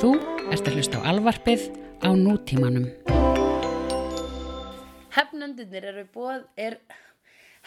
Þú 0.00 0.14
ert 0.48 0.64
að 0.64 0.78
hlusta 0.78 0.96
á 1.04 1.12
alvarpið 1.12 1.76
á 2.00 2.08
nútímanum. 2.16 2.88
Hefnendunir 5.12 5.84
eru 5.90 6.08
bóð 6.14 6.46
er 6.56 6.78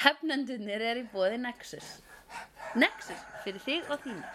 Hefnendunir 0.01 0.81
eru 0.81 1.03
í 1.03 1.05
bóði 1.13 1.37
Nexus 1.43 2.01
Nexus 2.79 3.21
fyrir 3.43 3.61
þig 3.61 3.83
og 3.93 3.99
þína 4.01 4.25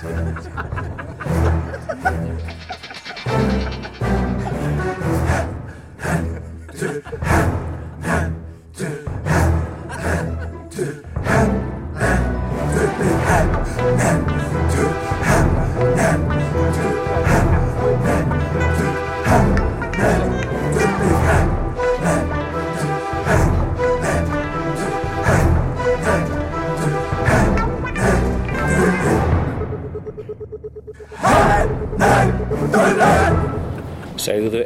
Segðu 0.00 0.32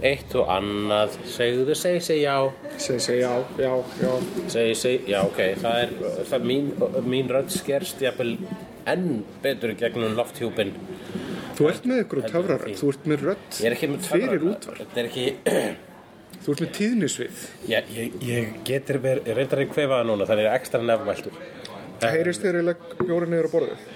eitt 0.06 0.34
og 0.38 0.48
annað, 0.52 1.16
segðu, 1.32 1.74
seg, 1.78 1.98
seg, 2.04 2.20
já, 2.22 2.36
Segði, 2.76 3.00
segi 3.06 3.20
já, 3.22 3.32
já, 3.58 3.72
já. 4.02 4.12
seg, 4.52 4.70
seg, 4.82 5.06
já, 5.10 5.18
ok, 5.26 5.40
það 5.62 5.80
er, 5.82 5.94
það 6.18 6.36
er 6.38 6.46
mín, 6.50 6.70
mín 7.08 7.30
rödd 7.32 7.50
skerst 7.54 8.02
jafnvel 8.04 8.36
enn 8.92 9.08
betur 9.44 9.72
í 9.72 9.78
gegnum 9.80 10.14
lofthjúpin. 10.18 10.70
Þú 11.56 11.68
ert 11.72 11.86
með 11.88 12.02
ykkur 12.04 12.20
því. 12.66 12.74
þú 12.82 12.90
ert 12.92 13.06
með 13.10 13.22
rödd 13.30 13.60
Ég 13.64 13.68
fyrir 14.04 14.26
töfrar- 14.28 14.48
útvar. 14.52 14.80
Þetta 14.82 15.02
er 15.02 15.10
ekki, 15.10 15.26
Þú 16.46 16.52
ert 16.52 16.60
með 16.66 16.72
tíðnisvið. 16.76 17.38
já, 17.72 17.78
ég, 17.96 18.18
ég 18.28 18.50
getur 18.68 18.98
verið, 19.02 19.30
ég 19.32 19.38
reyndar 19.40 19.62
í 19.64 19.68
kvefaða 19.72 20.04
núna, 20.06 20.26
þannig 20.28 20.46
er 20.50 20.58
ekstra 20.60 20.82
nefnmæltur. 20.84 21.38
Það 22.02 22.12
heyrist 22.12 22.42
þegar 22.44 22.58
ég 22.60 22.66
legg 22.68 22.84
bjóra 23.00 23.26
niður 23.32 23.48
á 23.48 23.54
borðið. 23.56 23.86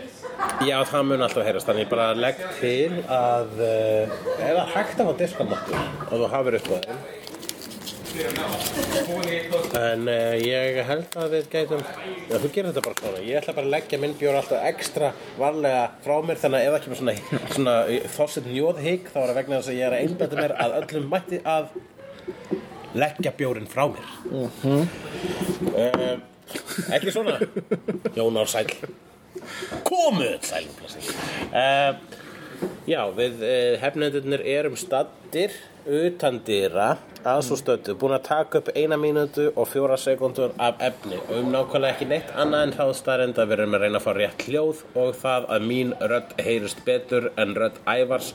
Já, 0.60 0.77
það 0.88 1.06
mun 1.08 1.24
alltaf 1.24 1.46
heyrast, 1.46 1.69
þannig 1.69 1.88
bara 1.91 2.10
legg 2.16 2.38
til 2.58 2.92
að, 3.08 3.50
uh, 3.60 4.12
er 4.41 4.58
það 4.58 4.70
hægt 4.74 5.00
að 5.00 5.08
fá 5.08 5.14
diskamottur 5.19 5.80
og 5.80 6.14
þú 6.14 6.28
hafur 6.34 6.56
upp 6.58 6.69
á 6.69 6.77
þeim? 6.77 7.00
En 9.80 10.08
uh, 10.10 10.34
ég 10.41 10.80
held 10.88 11.16
að 11.20 11.36
við 11.36 11.50
gætum, 11.52 11.84
já, 12.28 12.34
þú 12.34 12.50
gerir 12.55 12.70
þetta 12.70 12.84
bara 12.86 12.98
svona, 13.00 13.22
ég 13.24 13.41
ætla 13.41 13.56
bara 13.56 13.69
að 13.69 13.74
leggja 13.77 14.00
minn 14.02 14.16
bjór 14.20 14.41
alltaf 14.41 14.66
ekstra 14.70 15.12
varlega 15.41 15.84
frá 16.05 16.16
mér 16.28 16.41
þannig 16.42 16.58
að 16.58 16.66
ef 16.66 16.72
það 16.75 16.82
kemur 16.86 17.00
svona, 17.02 17.14
svona 17.54 17.77
þossið 18.16 18.50
njóðhygg 18.54 19.12
þá 19.12 19.20
er 19.20 19.28
það 19.30 19.38
vegna 19.41 19.60
þess 19.60 19.72
að 19.72 19.78
ég 19.78 19.86
er 19.86 19.97
að 19.97 20.02
einbæta 20.06 20.41
mér 20.41 20.56
að 20.56 20.77
öllum 20.80 21.12
mætti 21.14 21.44
að 21.54 21.64
leggja 23.00 23.36
bjórin 23.38 23.70
frá 23.70 23.84
mér. 23.92 24.06
Uh 25.70 26.28
ekki 26.91 27.12
svona, 27.14 27.38
Jón 28.16 28.38
Ár 28.41 28.48
Sæll. 28.50 28.75
Komuð 29.87 30.51
uh, 30.53 31.95
Já, 32.89 33.03
við 33.17 33.43
uh, 33.45 33.77
hefnendurnir 33.83 34.45
erum 34.45 34.77
stattir 34.79 35.55
utan 35.87 36.41
dýra 36.45 36.91
að 37.25 37.43
svo 37.45 37.56
stötu 37.61 37.95
búin 38.01 38.15
að 38.17 38.27
taka 38.28 38.61
upp 38.61 38.71
eina 38.77 38.97
mínútu 39.01 39.48
og 39.55 39.69
fjóra 39.69 39.97
sekundur 40.01 40.55
af 40.61 40.81
efni 40.84 41.19
og 41.21 41.34
um 41.39 41.51
nákvæmlega 41.53 41.95
ekki 41.95 42.09
neitt 42.11 42.33
annað 42.37 42.67
en 42.67 42.77
það 42.78 42.95
starrend 43.01 43.41
að 43.41 43.51
við 43.51 43.59
erum 43.59 43.77
að 43.77 43.84
reyna 43.84 44.01
að 44.01 44.06
fá 44.06 44.12
rétt 44.17 44.47
hljóð 44.48 44.84
og 45.03 45.11
það 45.21 45.51
að 45.56 45.67
mín 45.73 45.93
rödd 46.12 46.37
heyrist 46.41 46.84
betur 46.87 47.31
en 47.41 47.56
rödd 47.56 47.83
ævars 47.89 48.33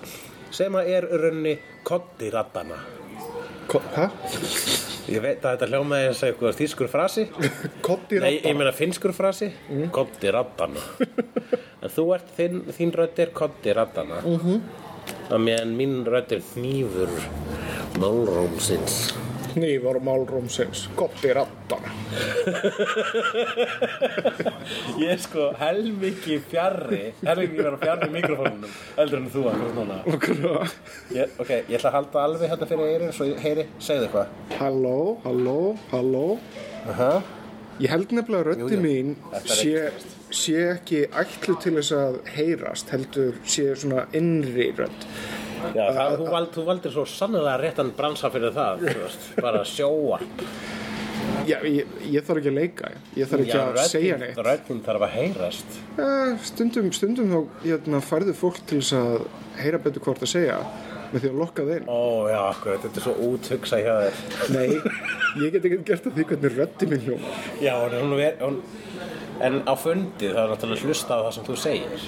sem 0.53 0.77
að 0.77 0.93
er 0.97 1.09
í 1.09 1.23
rauninni 1.23 1.57
kotti 1.87 2.29
raddana 2.33 2.77
Hæ? 3.73 4.09
Ég 5.05 5.21
veit 5.21 5.43
að 5.45 5.55
þetta 5.55 5.67
hljómaði 5.69 6.07
eins 6.09 6.21
og 6.23 6.29
eitthvað 6.29 6.57
þýskur 6.59 6.89
frasi 6.89 7.25
Kotti 7.85 8.19
Nei, 8.23 8.39
ég 8.39 8.55
meina 8.57 8.71
finskur 8.73 9.13
frasi 9.13 9.51
mm. 9.51 9.89
Koddi 9.93 10.31
raddana 10.33 10.81
En 11.83 11.93
þú 11.93 12.07
ert, 12.15 12.31
þinn, 12.37 12.63
þín 12.73 12.93
rödd 12.95 13.21
er 13.21 13.33
koddi 13.35 13.75
raddana 13.77 14.21
mm 14.23 14.39
-hmm. 14.41 14.61
Að 15.29 15.43
meðan 15.45 15.75
mín 15.77 15.95
rödd 16.09 16.33
er 16.33 16.41
þnýfur 16.53 17.13
Málrómsins 18.01 19.13
Hnífar 19.55 19.97
málrómsins. 20.03 20.85
Kotti 20.99 21.31
raddana. 21.35 21.91
Ég 25.01 25.09
er 25.13 25.19
sko 25.21 25.47
helmikið 25.59 26.43
fjarrri 26.51 27.01
Helmikið 27.25 27.61
vera 27.63 27.79
fjarrri 27.81 28.09
mikrofónunum 28.13 28.75
Eldur 29.01 29.19
en 29.21 29.29
þú 29.33 29.43
núna 29.75 29.97
ég, 31.15 31.33
Ok, 31.41 31.51
ég 31.51 31.73
ætla 31.79 31.89
að 31.91 31.97
halda 31.99 32.25
alveg 32.27 32.51
hérna 32.53 32.69
fyrir 32.69 32.91
eyrin 32.93 33.15
Svo 33.15 33.25
heyri, 33.41 33.65
segðu 33.83 34.07
eitthvað 34.07 34.59
Halló, 34.59 34.99
halló, 35.25 35.57
halló. 35.91 36.27
uh 36.91 37.01
Ég 37.75 37.91
held 37.91 38.13
nefnilega 38.15 38.53
að 38.53 38.71
jú. 38.71 38.77
mín 38.79 39.09
sé, 39.43 39.89
sé 40.31 40.61
ekki 40.77 41.01
ætlu 41.11 41.57
til 41.59 41.73
þess 41.75 41.91
að 41.97 42.13
heyrast, 42.37 42.93
heldur 42.93 43.35
sé 43.43 43.65
svona 43.75 44.05
innri 44.15 44.69
rödd. 44.77 45.03
Já, 45.73 45.85
það, 45.95 46.15
þú, 46.19 46.29
vald, 46.35 46.49
þú 46.55 46.65
valdir 46.69 46.93
svo 46.95 47.05
sannlega 47.09 47.57
réttan 47.61 47.91
bransa 47.97 48.31
fyrir 48.33 48.55
það 48.55 48.85
þú 48.85 48.97
veist, 49.03 49.29
Bara 49.41 49.63
sjóa 49.67 50.19
Já, 51.45 51.59
ég, 51.65 51.85
ég 52.09 52.25
þarf 52.25 52.41
ekki 52.41 52.49
að 52.51 52.57
leika, 52.57 52.89
ég 53.17 53.29
þarf 53.29 53.43
ekki 53.43 53.57
að 53.59 53.79
segja 53.89 54.17
neitt. 54.21 54.39
Röddin 54.45 54.81
þarf 54.85 55.05
að 55.05 55.13
heyrast 55.13 55.77
stundum, 56.47 56.89
stundum 56.95 57.31
þá 57.31 57.39
hérna, 57.65 58.01
færðu 58.05 58.33
fólk 58.37 58.59
til 58.69 58.81
þess 58.81 58.95
að 58.97 59.27
heyra 59.61 59.79
betur 59.83 60.05
hvort 60.05 60.25
að 60.25 60.31
segja 60.31 60.57
með 61.11 61.21
því 61.21 61.29
að 61.29 61.37
lokka 61.39 61.65
þeim. 61.67 61.85
Ó, 61.87 62.01
já, 62.31 62.39
akkur, 62.49 62.79
þetta 62.83 62.99
er 63.01 63.05
svo 63.05 63.13
úthugsa 63.29 63.79
hjá 63.81 63.93
þér 64.01 64.55
Nei, 64.55 64.95
ég 65.43 65.53
get 65.53 65.67
ekki 65.69 65.79
gert 65.87 66.09
að 66.09 66.17
því 66.17 66.27
hvernig 66.31 66.57
röddi 66.57 66.89
minn 66.91 67.05
hljóma. 67.05 67.35
Já, 67.61 67.73
en 67.85 67.97
hún 68.01 68.17
er 68.25 68.41
hún, 68.41 68.59
En 69.45 69.57
á 69.67 69.73
fundi 69.75 70.29
það 70.31 70.41
er 70.41 70.51
náttúrulega 70.53 70.87
hlusta 70.89 71.17
á 71.19 71.23
það 71.25 71.33
sem 71.35 71.47
þú 71.49 71.55
segir 71.59 72.05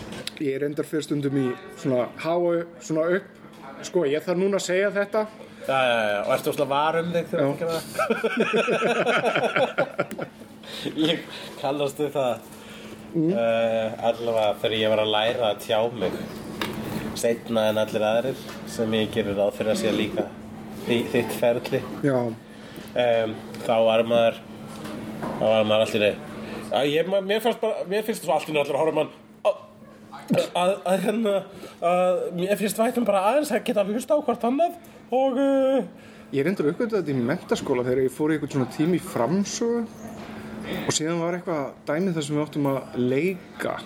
Ég 0.47 0.59
reyndar 0.63 0.87
fyrir 0.87 1.03
stundum 1.05 1.39
í 1.41 1.47
svona 1.81 2.07
háu, 2.23 2.63
svona 2.83 3.07
upp. 3.17 3.33
Sko, 3.85 4.05
ég 4.09 4.23
þarf 4.25 4.39
núna 4.39 4.57
að 4.57 4.65
segja 4.65 4.89
þetta. 4.95 5.27
Já, 5.67 5.77
já, 5.83 5.97
já, 6.07 6.19
og 6.23 6.31
ertu 6.37 6.51
svona 6.55 6.69
var 6.71 6.95
um 7.01 7.09
þig 7.11 7.25
þegar 7.31 7.45
þú 7.45 7.53
gerir 7.59 7.73
það? 7.75 7.83
Ég 11.09 11.25
kannast 11.59 11.99
við 11.99 12.11
það 12.13 12.33
mm. 13.13 13.31
Allavega 14.09 14.53
þegar 14.61 14.77
ég 14.79 14.93
var 14.93 15.01
að 15.03 15.13
læra 15.15 15.49
að 15.49 15.61
tjá 15.65 15.79
mig 15.95 16.15
Seinna 17.17 17.67
en 17.71 17.81
allir 17.81 18.05
aðrir 18.05 18.41
sem 18.69 18.95
ég 18.95 19.13
gerir 19.13 19.35
ráð 19.37 19.55
fyrir 19.57 19.73
að 19.73 19.81
sé 19.81 19.93
líka 19.95 20.27
í 20.87 21.01
þitt 21.11 21.33
ferli 21.35 21.81
um, 22.07 22.35
þá 23.65 23.75
var 23.89 24.03
maður 24.07 24.41
þá 25.39 25.45
var 25.47 25.67
maður 25.67 25.87
allir 25.87 26.05
að 26.77 26.91
ég, 26.93 27.09
mér, 27.09 27.41
bara, 27.43 27.87
mér 27.89 28.05
finnst 28.07 28.23
svo 28.23 28.35
allir 28.37 28.61
allir 28.61 28.75
að 28.75 28.83
horfa 28.83 28.99
mann 29.01 29.15
að, 30.27 30.45
að, 30.59 30.73
að 30.91 31.03
hérna 31.05 31.33
að 31.91 32.21
mér 32.37 32.59
finnst 32.59 32.79
vætum 32.81 33.07
bara 33.07 33.23
aðeins 33.31 33.51
að 33.53 33.65
geta 33.67 33.85
hlusta 33.87 34.17
á 34.17 34.25
hvort 34.25 34.47
annað 34.47 34.77
og 35.15 35.39
uh, 35.39 35.85
ég 36.35 36.45
reyndar 36.47 36.71
uppgönda 36.71 36.99
þetta 36.99 37.13
í 37.13 37.27
mentaskóla 37.29 37.85
þegar 37.87 38.03
ég 38.03 38.15
fór 38.15 38.33
í 38.33 38.37
eitthvað 38.37 38.55
svona 38.55 38.71
tími 38.75 38.99
í 38.99 39.03
framsögu 39.03 39.85
og 40.83 40.95
síðan 40.95 41.21
var 41.23 41.37
eitthvað 41.37 41.69
dæmið 41.87 42.17
þar 42.17 42.27
sem 42.27 42.37
við 42.37 42.43
áttum 42.43 42.69
að 42.73 42.97
leika. 42.99 43.77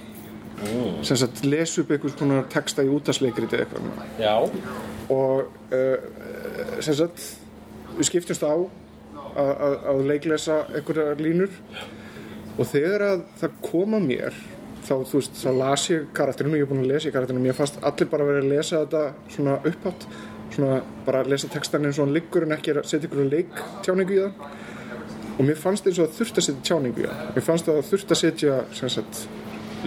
Sem 1.05 1.17
sagt 1.17 1.43
lesa 1.45 1.81
upp 1.81 1.91
eitthvað 1.93 2.15
svona 2.15 2.41
texta 2.53 2.85
í 2.85 2.89
útasleikriti 2.93 3.57
eða 3.57 3.65
eitthvað. 3.65 4.01
Já, 4.21 4.35
og 5.13 5.49
uh, 5.77 6.81
sem 6.81 6.97
sagt 6.97 7.27
við 7.97 8.09
skiptumst 8.09 8.45
á 8.45 8.53
að, 8.53 9.51
að, 9.51 9.75
að 9.93 10.01
leiklesa 10.09 10.63
einhverjar 10.71 11.21
línur. 11.21 11.53
Og 12.57 12.67
þegar 12.67 13.05
að 13.07 13.23
það 13.41 13.61
koma 13.63 14.01
mér 14.03 14.35
þá, 14.91 14.97
þú 15.07 15.21
veist, 15.21 15.39
þá 15.39 15.51
las 15.61 15.85
ég 15.89 16.09
karakterinu 16.17 16.59
ég 16.59 16.67
er 16.67 16.71
búin 16.71 16.83
að 16.83 16.91
lesa 16.91 17.09
í 17.09 17.15
karakterinu, 17.15 17.45
mér 17.45 17.57
fannst 17.57 17.79
allir 17.87 18.11
bara 18.11 18.27
verið 18.27 18.43
að 18.43 18.53
lesa 18.55 18.81
þetta 18.83 19.33
svona 19.35 19.57
upphátt 19.71 20.07
svona 20.51 20.81
bara 21.05 21.21
að 21.23 21.31
lesa 21.31 21.49
textan 21.51 21.87
eins 21.87 21.99
og 21.99 22.07
hann 22.07 22.15
liggur 22.15 22.45
en 22.45 22.55
ekki 22.57 22.73
að 22.75 22.83
setja 22.89 23.07
ykkur 23.07 23.29
leik 23.31 23.61
tjáningu 23.85 24.17
í 24.17 24.19
það. 24.25 24.57
Og 25.37 25.47
mér 25.47 25.59
fannst 25.59 25.87
eins 25.87 26.01
og 26.01 26.09
að 26.09 26.17
þurft 26.19 26.41
að 26.41 26.47
setja 26.47 26.67
tjáningu 26.71 27.03
í 27.03 27.07
það. 27.07 27.23
Mér 27.37 27.45
fannst 27.47 27.71
að 27.71 27.81
þurft 27.87 28.13
að 28.13 28.21
setja 28.21 28.59
sem 28.77 28.91
sagt, 28.91 29.23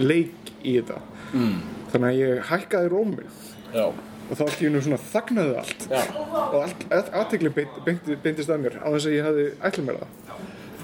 leik 0.01 0.51
í 0.63 0.75
þetta. 0.79 0.99
Mm. 1.35 1.55
þannig 1.91 2.09
að 2.09 2.19
ég 2.19 2.43
hækkaði 2.49 2.89
róminn 2.91 3.31
já, 3.73 3.85
og 3.89 4.37
þá 4.37 4.43
allt 4.45 4.61
í 4.61 4.67
hennu 4.67 4.81
svona 4.85 4.99
þagnaði 5.01 5.55
allt. 5.61 5.87
Já. 5.89 6.01
Og 6.45 6.55
allt, 6.61 6.85
aðtegli 7.19 7.51
beintist 7.55 8.51
að 8.51 8.61
mér 8.63 8.77
á 8.79 8.87
þess 8.87 9.09
að 9.09 9.15
ég 9.15 9.27
hefði 9.27 9.47
ætlum 9.69 9.89
mér 9.89 9.99
það 10.01 10.24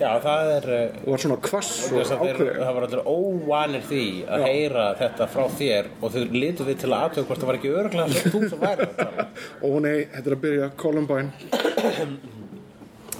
já, 0.01 0.09
það 0.25 0.51
er 0.55 0.67
uh, 0.75 0.99
og 1.03 1.13
var 1.13 1.23
svona 1.23 1.39
kvass 1.45 1.71
og 1.87 1.95
þess 1.99 2.13
að 2.15 2.25
ákveðið 2.25 2.59
það 2.61 2.75
var 2.77 2.87
allir 2.87 3.03
óvanir 3.05 3.87
því 3.87 4.03
að 4.25 4.43
Já. 4.43 4.49
heyra 4.49 4.85
þetta 4.99 5.29
frá 5.35 5.47
þér 5.61 5.89
og 6.01 6.15
þau 6.15 6.21
litu 6.35 6.67
við 6.67 6.83
til 6.83 6.91
að 6.91 7.07
aðtöku 7.07 7.29
hvort 7.29 7.43
það 7.43 7.51
var 7.51 7.59
ekki 7.61 7.73
örglega 7.81 8.17
sem 8.17 8.35
þú 8.35 8.43
sem 8.51 8.61
væri 8.65 8.87
að 8.87 8.99
tala. 8.99 9.27
Og 9.69 9.79
nei, 9.85 9.97
þetta 10.11 10.27
er 10.27 10.35
að 10.37 10.45
byrja 10.45 10.69
Columbine. 10.81 11.31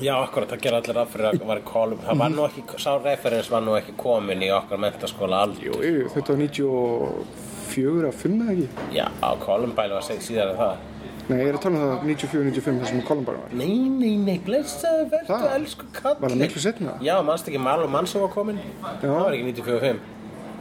Já, 0.02 0.16
akkurat, 0.18 0.50
það 0.50 0.62
gera 0.64 0.78
allir 0.82 0.98
af 0.98 1.12
fyrir 1.14 1.28
að 1.30 1.44
var 1.46 1.60
í 1.62 1.66
kolum 1.68 2.00
Það 2.02 2.22
var 2.24 2.32
nú 2.34 2.46
ekki, 2.48 2.64
sá 2.82 2.96
referens 2.98 3.52
var 3.54 3.62
nú 3.62 3.76
ekki 3.78 3.94
komin 4.02 4.42
í 4.42 4.48
okkar 4.56 4.82
mentaskóla 4.82 5.44
aldur 5.46 5.68
Jú, 5.68 5.76
jú, 5.86 6.08
þetta 6.16 6.34
var 6.34 6.42
94 6.42 8.08
að 8.10 8.16
5 8.24 8.40
eða 8.40 8.56
ekki? 8.56 8.88
Já, 8.98 9.06
Columbine 9.44 10.00
var 10.00 10.08
síðan 10.10 10.56
en 10.56 10.58
það 10.58 10.91
Nei, 11.32 11.38
ég 11.40 11.50
er 11.52 11.56
að 11.56 11.62
tala 11.64 11.78
um 11.78 11.84
það 11.86 12.08
94-95 12.12 12.80
þar 12.82 12.90
sem 12.92 13.02
Columbine 13.08 13.40
var. 13.40 13.52
Nei, 13.56 13.76
nei, 13.88 14.16
nei, 14.20 14.38
blessaðu 14.44 15.06
verðu, 15.14 15.38
elsku 15.56 15.86
kall 15.96 16.18
Var 16.20 16.34
það 16.34 16.42
miklu 16.42 16.64
seinna? 16.66 16.96
Já, 17.06 17.14
mannst 17.24 17.48
ekki 17.48 17.62
Marlon 17.64 17.94
Manson 17.94 18.24
var 18.26 18.32
komin 18.34 18.60
Það 18.84 19.14
var 19.16 19.38
ekki 19.38 19.46
94-5 19.62 20.02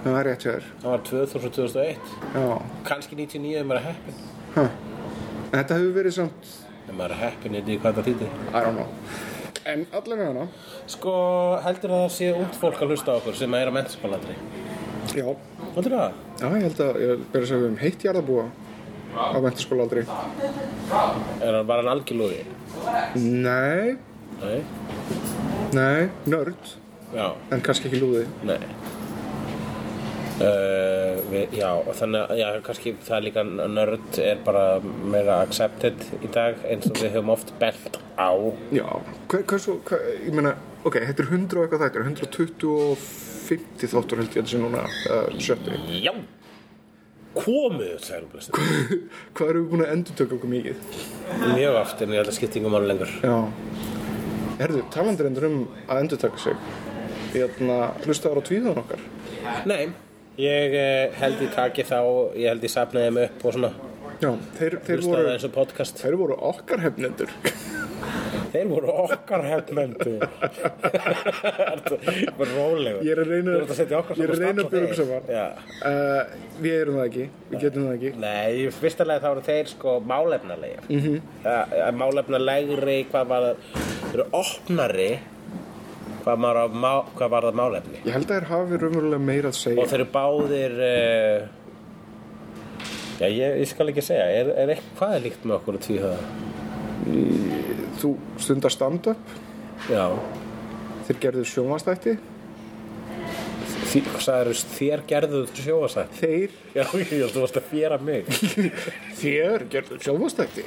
Það 0.04 0.18
er 0.20 0.24
rétt 0.30 0.44
hjá 0.46 0.52
þér. 0.54 0.68
Það 0.84 0.90
var 0.94 1.02
2000-2001 1.10 1.96
Já, 2.36 2.44
Kanski 2.86 3.18
99 3.18 3.58
ef 3.60 3.66
maður 3.66 3.80
er 3.80 3.86
heppin 3.90 4.16
hæ. 4.54 4.62
Þetta 5.56 5.80
hefur 5.80 5.92
verið 5.98 6.14
samt, 6.20 6.52
Ef 6.86 6.94
maður 6.94 7.10
er 7.16 7.20
heppin, 7.24 7.58
ég 7.58 7.66
veit 7.66 7.82
hvað 7.82 7.98
það 7.98 8.06
þýtti 8.12 8.28
I 8.30 8.62
don't 8.62 8.76
know. 8.78 8.88
En 9.70 9.82
allavega 9.92 10.30
hana. 10.30 10.46
Sko, 10.88 11.12
heldur 11.66 11.90
að 11.98 12.04
það 12.06 12.14
sé 12.16 12.30
út 12.46 12.54
fólk 12.62 12.80
að 12.80 12.94
hlusta 12.94 13.12
á 13.12 13.18
okkur 13.18 13.36
sem 13.42 13.52
er 13.58 13.68
á 13.68 13.72
mentaskólandri 13.74 14.34
Já, 15.18 15.26
Heldur 15.74 15.92
það? 15.98 16.10
já, 16.40 16.46
ég 16.46 16.62
held 16.68 16.80
að 16.86 16.92
ég 17.04 17.16
að 19.14 19.34
á 19.34 19.38
mentaskóla 19.46 19.86
aldrei. 19.88 20.04
Er 21.40 21.58
hann 21.58 21.66
bara 21.68 21.84
en 21.84 21.92
algjörlúði? 21.94 22.44
Nei, 23.20 23.98
Nei? 24.40 24.62
Nei, 25.72 26.08
nörd. 26.24 26.76
Já, 27.12 27.34
En 27.52 27.60
kannski 27.60 27.90
ekki 27.90 28.00
lúði. 28.00 28.24
Nei. 28.46 28.60
Uh, 30.40 31.18
við, 31.28 31.58
já, 31.58 31.68
þannig 31.98 32.22
að 32.32 32.38
já, 32.40 32.46
kannski 32.64 32.94
það 33.04 33.16
er 33.18 33.24
líka 33.26 33.42
nörd 33.44 34.20
er 34.24 34.38
bara 34.46 34.62
meira 34.80 35.42
accepted 35.44 36.06
í 36.24 36.30
dag 36.32 36.62
eins 36.64 36.88
og 36.88 36.96
við 36.96 37.18
höfum 37.18 37.34
oft 37.34 37.52
belt 37.60 37.98
á. 38.16 38.32
Já, 38.72 38.86
hver, 39.28 39.44
hversu, 39.52 39.76
hver, 39.90 40.06
ég 40.24 40.32
meina, 40.38 40.54
ok, 40.80 40.96
þetta 41.10 41.26
er 41.26 41.32
100 41.36 41.60
og 41.60 41.76
eitthvað 41.76 42.00
120 42.06 42.72
og 42.72 43.04
50 43.50 43.92
þáttur 43.92 44.22
held 44.22 44.30
ég 44.32 44.38
þetta 44.40 44.54
sé 44.54 44.62
núna, 44.64 44.86
uh, 45.12 45.28
70. 45.36 45.98
Já 46.00 46.14
Komuð, 47.36 47.96
særum 48.02 48.30
blestur 48.32 48.58
Hvað 49.38 49.50
erum 49.52 49.64
við 49.64 49.70
búin 49.70 49.84
að 49.84 49.92
endur 49.94 50.16
tökja 50.18 50.36
okkur 50.36 50.50
mikið? 50.50 50.84
Mjög 51.54 51.76
oft 51.78 52.02
en 52.02 52.14
ég 52.14 52.22
held 52.22 52.32
að 52.32 52.38
skiptingum 52.40 52.74
máli 52.74 52.90
lengur 52.90 53.12
Já. 53.22 53.36
Herðu, 54.60 54.82
talandir 54.92 55.30
endur 55.30 55.46
um 55.48 55.60
að 55.88 56.02
endur 56.02 56.18
taka 56.20 56.36
sig. 56.42 56.64
Hérna, 57.32 57.76
hlustaður 58.04 58.42
á 58.42 58.48
tvíðan 58.50 58.80
okkar. 58.82 59.04
Nei, 59.70 59.86
ég 60.36 60.74
eh, 60.76 61.14
held 61.16 61.40
ég 61.40 61.54
taki 61.54 61.86
þá 61.88 62.00
ég 62.36 62.50
held 62.50 62.66
ég 62.66 62.74
safnaði 62.74 63.08
þeim 63.08 63.22
upp 63.22 63.46
og 63.46 63.56
svona 63.56 63.70
Já, 64.20 64.34
þeir, 64.58 64.74
þeir 64.84 65.04
voru, 65.06 65.28
eins 65.30 65.46
og 65.48 65.54
podcast 65.54 66.02
þeir 66.02 66.18
voru 66.20 66.36
okkar 66.50 66.82
hefnendur. 66.84 67.32
Þeir 68.50 68.66
voru 68.70 68.92
okkar 69.04 69.42
hefnendu 69.46 70.12
Ertu 71.72 71.98
bara 72.38 72.50
rólegur 72.56 73.04
Ég 73.06 73.12
er 73.14 73.20
að 73.22 73.30
reyna, 73.34 73.54
að 74.64 74.70
byrja 74.74 74.88
upp 74.90 74.96
saman. 75.00 75.30
Já 75.30 75.46
Uh, 75.80 76.22
við 76.60 76.74
erum 76.82 76.96
það 76.98 77.06
ekki, 77.08 77.22
við 77.50 77.62
getum 77.62 77.84
það 77.86 77.94
ekki. 77.96 78.10
Nei, 78.20 78.56
lagi 79.08 79.22
þá 79.24 79.28
eru 79.30 79.42
þeir 79.46 79.68
sko 79.70 79.94
málefnalegir 80.10 80.82
mm 80.88 80.98
Mhm. 81.00 81.14
-hmm. 81.44 81.94
Málefnalegri, 82.02 82.98
hvað 83.12 83.30
var 83.30 83.46
Þeir 84.10 84.18
eru 84.20 84.26
opnari 84.42 85.10
Hvað 86.20 86.36
var, 86.44 86.58
má, 86.68 86.92
hvað 87.16 87.30
var 87.32 87.42
það 87.48 87.54
málefni 87.62 87.98
Ég 88.04 88.12
held 88.12 88.26
að 88.28 88.34
þeir 88.34 88.48
hafi 88.50 88.76
raunverulega 88.82 89.24
meira 89.24 89.48
að 89.48 89.56
segja. 89.56 89.80
Og 89.80 89.88
þeir 89.88 90.00
eru 90.00 90.10
báðir 90.12 90.72
uh, 90.90 91.48
Já, 93.20 93.26
ég, 93.28 93.56
ég 93.62 93.68
skal 93.68 93.88
ekki 93.92 94.04
segja 94.04 94.26
Er, 94.40 94.52
er 94.56 94.74
eitthvað, 94.74 94.96
hvað 95.00 95.14
líkt 95.24 95.44
með 95.48 95.56
okkur 95.60 95.78
tvíhöða? 95.86 96.20
Þú 98.00 98.14
stundar 98.40 98.72
stand-up, 98.74 99.32
þeir 101.06 101.20
gerðu 101.20 101.46
sjónvastætti, 101.48 102.16
sagður, 103.90 104.58
þér 104.76 105.02
gerðu 105.10 105.40
þú 105.50 105.64
sjóasætt 105.64 106.18
þeir, 106.20 106.52
Já, 106.76 106.84
ég 106.94 107.08
held 107.10 107.24
að 107.26 107.32
þú 107.34 107.42
varst 107.42 107.56
að 107.58 107.70
fjera 107.72 107.96
mig. 107.98 108.28
Þér 109.20 109.64
gerðu 109.72 109.98
sjónvastætti. 110.04 110.64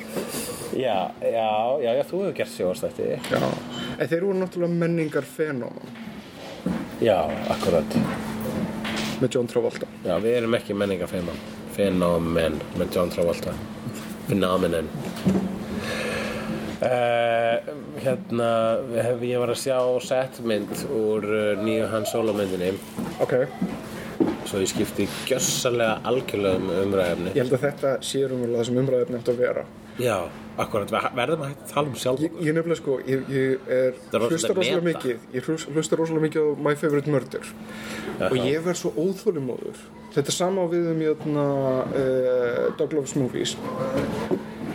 Já, 0.74 0.98
já, 1.22 1.50
já, 1.84 1.92
já, 1.94 2.04
þú 2.10 2.20
hefur 2.24 2.36
gert 2.40 2.50
sjóastætti 2.50 3.08
Já, 3.14 3.42
en 4.02 4.10
þeir 4.10 4.24
voru 4.26 4.40
náttúrulega 4.40 4.80
menningar 4.82 5.28
fenóman 5.28 5.92
Já, 7.04 7.20
akkurat. 7.54 7.98
Með 9.22 9.36
John 9.36 9.50
Travolta. 9.52 9.88
Já, 10.06 10.16
við 10.24 10.38
erum 10.40 10.56
ekki 10.58 10.76
menningafeiman 10.78 11.42
Fenómen 11.76 12.58
með 12.80 12.96
John 12.96 13.12
Travolta. 13.14 13.54
Fenómenen 14.30 14.90
uh, 16.84 17.72
Hérna 18.04 18.50
hef, 19.08 19.24
Ég 19.28 19.40
var 19.42 19.54
að 19.54 19.62
sjá 19.64 19.78
setmynd 20.08 20.86
úr 20.92 21.28
uh, 21.30 21.64
nýju 21.64 21.90
Hans 21.94 22.14
Solo 22.14 22.36
myndinni. 22.38 22.74
Ok, 23.24 23.38
Svo 24.48 24.60
ég 24.62 24.70
skipti 24.70 25.08
gjössalega 25.28 26.02
algjörlega 26.08 26.60
um 26.60 26.68
umræðefni 26.84 27.32
ég 27.34 27.40
held 27.46 27.56
að 27.58 27.64
þetta 27.70 27.94
sé 28.06 28.26
það 28.28 28.66
sem 28.68 28.80
umræður 28.84 29.14
nefnt 29.16 29.32
að 29.32 29.40
vera. 29.40 29.64
Já, 30.02 30.16
akkurat, 30.58 30.92
verðum 31.16 31.44
að 31.46 31.52
tala 31.70 31.92
um 31.92 31.98
sjálf 32.02 32.22
Ég, 32.24 32.36
ég 32.42 32.56
nefnilega 32.58 32.80
sko, 32.80 32.96
ég, 33.08 33.26
ég 33.30 33.68
er 33.78 33.98
hlusta 34.26 34.54
rosalega 34.58 34.86
mikið, 34.88 35.28
ég 35.38 35.48
hlus- 35.50 35.68
hlusta 35.70 36.00
rosalega 36.00 36.26
mikið 36.28 36.48
á 36.50 36.52
My 36.68 36.74
Favorite 36.82 37.14
Murder. 37.14 37.52
Og 38.30 38.38
ég 38.42 38.64
verð 38.66 38.80
svo 38.82 38.94
óþólumóður. 38.98 39.84
Þetta 40.14 40.34
er 40.34 40.38
sama 40.38 40.66
á 40.66 40.68
við 40.70 40.90
um 40.94 41.04
uh, 41.38 42.74
Dog 42.78 42.94
Loves 42.98 43.16
Movies. 43.18 43.56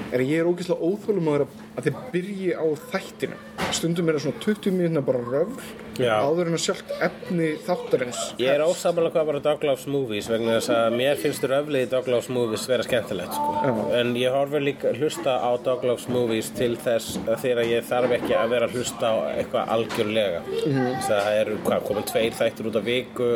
Er 0.08 0.22
að 0.22 0.30
ég 0.32 0.40
er 0.40 0.48
ógeðslega 0.48 0.88
óþólumóður 0.88 1.44
að, 1.44 1.58
að 1.76 1.88
þið 1.88 1.98
byrji 2.14 2.52
á 2.56 2.66
þættinu. 2.92 3.38
Stundum 3.76 4.08
er 4.08 4.16
það 4.16 4.24
svona 4.24 4.42
20 4.46 4.76
mínúna 4.78 5.04
bara 5.04 5.20
röfl 5.26 5.86
áður 5.98 6.46
en 6.46 6.54
að 6.54 6.62
sjálft 6.62 6.92
efni 7.02 7.48
þáttarins. 7.66 8.20
Ég 8.38 8.52
er 8.52 8.62
ósammála 8.62 9.10
hvað 9.10 9.28
bara 9.32 9.42
Douglas 9.42 9.86
Movies 9.90 10.28
vegna 10.30 10.54
þess 10.58 10.70
að 10.76 10.96
mér 11.00 11.18
finnst 11.18 11.46
röflið 11.50 11.86
í 11.86 11.90
Douglas 11.90 12.28
Movies 12.32 12.66
vera 12.70 12.86
skemmtilegt 12.86 13.34
sko. 13.34 13.64
en 13.98 14.12
ég 14.18 14.34
horfur 14.34 14.62
líka 14.62 14.92
hlusta 14.94 15.34
á 15.42 15.50
Douglas 15.64 16.06
Movies 16.12 16.52
til 16.54 16.76
þess 16.78 17.18
að 17.24 17.42
þegar 17.44 17.72
ég 17.72 17.88
þarf 17.88 18.14
ekki 18.18 18.36
að 18.38 18.54
vera 18.54 18.68
að 18.68 18.78
hlusta 18.78 19.10
á 19.10 19.16
eitthvað 19.34 19.72
algjörlega 19.74 20.44
þess 20.52 21.10
að 21.10 21.24
það 21.26 21.40
eru 21.40 21.58
hvað, 21.66 21.82
komin 21.90 22.08
tveir 22.12 22.38
þættir 22.38 22.70
út 22.70 22.78
af 22.78 22.86
viku 22.86 23.30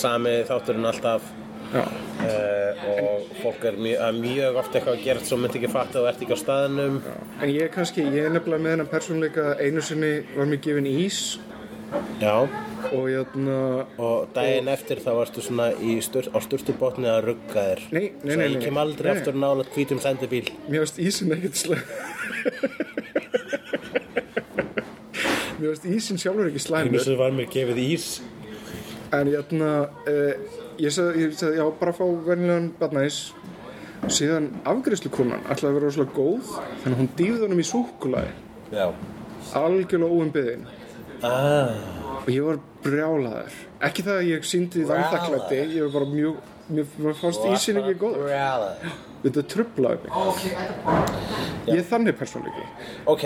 sami 0.00 0.34
þátturinn 0.48 0.90
alltaf 0.90 1.28
Já. 1.70 1.84
Uh, 2.24 2.82
og 2.94 3.30
fólk 3.42 3.64
er 3.70 3.76
mjög, 3.80 4.00
að 4.06 4.18
mjög 4.24 4.58
oft 4.62 4.74
eitthvað 4.76 4.96
að 4.98 5.04
gera 5.06 5.20
svo 5.28 5.38
myndi 5.40 5.60
ekki 5.60 5.70
fatta 5.72 5.98
þú 6.00 6.08
ert 6.10 6.24
ekki 6.24 6.36
á 6.36 6.40
staðnum 6.44 6.98
En 7.40 7.48
ég 7.52 7.62
er 7.66 7.72
kannski, 7.74 8.04
ég 8.06 8.26
er 8.28 8.34
nefnilega 8.34 8.64
með 8.64 8.76
hennar 8.76 8.90
persónleika 8.92 9.44
einu 9.60 9.80
sinni 9.84 10.12
var 10.36 10.46
mér 10.50 10.60
gefin 10.66 10.88
ís 10.90 11.20
Já 12.22 12.34
og 12.90 13.06
jötna, 13.10 13.56
og 14.02 14.30
daginn 14.34 14.68
eftir 14.72 14.98
þá 15.02 15.10
varstu 15.18 15.42
svona 15.44 15.68
í 15.84 15.98
styr, 16.02 16.26
á 16.34 16.38
styrtubotni 16.42 17.06
að 17.10 17.20
rugga 17.28 17.64
þér 17.68 17.80
Nei, 17.94 18.06
nei, 18.22 18.30
svo 18.32 18.38
nei, 18.40 18.46
ég 18.46 18.56
nei. 18.56 18.64
kem 18.64 18.78
aldrei 18.82 19.08
Nei. 19.10 19.18
aftur 19.20 19.36
nála 19.38 19.66
hvítum 19.74 20.00
sendibíl 20.02 20.48
mér 20.66 20.84
varst 20.84 20.98
ísin 21.02 21.34
ekkert 21.36 21.58
slæm. 21.60 21.82
mér 25.60 25.68
varst 25.70 25.86
ísin 25.90 26.18
sjálfur 26.20 26.48
ekki 26.50 26.62
slæmur. 26.64 26.88
Einu 26.94 27.04
sem 27.04 27.18
var 27.20 27.34
mér 27.36 27.50
gefið 27.52 27.78
ís 27.84 28.06
En 29.10 29.26
jötna, 29.26 29.70
uh, 30.06 30.34
ég 30.80 30.94
sagði, 30.94 31.24
ég 31.26 31.34
sagði, 31.38 31.60
já, 31.60 31.64
bara 31.80 31.92
fá 31.96 32.04
venjulegan 32.26 32.70
badnæs. 32.80 33.20
Síðan 34.10 34.46
afgriðslukonan 34.64 35.42
ætlaði 35.52 35.70
að 35.70 35.74
vera 35.76 35.88
rosalega 35.90 36.14
góð, 36.16 36.52
þannig 36.82 36.94
að 36.94 37.00
hún 37.02 37.10
dýfði 37.18 37.42
honum 37.44 37.60
í 37.60 37.66
súkkulaði, 37.68 38.30
Já 38.72 38.86
algjörlega 39.56 40.16
óumbyðin. 40.20 40.62
ah, 41.26 41.74
Og 42.20 42.28
ég 42.28 42.44
var 42.44 42.58
brjálaður. 42.84 43.54
Ekki 43.88 44.02
það 44.06 44.18
að 44.20 44.28
ég 44.30 44.44
síndi 44.48 44.82
vanþakklætti, 44.88 45.60
ég 45.74 45.84
var 45.86 45.92
bara 45.98 46.08
mjög, 46.12 46.36
mér, 46.70 46.86
mér 47.00 47.14
fannst 47.20 47.44
ísin 47.50 47.80
ekki 47.80 47.94
góð. 48.00 48.18
Þetta 49.24 49.44
trublaði 49.52 49.98
mig. 50.04 50.12
Ég 51.68 51.78
er 51.80 51.86
þannig 51.90 52.16
persónleiki. 52.20 52.64
Ok, 53.10 53.24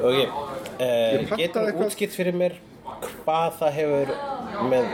ok 0.00 0.18
uh, 0.18 1.36
Getur 1.38 1.38
eitthvað- 1.38 1.84
útskipt 1.86 2.14
fyrir 2.16 2.34
mér 2.34 2.56
hvað 3.24 3.58
það 3.60 3.76
hefur 3.78 4.12
með 4.70 4.88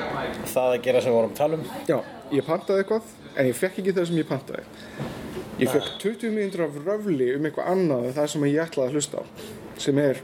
það 0.52 0.70
að 0.70 0.80
gera 0.86 1.02
sem 1.02 1.12
við 1.12 1.18
vorum 1.18 1.32
að 1.34 1.40
tala 1.40 1.58
um 1.58 1.66
Já, 1.90 1.98
ég 2.36 2.46
pantaði 2.46 2.84
eitthvað, 2.84 3.12
en 3.34 3.50
ég 3.50 3.58
fekk 3.60 3.80
ekki 3.82 3.96
það 3.96 4.08
sem 4.10 4.20
ég 4.20 4.30
pantaði. 4.30 4.64
Ég 5.56 5.72
fekk 5.72 5.92
20 6.02 6.34
mínútur 6.36 6.66
af 6.66 6.80
röfli 6.84 7.30
um 7.36 7.46
eitthvað 7.48 7.70
annað 7.72 8.08
en 8.10 8.16
það 8.18 8.32
sem 8.34 8.48
ég 8.50 8.62
ætlaði 8.66 8.90
að 8.90 8.98
hlusta 8.98 9.22
á, 9.22 9.24
sem 9.86 10.00
er 10.02 10.20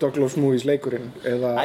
Douglas 0.00 0.36
Movies 0.40 0.64
leikurinn. 0.68 1.10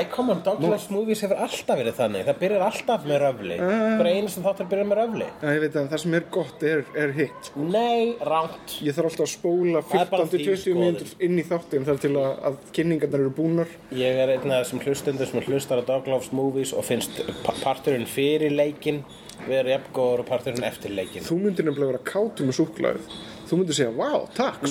Icon 0.02 0.42
Douglas 0.46 0.90
Movies 0.94 1.22
hefur 1.26 1.40
alltaf 1.46 1.80
verið 1.80 1.96
þannig 2.00 2.26
Það 2.30 2.40
byrjar 2.44 2.66
alltaf 2.68 3.06
með 3.08 3.20
röfli 3.24 3.58
Hver 3.62 4.10
einu 4.12 4.32
sem 4.34 4.46
þáttur 4.46 4.70
byrjar 4.72 4.90
með 4.92 5.00
röfli 5.02 5.28
það 5.76 5.98
sem 6.04 6.18
er 6.20 6.26
gott 6.36 6.64
er, 6.68 6.84
er 7.06 7.14
hitt. 7.16 7.52
Nei, 7.56 8.16
ránt 8.28 8.76
Ég 8.86 8.96
þarf 8.98 9.10
alltaf 9.12 9.26
að 9.28 9.34
spóla 9.36 9.84
Það 9.90 10.02
er 10.02 10.12
bara 10.14 10.28
15-20 10.30 10.46
þín 10.46 10.62
skoðun. 10.64 10.82
mínútur 10.86 11.28
inn 11.30 11.40
í 11.40 11.46
þáttin 11.50 11.88
þar 11.88 12.02
til 12.06 12.14
að, 12.20 12.32
að 12.50 12.58
kynningarnar 12.76 13.26
eru 13.26 13.34
búnar. 13.38 13.76
Ég 13.96 14.22
er 14.26 14.34
einn 14.36 14.52
af 14.56 14.66
þessum 14.66 14.84
hlustundur 14.86 15.30
sem 15.32 15.46
hlustar 15.48 15.82
á 15.82 15.84
Douglas 15.88 16.32
Movies 16.36 16.74
og 16.76 16.86
finnst 16.88 17.22
pa- 17.46 17.56
parturinn 17.64 18.08
fyrir 18.10 18.52
leikin 18.56 19.04
vera 19.50 19.76
jafngóður 19.76 20.24
og 20.24 20.30
parturinn 20.30 20.64
eftir 20.68 20.94
leikin 20.96 21.26
Þú 21.28 21.36
myndir 21.44 21.68
nefnilega 21.68 21.92
vera 21.96 22.04
kátum 22.08 22.48
með 22.52 22.60
súklaðið. 22.62 23.16
Þú 23.50 23.60
myndir 23.62 23.78
segja, 23.78 23.92
vá, 23.96 24.10
takk, 24.36 24.62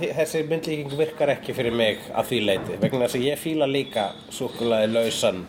þi- 0.00 0.12
þessi 0.18 0.42
myndlíking 0.50 0.96
virkar 0.98 1.28
ekki 1.36 1.54
fyrir 1.56 1.72
mig 1.72 1.98
að 2.14 2.24
því 2.30 2.42
leiti 2.46 2.80
vegna 2.82 3.06
þess 3.06 3.16
að 3.20 3.26
ég 3.30 3.38
fíla 3.38 3.66
líka 3.70 4.10
súkulaði 4.30 4.92
lausan 4.92 5.46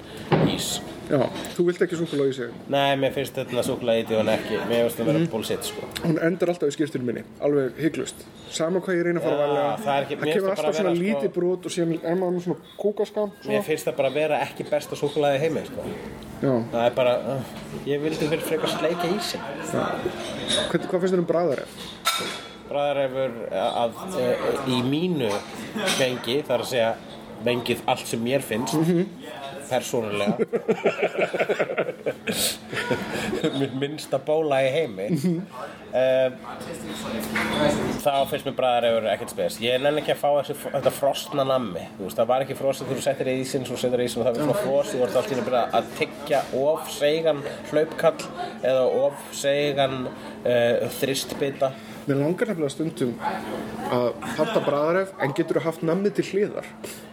ís. 0.47 0.79
Já, 1.11 1.25
þú 1.57 1.63
vilt 1.67 1.81
ekki 1.83 1.97
súkulega 1.99 2.31
í 2.31 2.33
sig 2.37 2.51
Nei, 2.71 2.95
mér 2.95 3.11
finnst 3.11 3.35
þetta 3.35 3.63
súkulaði 3.67 4.03
íti 4.05 4.15
og 4.15 4.29
ekki. 4.31 4.59
Mér 4.69 4.85
finnst 4.85 4.99
það 5.01 5.09
vera 5.09 5.23
bullshit 5.33 5.65
sko. 5.67 5.87
Hún 6.05 6.19
endar 6.23 6.51
alltaf 6.53 6.69
í 6.69 6.75
skiptinu 6.77 7.03
minni, 7.03 7.23
alveg 7.43 7.75
hygglust 7.83 8.21
Sama 8.51 8.79
hvað 8.79 8.95
ég 8.95 9.03
reyna 9.09 9.19
að 9.19 9.25
fara 9.25 9.35
Já, 9.35 9.41
varlega. 9.41 9.73
það 9.83 10.13
mér 10.21 10.33
kemur 10.33 10.53
alltaf 10.53 10.75
svona 10.77 10.93
sko- 10.95 11.01
lítið 11.03 11.33
brot 11.35 11.65
og 11.67 11.71
síðan 11.75 11.91
er 12.05 12.15
maður 12.15 12.45
svona 12.45 12.71
kókaskam 12.79 13.31
Mér 13.33 13.43
svona. 13.43 13.63
finnst 13.67 13.85
það 13.89 13.97
bara 13.97 14.09
vera 14.15 14.39
ekki 14.45 14.63
besta 14.69 14.95
súkulaði 14.95 15.35
í 15.35 15.39
heimi 15.43 15.65
sko. 15.67 15.87
Það 16.41 16.85
er 16.85 16.95
bara, 16.95 17.17
uh, 17.19 17.41
ég 17.85 17.99
vildi 18.01 18.27
fyrir 18.31 18.41
frekar 18.47 18.69
sleika 18.77 19.11
ísinn. 19.11 19.41
Hvað, 19.67 20.87
hvað 20.87 20.99
finnst 21.01 21.13
þér 21.13 21.19
um 21.25 21.29
bræðaref? 21.33 22.47
Bræðarefur 22.71 23.37
að, 23.51 24.01
að 24.07 24.71
í 24.71 24.81
mínu 24.87 25.31
vengi, 25.99 26.39
þar 26.47 26.63
að 26.63 26.69
segja 26.71 26.91
vengið 27.45 27.85
allt 27.89 28.07
sem 28.07 28.21
mér 28.23 28.43
finnst 28.45 28.77
persónulega. 29.71 30.35
Minn 33.59 33.77
minnsta 33.79 34.19
bóla 34.21 34.59
í 34.65 34.71
heimi. 34.73 35.07
Um, 35.91 36.35
þá 38.03 38.11
finnst 38.29 38.47
mér 38.47 38.55
bræðarefur 38.57 39.07
ekkert 39.13 39.33
spes. 39.33 39.59
Ég 39.63 39.79
nenni 39.83 40.03
ekki 40.03 40.13
að 40.15 40.21
fá 40.21 40.29
þessi, 40.39 40.55
þetta 40.63 40.93
frostna 40.95 41.45
nammi 41.47 41.85
veist, 41.99 42.17
það 42.19 42.29
var 42.33 42.45
ekki 42.45 42.59
frostið 42.59 42.89
þegar 42.89 42.99
þú 42.99 43.05
settir 43.07 43.31
í 43.31 43.37
ísinn 43.43 43.67
svo 43.67 43.79
settir 43.79 44.03
í 44.03 44.07
ísinn 44.09 44.23
og 44.23 44.27
það 44.27 44.39
var 44.39 44.45
svona 44.47 44.65
frostið 44.65 44.97
þú 44.97 45.05
ert 45.07 45.19
alltaf 45.21 45.37
að 45.37 45.47
byrja 45.49 45.63
að 45.79 45.93
tyggja 45.99 46.41
of 46.61 46.91
seigan 46.95 47.43
hlaupkall 47.71 48.21
eða 48.61 48.85
of 49.01 49.25
seigan 49.35 49.97
uh, 50.07 50.87
þristbita 50.99 51.73
Mér 52.07 52.17
langar 52.17 52.49
nefnilega 52.49 52.73
stundum 52.73 53.15
að 53.91 54.09
halda 54.37 54.65
bræðaref 54.65 55.15
en 55.21 55.37
getur 55.37 55.59
þú 55.61 55.65
haft 55.67 55.85
namnið 55.85 56.19
til 56.19 56.29
hliðar 56.31 56.69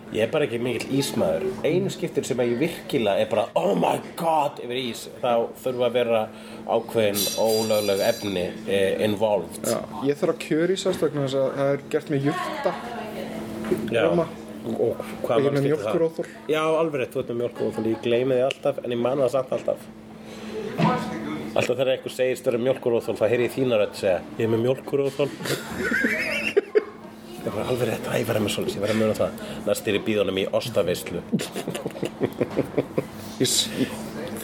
Ég 0.08 0.24
er 0.24 0.30
bara 0.32 0.46
ekki 0.46 0.56
mikill 0.64 0.88
ísmaður. 0.96 1.42
Einu 1.68 1.90
skiptir 1.92 2.24
sem 2.24 2.38
að 2.40 2.54
ég 2.54 2.60
virkilega 2.62 3.20
er 3.20 3.28
bara 3.28 3.44
oh 3.60 3.74
my 3.76 3.98
god 4.16 4.56
yfir 4.64 4.78
ís. 4.80 5.02
Þá 5.20 5.52
þurfa 5.60 5.84
að 5.90 5.98
vera 5.98 6.22
ákveðin 6.64 7.20
ólögleg 7.36 8.04
efni 8.06 8.46
eh, 8.64 9.04
involved. 9.04 9.60
Já, 9.68 9.82
ég 10.08 10.16
þarf 10.16 10.32
að 10.32 10.40
kjöri 10.46 10.78
vegna 11.02 11.26
þess 11.26 11.38
að 11.42 11.52
það 11.58 11.74
er 11.74 11.84
gert 11.92 12.14
með 12.14 12.30
jurta 12.30 12.74
Róma. 13.92 14.28
Og 14.68 15.04
hvað 15.26 15.44
Ég 15.44 15.54
með 15.58 15.68
mjólkuróþol. 15.68 16.28
Já, 16.48 16.62
alveg 16.64 17.00
rétt, 17.02 17.12
þú 17.12 17.22
ert 17.22 17.30
með 17.34 17.40
mjólkuróþol. 17.42 17.88
Ég 17.92 18.02
gleymi 18.04 18.36
því 18.36 18.44
alltaf, 18.48 18.82
en 18.84 18.96
ég 18.96 19.04
man 19.04 19.24
það 19.26 19.32
samt 19.36 19.56
alltaf. 19.58 21.16
Alltaf 21.58 21.74
þegar 21.74 21.88
einhver 21.96 22.12
segist 22.14 22.46
vera 22.46 22.58
mjólkuróþol, 22.62 23.16
þá 23.18 23.24
heyri 23.32 23.46
ég 23.48 23.54
þína 23.56 23.78
rödd 23.80 23.96
segja 23.98 24.18
Ég 24.38 24.44
er 24.46 24.50
með 24.52 24.60
mjólkuróþol. 24.66 25.30
Ég 27.38 27.46
er 27.48 27.54
bara 27.54 27.64
alveg 27.72 27.88
rétt, 27.90 28.06
að 28.12 28.20
ég 28.20 28.28
verða 28.28 28.42
með 28.44 28.52
svoleiðis, 28.54 28.76
ég 28.78 28.84
verða 28.84 28.98
með 29.00 29.14
það. 29.18 29.42
Næst 29.66 29.88
er 29.90 29.98
í 29.98 30.02
bíðunum 30.06 30.38
í 30.38 30.44
ostaveislu. 30.58 31.20
Ég 33.38 33.46
s- 33.46 33.70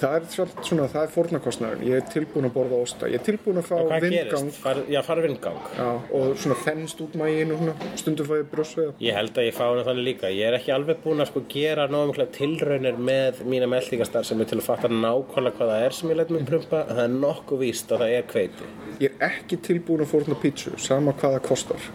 Það 0.04 0.16
er 0.18 0.26
svolít 0.34 0.68
svona, 0.68 0.88
það 0.92 1.06
er 1.06 1.12
fórnarkostnaður 1.14 1.84
Ég 1.88 1.98
er 1.98 2.06
tilbúin 2.12 2.48
að 2.48 2.54
borða 2.58 2.80
osta 2.84 3.08
Ég 3.08 3.18
er 3.20 3.24
tilbúin 3.24 3.60
að 3.60 3.68
fá 3.70 3.74
Hvað 3.78 4.06
vindgang 4.06 4.48
gerist? 4.48 4.60
Far, 4.64 4.80
já, 4.92 5.00
fara 5.06 5.24
vindgang. 5.24 5.60
Já, 5.78 5.88
og 6.18 6.36
svona 6.44 6.58
þennst 6.64 7.02
út 7.04 7.16
mægin 7.20 7.54
og 7.56 7.84
stundum 8.00 8.28
fæði 8.28 8.46
brjósveða 8.52 8.94
Ég 9.04 9.18
held 9.18 9.40
að 9.40 9.48
ég 9.48 9.56
fá 9.56 9.64
hana 9.64 9.86
þannig 9.88 10.08
líka. 10.10 10.32
Ég 10.34 10.50
er 10.50 10.58
ekki 10.58 10.74
alveg 10.76 11.00
búinn 11.04 11.24
að 11.24 11.30
sko 11.32 11.44
gera 11.50 11.88
mikla 11.94 12.28
tilraunir 12.34 13.00
með 13.00 13.42
mína 13.48 13.70
meldingastar 13.70 14.26
sem 14.28 14.40
er 14.44 14.50
til 14.50 14.60
að 14.60 14.66
fatta 14.68 14.92
nákvæmlega 14.92 15.56
hvað 15.58 15.72
það 15.74 15.86
er 15.88 15.96
sem 15.98 16.12
ég 16.12 16.20
læt 16.20 16.34
mig 16.34 16.48
prumpa. 16.48 16.84
Það 16.90 17.04
er 17.06 17.14
nokkuð 17.24 17.64
víst 17.64 17.94
að 17.94 18.04
það 18.04 18.16
er 18.18 18.28
kveiti. 18.34 18.72
Ég 19.02 19.16
er 19.18 19.32
ekki 19.32 19.58
tilbúin 19.64 20.04
að 20.04 20.10
fórna 20.12 20.36
pítsu 20.38 20.74
sama 20.78 21.14
hvað 21.18 21.36
það 21.36 21.46
kostar 21.48 21.86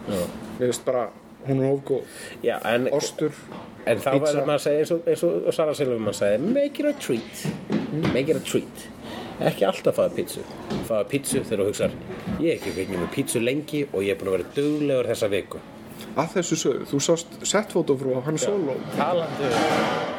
Ég 0.60 0.66
veist 0.66 0.84
bara, 0.84 1.06
hún 1.46 1.62
er 1.62 1.72
ofgóð 1.72 2.18
Já, 2.44 2.58
en, 2.68 2.88
Ostur, 2.96 3.32
en 3.90 4.02
þá 4.02 4.10
verður 4.14 4.46
maður 4.46 4.56
að 4.56 4.64
segja 4.66 4.84
eins 4.84 4.94
og, 4.94 5.10
eins 5.10 5.24
og 5.26 5.50
Sara 5.56 5.74
Silverman 5.76 6.16
sagði, 6.16 6.52
make 6.54 6.82
it 6.82 6.88
a 6.90 6.94
treat. 7.00 7.44
Make 8.14 8.30
it 8.30 8.38
a 8.38 8.44
treat. 8.44 8.86
Ekki 9.50 9.66
alltaf 9.68 9.96
faða 9.96 10.14
pítsu. 10.18 10.46
Faða 10.88 11.04
pítsu 11.10 11.42
þegar 11.42 11.64
þú 11.64 11.68
hugsar, 11.70 11.98
ég 12.38 12.54
hef 12.54 12.60
ekki 12.60 12.76
fengið 12.78 13.02
með 13.02 13.12
pítsu 13.16 13.42
lengi 13.42 13.84
og 13.90 14.02
ég 14.04 14.14
er 14.14 14.20
búinn 14.20 14.32
að 14.32 14.38
vera 14.38 14.56
duglegur 14.58 15.12
þessa 15.14 15.30
viku. 15.32 15.62
Að 16.16 16.36
þessu 16.38 16.60
sögðu 16.64 16.90
Þú 16.90 17.02
sást 17.08 17.40
settfótó 17.54 17.98
frá 18.00 18.16
hann 18.28 18.38
solo. 18.40 18.78
Talandi 18.96 19.50
um- 19.50 20.18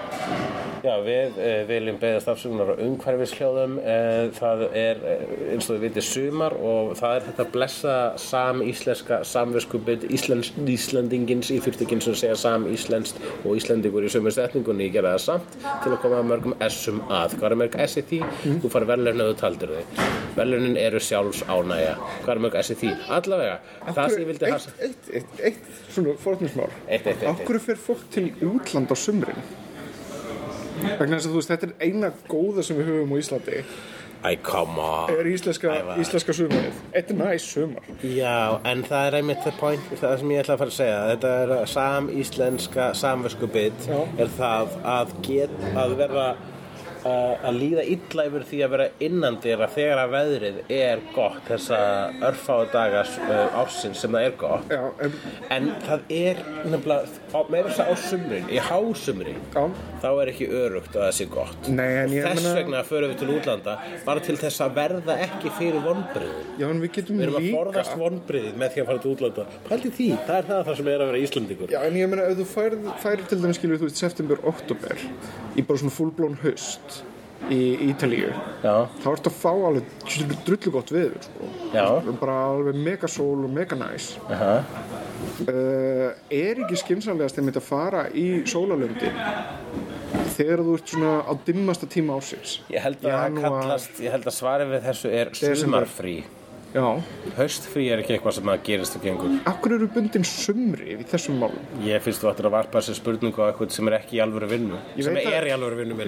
Já, 0.82 0.96
við 1.06 1.36
uh, 1.38 1.60
viljum 1.70 1.98
beðast 2.02 2.30
afsökunar 2.32 2.72
á 2.74 2.82
umhverfisljóðum 2.82 3.76
uh, 3.78 4.32
það 4.34 4.64
er 4.74 5.02
uh, 5.06 5.34
eins 5.54 5.68
og 5.70 5.76
við 5.76 5.84
vitið 5.86 6.06
sumar 6.08 6.56
og 6.58 6.96
það 6.98 7.14
er 7.20 7.28
þetta 7.28 7.46
blessa 7.54 7.98
sam-íslenska 8.18 9.20
Íslands, 9.22 10.50
Íslandingins 10.74 11.52
í 11.54 11.60
fyrstekinn 11.62 12.02
sem 12.02 12.18
segja 12.18 12.40
sam-íslenskt 12.42 13.22
og 13.46 13.60
Íslandingur 13.60 14.08
í 14.08 14.10
sömu 14.10 14.34
setningunni. 14.34 14.88
Ég 14.90 14.98
gera 14.98 15.14
það 15.14 15.26
samt 15.28 15.60
til 15.84 15.94
að 15.94 16.00
koma 16.02 16.24
að 16.24 16.32
mörgum 16.32 16.58
S-um 16.66 17.04
að. 17.14 17.38
Hvað 17.38 17.52
er 17.52 17.62
mörg 17.62 17.78
S 17.86 18.00
í 18.02 18.06
því? 18.10 18.24
Þú 18.64 18.74
farið 18.74 18.94
verðlun 18.96 19.22
ef 19.22 19.30
þú 19.30 19.38
taldir 19.44 19.76
þau. 19.76 20.10
Verðlunin 20.40 20.82
eru 20.82 21.04
sjálfs 21.04 21.44
ánægja 21.46 21.94
hvað 22.24 22.34
er 22.34 22.44
mörg 22.48 22.58
S 22.64 22.74
í 22.74 22.80
því? 22.82 22.92
Allavega, 23.20 23.62
það 23.92 24.16
sem 24.16 24.24
ég 24.24 24.30
vildi 24.32 24.50
eitt, 24.50 24.54
hafa 24.56 24.88
eitt, 24.88 25.10
eitt, 25.12 25.42
eitt, 25.52 25.71
svona 25.92 26.16
Af 27.32 27.44
hverju 27.46 27.64
fer 27.66 27.82
fólk 27.88 28.06
til 28.14 28.32
útland 28.42 28.92
á 28.92 28.96
sumrin? 28.96 29.42
Vegna 30.82 31.18
þess 31.18 31.28
að 31.28 31.34
þú 31.34 31.40
veist, 31.40 31.52
þetta 31.52 31.68
er 31.68 31.74
eina 31.88 32.12
góða 32.30 32.64
sem 32.66 32.78
við 32.80 32.90
höfum 32.90 33.12
á 33.14 33.18
Íslandi. 33.22 33.64
Æ, 34.22 34.36
come 34.46 34.78
on. 34.78 35.10
Er 35.10 35.26
íslenska, 35.26 35.74
íslenska 35.98 36.34
sumarið. 36.38 36.78
Þetta 36.94 37.14
er 37.14 37.18
næs 37.18 37.46
sumar. 37.50 37.88
Já, 38.06 38.60
en 38.70 38.84
það 38.86 39.08
er 39.08 39.18
einmitt 39.18 39.42
það 39.42 39.56
point, 39.58 39.88
það 39.98 40.14
sem 40.22 40.34
ég 40.36 40.44
ætla 40.44 40.54
að 40.54 40.62
fara 40.62 40.74
að 40.74 40.78
segja. 40.78 41.00
Þetta 41.12 41.32
er 41.42 41.54
að 41.56 41.64
sam-íslenska 41.72 42.90
samvöskubit 43.02 43.88
Já. 43.90 43.98
er 44.22 44.34
það 44.38 44.76
að 44.94 45.16
get 45.26 45.56
að 45.74 45.96
vera 46.04 46.28
að 47.08 47.58
líða 47.58 47.84
illa 47.96 48.26
yfir 48.30 48.44
því 48.50 48.60
að 48.66 48.74
vera 48.76 48.88
innandyra 49.08 49.68
þegar 49.74 50.02
að 50.04 50.14
veðrið 50.16 50.60
er 50.76 51.02
gott 51.16 51.40
þessa 51.48 51.80
örfáu 52.30 52.66
daga 52.74 53.02
uh, 53.04 53.60
ársins 53.62 54.02
sem 54.04 54.14
það 54.16 54.28
er 54.28 54.36
gott. 54.42 54.72
Já, 54.72 54.82
en, 55.06 55.16
en 55.58 55.70
það 55.88 56.14
er 56.18 56.42
nefnilega 56.72 57.44
meira 57.52 57.72
þess 57.72 57.84
að 57.84 57.92
á 57.92 57.96
sumrin, 58.06 58.50
í 58.52 58.62
hásumri 58.68 59.36
þá 59.56 60.08
er 60.12 60.32
ekki 60.34 60.50
örugt 60.62 60.96
að 60.96 61.06
það 61.08 61.16
sé 61.18 61.28
gott. 61.32 61.70
Nei, 61.72 61.90
þess 62.12 62.42
meina- 62.42 62.56
vegna 62.60 62.84
förum 62.88 63.14
við 63.14 63.22
til 63.22 63.32
útlanda 63.38 63.78
bara 64.06 64.24
til 64.26 64.38
þess 64.42 64.64
að 64.66 64.76
verða 64.78 65.18
ekki 65.26 65.54
fyrir 65.58 65.84
vonbriðum 65.86 66.56
já, 66.62 66.68
en 66.70 66.82
við 66.84 66.94
getum 67.00 67.20
Við 67.22 67.28
erum 67.28 67.38
að 67.40 67.46
líka 67.46 67.58
forðast 67.58 67.98
vonbriðið 68.02 68.60
með 68.62 68.74
því 68.76 68.84
að 68.84 68.90
fara 68.92 69.04
til 69.04 69.12
útlanda. 69.16 69.46
Pældi 69.68 69.92
því, 69.98 70.10
það 70.28 70.38
er 70.38 70.48
það, 70.52 70.64
það 70.68 70.80
sem 70.82 70.92
er 70.92 71.04
að 71.06 71.12
vera 71.12 71.22
Íslandingur 71.26 71.74
Já, 71.74 71.80
en 71.88 72.00
ég 72.00 72.12
meina, 72.12 72.28
ef 72.32 72.42
þú 72.42 72.48
færir, 72.52 73.26
til 73.32 73.40
dæmis 73.42 73.60
skilur, 73.62 73.82
þú 73.82 73.90
veist, 73.90 74.02
september, 74.02 74.42
oktober 74.52 75.06
í 75.58 75.66
bara 75.68 75.82
svona 75.82 75.96
fullblón 75.96 76.38
haust 76.44 76.91
í 77.50 77.90
Ítalíu. 77.90 78.32
Þá 78.62 79.08
ertu 79.12 79.32
að 79.32 79.38
fá 79.40 79.52
alveg 79.52 79.88
drullu 80.46 80.74
gott 80.76 80.92
viður 80.94 81.18
sko. 81.26 81.50
Bara 82.22 82.38
alveg 82.52 82.78
megasól 82.86 83.46
og 83.48 83.54
meganæs 83.56 84.14
aha. 84.30 84.54
Uh, 85.42 86.12
er 86.34 86.60
ekki 86.64 86.78
skynsamlegast 86.82 87.38
þeim 87.38 87.52
að 87.54 87.64
fara 87.66 88.04
í 88.18 88.42
sólalöndin 88.50 89.18
þegar 90.36 90.64
þú 90.66 90.76
ert 90.78 90.94
svona 90.94 91.14
á 91.26 91.34
dimmasta 91.46 91.90
tíma 91.90 92.18
ásins 92.18 92.60
Ég 92.74 92.82
held 92.84 93.02
að 93.02 93.08
það 93.10 93.26
Janúar. 93.28 93.58
kallast, 93.62 94.02
ég 94.02 94.16
held 94.16 94.30
að 94.30 94.38
svarið 94.38 94.74
við 94.74 94.88
þessu 94.90 95.12
er 95.22 95.34
sumarfrí 95.62 96.16
Já, 96.72 96.84
Haustfrí 97.36 97.90
er 97.92 98.00
ekki 98.00 98.14
eitthvað 98.16 98.36
sem 98.38 98.50
að 98.54 98.62
gerist 98.64 98.94
og 98.96 99.02
gengur. 99.04 99.32
Akkur 99.50 99.74
eru 99.76 99.88
bundin 99.92 100.24
sumri 100.24 100.94
í 100.94 101.04
þessum 101.12 101.36
málum? 101.42 101.66
Ég 101.84 102.00
finnst 102.06 102.24
þú 102.24 102.30
ættir 102.32 102.48
að 102.48 102.54
varpa 102.56 102.80
þessi 102.80 102.96
spurningu 103.02 103.44
á 103.44 103.52
eitthvað 103.52 103.74
sem 103.76 103.90
er 103.92 103.96
ekki 103.98 104.16
í 104.16 104.22
alvöru 104.24 104.48
vinnu 104.54 104.80
Sem 105.04 105.18
að- 105.20 105.28
er 105.36 105.50
í 105.50 105.52
alvöru 105.52 105.82
vinnu 105.82 105.98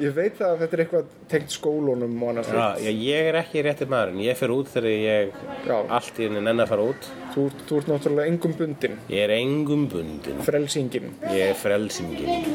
Ég. 0.00 0.14
Veit 0.16 0.40
að 0.40 0.62
þetta 0.62 0.72
er 0.78 0.82
eitthvað 0.86 1.10
tengt 1.28 1.52
skólunum 1.52 2.16
Já, 2.40 2.64
ég, 2.80 3.02
ég 3.04 3.28
er 3.28 3.38
ekki 3.42 3.62
rétti 3.66 3.84
maðurinn. 3.92 4.22
Ég 4.24 4.38
fer 4.40 4.54
út 4.56 4.72
þegar 4.72 4.88
ég 4.88 5.34
Já. 5.68 5.76
allt 5.98 6.16
í 6.16 6.24
henni 6.24 6.40
nenni 6.40 6.64
að 6.64 6.72
fara 6.72 6.86
út. 6.94 7.10
Þú, 7.34 7.44
þú 7.68 7.76
ert 7.82 7.90
náttúrulega 7.92 8.32
engum 8.32 8.54
bundin 8.56 8.96
Ég 9.12 9.26
er 9.28 9.34
engum 9.36 9.84
bundin 9.92 10.40
frelsingin 10.48 11.12
Ég 11.28 11.52
er 11.52 11.58
frelsingin 11.60 12.48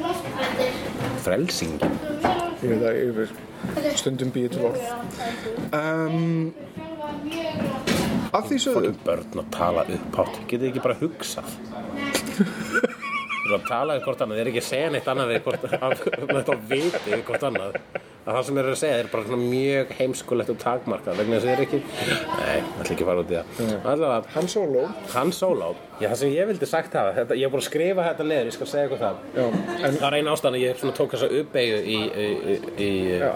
Frelsingin 1.24 1.94
ég 2.66 2.72
veit 2.74 2.84
að 2.90 2.98
yfir 3.06 3.32
stundum 4.00 4.32
býið 4.36 4.50
til 4.56 4.68
orð. 4.70 4.84
Um, 5.76 6.54
að 8.36 8.52
því 8.52 8.62
sögðu 8.66 8.94
börn 9.06 9.42
að 9.42 9.50
tala 9.56 9.88
upphátt. 9.88 10.36
Getið 10.46 10.66
þið 10.66 10.70
ekki 10.72 10.86
bara 10.86 11.00
hugsað 11.02 11.50
Þú 13.46 13.52
erum 13.52 13.62
að 13.62 13.68
tala 13.70 13.94
við 13.94 14.06
hvort 14.08 14.22
annað. 14.26 14.38
Þið 14.40 14.44
er 14.44 14.48
ekki 14.50 14.62
að 14.64 14.68
segja 14.72 14.90
neitt 14.90 15.10
annað 15.12 15.32
við 15.32 15.44
hvort, 15.46 15.66
þetta 16.34 16.60
viti 16.72 17.18
hvort 17.28 17.44
annað. 17.46 17.76
Að 18.26 18.34
það 18.40 18.46
sem 18.48 18.58
er 18.58 18.68
að 18.72 18.78
segja 18.80 18.94
er 18.98 19.10
bara 19.12 19.38
mjög 19.38 19.92
heimskulegt 20.00 20.48
og 20.50 20.56
takmarkað 20.64 21.20
vegna 21.20 21.38
þess 21.38 21.46
að 21.46 21.52
það 21.52 21.60
er 21.60 21.66
ekki 21.66 21.80
nei, 21.86 22.56
það 22.56 22.80
ætla 22.82 22.96
ekki 22.96 23.06
að 23.06 23.10
fara 23.12 23.22
út 23.22 23.34
í 23.34 23.36
það. 23.36 23.76
Allavega, 23.92 24.32
hann 24.34 24.50
solo. 24.50 24.86
Hann 25.14 25.34
solo. 25.38 25.68
Já, 26.00 26.08
það 26.08 26.16
sem 26.24 26.34
ég 26.34 26.50
vildi 26.50 26.70
sagt 26.72 26.98
hafa, 26.98 27.12
þetta, 27.20 27.38
ég 27.38 27.46
er 27.46 27.54
búin 27.54 27.62
að 27.62 27.68
skrifa 27.68 28.08
þetta 28.08 28.26
neður, 28.32 28.50
ég 28.50 28.58
skal 28.58 28.70
segja 28.72 28.88
eitthvað 28.88 29.04
það. 29.04 29.22
Já, 29.38 29.46
en 29.76 30.00
það 30.00 30.08
er 30.10 30.18
eina 30.18 30.34
ástæðan 30.34 30.58
að 30.58 30.66
ég 30.66 30.82
svona 30.82 30.98
tók 30.98 31.14
þessa 31.14 31.30
uppeyju 31.44 31.78
í, 31.78 32.00
í, 32.26 32.58
í, 32.74 32.90
já. 33.14 33.30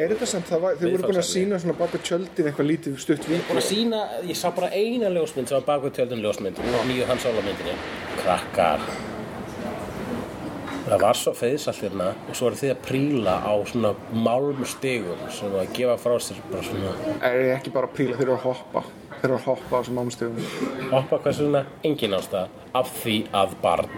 er 0.00 0.08
þetta 0.14 0.30
samt, 0.32 0.48
það 0.48 0.64
var, 0.64 0.80
þið 0.80 0.96
voru 0.96 1.12
búin 1.12 1.20
að 1.20 1.30
sína 1.34 1.60
svona 1.60 1.78
baka 1.84 2.02
tjöldin 2.08 2.50
eitthvað 2.50 2.70
lítið 2.72 2.98
stutt 3.04 3.28
við 3.28 3.44
búin 3.50 3.60
að 3.60 3.68
sína, 3.68 4.02
ég 4.24 4.40
sá 4.40 4.48
bara 4.56 4.72
eina 4.72 5.12
ljósmynd 5.12 5.52
sem 5.52 5.60
var 5.60 5.68
bakvið 5.68 6.00
tjöldun 6.00 6.24
ljósmynd 6.24 6.66
nýju 6.88 7.12
hans 7.12 7.28
solo 7.28 7.44
myndinni. 7.44 7.76
Krakkar 8.24 9.09
það 10.90 11.02
var 11.04 11.18
svo 11.18 11.32
feðsall 11.38 11.76
hérna 11.78 12.06
og 12.26 12.34
svo 12.34 12.48
eru 12.50 12.58
þið 12.58 12.72
að 12.72 12.80
príla 12.88 13.34
á 13.46 13.54
svona 13.70 13.92
málmstigum 14.26 15.20
sem 15.36 15.54
að 15.54 15.70
gefa 15.76 15.94
frá 16.02 16.16
sér 16.24 16.40
bara 16.50 16.64
svona 16.66 16.94
er 17.28 17.38
þið 17.38 17.52
ekki 17.54 17.74
bara 17.76 17.90
að 17.90 17.94
príla, 17.98 18.16
þeir 18.18 18.26
eru 18.26 18.34
að 18.34 18.46
hoppa? 18.48 18.82
Þeir 19.20 19.28
eru 19.28 19.38
að 19.38 19.46
hoppa 19.46 19.70
á 19.70 19.78
þessum 19.78 20.02
ámstegum 20.02 20.90
hoppa 20.90 21.20
hversu 21.22 21.46
svona 21.46 21.64
engin 21.86 22.18
ástæð 22.18 22.58
af 22.82 22.92
því 22.98 23.16
að 23.42 23.56
barn. 23.62 23.96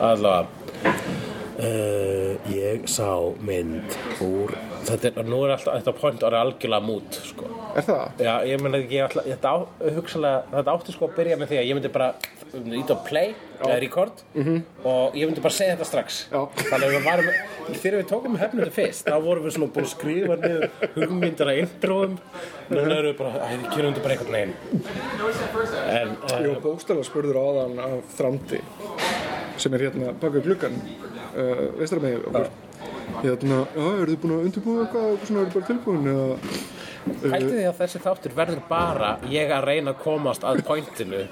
Allavega 0.00 1.18
uh, 1.60 2.50
ég 2.54 2.88
sá 2.90 3.10
mynd 3.44 3.96
úr 4.24 4.54
þetta 4.88 5.10
er, 5.12 5.28
nú 5.28 5.42
er 5.44 5.54
alltaf, 5.56 5.76
þetta 5.78 5.94
point 6.00 6.26
er 6.26 6.36
algjörlega 6.40 6.86
mút 6.86 7.20
sko. 7.24 7.48
Er 7.76 7.86
það? 7.86 8.04
Já, 8.24 8.32
ég 8.48 8.62
meina 8.64 8.80
ekki, 8.80 8.98
ég 8.98 9.06
ætla, 9.06 9.24
þetta, 9.28 9.52
á, 9.52 9.56
þetta 10.56 10.74
átti 10.74 10.96
sko 10.96 11.08
að 11.10 11.16
byrja 11.20 11.40
með 11.40 11.52
því 11.52 11.60
að 11.60 11.68
ég 11.68 11.78
myndi 11.78 11.92
bara 11.94 12.12
ít 12.50 12.90
á 12.90 12.96
play, 13.06 13.34
eða 13.60 13.76
record 13.84 14.22
og 14.34 15.18
ég 15.18 15.28
myndi 15.28 15.44
bara 15.44 15.54
segja 15.54 15.76
þetta 15.76 15.86
strax. 15.86 16.20
Já. 16.32 16.40
þannig 16.64 16.86
að 16.88 16.94
við 16.96 17.04
varum, 17.06 17.28
þegar 17.68 17.98
við 18.00 18.08
tókum 18.10 18.38
hefnum 18.40 18.64
þetta 18.64 18.76
fyrst, 18.80 19.06
þá 19.06 19.26
vorum 19.26 19.46
við 19.46 19.56
svona 19.56 19.74
búin 19.76 19.86
að 19.86 19.92
skrifa 19.92 20.38
niður 20.40 20.66
hugmyndir 20.96 21.52
að 21.52 21.62
introðum. 21.66 22.16
Núna 22.70 22.96
erum 22.96 23.10
við 23.10 23.16
bara, 23.18 23.44
æ, 23.44 23.50
við 23.52 23.68
kjörum 23.74 23.94
þetta 23.94 24.04
bara 24.06 24.16
eitthvað 24.16 24.34
neginn 24.36 24.54
en, 25.90 26.16
Jó, 26.46 26.52
uh, 26.54 26.60
bókstala 26.62 27.06
spurður 27.06 27.40
áðan 27.40 27.80
af 27.82 28.12
Þrandi 28.16 28.60
sem 29.60 29.74
er 29.76 29.88
hérna 29.88 30.12
baka 30.20 30.42
gluggan 30.44 30.78
uh, 31.34 31.64
veistra 31.78 32.02
með 32.02 32.26
okkur 32.30 32.50
hérna, 33.20 33.62
já, 33.74 33.86
eru 33.86 34.12
þið 34.12 34.20
búin 34.22 34.36
að 34.36 34.44
undirbúa 34.48 34.84
eitthvað 34.84 35.08
og 35.10 35.24
svona 35.28 35.42
eru 35.44 35.54
bara 35.56 35.68
tilbúin 35.70 36.10
eða 36.14 36.38
Hælti 37.20 37.50
því 37.54 37.64
að 37.68 37.78
þessi 37.80 38.00
þáttur 38.04 38.34
verður 38.36 38.60
bara 38.68 39.10
ég 39.30 39.52
að 39.54 39.66
reyna 39.70 39.94
að 39.94 40.02
komast 40.04 40.44
að 40.46 40.60
pointinu 40.68 41.22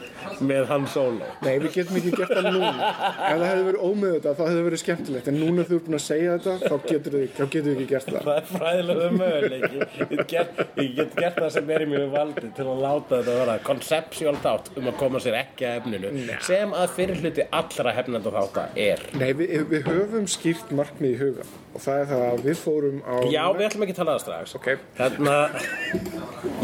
með 0.45 0.67
hann 0.71 0.87
solo. 0.91 1.29
Nei, 1.45 1.59
við 1.63 1.75
getum 1.77 1.99
ekki 2.01 2.13
gert 2.17 2.33
það 2.37 2.49
núna. 2.57 2.89
Ef 2.89 3.39
það 3.39 3.45
hefði 3.49 3.67
verið 3.69 3.85
ómið 3.89 4.15
þetta, 4.17 4.35
það 4.39 4.51
hefði 4.51 4.65
verið 4.69 4.83
skemmtilegt. 4.83 5.31
En 5.33 5.39
núna 5.43 5.67
þú 5.69 5.79
ert 5.79 5.87
búin 5.89 5.99
að 5.99 6.05
segja 6.05 6.37
þetta, 6.39 6.55
þá 6.65 6.89
getur 6.93 7.17
þið, 7.19 7.29
þá 7.37 7.43
getur 7.45 7.69
þið 7.69 7.75
ekki 7.75 7.89
gert 7.93 8.09
það. 8.09 8.29
Það 8.29 8.41
er 8.41 8.49
fræðilega 8.53 9.11
möguleiki. 9.19 9.89
Ég 10.09 10.25
get, 10.33 10.63
ég 10.79 10.91
get 10.99 11.17
gert 11.19 11.41
það 11.43 11.53
sem 11.59 11.73
er 11.77 11.85
í 11.85 11.91
mjög 11.93 12.09
valdi 12.17 12.53
til 12.59 12.69
að 12.69 12.83
láta 12.87 13.21
þetta 13.21 13.39
vera 13.43 13.59
conceptual 13.69 14.37
þátt 14.45 14.73
um 14.79 14.91
að 14.91 14.99
koma 15.03 15.23
sér 15.23 15.39
ekki 15.43 15.69
að 15.69 15.79
efninu 15.83 16.13
sem 16.49 16.75
að 16.77 16.95
fyrir 16.97 17.23
hluti 17.23 17.47
allra 17.61 17.95
hefnenda 17.97 18.33
þátta 18.35 18.69
er. 18.79 19.05
Nei, 19.19 19.31
við, 19.37 19.55
við 19.73 19.89
höfum 19.89 20.29
skýrt 20.31 20.73
markmið 20.77 21.15
í 21.15 21.19
huga. 21.23 21.49
Og 21.75 21.83
það 21.85 22.01
er 22.03 22.09
það 22.11 22.23
að 22.29 22.45
við 22.47 22.61
fórum 22.63 23.01
á 23.05 23.15
Já, 23.29 23.43
við 23.55 23.67
ætlum 23.69 23.85
ekki 23.85 23.95
að 23.95 24.01
tala 24.01 24.15
það 24.17 24.23
strax. 24.25 24.55
Ok. 24.59 24.69
Hérna 24.99 25.35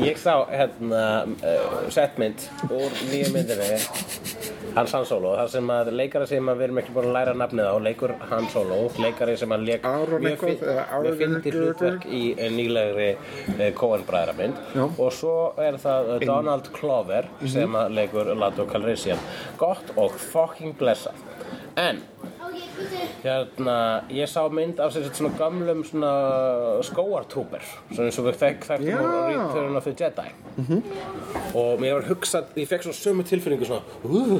Ég 0.04 0.18
sá 0.20 0.34
hérna 0.50 1.02
uh, 1.24 1.76
setmynd 1.94 2.42
úr 2.70 2.92
nýju 3.10 3.30
myndinni 3.34 3.78
Hans 4.74 4.90
Han 4.96 5.04
Solo 5.06 5.36
þar 5.38 5.50
sem 5.52 5.68
að 5.70 5.90
leikari 5.94 6.26
sem 6.26 6.48
að 6.50 6.56
við 6.58 6.64
erum 6.66 6.78
ekki 6.82 6.94
búin 6.96 7.06
að 7.10 7.14
læra 7.14 7.34
nafnið 7.38 7.68
á 7.70 7.76
leikur 7.84 8.14
Han 8.30 8.48
Solo 8.50 8.78
leikari 8.98 9.36
sem 9.38 9.52
að 9.54 9.66
leik 9.68 9.86
Aaron 9.86 10.24
mjög 10.24 10.32
eitthvað, 10.32 10.50
fín- 10.50 10.72
eða 10.72 10.84
Aaron 10.88 11.06
mjög 11.06 11.20
fyndi 11.20 11.38
eitthvað. 11.38 11.60
hlutverk 11.60 12.06
í 12.10 12.22
eh, 12.34 12.50
nýlegri 12.56 13.08
uh, 13.14 13.68
Coen 13.78 14.06
bræðramynd 14.08 14.58
Já. 14.74 14.84
og 14.88 15.12
svo 15.14 15.36
er 15.62 15.78
það 15.84 16.10
uh, 16.16 16.18
Donald 16.26 16.70
Clover 16.74 17.30
sem 17.54 17.78
að 17.84 17.94
leikur 18.00 18.32
Lando 18.34 18.66
Calrissian 18.72 19.22
gott 19.62 19.94
og 19.94 20.18
fucking 20.32 20.74
blessað 20.80 21.22
en 21.78 22.02
Hérna, 23.24 23.76
ég 24.12 24.28
sá 24.28 24.42
mynd 24.52 24.80
af 24.82 24.92
sér 24.94 25.06
svona 25.14 25.30
gamlum 25.38 25.82
svona 25.86 26.10
skóartrúper 26.84 27.62
svona 27.90 28.08
eins 28.08 28.18
og 28.20 28.26
við 28.28 28.38
þekk 28.40 28.66
þekktum 28.68 28.98
á 28.98 29.14
Return 29.30 29.78
of 29.78 29.86
the 29.88 29.94
Jedi. 29.94 30.28
Og 31.54 31.80
mér 31.82 31.96
var 31.98 32.08
hugsað, 32.08 32.50
ég 32.58 32.68
fekk 32.70 32.86
svona 32.86 32.98
sömu 32.98 33.24
tilfinningu 33.28 33.68
svona 33.68 33.82
uh, 34.04 34.34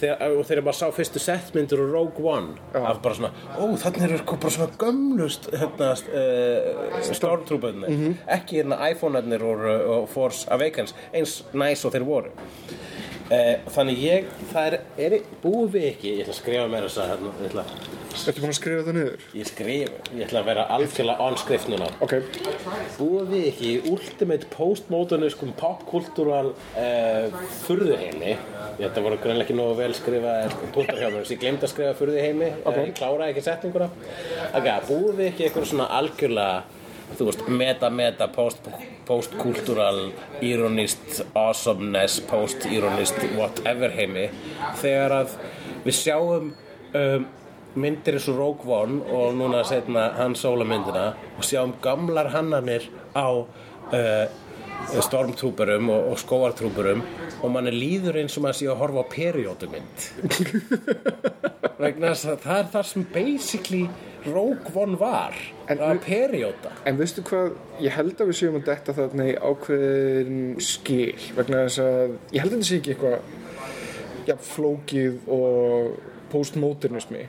þegar, 0.00 0.22
og 0.38 0.44
þegar 0.48 0.64
maður 0.68 0.78
sá 0.80 0.86
fyrstu 0.96 1.22
settmyndur 1.22 1.82
og 1.84 1.92
Rogue 1.94 2.24
One 2.32 2.56
af 2.78 3.02
bara 3.04 3.18
svona, 3.18 3.32
ó 3.58 3.64
þannig 3.82 4.06
er 4.08 4.24
bara 4.28 4.54
svona 4.54 4.70
gömlust 4.80 5.50
hérna, 5.54 5.92
uh, 6.14 7.00
stormtrooperni 7.10 8.14
ekki 8.38 8.62
hérna 8.62 8.80
iPhone-arnir 8.92 9.44
og, 9.46 9.66
og 9.98 10.08
Force 10.14 10.48
Awakens 10.54 10.94
eins 11.12 11.40
næs 11.52 11.84
og 11.84 11.94
þeir 11.96 12.06
voru 12.08 12.32
Uh, 13.28 13.58
þannig 13.74 13.98
ég, 14.00 14.28
það 14.48 14.66
er, 14.70 14.74
er 15.04 15.14
búið 15.42 15.72
við 15.74 15.82
ekki, 15.90 16.12
ég 16.16 16.22
ætla 16.24 16.32
að 16.32 16.38
skrifa 16.38 16.68
mér 16.72 16.86
þess 16.86 17.00
að 17.02 17.10
hérna, 17.12 17.32
ég 17.42 17.50
ætla, 17.50 17.64
Ertu 18.18 18.40
búin 18.40 18.50
að 18.50 18.56
skrifa 18.56 18.84
það 18.86 18.96
niður? 18.96 19.26
ég 19.36 19.48
skrif, 19.50 19.90
ég 20.16 20.22
ætla 20.24 20.40
að 20.40 20.46
vera 20.48 20.64
algjörlega 20.74 21.26
on 21.28 21.36
skrift 21.42 21.68
núna 21.68 21.90
Ok, 22.06 22.14
búið 22.96 23.34
við 23.34 23.44
ekki 23.50 23.68
í 23.68 23.92
ultimate 23.92 24.48
postmoderniskum 24.54 25.52
popkultúral 25.60 26.54
uh, 26.54 27.36
furðuheimi 27.66 28.32
þetta 28.78 29.04
voru 29.04 29.20
greinlega 29.20 29.44
ekki 29.44 29.58
nógu 29.60 29.76
vel 29.82 29.92
skrifa 29.98 30.34
punktar 30.72 30.96
hjá 30.96 31.10
mér, 31.10 31.20
þess 31.20 31.28
að 31.28 31.36
ég 31.36 31.44
glemd 31.44 31.68
að 31.68 31.74
skrifa 31.74 31.94
furðuheimi 32.00 32.50
okay. 32.62 32.88
ég 32.88 32.96
kláraði 32.96 33.34
ekki 33.34 33.44
setninguna 33.44 33.92
ok, 34.54 34.72
búið 34.88 35.14
við 35.20 35.30
ekki 35.34 35.48
eitthvað 35.50 35.70
svona 35.74 35.92
algjörlega 36.00 36.77
þú 37.16 37.28
veist, 37.28 37.46
meta-meta 37.48 38.28
post, 38.32 38.68
postkultúral 39.08 40.10
ironist, 40.44 41.22
awesomeness 41.34 42.20
post-ironist, 42.28 43.18
whatever 43.38 43.92
heimi. 43.94 44.28
Þegar 44.82 45.16
að 45.22 45.36
við 45.86 45.98
sjáum 45.98 46.52
um, 46.52 47.28
myndir 47.78 48.18
eins 48.18 48.28
og 48.30 48.38
Rogue 48.40 48.74
One 48.80 49.00
og 49.14 49.38
núna 49.38 49.62
setna 49.66 50.10
hans 50.18 50.42
Solo 50.42 50.66
myndina 50.68 51.12
og 51.36 51.46
sjáum 51.46 51.76
gamlar 51.84 52.32
hannanir 52.34 52.88
á 53.14 53.28
uh, 53.28 54.26
stormtrúperum 55.04 55.90
og, 55.92 56.10
og 56.12 56.20
skóartrúperum 56.22 57.02
og 57.42 57.50
manni 57.54 57.72
líður 57.74 58.18
eins 58.22 58.36
og 58.38 58.44
maður 58.46 58.58
sé 58.60 58.68
að 58.72 58.78
horfa 58.82 59.02
á 59.04 59.06
periódumynd. 59.12 60.06
Vegna 61.82 62.10
þess 62.12 62.26
að 62.32 62.38
það 62.42 62.60
er 62.62 62.70
það 62.74 62.86
sem 62.92 63.04
basically 63.14 63.82
Rogue 64.28 64.72
One 64.74 64.96
var 64.98 65.36
En 65.70 65.78
við- 65.78 66.00
perióda. 66.04 66.72
en 66.88 66.96
veistu 66.98 67.22
hvað, 67.28 67.52
ég 67.84 67.94
held 67.94 68.18
að 68.20 68.30
við 68.32 68.38
séum 68.40 68.56
að 68.58 68.64
detta 68.66 68.94
þarna 68.96 69.26
í 69.30 69.34
ákveðin 69.38 70.40
skil 70.64 71.14
vegna 71.36 71.60
þess 71.68 71.78
að, 71.84 72.16
ég 72.34 72.42
held 72.42 72.52
að 72.52 72.56
þetta 72.56 72.68
sé 72.70 72.78
ekki 72.80 72.94
eitthvað 72.96 74.26
ja, 74.28 74.36
flókið 74.48 75.20
og 75.32 76.00
postmodernismi 76.32 77.22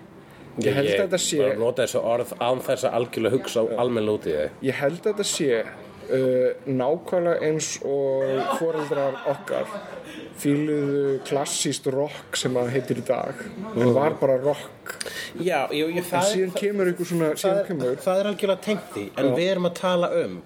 ég 0.66 0.76
held 0.76 0.90
að 0.96 1.04
þetta 1.06 1.22
sé 1.24 1.38
bara 1.44 1.60
nota 1.62 1.86
þessu 1.86 2.02
orð 2.16 2.34
án 2.42 2.64
þess 2.66 2.88
að 2.90 2.98
algjörlega 3.00 3.38
hugsa 3.38 3.64
almenn 3.86 4.10
út 4.16 4.26
í 4.28 4.34
þig 4.40 4.66
Ég 4.72 4.82
held 4.82 5.00
að 5.04 5.12
þetta 5.12 5.28
sé 5.30 5.62
nákvæmlega 6.10 7.50
eins 7.50 7.76
og 7.86 8.24
foreldrar 8.60 9.20
okkar. 9.30 9.70
Fíluðu 10.40 11.20
klassíst 11.28 11.88
rock 11.92 12.38
sem 12.40 12.56
það 12.56 12.72
heitir 12.74 13.02
í 13.02 13.06
dag. 13.10 13.42
En 13.76 13.94
var 13.94 14.16
bara 14.22 14.38
rock. 14.42 14.96
Já, 15.38 15.68
jú, 15.70 15.86
jú, 15.86 16.00
en 16.00 16.08
það, 16.08 16.30
síðan 16.34 16.56
kemur 16.58 16.90
einhver 16.90 17.10
svona 17.10 17.32
það, 17.34 17.42
síðan 17.44 17.60
er, 17.60 17.68
kemur 17.68 18.00
það 18.06 18.22
er 18.22 18.30
algjörlega 18.32 18.66
tengt 18.66 18.88
því 18.96 19.06
en 19.20 19.30
við 19.36 19.52
erum 19.54 19.70
að 19.70 19.76
tala 19.80 20.10
um 20.24 20.40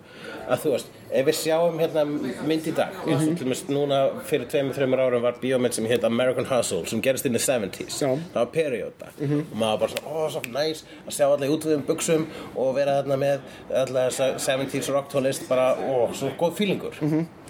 að 0.49 0.59
þú 0.63 0.71
veist, 0.73 0.87
ef 1.13 1.25
við 1.27 1.35
sjáum 1.39 1.77
hérna 1.79 2.03
mynd 2.47 2.67
í 2.67 2.73
dag 2.75 2.89
eins 3.05 3.21
Mhm. 3.21 3.31
og 3.31 3.37
til 3.37 3.45
dæmis 3.47 3.63
núna 3.69 3.99
fyrir 4.25 4.47
tveimur, 4.49 4.73
þreimur 4.75 4.99
árum 4.99 5.21
var 5.21 5.33
bíómynd 5.41 5.73
sem 5.73 5.85
heit 5.85 6.03
American 6.03 6.45
Hustle 6.45 6.85
sem 6.87 7.01
gerist 7.01 7.25
inn 7.25 7.35
í 7.35 7.39
70s 7.39 7.99
Já. 8.01 8.07
Það 8.33 8.33
var 8.33 8.45
perióda 8.45 9.07
og 9.21 9.57
maður 9.57 9.79
bara 9.79 9.91
svona, 9.91 10.07
ó, 10.07 10.29
svo 10.31 10.41
næs 10.51 10.83
að 11.07 11.13
sjá 11.17 11.25
alla 11.33 11.45
í 11.45 11.49
útvöðum 11.57 11.85
buksum 11.85 12.27
og 12.55 12.75
vera 12.75 13.01
þarna 13.03 13.17
með 13.17 13.39
alla 13.75 14.09
þessa 14.09 14.39
70s 14.39 14.89
rock 14.93 15.09
tónlist 15.11 15.47
bara, 15.47 15.75
ó, 15.75 16.09
svo 16.13 16.31
góð 16.37 16.53
fílingur 16.57 16.93
Mhm. 17.01 17.19
við 17.19 17.42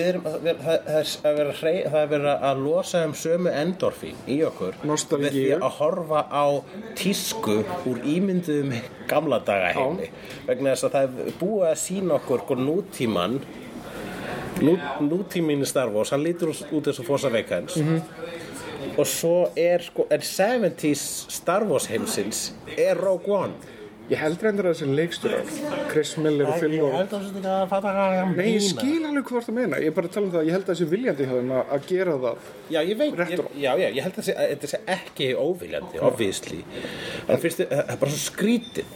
erum, 0.00 0.22
það, 0.24 0.46
það, 0.62 1.10
það, 1.22 1.40
er 1.42 1.50
hrei, 1.58 1.74
það 1.86 1.98
er 2.00 2.10
verið 2.12 2.44
að 2.48 2.62
losa 2.64 3.02
um 3.06 3.14
sömu 3.18 3.52
endorfín 3.62 4.22
í 4.30 4.38
okkur 4.46 4.78
Nostalgíu. 4.88 5.24
með 5.24 5.36
því 5.36 5.44
að 5.58 5.76
horfa 5.78 6.22
á 6.32 6.46
tísku 6.98 7.56
úr 7.90 8.06
ímynduðum 8.14 8.76
gamla 9.10 9.40
daga 9.46 9.72
heimi. 9.76 10.08
Vegna 10.48 10.72
þess 10.72 10.88
að 10.88 10.96
það 10.96 11.18
er 11.26 11.36
búið 11.42 11.66
að 11.70 11.76
sína 11.82 12.16
okkur 12.20 12.44
sko 12.46 12.58
nútíman 12.60 13.38
nú, 14.62 14.76
nútíminn 15.08 15.64
í 15.64 15.68
Star 15.68 15.92
Wars 15.92 16.12
hann 16.14 16.24
lítur 16.24 16.52
út 16.52 16.88
eins 16.88 17.02
og 17.02 17.08
Force 17.08 17.30
Awakens. 17.30 17.78
Og 18.92 19.06
svo 19.08 19.36
er 19.56 19.84
sko 19.84 20.06
en 20.12 20.24
70s 20.26 21.04
Star 21.32 21.64
Wars 21.68 21.88
heimsins 21.90 22.50
er 22.76 22.98
Rogue 22.98 23.32
One 23.32 23.80
ég 24.10 24.18
held 24.18 24.42
reyndar 24.42 24.66
að 24.68 24.74
þessi 24.74 24.94
leikstjórar 24.98 25.50
Chris 25.92 26.10
Miller 26.18 26.48
og 26.50 26.58
Phil 26.60 26.72
Ég 26.74 26.82
Lord 26.82 26.96
held 26.98 27.12
að 27.12 27.22
þetta 27.26 27.38
ekki 27.38 27.52
að 27.52 27.68
fatta 27.70 27.92
hvað 27.94 28.16
hann 28.18 28.32
Nei, 28.36 28.46
ég 28.48 28.58
meina. 28.58 28.72
skil 28.72 29.04
alveg 29.08 29.24
hvað 29.30 29.44
það 29.46 29.54
meina, 29.58 29.76
ég 29.82 29.86
er 29.92 29.94
bara 29.96 30.08
að 30.08 30.14
tala 30.16 30.26
um 30.26 30.32
það, 30.34 30.46
ég 30.48 30.56
held 30.56 30.64
að 30.66 30.72
þessi 30.72 30.88
viljandi 30.92 31.26
hjá 31.28 31.34
þeim 31.38 31.52
að 31.56 31.72
að 31.76 31.86
gera 31.92 32.16
það. 32.24 32.48
Já, 32.72 32.78
ég 32.88 32.98
veit, 32.98 33.12
ég, 33.12 33.18
Retro. 33.22 33.46
já, 33.62 33.70
já, 33.82 33.86
ég 33.96 34.02
held 34.06 34.18
að 34.22 34.26
sé- 34.28 34.36
að 34.42 34.50
þetta 34.52 34.70
sé 34.72 34.78
ekki 34.96 35.28
óviljandi, 35.42 36.00
obviously. 36.08 36.60
En 37.28 37.38
fyrst, 37.42 37.62
það 37.68 37.92
er 37.92 37.98
bara 38.02 38.10
svo 38.12 38.22
skrítið. 38.32 38.86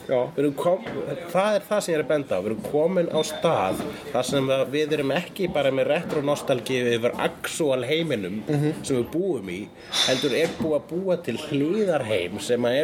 Kom, 0.56 0.84
það 1.32 1.56
er 1.60 1.66
það 1.70 1.80
sem 1.86 1.92
ég 1.94 1.98
er 1.98 2.04
að 2.04 2.08
benda 2.08 2.36
á. 2.36 2.40
Við 2.40 2.50
erum 2.50 2.62
komin 2.70 3.08
á 3.12 3.20
stað 3.26 3.82
þar 4.12 4.24
sem 4.30 4.50
við 4.72 4.92
erum 4.96 5.12
ekki 5.16 5.48
bara 5.52 5.70
með 5.70 5.90
retro-nostalgíu 5.92 6.92
yfir 6.96 7.12
actual 7.20 7.82
heiminum 7.86 8.40
sem 8.82 8.96
við 8.96 9.06
búum 9.12 9.48
í, 9.52 9.60
heldur 10.06 10.34
er 10.40 10.48
búið 10.58 10.76
að 10.80 10.88
búa 10.92 11.16
til 11.22 11.36
hlýðarheim 11.46 12.40
sem 12.40 12.64
að 12.68 12.78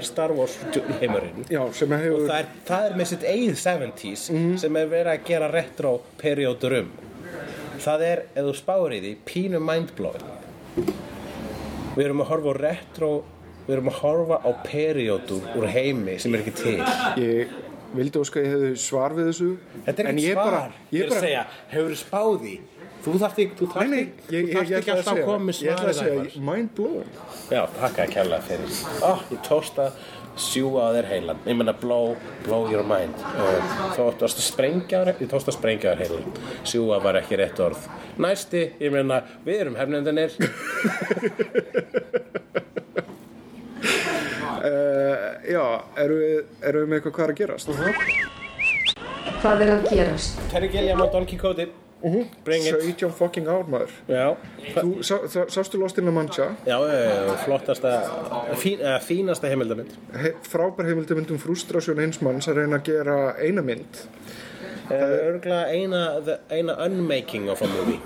Og 2.12 2.26
það 2.28 2.36
er, 2.38 2.50
það 2.68 2.86
er 2.88 2.96
með 3.00 3.10
sitt 3.12 3.26
eigið 3.28 3.58
70s 3.62 4.24
sem 4.62 4.78
er 4.80 4.90
verið 4.92 5.12
að 5.14 5.26
gera 5.28 5.50
retro-periódur 5.52 6.78
um. 6.82 6.90
Það 7.82 8.04
er, 8.06 8.24
ef 8.36 8.46
þú 8.46 8.54
spáir 8.58 8.96
í 8.96 9.02
því, 9.02 9.12
pínu 9.26 9.60
mindblowing. 9.62 10.26
Við 11.96 12.04
erum 12.06 12.22
að 12.24 12.30
horfa 12.32 12.52
á 12.52 12.56
retro, 12.62 13.10
við 13.66 13.74
erum 13.76 13.90
að 13.92 13.98
horfa 14.02 14.38
á 14.44 14.50
periódur 14.64 15.48
úr 15.58 15.68
heimi 15.72 16.18
sem 16.22 16.34
er 16.36 16.44
ekki 16.44 16.54
til. 16.60 16.78
ég 17.20 17.56
vildi 17.92 18.20
óska 18.22 18.40
að 18.40 18.46
ég 18.46 18.54
hefði 18.56 18.74
svar 18.80 19.16
við 19.16 19.32
þessu. 19.32 19.48
Þetta 19.86 20.04
er 20.04 20.12
ekki 20.12 20.28
svar. 20.30 20.76
Ég 20.94 21.02
er 21.08 21.16
að 21.16 21.26
segja, 21.26 21.42
hefur 21.72 21.92
þú 21.92 21.98
spáð 22.04 22.46
í? 22.48 22.54
Þú 23.02 23.12
þarft 23.18 23.40
ekki, 23.42 23.66
alltaf 24.92 25.08
að 25.10 25.24
koma 25.26 25.48
með 25.48 25.56
segja, 25.58 26.42
mind 26.46 26.70
blowing. 26.76 27.16
Já, 27.50 27.64
takk 27.80 27.98
að 28.04 28.12
kjalla 28.14 28.38
fyrir. 28.46 28.76
Ó, 29.02 29.10
ég 29.32 29.40
tókst 29.48 29.80
að 30.32 30.40
sjúga 30.40 30.86
á 30.88 30.88
þér 30.96 31.08
heilan. 31.10 31.40
Ég 31.46 31.56
meina 31.58 31.74
blow, 31.76 32.14
blow 32.46 32.68
your 32.72 32.84
mind. 32.86 33.14
Uh, 33.36 33.74
Þú 33.96 34.06
tókst 34.20 34.40
að 34.40 34.46
sprengja 34.46 35.02
þér, 35.04 35.20
ég 35.20 35.30
tókst 35.30 35.50
að 35.52 35.56
sprengja 35.58 35.92
þér 35.92 36.02
heilan. 36.06 36.40
Sjúga 36.68 37.00
var 37.04 37.18
ekki 37.20 37.38
rétt 37.40 37.60
orð. 37.62 37.86
Næsti, 38.22 38.64
ég 38.80 38.94
meina, 38.94 39.22
við 39.46 39.64
erum 39.64 39.78
hefnendinir. 39.80 40.36
Uh, 44.62 45.28
já, 45.54 45.64
eru 46.00 46.18
við, 46.22 46.40
eru 46.62 46.84
við 46.84 46.90
með 46.90 46.98
eitthvað 47.00 47.16
hvað 47.18 47.24
er 47.26 47.34
að 47.34 47.40
gerast? 47.42 47.76
Hvað 49.42 49.64
er 49.64 49.76
að 49.76 49.88
gerast? 49.90 50.42
Terry 50.52 50.72
Gilliam 50.72 51.02
og 51.04 51.12
Don 51.14 51.28
Quixote. 51.28 51.70
Bring 52.44 52.64
it. 52.66 52.74
17 52.82 53.12
fucking 53.14 53.46
ár 53.46 53.68
maður. 53.70 53.92
Já, 54.10 54.24
Þú 54.74 55.02
sá, 55.06 55.16
sá, 55.30 55.44
sástu 55.54 55.78
Lost 55.78 55.98
in 56.02 56.08
La 56.08 56.14
Mancha, 56.14 56.48
já, 56.66 56.76
já, 56.82 57.36
flottasta, 57.44 57.92
fín, 58.58 58.80
uh, 58.82 58.96
fínasta 59.00 59.46
heimildamind. 59.52 59.94
he, 60.18 60.32
frábær 60.50 60.88
heimildamynd 60.90 61.30
um 61.30 61.38
frústrasjón 61.38 62.02
eins 62.02 62.18
manns 62.22 62.48
að 62.50 62.62
reyna 62.62 62.80
að 62.80 62.88
gera 62.90 63.18
eina 63.38 63.62
mynd. 63.62 64.02
Örgulega 64.92 65.68
eina, 65.70 66.00
eina 66.50 66.74
unmaking 66.86 67.48
of 67.48 67.62
a 67.62 67.68
movie. 67.70 68.00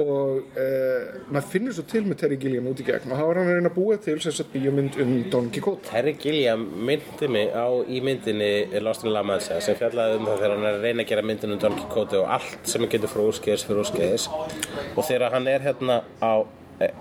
Og 0.00 0.56
uh, 0.58 1.06
maður 1.32 1.46
finnur 1.52 1.74
svo 1.76 1.84
til 1.88 2.02
með 2.06 2.20
Terry 2.22 2.38
Gilliam 2.40 2.68
út 2.70 2.80
í 2.82 2.86
gegn. 2.86 3.10
Og 3.10 3.16
það 3.18 3.28
var 3.30 3.40
hann 3.40 3.50
að 3.50 3.58
reyna 3.58 3.72
að 3.72 3.76
búa 3.78 3.98
til 4.04 4.16
sem 4.22 4.34
sagt 4.36 4.52
bíómynd 4.54 4.98
um 5.02 5.12
Don 5.32 5.50
Quixote. 5.54 5.88
Terry 5.88 6.14
Gilliam 6.20 6.62
myndi 6.88 7.30
mig 7.32 7.52
á 7.56 7.68
í 7.84 8.00
myndinni 8.04 8.80
Lost 8.84 9.04
in 9.06 9.14
La 9.14 9.24
Mancha 9.26 9.60
sem 9.64 9.78
fjallaði 9.78 10.20
um 10.20 10.28
það 10.28 10.40
þegar 10.42 10.56
hann 10.56 10.70
er 10.70 10.78
að 10.78 10.86
reyna 10.86 11.04
að 11.04 11.12
gera 11.12 11.26
myndinu 11.26 11.56
um 11.56 11.62
Don 11.64 11.76
Quixote 11.80 12.22
og 12.22 12.32
allt 12.38 12.72
sem 12.72 12.84
hann 12.84 12.94
getur 12.94 13.12
frá 13.12 13.24
úrskeiðis 13.26 13.66
fyrir 13.68 13.84
úrskeiðis. 13.84 14.30
Og 14.94 15.04
þegar 15.08 15.36
hann 15.36 15.50
er 15.50 15.68
hérna 15.68 16.00
á 16.20 16.32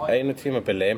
einu 0.10 0.36
tímabili 0.36 0.94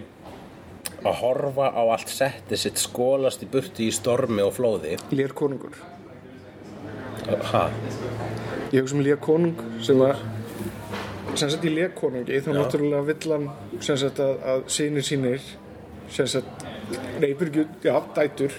að 1.02 1.16
horfa 1.22 1.72
á 1.74 1.82
allt 1.94 2.12
setti 2.12 2.58
sitt 2.60 2.82
skólast 2.82 3.42
í 3.46 3.50
burti 3.50 3.88
í 3.90 3.96
stormi 3.96 4.44
og 4.46 4.54
flóði. 4.58 4.98
Lér 5.14 5.34
konungur. 5.38 5.78
Ha, 7.52 7.68
ég 8.74 8.82
hugsa 8.82 8.98
um 8.98 9.04
Lér 9.06 9.20
konung 9.22 9.58
sem 9.86 10.00
var 10.02 10.20
sem 11.40 11.50
sagt 11.52 11.66
í 11.66 11.70
Lér 11.74 11.92
konungi 11.98 12.42
þá 12.44 12.50
náttúrulega 12.56 13.04
vill 13.08 13.32
hann 13.34 13.46
sem 13.84 13.98
sagt 14.02 14.18
að, 14.24 14.34
að 14.54 14.60
sinir 14.76 15.04
sínir 15.08 15.42
sem 16.12 16.28
sagt 16.28 16.50
reyfur 17.24 17.48
já, 17.84 17.96
dætur. 18.16 18.52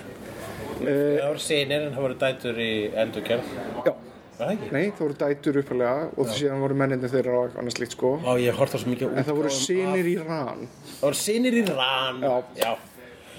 Það 0.83 1.27
voru 1.29 1.39
sinir 1.43 1.81
en 1.87 1.93
það 1.95 2.03
voru 2.07 2.17
dætur 2.23 2.57
í 2.65 2.71
endurkjörn 3.03 3.47
já, 3.87 3.93
það 4.39 4.49
nei, 4.73 4.87
það 4.89 5.03
voru 5.05 5.17
dætur 5.21 5.55
uppalega 5.63 5.97
og 6.17 6.25
síðan 6.33 6.63
voru 6.65 6.75
menninni 6.81 7.09
þeirra 7.13 7.35
og 7.43 7.51
annars 7.61 7.77
slíkt 7.79 7.95
sko. 7.99 8.11
Ó, 8.25 8.27
ég 8.41 8.53
horfði 8.57 8.77
á 8.77 8.79
svo 8.83 8.89
mikið 8.95 9.09
en 9.21 9.25
það 9.29 9.37
voru 9.43 9.51
sinir 9.59 10.07
í 10.09 10.11
ran. 10.23 10.61
Af- 10.65 10.71
Það 10.97 11.05
voru 11.09 11.19
sinir 11.23 11.55
í 11.61 11.63
ran. 11.69 12.17
Já. 12.25 12.35
Já. 12.63 12.73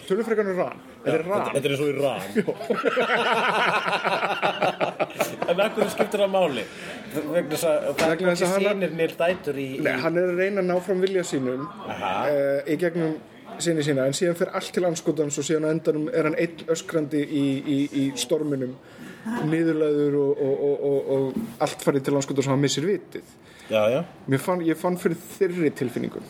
tölum 0.07 0.25
frekar 0.27 0.45
um 0.51 0.57
ran, 0.59 0.77
þetta 1.03 1.17
er 1.17 1.23
ran. 1.31 1.47
Þetta 1.55 1.67
er 1.67 1.71
eins 1.73 1.83
og 1.83 1.89
í 1.89 1.91
ran. 2.03 2.23
En 5.53 5.59
akkur 5.59 5.89
skiptir 5.91 6.21
það 6.23 6.31
máli 6.33 6.63
Vegna 7.13 7.53
þess 7.53 7.67
að 7.69 7.85
það 7.99 8.07
er 8.07 8.15
ekki 8.15 8.47
sinir 8.47 8.95
nýr 8.97 9.13
dætur 9.19 9.59
í, 9.59 9.67
í 9.77 9.83
Nei, 9.85 9.93
hann 10.03 10.17
er 10.19 10.31
að 10.31 10.41
reyna 10.41 10.63
að 10.63 10.69
ná 10.71 10.75
fram 10.85 11.03
vilja 11.03 11.23
sínum 11.27 11.67
uh, 11.67 12.59
í 12.65 12.77
gegnum 12.81 13.15
sinni 13.61 13.85
sína 13.85 14.07
en 14.09 14.15
síðan 14.17 14.37
fyrir 14.39 14.57
allt 14.57 14.73
til 14.73 14.85
anskotans 14.87 15.37
og 15.37 15.45
síðan 15.45 15.69
endanum 15.69 16.09
er 16.09 16.29
hann 16.29 16.37
einn 16.41 16.73
öskrandi 16.73 17.21
í, 17.21 17.45
í, 17.75 17.77
í 18.01 18.05
storminum 18.19 18.73
niðurlæður 19.47 20.19
og, 20.19 20.43
og, 20.47 20.63
og, 20.67 20.85
og, 20.89 21.11
og 21.15 21.63
allt 21.63 21.85
farið 21.85 22.07
til 22.09 22.17
anskotans 22.19 22.49
og 22.49 22.55
hann 22.55 22.63
missir 22.63 22.87
vitið. 22.87 23.35
Já, 23.71 23.83
já. 23.93 24.01
Fann, 24.43 24.63
ég 24.67 24.79
fann 24.79 24.99
fyrir 24.99 25.19
þeirri 25.37 25.71
tilfinningum 25.77 26.25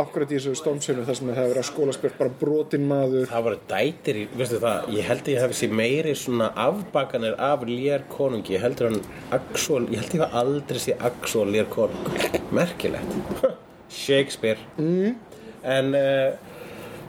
akkurat 0.00 0.30
í 0.30 0.36
þessu 0.38 0.54
stormsinu 0.58 1.04
þar 1.06 1.18
sem 1.18 1.28
það 1.28 1.38
hefur 1.38 1.50
verið 1.52 1.62
að 1.62 1.68
skólaspjörn 1.68 2.14
bara 2.18 2.34
brotin 2.40 2.86
maður. 2.90 3.26
Það 3.30 3.46
voru 3.46 3.58
dætir 3.72 4.20
í, 4.20 4.24
veistu 4.38 4.60
það, 4.62 4.86
ég 4.96 5.08
held 5.10 5.24
að 5.24 5.32
ég 5.32 5.42
hef 5.44 5.56
sér 5.58 5.74
meiri 5.82 6.14
svona 6.18 6.52
afbakanir 6.66 7.36
af 7.48 7.66
lér 7.68 8.06
konungi, 8.12 8.56
ég 8.56 8.64
heldur 8.64 8.90
hann 8.90 9.02
actual, 9.38 9.82
ég 9.92 10.00
held 10.02 10.14
að 10.14 10.18
ég 10.18 10.24
hef 10.24 10.38
aldrei 10.42 10.84
sér 10.86 11.04
actual 11.10 11.44
lér 11.52 11.68
konung, 11.72 12.40
merkilegt 12.54 13.44
Shakespeare. 13.92 14.58
Mm. 14.78 15.18
en 15.62 15.94
uh, 15.94 16.32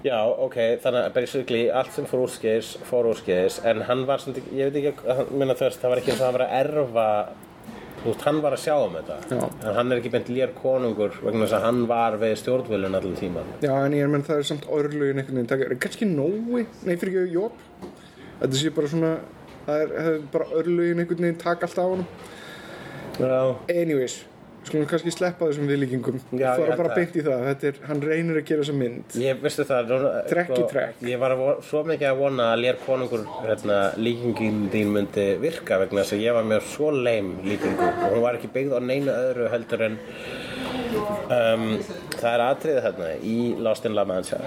já, 0.04 0.18
ok 0.20 0.58
þannig 0.84 1.00
að 1.00 1.16
basically 1.16 1.64
allt 1.72 1.96
sem 1.96 2.06
fór 2.10 2.26
úrskeiðis 2.28 2.76
fór 2.90 3.08
úrskeiðis, 3.14 3.62
en 3.70 3.82
hann 3.88 4.04
var 4.10 4.22
svona, 4.22 4.44
ég 4.54 4.70
veit 4.70 4.92
ekki, 4.92 5.18
minna 5.32 5.56
þess, 5.58 5.80
það 5.82 5.94
var 5.94 6.02
ekki 6.02 6.14
eins 6.14 6.22
og 6.22 6.28
hann 6.28 6.38
var 6.38 6.46
að 6.48 6.56
erfa 6.60 7.08
þú 8.04 8.10
veist, 8.12 8.26
hann 8.28 8.42
var 8.44 8.56
að 8.58 8.64
sjá 8.66 8.76
um 8.84 8.98
þetta. 8.98 9.18
Já. 9.32 9.44
en 9.68 9.78
hann 9.78 9.92
er 9.92 10.02
ekki 10.02 10.12
bent 10.14 10.32
lér 10.34 10.52
konungur 10.58 11.16
vegna 11.24 11.46
þess 11.46 11.58
að 11.60 11.68
hann 11.70 11.84
var 11.88 12.18
við 12.22 12.36
stjórnvölun 12.42 12.98
allan 13.00 13.16
tíman 13.20 13.54
Já, 13.64 13.74
en 13.86 13.96
ég 13.98 14.12
menn 14.12 14.26
það 14.28 14.42
er 14.42 14.50
samt 14.52 14.68
örlugin 14.68 15.22
einhvern 15.24 15.44
veginn 15.44 15.72
er 15.72 15.80
kannski 15.80 16.10
nói, 16.10 16.66
nei 16.84 16.98
fyrir 17.00 17.24
ekki 17.24 17.38
jóp 17.38 17.64
þetta 18.42 18.60
sé 18.60 18.74
bara 18.76 18.92
svona 18.92 19.14
það 19.68 19.82
er, 19.86 20.20
bara 20.34 20.50
örlugin 20.60 21.04
einhvern 21.04 21.26
veginn 21.28 21.42
taka 21.42 21.68
allt 21.70 21.80
á 21.80 21.86
honum. 21.88 22.08
Já, 23.20 23.56
Anyways, 23.70 24.24
skulum 24.68 24.86
kannski 24.90 25.12
sleppa 25.14 25.48
þessum 25.50 25.68
viðlíkingum 25.70 26.18
Já, 26.40 26.54
fara 26.56 26.66
held 26.68 26.78
bara 26.80 26.90
það. 26.90 26.96
beint 27.00 27.16
í 27.20 27.24
það 27.26 27.44
Þetta 27.50 27.68
er, 27.72 27.80
hann 27.90 28.02
reynir 28.08 28.40
að 28.42 28.46
gera 28.50 28.64
þessa 28.64 28.76
mynd 28.80 29.18
Ég 29.24 29.42
veistu 29.44 29.66
það 29.70 29.94
Trekk 30.30 30.54
í 30.58 30.64
trekk. 30.72 31.02
Ég 31.12 31.20
var 31.24 31.36
að 31.36 31.42
vo- 31.44 31.58
svo 31.70 31.84
mikið 31.90 32.10
að 32.12 32.22
vona 32.24 32.48
að 32.54 32.62
lér 32.64 32.80
konungur 32.86 33.26
hérna, 33.44 33.80
líkingin 34.00 34.62
þín 34.74 34.94
myndi 34.98 35.28
virka 35.44 35.82
vegna 35.84 36.02
þess 36.04 36.16
að 36.18 36.24
ég 36.28 36.38
var 36.40 36.48
með 36.54 36.68
svo 36.74 36.92
leim 36.96 37.34
líkingu 37.48 37.90
og 37.92 38.16
hún 38.16 38.24
var 38.28 38.40
ekki 38.40 38.52
byggð 38.56 38.78
á 38.78 38.80
neinu 38.88 39.12
öðru 39.14 39.50
heldur 39.54 39.86
en 39.90 39.98
um, 41.34 41.66
það 42.20 42.30
er 42.34 42.44
atriðið 42.48 42.86
þarna 42.88 43.10
í 43.26 43.38
Lost 43.66 43.86
in 43.90 43.96
La 43.98 44.06
Mancha 44.08 44.40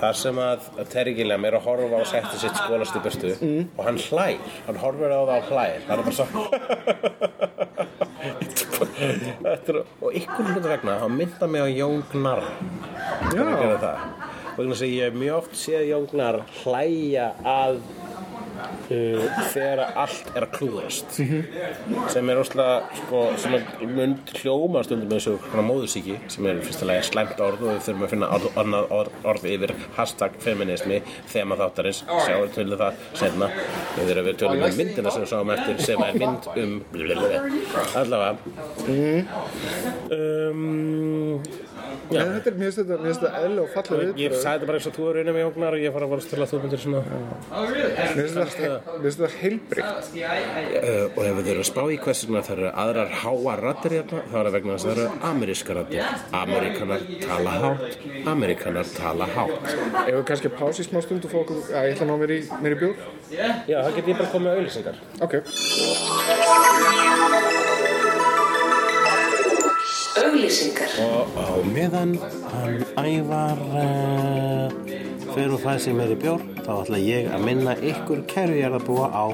þar 0.00 0.18
sem 0.18 0.38
að 0.42 0.66
Terry 0.92 1.14
Gilliam 1.16 1.44
er 1.48 1.56
að 1.58 1.66
horfa 1.68 2.00
á 2.00 2.04
setti 2.10 2.40
sitt 2.44 2.58
skólast 2.62 2.96
í 2.98 3.02
burtu 3.04 3.32
Mm. 3.44 3.66
og 3.78 3.84
hann 3.88 3.98
hlær, 3.98 4.38
hann 4.66 4.78
horfir 4.80 5.10
á 5.12 5.20
það 5.24 5.36
og 5.36 5.48
hlær 5.50 5.78
það 5.86 5.94
er 5.94 6.02
bara 6.04 6.14
svo 6.14 6.26
er, 6.44 7.88
og 8.94 10.14
ykkur 10.14 10.50
hlutu 10.50 10.68
vegna 10.68 10.98
þá 11.00 11.08
mynda 11.10 11.48
mig 11.50 11.66
á 11.66 11.68
Jón 11.68 12.02
þess 14.70 14.84
að 14.86 14.92
ég 14.94 15.08
hef 15.08 15.16
mjög 15.18 15.38
oft 15.40 15.56
séð 15.58 15.86
Jón 15.90 16.06
Gnarr 16.12 16.44
hlæja 16.62 17.30
að 17.42 17.80
uh, 18.64 19.24
þegar 19.52 19.82
allt 20.04 20.30
er 20.34 20.46
að 20.46 20.52
klúðrast 20.54 21.18
sem 22.12 22.30
er 22.30 22.40
óslega 22.40 22.76
sko, 23.00 23.22
sem 23.40 23.56
er 23.58 23.64
mynd 23.88 24.32
hljóma 24.40 24.84
stundum 24.86 25.08
með 25.10 25.20
þessu 25.20 25.34
svona 25.48 25.66
móðursíki 25.68 26.18
sem 26.32 26.48
er 26.50 26.62
fyrsta 26.64 26.88
lagi 26.88 27.08
slæmt 27.10 27.42
orð 27.44 27.64
og 27.64 27.72
við 27.72 27.82
þurfum 27.88 28.06
að 28.06 28.14
finna 28.14 28.30
orð, 28.36 28.46
orð, 28.98 29.12
orð, 29.32 29.48
yfir 29.54 29.74
hashtag 29.98 30.38
feminismi 30.44 31.00
þema 31.32 31.58
þáttarins, 31.60 32.04
sjáum 32.08 32.44
við 32.46 32.54
tölum 32.58 32.80
það 32.84 33.04
senna 33.22 33.50
við 33.98 34.14
erum 34.14 34.30
við 34.30 34.40
tölum 34.44 34.64
um 34.68 34.78
myndina 34.80 35.14
sem 35.14 35.24
við 35.24 35.32
sáum 35.34 35.54
eftir 35.54 35.84
sem 35.84 36.06
er 36.08 36.20
mynd 36.22 36.44
um 36.54 36.72
allavega. 37.94 38.32
Um. 38.88 39.24
En 40.14 40.20
þetta 40.20 41.54
er, 41.54 41.63
mér 42.10 42.42
finnst 42.44 42.78
þetta, 42.80 42.96
þetta 43.04 43.28
eðla 43.44 43.60
og 43.64 43.68
falla 43.74 43.94
Ég 43.94 44.06
viðbröð. 44.14 44.38
sagði 44.42 44.54
þetta 44.54 44.66
bara 44.70 44.78
eins 44.78 44.88
og 44.90 44.94
þú 44.96 45.02
er 45.08 45.12
raunin 45.18 45.34
með 45.34 45.42
jógnar 45.44 45.72
og 45.74 45.80
ég 45.84 45.90
fara 45.94 46.04
að 46.04 46.10
volast 46.14 46.28
til 46.30 46.38
að 46.40 46.48
þú 46.52 46.56
myndir 46.64 46.80
svona 46.84 47.00
Mér 47.04 48.10
finnst 48.14 48.36
þetta, 48.54 49.28
heilbrygt. 49.40 49.84
uh, 49.84 51.04
og 51.14 51.22
ef 51.24 51.34
þið 51.38 51.48
eru 51.54 51.62
að 51.64 51.68
spá 51.70 51.82
í 51.84 51.98
hversuna 52.04 52.40
það 52.46 52.54
eru 52.58 52.68
aðrar 52.84 53.10
háa 53.24 53.52
rattir 53.62 53.90
hérna 53.98 54.18
þá 54.30 54.34
er 54.34 54.44
það 54.44 54.54
vegna 54.58 54.70
þess 54.74 54.84
að 54.84 54.90
það 54.90 54.96
eru 55.04 55.06
ameríska 55.30 55.70
rattir 55.78 56.02
Amerikanar 56.44 57.00
tala 57.24 57.52
hátt 57.64 57.92
Amerikanar 58.34 58.86
tala 58.98 59.26
hátt 59.34 59.64
Ef 60.04 60.12
við 60.14 60.24
kannski 60.30 60.48
að 60.50 60.56
í 60.84 60.84
smá 60.88 60.98
stund 61.04 61.22
og 61.24 61.30
fá 61.32 61.38
okkur, 61.44 61.58
já, 61.70 61.78
ég 61.88 61.92
ætla 61.94 62.04
að 62.04 62.10
ná 62.10 62.16
mér 62.20 62.30
í, 62.34 62.38
í 62.74 62.78
bjór. 62.80 62.94
Já, 63.34 63.76
það 63.84 63.92
get 63.98 64.06
ég 64.12 64.16
bara 64.20 64.32
komið 64.34 64.46
með 64.48 64.54
auðlýsingar 64.58 64.96
Ok. 65.24 65.34
Auglýsingar. 70.14 70.90
og 71.02 71.26
á 71.34 71.48
meðan 71.74 72.14
hann 72.52 72.84
ævar 73.02 73.58
uh, 73.74 74.70
fer 75.34 75.50
og 75.50 75.60
fæði 75.64 75.80
sig 75.86 75.96
meiri 75.98 76.18
bjór 76.22 76.53
þá 76.64 76.72
ætla 76.74 77.00
ég 77.02 77.30
að 77.34 77.44
minna 77.44 77.76
ykkur 77.92 78.24
kærujarðabúa 78.30 79.08
á 79.12 79.24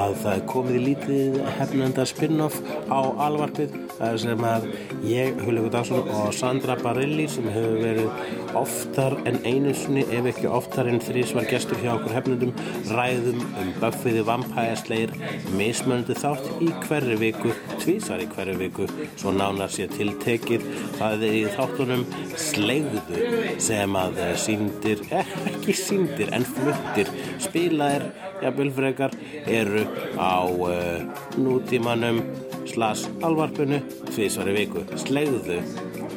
að 0.00 0.16
það 0.22 0.32
er 0.34 0.44
komið 0.50 0.78
í 0.78 0.84
lítið 0.88 1.38
hefnenda 1.58 2.06
spin-off 2.08 2.60
á 2.88 3.00
alvarpið 3.26 3.76
er 4.00 4.18
sem 4.20 4.44
að 4.46 4.66
ég, 5.04 5.36
Hulegu 5.44 5.70
Dagsson 5.72 6.08
og 6.08 6.30
Sandra 6.36 6.76
Barilli 6.80 7.26
sem 7.28 7.48
hefur 7.52 7.76
verið 7.82 8.54
oftar 8.56 9.16
en 9.28 9.38
einu 9.44 9.74
sinni 9.76 10.04
ef 10.16 10.28
ekki 10.32 10.48
oftar 10.50 10.88
en 10.90 11.02
þrísvar 11.04 11.48
gestur 11.50 11.80
hjá 11.82 11.92
okkur 11.94 12.16
hefnendum 12.16 12.54
ræðum 12.90 13.42
um 13.60 13.72
Buffyði 13.80 14.24
vampæðasleir 14.28 15.12
mismöndu 15.58 16.16
þátt 16.18 16.48
í 16.64 16.70
hverri 16.86 17.18
viku 17.20 17.52
tvísar 17.82 18.24
í 18.24 18.28
hverri 18.32 18.56
viku 18.60 18.88
svo 19.20 19.34
nánar 19.36 19.72
sé 19.72 19.88
tiltekið 19.92 20.64
það 20.98 21.26
er 21.28 21.36
í 21.42 21.44
þáttunum 21.58 22.06
slegðu 22.40 23.28
sem 23.60 24.00
að 24.00 24.20
síndir, 24.40 25.04
ekki 25.12 25.76
síndir 25.76 26.32
en 26.36 26.46
fluttir 26.76 27.10
spilaðir, 27.42 28.06
jafnvel 28.40 28.72
frekar 28.76 29.16
eru 29.46 29.84
á 30.16 30.44
uh, 30.46 31.04
nútímanum 31.38 32.22
slas 32.70 33.06
alvarpinu 33.26 33.80
tvísvar 34.10 34.50
í 34.52 34.58
viku. 34.62 34.84
Slegðu 35.00 35.60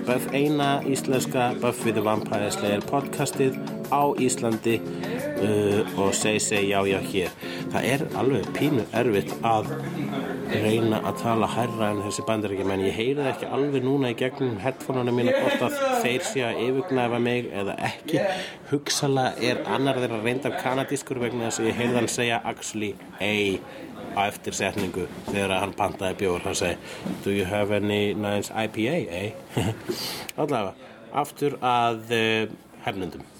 Buff, 0.03 0.27
eina 0.35 0.81
íslenska 0.83 1.53
Buffy 1.61 1.93
the 1.95 2.03
Vampire 2.03 2.51
Slayer 2.51 2.83
podcastið 2.89 3.55
á 3.91 4.03
Íslandi 4.19 4.77
uh, 4.79 5.99
og 5.99 6.13
segi 6.15 6.39
segi 6.39 6.71
já 6.71 6.79
já 6.87 6.99
hér. 6.99 7.31
Það 7.73 7.87
er 7.93 8.03
alveg 8.19 8.49
pínu 8.55 8.85
erfitt 8.93 9.33
að 9.43 9.71
reyna 10.53 10.99
að 11.01 11.21
tala 11.23 11.49
hærra 11.49 11.89
en 11.91 12.01
þessi 12.05 12.25
bandaríkja 12.27 12.67
en 12.75 12.85
ég 12.85 12.97
heyri 12.97 13.17
það 13.19 13.31
ekki 13.31 13.49
alveg 13.57 13.85
núna 13.87 14.11
í 14.13 14.17
gegnum 14.19 14.59
headphoneuna 14.61 15.15
mína 15.15 15.33
hvort 15.39 15.65
að 15.67 15.79
þeir 16.03 16.27
sé 16.29 16.45
að 16.47 16.61
yfirgnæfa 16.67 17.21
mig 17.23 17.49
eða 17.51 17.77
ekki. 17.89 18.21
Hugsalega 18.71 19.49
er 19.49 19.63
annar 19.75 19.99
þeirra 20.03 20.21
reyndar 20.23 20.57
kanadískur 20.61 21.21
vegna 21.23 21.49
þess 21.49 21.63
að 21.63 21.71
ég 21.71 21.81
heyrði 21.81 21.99
hann 22.01 22.13
segja 22.17 22.39
actually 22.43 22.93
a 23.19 23.33
á 24.13 24.29
eftir 24.29 24.53
setningu 24.53 25.07
þegar 25.31 25.57
hann 25.57 25.75
pantaði 25.77 26.19
bjór. 26.21 26.43
Hann 26.45 26.57
segi 26.57 26.77
do 27.25 27.33
you 27.33 27.45
have 27.49 27.73
any 27.73 28.13
nice 28.13 28.51
IPA 28.53 28.97
eh? 29.09 29.31
allavega 30.41 30.73
aftur 31.13 31.57
að 31.61 32.13
uh, 32.17 32.53
hefnundum 32.85 33.32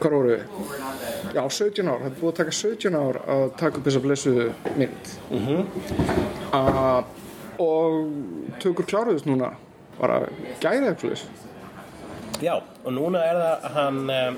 Hvar 0.00 0.14
voru 0.16 0.30
við? 0.32 0.42
Já, 1.34 1.42
17 1.44 1.88
ár. 1.88 2.00
Það 2.00 2.10
er 2.10 2.16
búið 2.20 2.30
að 2.30 2.38
taka 2.40 2.54
17 2.58 2.96
ár 3.00 3.18
að 3.34 3.44
taka 3.60 3.80
upp 3.80 3.88
þessa 3.88 4.04
blessuðu 4.06 4.46
mynd. 4.80 5.14
Mm 5.30 5.64
og 7.60 8.12
tökur 8.62 8.86
kláruðust 8.88 9.26
núna. 9.28 9.50
Bara 10.00 10.22
gæða 10.62 10.94
eitthvað. 10.94 11.26
já 12.40 12.54
og 12.84 12.92
núna 12.96 13.20
er 13.20 13.36
það 13.36 13.64
hann 13.74 13.98
um, 14.10 14.36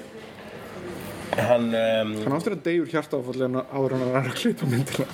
hann 1.38 1.68
um, 1.73 2.12
Hann 2.25 2.35
áttur 2.37 2.57
að 2.57 2.64
deyjur 2.66 2.90
en 3.47 3.59
áður 3.73 3.95
hann 3.95 4.05
að 4.05 4.11
ræða 4.12 4.23
að 4.23 4.38
klippa 4.40 4.68
myndina. 4.68 5.07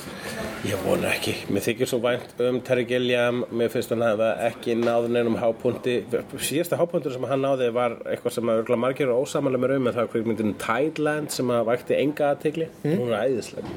Ég 0.67 0.81
vona 0.83 1.13
ekki. 1.15 1.35
Mér 1.55 1.65
þykir 1.69 1.91
svo 1.91 2.01
vænt 2.03 2.41
um 2.43 2.59
Terry 2.67 2.85
Gilliam. 2.89 3.45
Mér 3.55 3.71
finnst 3.73 3.93
hann 3.95 4.03
hafa 4.03 4.33
ekki 4.49 4.75
náð 4.79 5.07
neinum 5.15 5.39
hápunti. 5.39 6.01
Síðasta 6.43 6.79
hápuntur 6.81 7.15
sem 7.15 7.27
hann 7.31 7.45
náði 7.45 7.69
var 7.77 7.99
eitthvað 8.03 8.35
sem 8.35 8.51
að 8.51 8.63
örgulega 8.63 8.83
margir 8.83 9.07
eru 9.07 9.21
ósamalega 9.23 9.63
með 9.63 9.77
um 9.77 9.87
en 9.87 9.95
það 9.95 10.03
var 10.03 10.11
kvikmyndin 10.15 10.57
Tideland 10.65 11.35
sem 11.35 11.55
að 11.55 11.69
vakti 11.71 11.99
enga 11.99 12.33
aðtegli. 12.33 12.71
Hún 12.89 13.13
er 13.13 13.29
æðisleg. 13.29 13.71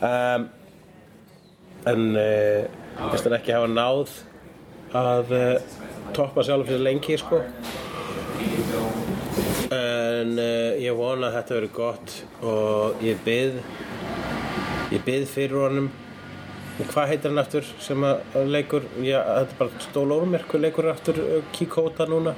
Um, 0.00 0.48
en 1.90 2.10
uh, 2.18 2.66
finnst 3.04 3.30
hann 3.30 3.38
ekki 3.38 3.54
hafa 3.54 3.70
náð 3.70 4.18
að 5.00 5.32
uh, 5.38 5.78
toppa 6.16 6.44
sjálf 6.46 6.66
fyrir 6.66 6.84
lengi 6.90 7.20
sko. 7.20 7.44
En 9.70 10.32
uh, 10.40 10.76
ég 10.82 10.96
vona 10.98 11.28
að 11.30 11.36
þetta 11.38 11.56
verið 11.58 11.74
gott 11.76 12.14
og 12.42 13.02
ég 13.06 13.20
bið 13.24 13.60
ég 14.90 15.04
bið 15.06 15.26
fyrir 15.30 15.60
honum 15.60 15.90
hvað 16.80 17.10
heitir 17.12 17.30
hann 17.30 17.42
aftur 17.42 17.66
sem 17.84 18.02
að 18.08 18.48
leikur 18.50 18.86
já, 19.04 19.20
þetta 19.20 19.44
er 19.44 19.58
bara 19.60 19.84
stól 19.84 20.14
órum 20.16 20.32
mér 20.34 20.46
hvað 20.48 20.64
leikur 20.66 20.90
aftur 20.90 21.20
uh, 21.22 21.38
Kikóta 21.54 22.08
núna 22.10 22.34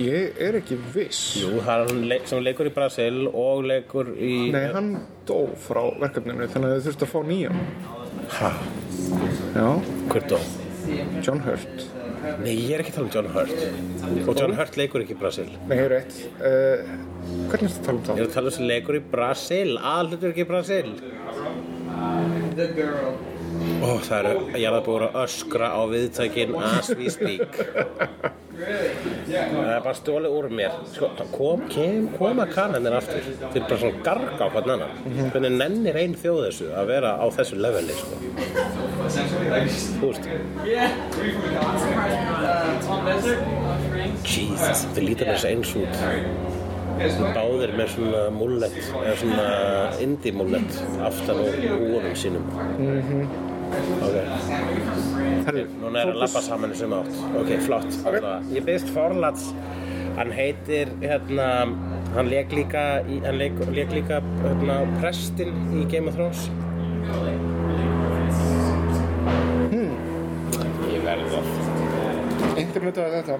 Ég 0.00 0.38
er 0.40 0.56
ekki 0.56 0.78
viss. 0.94 1.34
Jú, 1.42 1.58
það 1.60 1.82
er 1.82 1.90
hann 1.90 2.04
leik, 2.08 2.22
sem 2.30 2.40
leikur 2.40 2.70
í 2.70 2.72
Brasil 2.72 3.26
og 3.28 3.66
leikur 3.68 4.14
í 4.16 4.48
Nei, 4.54 4.62
hann 4.72 4.94
dó 5.28 5.42
frá 5.60 5.82
verkefninu 6.00 6.46
þannig 6.48 6.70
að 6.70 6.78
þau 6.78 6.86
þurftu 6.86 7.04
að 7.04 7.12
fá 7.12 7.20
nýjan. 7.28 7.58
ha, 8.38 8.52
Já, 9.58 9.66
hver 10.14 10.28
dó? 10.30 10.38
John 11.20 11.42
Hurt. 11.44 11.84
Nei, 12.20 12.52
ég 12.52 12.74
er 12.76 12.82
ekki 12.82 12.92
að 12.92 12.96
tala 12.98 13.06
um 13.06 13.12
John 13.14 13.28
Hurt. 13.32 13.60
Og 14.28 14.34
John 14.40 14.52
Hurt 14.58 14.74
leikur 14.76 15.00
ekki 15.04 15.14
í 15.16 15.20
Brasil. 15.20 15.46
Nei, 15.70 15.76
ég 15.78 15.84
er 15.86 15.92
rétt. 15.94 16.18
Uh, 16.36 16.92
hvernig 17.48 17.70
ertu 17.70 17.80
að 17.80 17.86
tala 17.86 17.96
um 17.96 18.00
Ég 18.00 18.04
það? 18.04 18.20
er 18.20 18.26
að 18.26 18.34
tala 18.36 18.50
um 18.52 18.56
sem 18.58 18.68
leikur 18.70 18.98
í 18.98 19.02
Brasil. 19.14 19.70
Aðlutur 19.94 20.32
ekki 20.34 20.44
í 20.44 20.50
Brasil. 20.50 20.88
Ó, 23.80 23.90
það 24.04 24.16
eru 24.18 24.32
ég 24.60 24.66
er 24.68 24.76
að 24.76 24.84
búið 24.86 25.04
að 25.08 25.16
öskra 25.24 25.68
á 25.72 25.80
viðtækin 25.90 26.54
as 26.60 26.90
we 26.96 27.08
speak 27.12 27.58
Það 28.60 29.70
er 29.74 29.82
bara 29.84 29.94
stólið 29.96 30.34
úr 30.36 30.48
mér. 30.52 30.74
Sko, 30.92 31.08
kom, 31.32 31.62
kem, 31.72 32.08
koma 32.16 32.46
kannanir 32.50 32.96
aftur. 32.98 33.24
Þeir 33.40 33.64
bara 33.64 33.78
svona 33.82 34.04
garga 34.06 34.42
á 34.44 34.48
hvern 34.54 34.72
annan. 34.76 34.92
Hvernig 35.32 35.52
nennir 35.56 35.98
ein 36.00 36.16
þjóð 36.20 36.40
þessu 36.46 36.70
að 36.76 36.90
vera 36.92 37.10
á 37.16 37.26
þessu 37.36 37.60
leveli 37.60 37.96
sko. 37.98 38.14
Veist. 39.50 40.28
Jesus, 44.30 44.86
þið 44.94 45.04
líta 45.06 45.28
með 45.28 45.34
þessu 45.34 45.52
eins 45.54 45.76
út. 45.80 45.94
Báðir 47.32 47.70
með 47.78 47.94
svona 47.94 48.26
mullet 48.34 48.74
eða 48.90 49.14
svona 49.22 49.46
indie 50.04 50.34
mullet 50.36 50.82
aftan 51.06 51.40
úr 51.46 51.56
úrum 51.78 52.18
sínum. 52.18 52.44
Ok 52.50 53.49
Herri, 55.46 55.64
núna 55.80 56.02
er 56.02 56.12
að 56.12 56.20
labba 56.24 56.42
saman 56.44 56.74
í 56.74 56.78
sem 56.78 56.94
átt 56.94 57.20
ok, 57.40 57.52
flott 57.66 57.90
okay. 58.02 58.22
ég 58.54 58.66
byrst 58.66 58.90
forlats 58.94 59.50
hann 60.18 60.32
heitir 60.34 60.90
hérna 61.02 61.48
hann 62.16 62.30
leik 62.30 62.52
líka, 62.54 62.84
hann 63.26 63.38
leik, 63.38 63.58
leik 63.70 63.94
líka 63.94 64.20
hérna, 64.42 64.82
prestin 64.98 65.54
í 65.78 65.86
Game 65.90 66.10
of 66.10 66.18
Thrones 66.18 66.48
hmm. 69.70 69.94
ég 70.90 71.06
verði 71.06 71.30
það 71.36 71.70
internetaði 72.60 73.20
þetta. 73.20 73.38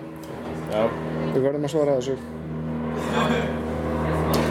já 0.70 0.82
Við 1.30 1.44
verðum 1.44 1.66
að 1.66 1.72
svara 1.74 1.96
þessu. 1.98 2.16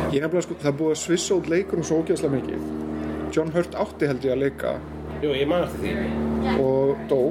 Ég 0.09 0.23
nefnilega 0.23 0.45
sko, 0.45 0.55
það 0.63 0.77
búið 0.79 0.93
að 0.93 1.01
svissa 1.03 1.37
út 1.37 1.49
leikurum 1.51 1.85
svo 1.85 1.99
ógeðslega 2.01 2.35
mikið. 2.37 2.69
John 3.35 3.51
Hurt 3.53 3.75
átti 3.83 4.09
held 4.09 4.25
ég 4.25 4.33
að 4.33 4.43
leika 4.45 4.71
jú, 5.23 5.34
ég 5.36 5.47
man 5.49 5.65
eftir 5.67 5.79
því 5.84 6.55
og 6.63 7.05
dó. 7.12 7.21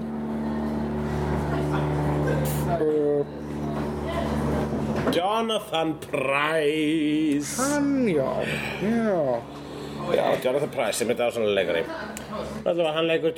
Uh, 2.79 3.24
Jonathan 5.14 5.94
Price 6.05 7.57
hann, 7.59 8.09
já, 8.09 8.29
já. 8.83 9.40
Já, 10.14 10.27
Jonathan 10.44 10.70
Price 10.72 10.98
sem 11.01 11.11
er 11.11 11.18
dásanlega 11.18 11.55
leikari 11.57 11.83
Allavega 12.64 12.92
hann 12.96 13.09
leikur 13.09 13.33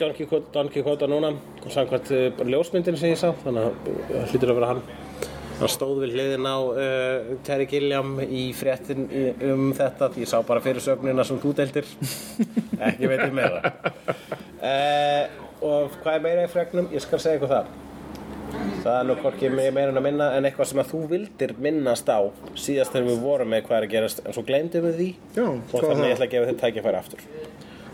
Don 0.52 0.68
Quixote, 0.68 1.08
núna 1.10 1.32
samkvæmt 1.66 2.10
bara 2.38 2.52
ljósmyndinu 2.52 2.98
sem 3.00 3.14
ég 3.14 3.22
sá 3.22 3.30
þannig 3.44 3.70
að 3.70 3.88
uh, 3.94 4.26
hlýtur 4.30 4.52
að 4.52 4.60
vera 4.60 4.72
hann 4.74 4.82
hann 5.60 5.72
stóð 5.72 6.02
við 6.04 6.16
hliðin 6.16 6.48
á 6.48 6.58
uh, 6.58 7.34
Terry 7.46 7.66
Gilliam 7.70 8.16
í 8.24 8.46
fréttin 8.56 9.06
um 9.50 9.68
þetta. 9.76 10.10
Því 10.14 10.24
ég 10.24 10.32
sá 10.32 10.38
bara 10.46 10.64
fyrir 10.64 10.84
sögnuna 10.84 11.26
sem 11.28 11.40
þú 11.42 11.54
deildir. 11.60 11.86
Ekki 12.88 13.10
veit 13.10 13.22
ég 13.26 13.36
meira. 13.36 13.74
Uh, 14.60 15.46
og 15.60 15.94
hvað 16.00 16.16
er 16.16 16.26
meira 16.26 16.48
í 16.48 16.50
fregnum? 16.50 16.90
Ég 16.94 17.04
skal 17.04 17.22
segja 17.22 17.40
ykkur 17.40 17.52
það. 17.52 17.70
Það 18.80 18.94
er 18.96 19.06
nú 19.06 19.14
hvorki 19.20 19.50
meira 19.52 19.90
en 19.92 20.00
að 20.00 20.04
minna 20.08 20.30
en 20.36 20.46
eitthvað 20.48 20.70
sem 20.72 20.80
að 20.82 20.90
þú 20.90 21.00
vildir 21.12 21.52
minnast 21.62 22.08
á 22.10 22.18
síðast 22.58 22.94
þegar 22.94 23.10
við 23.10 23.20
vorum 23.22 23.52
með 23.52 23.66
hvað 23.68 23.78
er 23.78 23.86
að 23.86 23.94
gerast. 23.94 24.22
En 24.24 24.36
svo 24.36 24.44
glemdum 24.48 24.86
við 24.88 25.00
því. 25.00 25.08
Já, 25.36 25.44
og 25.46 25.74
þannig 25.76 26.00
það? 26.00 26.06
ég 26.06 26.14
ætla 26.16 26.28
að 26.28 26.34
gefa 26.34 26.50
þér 26.50 26.60
tækifæri 26.64 27.00
aftur. 27.00 27.26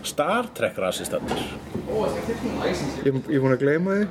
Star 0.07 0.47
Trek 0.55 0.77
rasistandir 0.79 1.41
Ég, 3.03 3.11
er 3.11 3.41
búin 3.41 3.53
að 3.55 3.61
gleyma 3.63 3.97
því. 3.97 4.07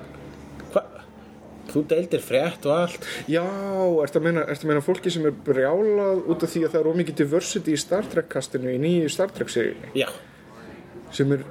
Þú 1.76 1.82
deildir 1.90 2.22
frétt 2.24 2.64
og 2.64 2.72
allt. 2.72 3.06
Já, 3.28 3.44
ertu 3.44 4.20
að 4.20 4.24
meina, 4.24 4.46
ertu 4.48 4.64
að 4.64 4.70
meina 4.70 4.84
fólki 4.84 5.12
sem 5.12 5.26
er 5.28 5.34
brjálað 5.44 6.22
út 6.32 6.46
af 6.46 6.52
því 6.54 6.62
að 6.64 6.72
það 6.72 6.80
er 6.80 6.90
ómikið 6.92 7.18
diversity 7.20 7.74
í 7.76 7.80
Star 7.82 8.08
Trek 8.08 8.30
kastinu 8.32 8.72
í 8.72 8.78
nýju 8.80 9.10
Star 9.12 9.34
Trek 9.36 9.52
seríunni? 9.52 9.92
Já, 9.98 10.08
sem 11.12 11.34
er 11.36 11.44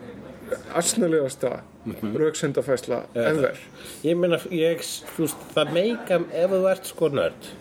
arsnalegasta 0.74 1.52
mm 1.86 1.94
-hmm. 1.94 2.18
rauksendafæsla 2.18 3.04
ever. 3.14 3.60
Ég 4.04 4.18
meina, 4.18 4.40
ég, 4.50 4.82
þú 5.16 5.28
veist, 5.28 5.46
það 5.56 5.74
meika 5.74 6.20
ef 6.32 6.52
þú 6.52 6.72
ert 6.72 6.86
sko 6.86 7.10
nörd 7.10 7.52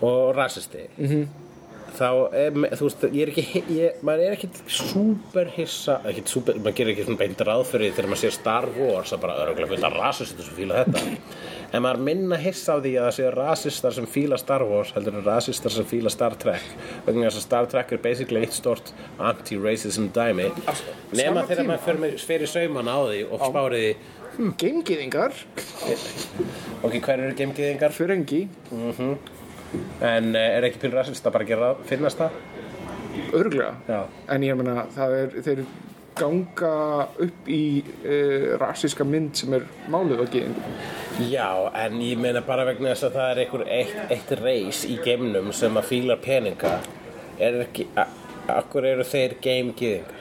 og 0.00 0.36
rasisti. 0.36 0.88
-hmm. 0.98 1.26
Þá, 1.96 2.08
þú 2.78 2.86
veist, 2.86 3.04
ég 3.10 3.22
er 3.24 3.32
ekki 3.32 3.62
ég, 3.74 4.00
maður 4.06 4.26
er 4.26 4.36
ekkit 4.36 4.60
súper 4.70 5.50
hissa 5.54 5.98
ekkit 6.08 6.32
súper, 6.32 6.58
maður 6.60 6.76
gerir 6.78 6.94
ekki 6.94 7.06
svona 7.06 7.20
beint 7.22 7.42
ráð 7.46 7.64
fyrir 7.70 7.90
því 7.90 7.96
þegar 7.96 8.10
maður 8.10 8.22
sér 8.22 8.36
Star 8.36 8.68
Wars 8.76 9.14
að 9.14 9.22
bara 9.24 9.38
örgulega 9.44 9.70
fullt 9.72 9.88
af 9.88 9.96
rasistum 9.96 10.46
sem 10.46 10.58
fíla 10.58 10.84
þetta. 10.84 11.02
En 11.70 11.84
maður 11.84 12.02
minna 12.08 12.38
hissa 12.42 12.74
á 12.74 12.82
því 12.82 12.94
að 12.98 13.06
það 13.06 13.16
séu 13.16 13.32
rasistar 13.36 13.96
sem 13.96 14.06
fíla 14.10 14.38
Star 14.40 14.64
Wars 14.66 14.94
heldur 14.96 15.18
en 15.18 15.26
rasistar 15.26 15.74
sem 15.74 15.86
fíla 15.86 16.10
Star 16.10 16.34
Trek. 16.40 16.70
Vegna 17.06 17.28
þess 17.28 17.42
að 17.42 17.46
Star 17.46 17.68
Trek 17.70 17.94
er 17.94 18.02
basically 18.02 18.42
eitt 18.42 18.56
stort 18.56 18.94
anti-racism 19.18 20.10
dæmi. 20.14 20.48
Nema 21.14 21.46
þegar 21.46 21.62
tíma. 21.62 21.76
maður 21.76 22.16
fyrir, 22.26 22.48
sauman 22.50 22.90
á 22.90 22.98
því 23.06 23.20
og 23.28 23.44
spáriði 23.46 23.92
hm, 24.36 24.54
Geimgiðingar, 24.60 25.36
ok, 26.82 26.96
hver 26.98 27.26
eru 27.26 27.36
geimgiðingar 27.38 27.94
fyrir 27.94 28.18
engi 28.18 28.44
en 29.74 30.32
uh, 30.34 30.40
er 30.40 30.66
ekki 30.68 30.82
píl 30.84 30.94
rasist 30.96 31.26
að 31.26 31.36
bara 31.38 31.48
gera 31.48 31.70
finnast 31.88 32.20
það? 32.20 32.40
Örglega 33.36 33.74
Já. 33.88 34.00
en 34.34 34.46
ég 34.46 34.58
meina 34.58 34.86
það 34.94 35.16
er 35.18 35.36
þeir 35.46 35.64
ganga 36.20 36.72
upp 37.26 37.50
í 37.50 37.64
uh, 37.82 38.56
rasíska 38.60 39.06
mynd 39.06 39.38
sem 39.40 39.54
er 39.56 39.66
málið 39.92 40.24
á 40.24 40.26
geðingum 40.32 40.80
Já, 41.30 41.50
en 41.76 42.00
ég 42.00 42.18
meina 42.20 42.40
bara 42.46 42.64
vegna 42.68 42.94
þess 42.94 43.10
að 43.10 43.18
það 43.18 43.30
er 43.32 43.42
einhver 43.44 43.66
eitt, 43.68 43.98
eitt 44.14 44.32
reis 44.40 44.86
í 44.88 44.96
geimnum 45.04 45.50
sem 45.52 45.74
að 45.76 45.88
fílar 45.90 46.20
peninga. 46.24 46.78
Er 47.36 47.58
ekki, 47.66 47.84
akkur 48.48 48.86
eru 48.88 49.04
þeir 49.04 49.34
geimgiðingar 49.44 50.20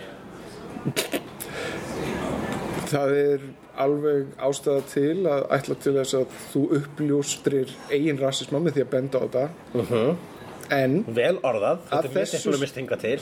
það 2.90 3.16
er 3.18 3.42
alveg 3.84 4.22
ástæða 4.50 4.82
til 4.92 5.18
að 5.30 5.42
ætla 5.58 5.76
til 5.84 5.94
þess 6.00 6.13
að 6.20 6.26
þú 6.54 6.62
uppljóstrir 6.80 7.68
eigin 7.96 8.20
rasisma 8.22 8.58
með 8.63 8.72
því 8.78 8.82
að 8.86 8.94
benda 8.96 9.15
á 9.20 9.22
þetta. 9.26 9.44
En 10.80 10.92
Vel 11.08 11.38
orðað, 11.42 11.78
Að 11.89 11.89
þetta 11.89 12.10
mjög 12.10 12.18
þessu- 12.20 12.36
eitthvað 12.39 12.63
mist 12.65 12.78
hinga 12.82 12.98
til. 13.02 13.20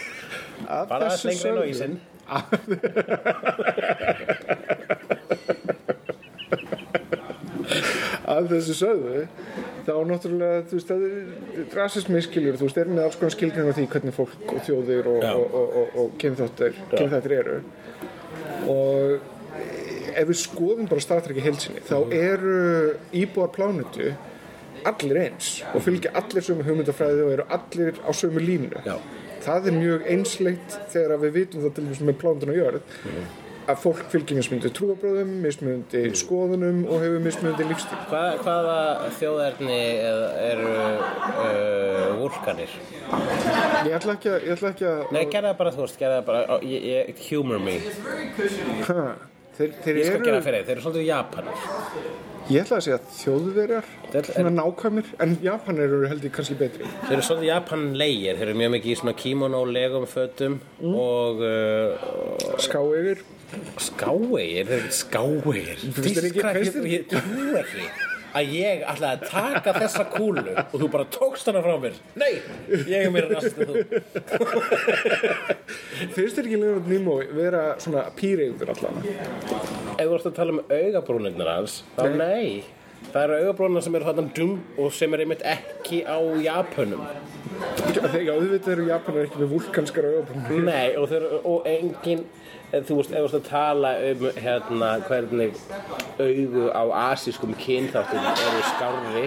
Að 0.74 0.84
Bara 0.90 1.02
aðeins 1.08 1.20
þessu 1.24 1.28
lengra 1.30 1.48
inn 1.50 1.58
á 1.58 1.60
ísinn. 1.72 1.94
Að 8.34 8.46
þessu 8.54 8.74
sögðu 8.78 9.20
þá 9.84 9.92
náttúrulega, 10.08 10.62
þú 10.68 10.74
veist, 10.78 10.88
það 10.90 11.00
er 11.08 11.14
rasismi 11.76 12.20
skilur, 12.24 12.56
þú 12.56 12.64
veist, 12.68 12.78
er 12.80 12.88
með 12.90 13.02
alls 13.04 13.18
konar 13.20 13.34
skilgring 13.34 13.66
á 13.68 13.76
því 13.76 13.84
hvernig 13.92 14.14
fólk 14.16 14.44
og 14.54 14.60
þjóðir 14.64 15.04
og, 15.12 15.18
og, 15.28 15.44
og, 15.60 15.66
og, 16.00 16.06
kynþáttir 16.22 17.34
eru. 17.36 17.56
Og 18.72 19.06
ef 20.20 20.30
við 20.30 20.40
skoðum 20.42 20.88
bara 20.90 21.04
Star 21.04 21.24
Trek 21.24 21.40
í 21.40 21.44
heilsinni 21.44 21.82
þá 21.84 21.96
eru 22.14 22.56
íbúar 23.16 23.52
plánutu 23.54 24.12
allir 24.88 25.20
eins 25.22 25.52
og 25.72 25.84
fylgja 25.84 26.12
allir 26.18 26.44
sömu 26.44 26.66
hugmyndafræði 26.66 27.24
og 27.24 27.36
eru 27.36 27.46
allir 27.56 28.00
á 28.04 28.10
sömu 28.16 28.42
línu. 28.42 28.82
Já. 28.84 28.98
það 29.44 29.70
er 29.70 29.78
mjög 29.78 30.04
einsleitt 30.12 30.76
þegar 30.92 31.22
við 31.24 31.34
vitum 31.38 31.64
það 31.64 31.74
til 31.76 31.86
þess 31.90 32.04
með 32.08 32.20
plánutuna 32.20 32.58
jörð 32.58 33.00
að 33.64 33.80
fólk 33.80 34.00
fylgir 34.12 34.36
mismunandi 34.38 34.70
trúabröðum, 34.76 35.30
mismunandi 35.44 36.02
skoðunum 36.20 36.82
og 36.84 37.00
hefur 37.00 37.22
mismunandi 37.24 37.66
lífstíl 37.70 38.00
Hvað, 38.10 38.40
Hvaða 38.44 38.78
þjóðerni 39.18 39.78
eða 40.04 40.26
eru 40.50 40.72
uh, 40.74 42.10
vulkanir? 42.20 42.74
Ég 43.88 43.96
ætla 43.96 44.16
ekki 44.18 44.88
að, 44.88 45.06
Nei, 45.14 45.22
gerða 45.32 45.54
bara, 45.58 45.72
þú 45.74 45.86
veist, 45.86 46.00
gerða 46.00 46.20
bara 46.26 46.44
ó, 46.48 46.56
ég, 46.64 46.88
ég, 46.90 47.22
Humor 47.30 47.62
me. 47.64 47.78
Ha, 48.88 49.06
þeir, 49.58 49.74
þeir 49.84 49.98
Ég 50.00 50.06
skal 50.08 50.16
eru, 50.20 50.24
gera 50.28 50.40
fyrir 50.44 50.60
þeir, 50.60 50.66
þeir 50.68 50.76
eru 50.76 50.84
svolítið 50.86 51.06
Japanir 51.08 51.66
ég 52.44 52.60
ætla 52.60 52.76
að 52.76 52.84
segja 52.84 52.98
þjóðverjar 53.18 53.86
Þeir- 54.14 54.26
svona 54.34 54.50
nákvæmir, 54.58 55.06
en 55.24 55.30
Japanir 55.42 55.84
eru 55.88 56.08
held 56.10 56.24
ég 56.28 56.32
kannski 56.36 56.56
betri. 56.60 56.84
Þeir 57.06 57.14
eru 57.16 57.24
svolítið 57.24 57.48
Japanlegir, 57.48 58.36
þeir 58.40 58.48
eru 58.50 58.58
mjög 58.60 58.72
mikið 58.74 58.92
í 58.92 58.98
svona 59.00 59.14
kimono 59.22 59.62
legum 59.64 60.04
fötum 60.10 60.58
og 60.84 61.40
uh, 61.40 62.58
ská 62.60 62.80
yfir 62.84 63.22
skáegir, 63.78 64.66
þeir 64.68 64.80
eru 64.80 64.92
skáegir 64.98 65.78
Finnst 65.78 66.18
þér 66.18 66.28
ekki- 66.30 66.88
Ég 66.90 67.06
trú 67.12 67.48
ekki 67.62 67.88
að 68.34 68.52
ég 68.54 68.84
ætlaði 68.90 69.14
að 69.14 69.24
taka 69.30 69.74
þessa 69.78 70.04
kúlu 70.10 70.44
og 70.60 70.74
þú 70.74 70.88
bara 70.92 71.06
tókst 71.16 71.50
hana 71.50 71.62
frá 71.64 71.74
mér. 71.82 71.98
Nei, 72.18 72.32
ég 72.74 72.94
er 72.98 73.12
mér 73.14 73.28
rast 73.30 73.58
en 73.58 73.70
þú. 73.70 73.74
Finnst 76.14 76.38
þér 76.38 76.46
ekki 76.48 76.60
Leonard 76.60 76.88
Nimoy 76.90 77.28
vera 77.34 77.64
svona 77.82 78.06
pýreyður 78.18 78.74
allan? 78.74 79.02
Ef 79.04 80.02
þú 80.02 80.16
ert 80.18 80.30
að 80.30 80.38
tala 80.40 80.56
um 80.56 80.64
augabrúnirnar 80.68 81.52
hans 81.56 81.82
þá 81.94 82.08
nei. 82.18 82.64
Það 83.04 83.22
eru 83.22 83.38
augabrúnirnar 83.44 83.86
sem 83.86 83.96
eru 83.98 84.08
þarna 84.08 84.26
dum 84.38 84.54
og 84.80 84.92
sem 84.96 85.14
er 85.14 85.24
einmitt 85.24 85.46
ekki 85.54 86.02
á 86.08 86.18
Japunum 86.42 87.04
þegar 87.84 88.32
auðvitað 88.34 88.72
eru 88.74 88.86
Japanar 88.88 89.28
ekki 89.28 89.42
með 89.42 89.52
vulkanskar 89.54 90.08
auðvitað 90.08 90.64
Nei, 90.64 90.96
og, 90.98 91.06
þeir, 91.12 91.26
og 91.46 91.68
engin 91.70 92.24
eh, 92.74 92.82
þú 92.86 92.98
veist, 92.98 93.12
ef 93.12 93.16
þú 93.16 93.24
veist 93.26 93.38
að 93.38 93.46
tala 93.48 93.92
um 94.10 94.24
hérna, 94.44 94.90
hvernig 95.08 95.60
augu 96.18 96.64
á 96.74 96.82
asískum 97.12 97.54
kynþáttum 97.60 98.26
eru 98.32 98.64
skárri 98.72 99.24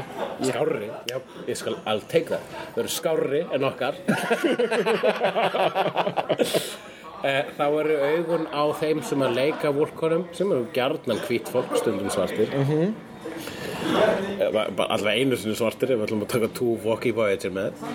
skárri, 0.49 0.91
já, 1.10 1.17
ég 1.47 1.57
skal 1.60 1.79
I'll 1.86 2.03
take 2.12 2.29
that, 2.33 2.45
þau 2.75 2.83
eru 2.83 2.93
skárri 2.97 3.41
en 3.53 3.67
okkar. 3.71 3.95
Eh, 7.25 7.47
þá 7.57 7.63
eru 7.65 7.95
augun 7.97 8.43
á 8.53 8.62
þeim 8.77 8.99
sem 9.01 9.23
að 9.25 9.31
leika 9.39 9.71
vorkonum 9.73 10.27
sem 10.38 10.51
eru 10.53 10.67
gjarnan 10.75 11.17
hvít 11.25 11.49
fólk 11.49 11.73
stundum 11.81 12.12
svartir. 12.13 12.51
Mm 12.53 12.93
bara 13.88 14.88
allavega 14.93 15.21
einu 15.21 15.38
sinni 15.39 15.57
svartir 15.57 15.93
ef 15.93 15.99
við 15.99 16.07
ætlum 16.07 16.25
að 16.25 16.33
taka 16.33 16.49
two 16.57 16.77
Walkie 16.83 17.13
Voyager 17.15 17.53
með 17.53 17.86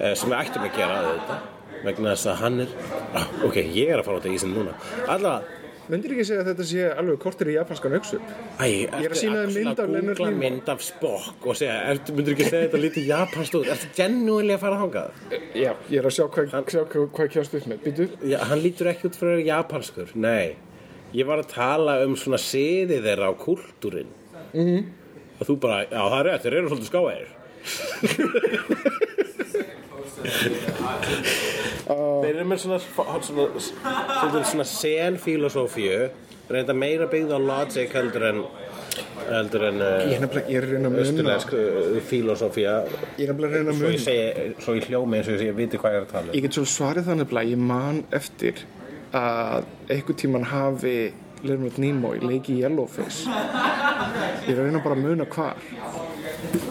eh, 0.00 0.14
sem 0.18 0.32
við 0.32 0.38
ættum 0.40 0.66
að 0.66 0.78
gera 0.78 1.02
þetta 1.10 1.38
vegna 1.84 2.14
þess 2.14 2.32
að 2.32 2.40
hann 2.42 2.64
er 2.64 2.74
ah, 3.12 3.28
ok, 3.46 3.60
ég 3.60 3.92
er 3.92 4.00
að 4.00 4.08
fara 4.08 4.18
á 4.18 4.20
þetta 4.22 4.36
ísinn 4.38 4.56
núna 4.56 4.76
allavega 5.06 5.64
Myndir 5.86 6.16
ekki 6.16 6.24
segja 6.26 6.42
að 6.42 6.48
þetta 6.50 6.64
sé 6.66 6.86
alveg 6.98 7.18
kortir 7.22 7.48
í 7.52 7.54
japanskan 7.54 7.92
auksu? 7.94 8.16
Æ, 8.58 8.90
er 8.90 9.04
að 9.06 9.20
sýna 9.20 9.42
þér 9.44 9.52
mynd 9.54 9.82
af 9.82 9.90
Leonard 9.92 10.18
Nimoy. 10.18 10.38
mynd 10.40 10.70
af 10.72 10.80
Spock 10.82 11.46
og 11.46 11.58
segja, 11.60 11.76
ertu, 11.92 12.14
myndir 12.16 12.34
ekki 12.34 12.48
segja 12.48 12.64
þetta 12.64 12.80
lítið 12.82 13.06
japanst 13.12 13.54
út 13.54 13.70
ertu 13.70 13.90
genúinlega 13.94 14.58
að 14.58 14.64
fara 14.64 14.80
þangað? 14.80 15.22
Já, 15.54 15.70
ég 15.92 15.98
er 16.00 16.08
að 16.10 16.16
sjá 16.16 16.24
hvað, 16.34 16.50
hvað 17.14 17.30
kjast 17.36 17.54
upp 17.60 17.70
með 17.70 17.86
Býtu, 17.86 18.08
Já, 18.32 18.38
hann 18.50 18.62
lítur 18.64 18.90
ekki 18.90 19.06
út 19.06 19.18
fyrir 19.20 19.38
að 19.38 19.46
japanskur 19.52 20.10
Nei, 20.26 20.58
ég 21.14 21.30
var 21.30 21.38
að 21.44 21.52
tala 21.54 21.92
um 22.02 22.18
svona 22.18 22.42
siði 22.42 22.98
þeirra 23.06 23.30
á 23.30 23.32
kúltúrin 23.46 24.10
mm 24.50 24.64
-hmm. 24.66 24.82
og 25.38 25.44
þú 25.46 25.60
bara, 25.62 25.84
já 25.86 26.02
það 26.02 26.18
er 26.18 26.26
rétt, 26.32 26.42
þeir 26.42 26.58
eru 26.58 26.68
svolítið 26.74 26.90
skáæðir 26.90 27.30
Þeir 31.86 32.30
eru 32.32 32.46
með 32.50 32.62
svona 32.62 32.78
svona, 32.82 33.46
svona, 33.58 34.44
svona, 34.44 34.66
sen-filosófíu 34.70 35.98
reynda 36.50 36.74
meira 36.76 37.08
byggð 37.10 37.34
á 37.34 37.40
logic 37.42 37.94
heldur 37.96 38.24
en 38.30 38.40
heldur 39.26 39.64
en 39.66 39.82
að 39.82 40.12
að 40.16 40.98
östurlensk 41.02 41.52
uh, 41.58 41.98
filosófía 42.06 42.74
Ég 43.18 43.26
er 43.26 43.32
nefnilega 43.32 43.50
að 43.50 43.56
reyna 43.56 43.74
að 43.74 43.80
svo 43.80 43.90
ég 43.90 43.96
muna. 43.96 44.04
segi, 44.06 44.48
svo 44.62 44.76
ég 44.76 44.88
hljómi 44.90 45.18
eins 45.18 45.30
og 45.32 45.44
ég 45.44 45.56
viti 45.58 45.80
hvað 45.82 45.96
ég 45.96 46.00
er 46.00 46.06
að 46.06 46.12
tala 46.14 46.30
um. 46.30 46.34
Ég 46.36 46.46
get 46.46 46.58
svo 46.58 46.66
svarið 46.70 47.08
það 47.10 47.20
nefnilega 47.22 47.52
Ég 47.52 47.62
man 47.72 48.02
eftir 48.20 48.64
að 49.16 49.66
einhvern 49.90 50.20
tíman 50.22 50.46
hafi 50.52 50.96
Leonard 51.46 51.76
Nimoy 51.82 52.20
leiki 52.24 52.56
í 52.56 52.62
Yellowface. 52.62 53.26
Ég 53.28 54.54
er 54.54 54.60
að 54.60 54.64
reyna 54.68 54.80
bara 54.84 54.96
að 54.96 55.04
muna 55.04 55.26
hvar 55.30 55.60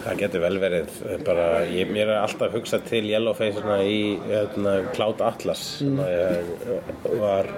Það 0.04 0.20
getur 0.20 0.42
vel 0.44 0.58
verið 0.62 1.00
bara, 1.26 1.46
ég, 1.66 1.90
mér 1.90 2.12
er 2.12 2.20
alltaf 2.20 2.54
hugsað 2.54 2.86
til 2.90 3.02
Yellowface 3.10 3.58
svona 3.58 3.80
í 3.82 3.98
hérna, 4.28 4.76
Cloud 4.94 5.22
Atlas 5.26 5.64
sem 5.80 5.98
að 6.02 6.12
ég 6.14 7.18
var 7.20 7.50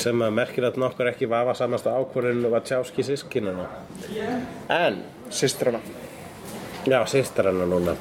sem 0.00 0.22
að 0.22 0.36
merkir 0.36 0.68
að 0.68 0.78
nokkur 0.80 1.10
ekki 1.10 1.28
vafa 1.30 1.56
samasta 1.58 1.96
ákvörðin 1.96 2.46
Wachowski 2.52 3.04
sískinuna 3.06 3.66
en, 4.70 5.02
Systrana. 5.34 5.82
Já, 6.88 7.02
sýstar 7.08 7.50
hennar 7.50 7.68
núna 7.70 7.96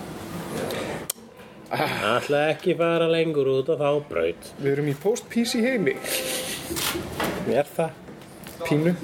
ætla 1.70 2.48
ekki 2.50 2.74
fara 2.78 3.08
lengur 3.12 3.50
út 3.54 3.70
á 3.70 3.76
þá 3.78 3.90
braut. 4.10 4.52
Við 4.58 4.72
erum 4.74 4.90
í 4.90 4.96
post-PC 4.98 5.62
heimi. 5.62 5.96
Er 7.54 7.68
það? 7.76 8.09
Pínu 8.66 8.96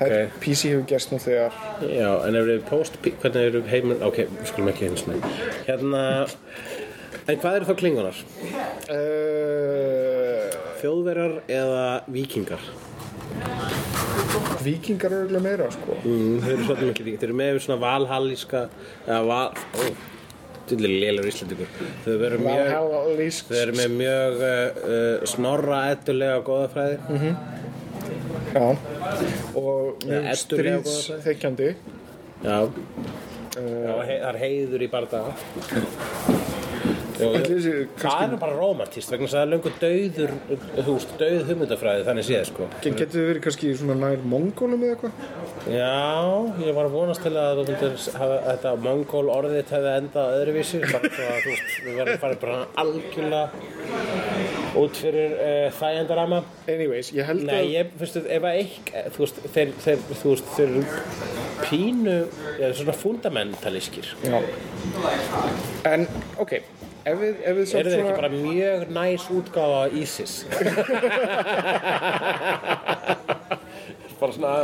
Ok. 0.00 0.06
okay. 0.06 0.26
PC 0.40 0.70
hefur 0.70 0.86
gerst 0.88 1.10
nú 1.12 1.18
þegar 1.20 1.56
Já, 1.84 2.10
en 2.24 2.36
ef 2.40 2.46
við 2.48 2.60
post 2.70 2.94
hvernig 3.04 3.48
eru 3.50 3.60
heimur, 3.68 3.98
ok, 4.06 4.22
við 4.32 4.46
skulum 4.48 4.70
ekki 4.72 4.88
eins 4.88 5.02
og 5.04 5.26
hérna 5.66 6.04
en 7.28 7.40
hvað 7.42 7.56
eru 7.58 7.68
þá 7.68 7.74
klingunar? 7.82 8.20
uh, 8.96 10.46
Þjóðverjar 10.80 11.34
eða 11.52 11.82
vikingar? 12.08 12.62
Víkingar 14.60 15.12
eru 15.12 15.24
örugglega 15.24 15.44
meira, 15.44 15.66
sko. 15.72 15.96
Mm, 16.04 16.38
þeir 16.44 16.54
eru 16.54 16.64
svolítið 16.68 16.88
mikið 16.90 17.10
Þeir 17.10 17.28
eru 17.28 17.36
með 17.40 17.60
svona 17.64 17.80
valhallíska 17.84 18.62
eða 19.06 19.20
val 19.28 19.50
dullir 20.70 20.96
lélur 21.02 21.28
íslendingur 21.28 21.70
Þau 22.04 22.16
eru 22.28 22.40
mjög 22.44 23.74
með 23.76 23.94
mjög 23.98 24.40
uh, 24.40 24.50
uh, 24.96 25.28
snorra 25.28 25.80
ettulega 25.92 26.40
góðafræði 26.46 26.96
Já. 28.50 28.76
Og 29.54 30.02
mjög 30.06 30.30
stríðsþekkjandi. 30.42 31.68
Já, 32.42 32.56
Já 33.54 33.94
hei, 34.06 34.16
það 34.16 34.28
er 34.30 34.38
heiður 34.40 34.82
í 34.82 34.88
þessi, 34.90 35.20
Það 37.20 38.22
er 38.24 38.36
bara 38.40 38.56
romantist 38.56 39.12
vegna 39.12 39.28
það 39.30 39.42
er 39.42 39.50
löngu 39.52 39.72
dauður 39.80 40.34
veist, 40.88 41.14
dauð 41.20 41.50
hugmyndafræði 41.50 42.06
þannig 42.08 42.28
séð 42.28 42.44
sko. 42.50 42.68
Getur 42.84 43.10
þið 43.14 43.28
verið 43.30 43.44
kannski 43.46 43.72
svona 43.80 43.96
nær 44.00 44.24
mongólum 44.32 44.86
eða 44.86 44.96
eitthvað? 44.96 45.12
Já, 45.70 45.92
ég 46.64 46.78
var 46.78 46.88
að 46.88 46.96
vonast 46.96 47.24
til 47.26 47.34
að 47.40 47.62
þetta 47.68 48.74
mongól 48.86 49.26
orðið 49.34 49.74
hefði 49.76 49.96
endað 50.00 50.36
öðruvísi 50.38 50.82
bara 50.86 51.12
svo 51.12 51.28
að 51.28 51.42
þú 51.44 51.54
veist, 51.54 51.76
við 51.84 52.00
verðum 52.00 52.22
fara 52.24 52.40
bara 52.46 52.60
algjörlega 52.84 53.44
út 54.80 55.00
fyrir 55.00 55.34
uh, 55.34 55.66
þægendarama 55.80 56.42
Anyways, 56.70 57.10
ég 57.16 57.26
held 57.26 57.44
Nei, 57.46 57.56
að... 57.56 57.70
ég, 57.74 57.94
fyrstu, 58.00 58.22
ef 58.30 58.46
að 58.46 58.58
ekki, 58.60 59.04
þú 59.14 59.24
veist, 59.24 59.40
þeir, 59.54 59.72
þeir, 59.84 60.02
þú 60.10 60.34
veist, 60.34 60.50
þeir 60.56 60.74
eru 60.74 60.82
pínu, 61.66 62.16
eða 62.58 62.70
svona 62.78 62.96
fundamentalískir. 62.96 64.12
Já. 64.24 64.38
En, 65.90 66.06
ok, 66.42 66.56
ef 67.04 67.20
við, 67.20 67.34
ef 67.44 67.56
við 67.58 67.66
samt 67.70 67.80
Eru 67.80 67.90
þeir 67.94 68.02
ekki 68.04 68.20
bara 68.20 68.32
mjög 68.34 68.80
næs 68.96 69.24
útgáfa 69.36 69.78
af 69.84 69.90
ISIS? 70.00 70.34
bara 74.20 74.32
svona 74.36 74.54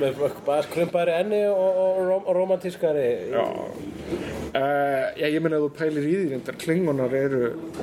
með 0.00 0.12
bara 0.46 0.62
skrumpaðri 0.66 1.12
enni 1.20 1.42
og, 1.50 1.70
og, 1.84 2.22
og 2.22 2.32
romantískari 2.36 3.08
Já. 3.32 3.44
Uh, 4.52 5.06
já, 5.16 5.30
ég 5.32 5.40
meina 5.40 5.56
að 5.56 5.62
þú 5.64 5.68
pælir 5.78 6.04
í 6.04 6.10
því 6.12 6.24
reyndar 6.28 6.56
klingonar 6.60 7.14
eru 7.16 7.38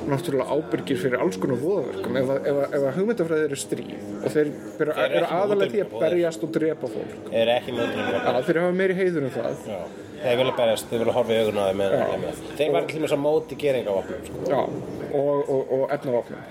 náttúrulega 0.06 0.54
ábyrgir 0.54 1.00
fyrir 1.00 1.18
alls 1.18 1.38
konar 1.42 1.58
voðaverkum. 1.58 2.18
Ef, 2.20 2.28
ef, 2.36 2.60
ef 2.68 2.84
að 2.84 2.98
hugmyndafræði 3.00 3.46
eru 3.48 3.58
stríð 3.58 4.04
og 4.20 4.26
þeir 4.36 4.50
eru, 4.84 4.94
ekki 4.94 5.22
aðalega 5.26 5.72
því 5.72 5.80
að 5.82 5.96
berjast 6.04 6.44
og 6.46 6.52
drepa 6.54 6.90
fólk. 6.92 7.16
Er 7.40 7.50
ekki 7.56 7.74
mótrið 7.74 8.12
Já, 8.14 8.38
þeir 8.46 8.60
hafa 8.62 8.76
meiri 8.78 8.98
heiður 9.00 9.26
en 9.26 9.34
það. 9.34 9.64
Já, 9.66 9.80
þeir 10.20 10.38
vilja 10.42 10.54
berjast, 10.60 10.92
þeir 10.92 11.02
vilja 11.02 11.16
horfa 11.18 11.34
í 11.34 11.40
augun 11.40 11.58
á 11.58 11.64
þeim 11.64 11.82
með, 11.82 11.96
með. 12.26 12.44
Þeir 12.60 12.72
var 12.76 12.86
til 12.92 13.02
þess 13.02 13.16
að 13.16 13.22
móti 13.24 13.60
geringavopnum 13.64 14.28
sko. 14.28 14.44
Já, 14.54 14.60
og, 15.10 15.50
og, 15.56 15.74
og 15.74 15.96
efnavopnum. 15.98 16.46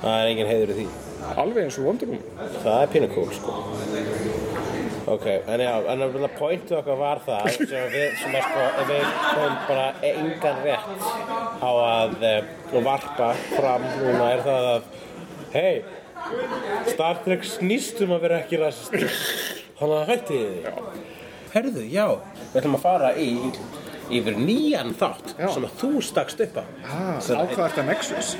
Það 0.00 0.22
er 0.22 0.32
engin 0.32 0.50
heiður 0.54 0.72
í 0.72 0.78
því. 0.80 0.88
Alveg 1.44 1.68
eins 1.68 1.76
og 1.76 1.90
Woman. 1.90 2.24
Það 2.64 2.96
er 3.04 3.12
cool 3.12 3.28
sko 3.36 4.51
Ok, 5.06 5.24
en 5.26 5.60
já, 5.60 5.72
en 5.90 6.02
að 6.06 6.26
pointu 6.38 6.76
okkar 6.78 6.98
var 7.00 7.20
það 7.26 7.48
sem 7.56 7.72
að 7.74 7.94
við, 7.96 8.04
sem 8.20 8.36
að 8.38 8.44
sko, 8.46 8.66
ef 8.82 8.90
við 8.92 9.08
komum 9.24 9.56
bara 9.66 9.86
engan 10.12 10.60
rétt 10.62 11.06
á 11.58 11.70
að 11.72 12.26
e, 12.28 12.34
varpa 12.86 13.32
fram 13.56 13.86
núna 13.98 14.28
er 14.36 14.44
það 14.46 14.68
að 14.70 14.86
hei, 15.56 15.82
Star 16.92 17.18
Trek 17.24 17.42
snýst 17.48 17.98
um 18.06 18.14
að 18.14 18.22
vera 18.28 18.40
ekki 18.44 18.60
rasist 18.62 18.94
þannig 19.80 19.96
að 19.98 20.12
hætti 20.12 20.42
þið 20.42 21.10
Herðu, 21.52 21.82
já, 21.92 22.06
við 22.54 22.62
ætlum 22.62 22.78
að 22.78 22.84
fara 22.86 23.10
í 23.20 23.26
yfir 24.12 24.38
nýjan 24.40 24.94
þátt 24.96 25.34
Já. 25.38 25.48
sem 25.52 25.66
að 25.66 25.74
þú 25.80 25.90
stakst 26.04 26.40
upp 26.44 26.56
á. 26.60 26.64
Ah, 26.84 27.18
Sem- 27.20 27.36
Á 27.36 27.44
hvað 27.48 27.64
er 27.64 27.74
þetta 27.74 27.84
Nexus? 27.88 28.30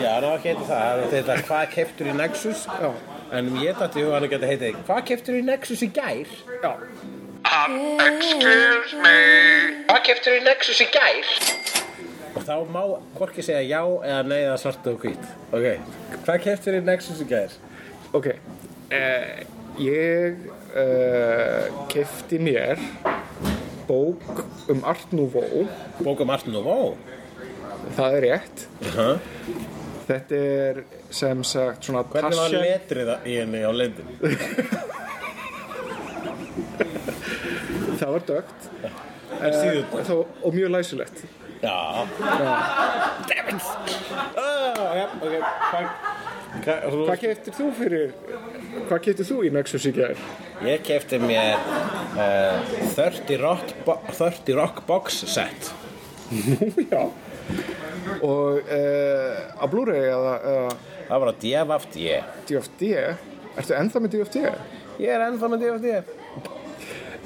Já, 0.00 0.10
ná 0.20 0.28
ekki 0.34 0.52
heiti 0.52 0.66
það, 0.68 1.02
þetta 1.14 1.34
er 1.34 1.42
hvað 1.48 1.64
keftur 1.74 2.10
í 2.10 2.14
Nexus? 2.18 2.66
Já, 2.68 2.90
En 3.30 3.46
ég 3.62 3.76
dætti 3.78 4.02
hugan 4.02 4.24
að 4.26 4.32
geta 4.32 4.48
heitið 4.50 4.78
Hvað 4.88 5.04
keftur 5.10 5.36
í 5.38 5.42
Nexus 5.46 5.84
í 5.86 5.88
gær? 5.94 6.30
já 6.62 6.72
Hvað 9.86 10.00
keftur 10.08 10.34
í 10.34 10.40
Nexus 10.46 10.80
í 10.82 10.88
gær? 10.90 11.30
Og 12.34 12.42
þá 12.46 12.56
má 12.74 12.82
hvorki 13.18 13.44
segja 13.46 13.62
já 13.66 13.82
eða 13.84 14.20
nei 14.26 14.40
eða 14.40 14.58
svart 14.62 14.90
og 14.90 14.98
hvít 15.04 15.24
Ok, 15.54 15.66
hvað 16.26 16.42
keftur 16.48 16.78
í 16.78 16.82
Nexus 16.88 17.22
í 17.22 17.28
gær? 17.30 17.54
Ok, 18.16 18.32
uh, 18.98 19.32
ég 19.78 20.42
uh, 20.74 21.70
kefti 21.92 22.42
mér 22.42 22.82
bók 23.86 24.26
um 24.70 24.82
Art 24.86 25.12
Nouveau 25.14 25.68
Bóka 26.02 26.26
Martin 26.26 26.58
og 26.58 26.66
Vó 26.66 26.78
Það 27.96 28.16
er 28.18 28.26
rétt 28.26 28.66
huh? 28.94 29.22
Þetta 30.10 30.38
er 30.42 30.80
sem 31.14 31.44
sagt 31.46 31.86
svona 31.86 32.02
Hvernig 32.10 32.38
var 32.40 32.50
letrið 32.54 33.10
í 33.30 33.36
henni 33.38 33.60
á 33.62 33.70
lendin? 33.70 34.08
Það 38.00 38.10
var 38.14 38.22
dögt 38.26 38.60
uh, 39.38 40.10
og 40.42 40.54
mjög 40.56 40.70
læsilegt. 40.72 41.22
Já. 41.60 42.06
Damn 43.28 43.48
it! 43.52 43.62
Ah, 44.40 45.04
hvað 46.64 47.18
keftir 47.20 47.54
þú 47.54 47.66
fyrir 47.76 48.14
Hvað 48.88 49.02
keftir 49.04 49.28
þú 49.28 49.36
í 49.46 49.50
Nexus 49.54 49.86
í 49.86 49.92
gær? 49.94 50.16
Ég 50.66 50.82
kefti 50.86 51.20
mér 51.22 51.60
uh, 52.16 52.56
30, 52.96 53.36
rock 53.44 53.74
bo 53.86 53.98
30 54.10 54.56
rock 54.58 54.82
box 54.88 55.22
set. 55.28 55.70
Já 56.90 57.02
Og 58.26 58.60
uh, 58.60 59.62
á 59.62 59.64
Blu-ray 59.70 60.08
eða, 60.10 60.34
Það 61.10 61.22
var 61.22 61.30
á 61.30 61.34
DFFD 61.42 62.02
DFD 62.50 62.90
Ertu 63.60 63.76
ennþá 63.76 64.02
með 64.04 64.16
DFD? 64.16 64.42
Ég 65.02 65.14
er 65.14 65.24
ennþá 65.28 65.50
með 65.52 65.64
DFD 65.64 65.94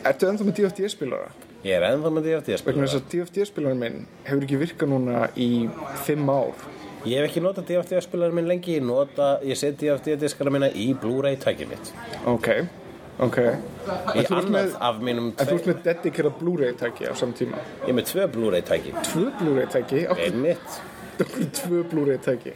Ertu 0.04 0.30
ennþá 0.30 0.46
með 0.48 0.60
DFD 0.60 0.92
spilara? 0.92 1.32
Ég 1.64 1.76
er 1.78 1.88
ennþá 1.90 2.12
með 2.12 2.30
DFD 2.30 2.56
Vegna 2.68 2.86
þess 2.86 2.96
spilara 2.96 3.02
að 3.02 3.10
DFD 3.12 3.48
spilarinn 3.50 3.82
minn 3.82 4.00
hefur 4.28 4.46
ekki 4.46 4.60
virkað 4.60 4.90
núna 4.92 5.26
í 5.40 5.50
fimm 6.06 6.28
ár. 6.32 6.64
Ég 7.04 7.20
hef 7.20 7.28
ekki 7.28 7.42
notað 7.44 7.66
DFD 7.68 8.00
spilarinn 8.04 8.36
minn 8.38 8.48
lengi. 8.48 8.78
Ég, 8.78 8.84
nota, 8.84 9.34
ég 9.44 9.58
set 9.60 9.76
DFD 9.80 10.14
diskara 10.22 10.52
minna 10.52 10.70
í 10.72 10.86
Blu-ray 10.96 11.36
tækið 11.40 11.74
mitt. 11.74 11.90
Ok, 12.30 12.48
ok. 13.22 13.38
Í 14.16 14.24
annað 14.32 14.76
af 14.80 15.00
mínum 15.04 15.32
En 15.38 15.46
þú 15.48 15.58
ert 15.58 15.68
með 15.70 15.82
dedikerað 15.88 16.38
Blu-ray 16.40 16.76
tæki 16.80 17.06
á 17.06 17.14
saman 17.14 17.36
tíma? 17.38 17.62
Ég 17.84 17.92
er 17.92 17.98
með 17.98 18.10
tvö 18.10 18.28
Blu-ray 18.34 18.64
tæki. 18.66 18.94
Tvö 19.10 19.26
Blu-ray 19.40 19.68
tæki? 19.70 20.06
Einmitt. 20.16 20.78
Tvö 21.60 21.82
Blu-ray 21.90 22.18
tæki? 22.24 22.54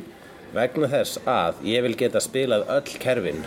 Vegna 0.55 0.89
þess 0.89 1.19
að 1.29 1.59
ég 1.69 1.83
vil 1.85 1.95
geta 2.01 2.21
spilað 2.25 2.63
öll 2.73 2.95
kerfin. 3.03 3.43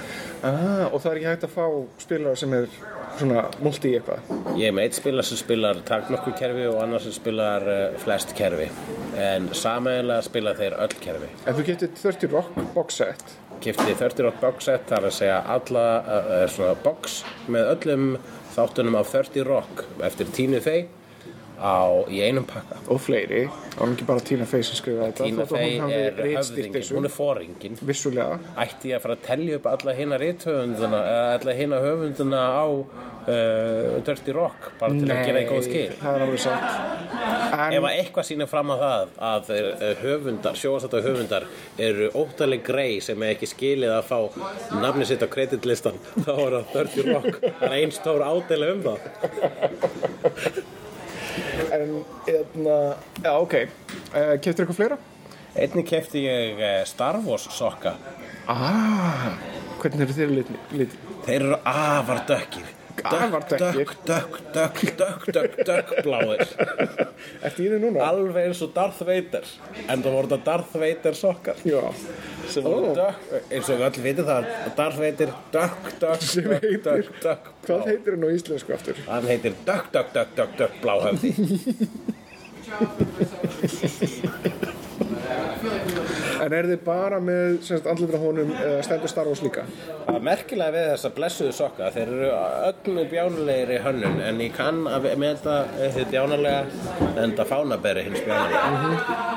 Ah, 0.45 0.85
Og 0.91 0.99
það 1.01 1.11
er 1.11 1.17
ekki 1.17 1.29
hægt 1.31 1.45
að 1.47 1.53
fá 1.55 1.65
spilara 2.03 2.37
sem 2.37 2.53
er 2.53 2.67
svona 3.17 3.45
multi 3.65 3.95
eitthvað? 3.97 4.29
Ég 4.59 4.67
er 4.69 4.75
með 4.77 4.85
eitt 4.85 4.99
spilar 4.99 5.25
sem 5.25 5.39
spilar 5.41 5.81
taknokku 5.87 6.33
kerfi 6.37 6.67
og 6.69 6.77
annar 6.83 7.01
sem 7.01 7.15
spilar 7.15 7.65
uh, 7.65 7.79
flest 8.03 8.35
kerfi. 8.37 8.69
En 9.17 9.49
sameiginlega 9.57 10.27
spila 10.29 10.53
þeir 10.61 10.77
öll 10.85 10.95
kerfi. 11.01 11.31
En 11.47 11.57
þú 11.57 11.65
getur 11.71 11.91
30 11.97 12.35
rock 12.37 12.61
box 12.77 13.01
set 13.01 13.33
Kifti 13.61 13.93
30 13.93 14.23
rock 14.25 14.39
box 14.41 14.65
set 14.65 14.87
þar 14.89 15.05
að 15.05 15.17
segja 15.19 15.41
alla 15.53 15.83
er 16.41 16.49
svona 16.49 16.73
box 16.81 17.19
með 17.51 17.67
öllum 17.75 18.07
þáttunum 18.55 18.97
af 18.97 19.11
30 19.13 19.45
rock 19.45 19.83
eftir 20.07 20.31
Tínu 20.33 20.61
Fey 20.65 20.87
á, 21.61 22.03
í 22.09 22.21
einum 22.25 22.45
pakka. 22.49 22.79
Og 22.91 22.99
fleiri. 23.01 23.45
Það 23.71 23.79
var 23.81 23.93
ekki 23.93 24.07
bara 24.09 24.23
Tina 24.25 24.47
Fey 24.49 24.65
sem 24.65 24.77
skrifaði 24.79 25.13
þetta. 25.19 25.45
Að 25.45 25.53
Fey 25.53 25.77
er 25.95 26.17
höfðingin, 26.25 26.87
hún 26.97 27.07
er 27.07 27.13
foringin 27.13 27.77
Vissulega. 27.87 28.39
Ætti 28.59 28.91
ég 28.91 28.97
að 28.97 29.05
fara 29.05 29.17
að 29.17 29.23
tellja 29.27 29.59
upp 29.59 29.69
alla 29.71 29.95
hina 29.97 30.19
rithöfunduna 30.21 31.01
eða 31.11 31.29
alla 31.37 31.55
hina 31.61 31.81
höfunduna 31.85 32.41
á 32.41 32.65
uh, 32.67 34.01
Dirty 34.07 34.35
Rock 34.35 34.71
bara 34.81 34.97
til 34.97 35.07
að 35.07 35.21
gera 35.29 35.43
í 35.43 35.47
góð 35.49 35.63
skil? 35.69 35.85
það 36.01 36.17
er 36.17 36.25
alveg 36.25 36.43
satt. 36.43 37.15
En 37.61 37.77
Ef 37.77 37.85
að 37.85 37.97
eitthvað 37.99 38.27
sýnir 38.27 38.49
fram 38.49 38.73
á 38.73 38.75
það 38.81 39.15
að 39.31 39.49
eh, 39.55 39.81
höfundar, 40.01 40.57
sjóastættu 40.57 41.01
höfundar 41.05 41.47
eru 41.81 42.09
óttaleg 42.17 42.63
grei 42.65 42.99
sem 43.03 43.21
er 43.21 43.35
ekki 43.35 43.49
skilið 43.51 43.95
að 43.99 44.07
fá 44.09 44.19
nafni 44.81 45.07
sitt 45.07 45.23
á 45.23 45.29
kreditlistan 45.31 45.99
þá 46.25 46.33
er 46.33 46.57
það 46.57 46.75
Dirty 46.75 47.07
Rock. 47.11 47.41
Það 47.41 47.67
er 47.71 47.79
einn 47.79 47.95
stór 47.95 48.25
ádela 48.25 48.71
um 48.75 48.85
það 48.89 49.01
En, 51.71 51.95
eðna, 52.27 52.77
já, 53.23 53.31
ok, 53.37 53.55
uh, 53.63 54.35
keftir 54.41 54.65
eitthvað 54.65 54.77
fleira? 54.79 54.97
Einnig 55.51 55.87
kefti 55.89 56.21
ég 56.23 56.59
eh, 56.63 56.81
Star 56.87 57.17
Wars 57.25 57.49
sokka 57.51 57.97
Ah, 58.47 59.33
hvernig 59.81 60.05
eru 60.05 60.15
þeir 60.15 60.31
litni? 60.37 60.59
Lit? 60.79 60.93
Þeir 61.25 61.41
eru 61.41 61.57
afar 61.67 62.21
dökkir 62.23 62.23
Afar 62.23 62.23
dökkir? 62.29 62.80
Dökk, 62.97 63.49
dökk, 63.49 63.93
dökk, 64.05 64.35
dökk, 64.53 64.79
dökk, 65.31 65.55
dökk, 65.65 65.89
bláir. 66.03 66.41
Ertu 67.45 67.63
í 67.63 67.69
þau 67.71 67.79
núna? 67.83 68.03
Alveg 68.07 68.49
eins 68.49 68.61
og 68.65 68.73
Darth 68.75 69.01
Vader 69.07 69.45
En 69.85 70.01
það 70.03 70.11
voru 70.17 70.27
þetta 70.31 70.45
Darth 70.49 70.73
Vader 70.81 71.15
sokkar. 71.17 71.57
Já, 71.67 71.81
sem 72.51 72.65
voru 72.65 72.91
dökk 72.97 73.19
eins 73.47 73.69
og 73.69 73.75
við 73.77 73.85
allir 73.87 74.05
vitum 74.09 74.25
það 74.31 74.37
að 74.41 74.45
Darth 74.81 74.99
Vader 75.05 75.29
dökk, 75.55 75.85
dökk, 76.03 76.23
dökk, 76.89 77.09
dökk, 77.27 77.45
hvað 77.67 77.81
heitir 77.91 78.11
hann 78.17 78.27
á 78.27 78.29
íslensku 78.35 78.69
aftur? 78.75 78.95
Hann 79.07 79.25
heitir 79.31 79.53
dökk, 79.65 79.87
dökk, 79.95 80.09
dökk, 80.17 80.31
dökk, 80.41 80.53
dökk, 80.59 80.75
bláhöfði 80.83 81.29
En 86.41 86.55
er 86.57 86.67
þið 86.71 86.79
bara 86.85 87.19
með 87.21 87.57
semst, 87.67 87.87
andlitra 87.89 88.19
honum 88.21 88.53
eða 88.55 88.81
stendur 88.85 89.11
Star 89.11 89.29
Wars 89.29 89.43
líka? 89.45 89.65
Það 90.07 90.15
er 90.17 90.25
merkilega 90.25 90.75
við 90.75 90.87
þessa 90.91 91.11
blessuðu 91.17 91.53
sokka 91.57 91.91
þeir 91.93 92.13
eru 92.15 92.31
öllu 92.71 93.05
bjánulegir 93.11 93.73
í 93.75 93.81
hönnun 93.85 94.21
en 94.25 94.41
ég 94.41 94.55
kann 94.57 94.83
að 94.89 95.09
meta 95.21 95.59
þið 95.97 96.09
bjánulega 96.15 96.63
en 97.21 97.35
það 97.37 97.51
fánaberi 97.53 98.07
hins 98.09 98.25
bjánulega 98.25 99.29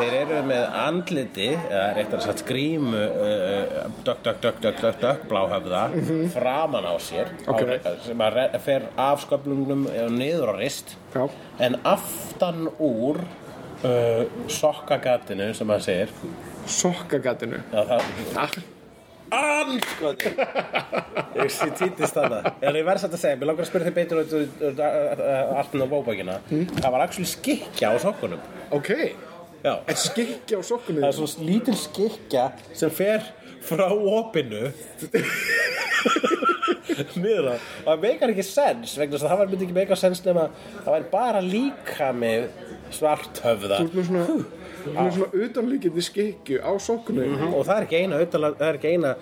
Þeir 0.00 0.14
eru 0.20 0.36
með 0.48 0.62
andliti 0.80 1.46
eða 1.50 1.86
réttar 1.96 2.22
sagt 2.24 2.44
grímu 2.48 3.00
uh, 3.00 3.80
dökk, 4.06 4.22
dökk, 4.24 4.38
dökk, 4.44 4.60
dökk, 4.62 4.78
dökk, 4.84 5.00
dökk 5.02 5.26
bláhöfða 5.28 5.82
framan 6.32 6.86
á 6.88 6.94
sér 7.02 7.32
Ok. 7.50 7.64
á, 7.84 7.90
sem 8.06 8.24
að 8.24 8.38
fer 8.64 8.86
af 9.00 9.26
sköflungnum 9.26 9.84
og 9.90 10.14
niður 10.14 10.54
á 10.54 10.60
rist 10.60 10.94
Já. 11.12 11.26
en 11.60 11.76
aftan 11.84 12.68
úr 12.78 13.20
uh, 13.84 14.26
sokkagatinu 14.50 15.50
sem 15.56 15.72
að 15.76 15.86
segir 15.86 16.12
Sokkagatinu. 16.70 17.62
Já, 17.72 17.80
það, 17.88 18.60
Ah, 19.30 19.60
Anskoti 19.62 20.26
Ég 21.38 21.50
sé 21.54 21.68
títist 21.78 22.16
þarna 22.16 22.40
En 22.66 22.74
ég 22.74 22.82
verð 22.86 23.04
satt 23.04 23.12
að 23.14 23.20
segja, 23.22 23.38
mér 23.38 23.50
langar 23.52 23.62
að 23.62 23.68
spyrja 23.70 23.86
þig 23.86 23.94
beitur 24.00 24.18
Artin 25.60 25.84
og 25.84 25.92
bóbækina 25.92 26.40
Það 26.50 26.88
var 26.90 27.04
actually 27.04 27.30
skikja 27.30 27.92
á 27.94 27.96
sokkunum 28.02 28.42
ok. 28.74 28.90
En 29.62 29.98
skikki 29.98 30.58
á 30.58 30.62
sokkunni. 30.66 31.04
það 31.04 31.12
er 31.12 31.18
svona 31.20 31.46
lítil 31.46 31.76
skikja 31.78 32.48
sem 32.74 32.90
fer 32.90 33.22
frá 33.62 33.86
opinu 33.92 34.70
niður 37.20 37.52
á 37.52 37.54
og 37.54 37.86
það 37.86 38.02
meikar 38.02 38.32
ekki 38.32 38.44
sens 38.46 38.94
vegna 38.98 39.14
þess 39.14 39.26
að 39.26 39.32
það 39.32 39.40
var 39.42 39.50
myndi 39.52 39.66
ekki 39.68 39.76
meika 39.76 39.98
sens 40.00 40.22
nema 40.24 40.46
það 40.80 40.90
væri 40.94 41.08
bara 41.12 41.42
líka 41.44 42.08
með 42.16 42.48
svarthöfða 42.96 43.78
Þú 43.80 43.86
ert 43.86 43.94
með 43.98 44.08
svona, 44.08 44.24
þú 44.26 44.90
ert 44.90 44.98
með 45.00 45.14
svona 45.16 45.44
utanlíkindi 45.46 46.02
skikki 46.06 46.58
á 46.60 46.72
sokkunni. 46.80 47.26
og 47.54 47.64
það 47.68 47.76
er 47.76 47.86
ekki 47.86 47.98
eina, 48.02 48.20
utanlega, 48.24 48.58
það 48.60 48.68
er 48.70 48.78
ekki 48.78 48.92
eina 48.94 49.12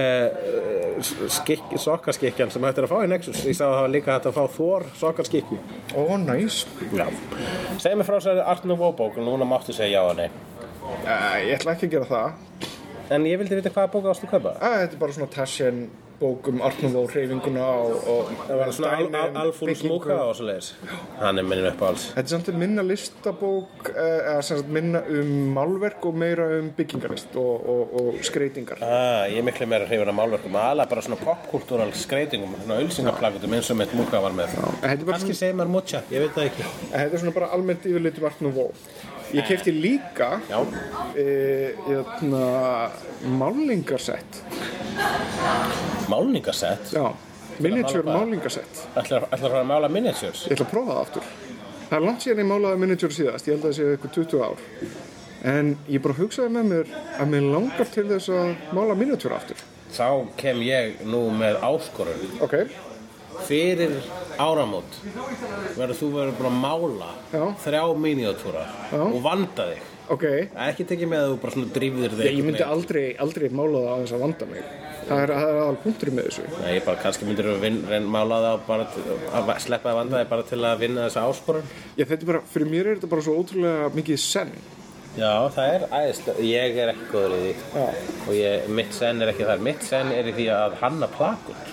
uh, 0.00 1.00
skikk, 1.38 1.72
sokkaskikjan 1.82 2.52
sem 2.54 2.64
hægt 2.66 2.78
er 2.80 2.86
að 2.86 2.92
fá 2.94 2.98
í 3.04 3.10
Nexus 3.10 3.40
ég 3.46 3.56
sá 3.58 3.64
að 3.66 3.74
það 3.74 3.82
var 3.86 3.92
líka 3.94 4.14
hægt 4.16 4.28
að 4.30 4.36
fá 4.38 4.44
Thor 4.56 4.86
sokkarskikju 5.00 5.58
Ó, 5.98 6.02
næs. 6.22 6.60
já. 6.94 7.06
segð 7.82 7.98
mér 8.00 8.08
frá 8.08 8.16
þessari 8.20 8.44
Arnur 8.54 8.78
Vóbók 8.80 9.18
og 9.18 9.26
núna 9.26 9.48
máttu 9.48 9.74
segja 9.76 9.98
já 10.00 10.06
og 10.12 10.16
nei 10.22 10.30
Uh, 10.90 11.36
ég 11.46 11.52
ætla 11.54 11.76
ekki 11.76 11.86
að 11.86 11.92
gera 11.92 12.06
það. 12.08 12.70
en 13.14 13.26
ég 13.28 13.38
vildi 13.38 13.54
vita 13.60 13.70
hvaða 13.70 13.90
bók 13.92 14.08
ástu 14.10 14.26
að 14.26 14.32
kaupa 14.32 14.52
Uh, 14.58 14.72
þetta 14.80 14.96
er 14.96 15.00
bara 15.04 15.14
svona 15.14 15.28
Tarsjan 15.30 15.78
bók 16.20 16.48
um 16.52 16.60
Arnúð 16.66 16.96
og 17.00 17.14
hreyfinguna 17.14 17.66
og, 17.80 18.08
og 18.12 18.30
það 18.46 18.60
var 18.60 18.72
svona 18.76 18.92
al, 18.96 19.08
dæmi 19.08 19.20
al, 19.20 19.30
um 19.30 19.40
Alfúl. 19.42 19.72
Smúka 19.80 20.16
og 20.26 20.34
svo 20.38 20.46
leiðis 20.48 20.70
hann 21.20 21.40
er 21.40 21.46
minnin 21.48 21.68
upp 21.70 21.82
á 21.82 21.86
alls 21.90 22.06
Þetta 22.14 22.24
er 22.26 22.32
samt 22.34 22.50
minna 22.60 22.84
listabók 22.86 23.90
uh, 23.92 24.30
eða 24.36 24.58
minna 24.76 25.02
um 25.08 25.32
málverk 25.56 26.08
og 26.10 26.18
meira 26.22 26.48
um 26.58 26.70
byggingarlist 26.76 27.36
og, 27.40 27.68
og, 27.74 27.94
og 28.00 28.24
skreitingar. 28.26 28.82
ah, 28.84 29.26
ég 29.30 29.40
er 29.40 29.46
miklu 29.46 29.68
meira 29.70 29.88
hrifin 29.88 30.12
af 30.12 30.18
málverkum 30.20 30.58
aðalega 30.60 30.92
bara 30.94 31.06
svona 31.06 31.20
popkultúral 31.24 31.94
skreitingum 31.96 32.56
svona 32.64 32.80
ölsingaplakutum 32.84 33.58
eins 33.58 33.70
og 33.72 33.80
mitt 33.80 33.96
Múka 34.00 34.20
var 34.22 34.36
með 34.36 34.54
En 34.60 34.76
Þetta 34.80 34.92
er, 34.92 35.06
bara, 35.06 35.16
kannski 35.16 35.36
segir 35.36 35.56
maður 35.58 35.74
mucha, 35.78 36.04
ég 36.12 36.26
veit 36.26 36.36
það 36.36 36.50
ekki 36.50 36.66
en 36.66 36.98
þetta 36.98 37.16
er 37.16 37.24
svona 37.24 37.36
bara 37.36 37.50
almennt 37.56 37.88
yfirleitt 37.90 38.20
um 38.20 38.28
Arnúð 38.30 38.60
og 38.66 38.84
Ég 39.30 39.46
kefti 39.46 39.70
líka 39.70 40.40
e, 41.14 41.24
málingarsett. 43.38 44.42
Málningasett 46.10 46.92
Já, 46.94 47.04
miniature 47.58 48.02
mála 48.02 48.12
hvað? 48.16 48.20
málingarsett. 48.20 48.82
ætlar 48.96 49.26
ætlar 49.30 49.36
að 49.36 49.54
fara 49.54 49.62
að 49.64 49.70
mála 49.70 49.88
miniatures 49.92 50.44
Ég 50.48 50.56
ætla 50.56 50.66
að 50.66 50.72
prófa 50.74 50.92
það 50.96 51.00
aftur. 51.04 51.30
Það 51.90 51.96
er 51.98 52.04
langt 52.06 52.24
síðan 52.24 52.42
ég 52.44 52.48
málaði 52.50 52.80
miniature 52.84 53.14
síðast, 53.16 53.48
ég 53.48 53.56
held 53.56 53.64
að 53.64 53.70
það 53.70 53.76
sé 53.78 53.88
eitthvað 53.94 54.12
20 54.14 54.44
ár. 54.46 54.66
En 55.50 55.70
ég 55.88 56.02
bara 56.04 56.14
hugsaði 56.20 56.52
með 56.54 56.68
mér 56.70 56.92
að 57.18 57.30
mér 57.32 57.46
langar 57.54 57.88
til 57.94 58.06
þess 58.10 58.28
að 58.36 58.50
mála 58.76 58.94
miniature 59.00 59.34
aftur. 59.38 59.56
þá 59.90 60.06
kem 60.38 60.60
ég 60.62 61.00
nú 61.04 61.24
með 61.34 61.56
áskorun 61.66 62.36
Ok, 62.46 62.54
fyrir 63.48 63.96
áramót 64.38 65.00
verður 65.76 65.96
þú 65.98 66.10
verður 66.14 66.36
búin 66.38 66.50
að 66.50 66.60
mála 66.62 67.08
Já. 67.32 67.42
þrjá 67.64 67.82
miniatúra 67.98 68.62
og 69.00 69.16
vanda 69.24 69.66
þig 69.72 69.89
ok. 70.14 70.24
ekki 70.66 70.86
tekið 70.90 71.10
með 71.12 71.24
að 71.24 71.30
þú 71.32 71.36
bara 71.44 71.54
svona 71.56 71.74
drífðir 71.76 72.16
þig 72.18 72.30
Ég, 72.30 72.40
myndi 72.46 72.64
aldrei, 72.66 73.04
aldrei 73.24 73.46
mála 73.50 73.84
það 73.84 73.92
aðeins 73.94 74.14
að 74.16 74.24
vanda 74.24 74.48
mig. 74.50 74.72
Það 75.10 75.22
er, 75.24 75.32
er 75.36 75.60
aðal 75.60 75.78
punktur 75.84 76.12
með 76.14 76.28
þessu. 76.28 76.48
Nei, 76.60 76.72
ég 76.76 76.84
bara 76.86 77.02
kannski 77.04 77.28
myndir 77.28 77.48
þú 77.50 77.54
reyna 77.64 78.00
mála 78.16 78.42
það 78.46 78.66
bara 78.68 78.88
að 79.40 79.54
sleppa 79.64 79.94
að 79.94 80.00
vanda 80.02 80.20
þig 80.20 80.34
bara 80.34 80.48
til 80.50 80.60
að 80.60 80.84
vinna 80.84 81.06
þessa 81.08 81.24
áskorun 81.30 81.72
Já, 81.96 82.04
þetta 82.04 82.20
er 82.20 82.28
bara, 82.34 82.42
fyrir 82.52 82.70
mér 82.74 82.90
er 82.90 83.00
þetta 83.00 83.10
bara 83.14 83.26
svo 83.26 83.38
ótrúlega 83.40 83.90
mikið 83.96 84.22
senn. 84.22 84.54
Já, 85.18 85.50
það 85.50 85.72
er 85.74 85.84
æðislega, 85.90 86.42
ég 86.46 86.76
er 86.78 86.92
ekki 86.92 87.06
góður 87.10 87.32
í 87.34 87.38
því 87.42 87.54
Já. 87.74 87.86
og 88.28 88.34
ég, 88.36 88.68
mitt 88.78 88.92
senn 88.94 89.24
er 89.24 89.32
ekki 89.32 89.48
þar 89.48 89.64
mitt 89.66 89.82
senn 89.82 90.12
er 90.14 90.28
í 90.30 90.34
því 90.36 90.46
að 90.54 90.76
hanna 90.84 91.08
plakut 91.10 91.72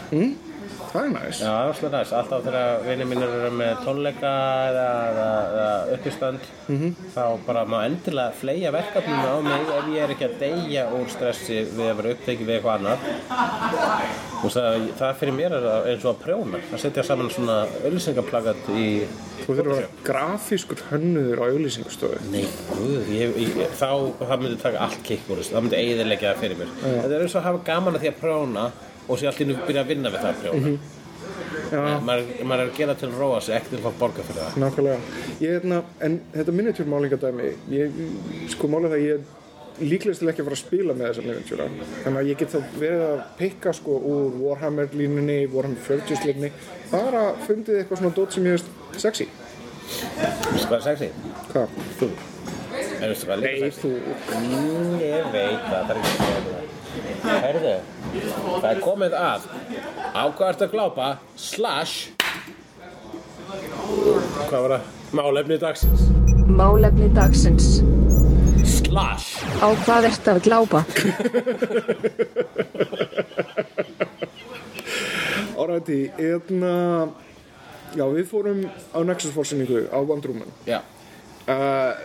Það 0.92 1.04
er 1.04 1.12
næst. 1.14 1.42
Já, 1.44 1.52
það 1.52 1.72
svona 1.80 2.00
næst, 2.02 2.14
alltaf 2.18 2.46
þegar 2.46 2.86
vinið 2.88 3.10
mínir 3.12 3.34
eru 3.38 3.52
með 3.60 3.82
tónleika 3.86 4.32
eða, 4.70 4.86
eða, 5.10 5.28
eða 5.58 5.98
uppistand 5.98 6.48
þá 7.16 7.22
bara 7.48 7.64
má 7.70 7.78
endilega 7.86 8.36
fleia 8.40 8.72
verkefninu 8.76 9.28
á 9.28 9.38
mig 9.46 9.72
ef 9.78 9.92
ég 9.94 10.06
er 10.06 10.16
ekki 10.16 10.28
að 10.30 10.38
deyja 10.42 10.88
úr 10.98 11.12
stressi 11.12 11.62
við 11.76 11.92
að 11.92 12.00
vera 12.02 12.16
upptekið 12.16 12.50
við 12.50 12.58
eitthvað 12.58 12.80
annað. 12.80 13.08
Og 14.38 14.54
það, 14.54 14.90
það 15.00 15.16
fyrir 15.22 15.38
mér 15.38 15.58
er 15.58 15.68
það 15.68 15.88
eins 15.92 16.04
og 16.06 16.12
að 16.14 16.20
prjóna 16.26 16.62
að 16.68 16.84
setja 16.84 17.06
saman 17.08 17.32
svona 17.34 17.62
öllisengaplakat 17.88 18.70
í 18.78 18.88
Þú 19.48 19.54
þurfur 19.56 19.72
að 19.72 19.78
vera 19.78 20.04
grafískur 20.04 20.80
hönnuður 20.90 21.40
á 21.40 21.46
auðlýsingustofu. 21.48 22.18
Nei, 22.34 22.42
guð, 22.68 23.12
ég, 23.16 23.36
ég, 23.40 23.60
þá 23.80 23.92
það 24.20 24.42
myndi 24.42 24.58
taka 24.60 24.82
allt 24.84 24.98
kikk 25.08 25.30
úr 25.32 25.40
þessu, 25.40 25.54
það 25.54 25.64
myndi 25.64 25.78
eiðilegja 25.80 26.34
það 26.34 26.42
fyrir 26.42 26.60
mér. 26.60 26.74
Þetta 26.82 27.14
er 27.16 27.24
eins 27.24 27.36
og 27.36 27.40
að 27.40 27.48
hafa 27.48 27.62
gaman 27.70 27.96
að 27.96 28.04
því 28.04 28.12
að 28.12 28.18
prjóna 28.26 28.66
og 29.08 29.18
sér 29.20 29.32
allt 29.32 29.41
í 29.43 29.47
nú 29.49 29.58
byrja 29.64 29.84
að 29.84 29.91
vinna 29.93 30.14
við 30.14 30.24
það 30.24 30.32
að 30.34 30.39
prjóna 30.43 30.78
Já, 31.68 31.82
maður, 32.05 32.30
maður 32.47 32.62
er 32.64 32.70
að 32.70 32.78
gera 32.78 32.93
til 32.97 33.08
að 33.10 33.18
róa 33.20 33.39
sig, 33.43 33.55
ekki 33.58 33.74
til 33.74 33.80
að 33.80 33.88
fá 33.88 33.99
borga 33.99 34.24
fyrir 34.28 34.38
það 34.45 34.62
nákvæmlega. 34.62 35.24
Ég, 35.43 35.58
hérna, 35.58 35.80
en 36.05 36.16
þetta 36.36 36.53
miniatúrmálingadæmi, 36.55 37.49
ég, 37.74 37.97
sko 38.53 38.70
málega 38.72 38.93
það, 38.93 39.03
ég 39.08 39.82
líklegast 39.91 40.24
til 40.24 40.32
ekki 40.32 40.43
að 40.43 40.47
fara 40.47 40.58
að 40.58 40.62
spila 40.62 40.95
með 40.97 41.10
þessa 41.10 41.26
miniatúra. 41.26 41.68
Þannig 42.05 42.22
að 42.22 42.30
ég 42.32 42.39
get 42.39 42.53
þá 42.53 42.80
verið 42.80 43.03
að 43.08 43.20
pikka 43.41 43.74
sko 43.78 43.97
úr 44.14 44.39
Warhammer 44.45 44.95
línunni, 45.01 45.38
Warhammer 45.51 45.84
40 45.89 46.26
línunni, 46.30 46.53
bara 46.93 47.26
fundið 47.43 47.82
eitthvað 47.82 48.01
svona 48.01 48.16
dót 48.22 48.38
sem 48.38 48.47
ég 48.47 48.58
veist 48.58 49.03
sexy. 49.03 49.30
Hvað 50.64 50.80
er 50.80 50.88
sexy? 50.88 51.12
Hvað? 51.51 51.78
Þú 51.99 52.12
er 52.97 53.14
Nei, 53.43 53.70
þú, 53.76 53.93
Mm, 54.38 54.97
ég 55.01 55.30
veit 55.34 55.64
það, 55.68 55.84
það 55.88 55.91
er 55.91 55.99
ekki 56.01 56.77
Herðu, 57.28 57.74
það 58.62 58.70
er 58.72 58.80
komið 58.84 59.14
að 59.20 59.41
á 60.14 60.24
hvað 60.28 60.50
ertu 60.52 60.64
að 60.68 60.74
glápa 60.76 61.08
slash 61.38 61.95
hvað 64.48 64.62
var 64.66 64.72
það? 64.76 64.84
Málefni 65.18 65.58
dagsins 65.62 66.02
Málefni 66.58 67.08
dagsins. 67.16 67.68
slash 68.68 69.28
Á 69.64 69.68
hvað 69.86 70.10
ert 70.12 70.26
að 70.34 70.43
glápa? 70.48 70.80
árætti, 75.58 76.12
hérna, 76.18 76.74
já 77.98 78.06
við 78.14 78.28
fórum 78.30 78.62
á 78.93 79.00
Nexus 79.04 79.34
fórsinningu 79.36 79.88
á 79.91 79.98
Wandrúman. 80.02 80.52
Já, 80.68 80.82
Uh, 81.48 81.95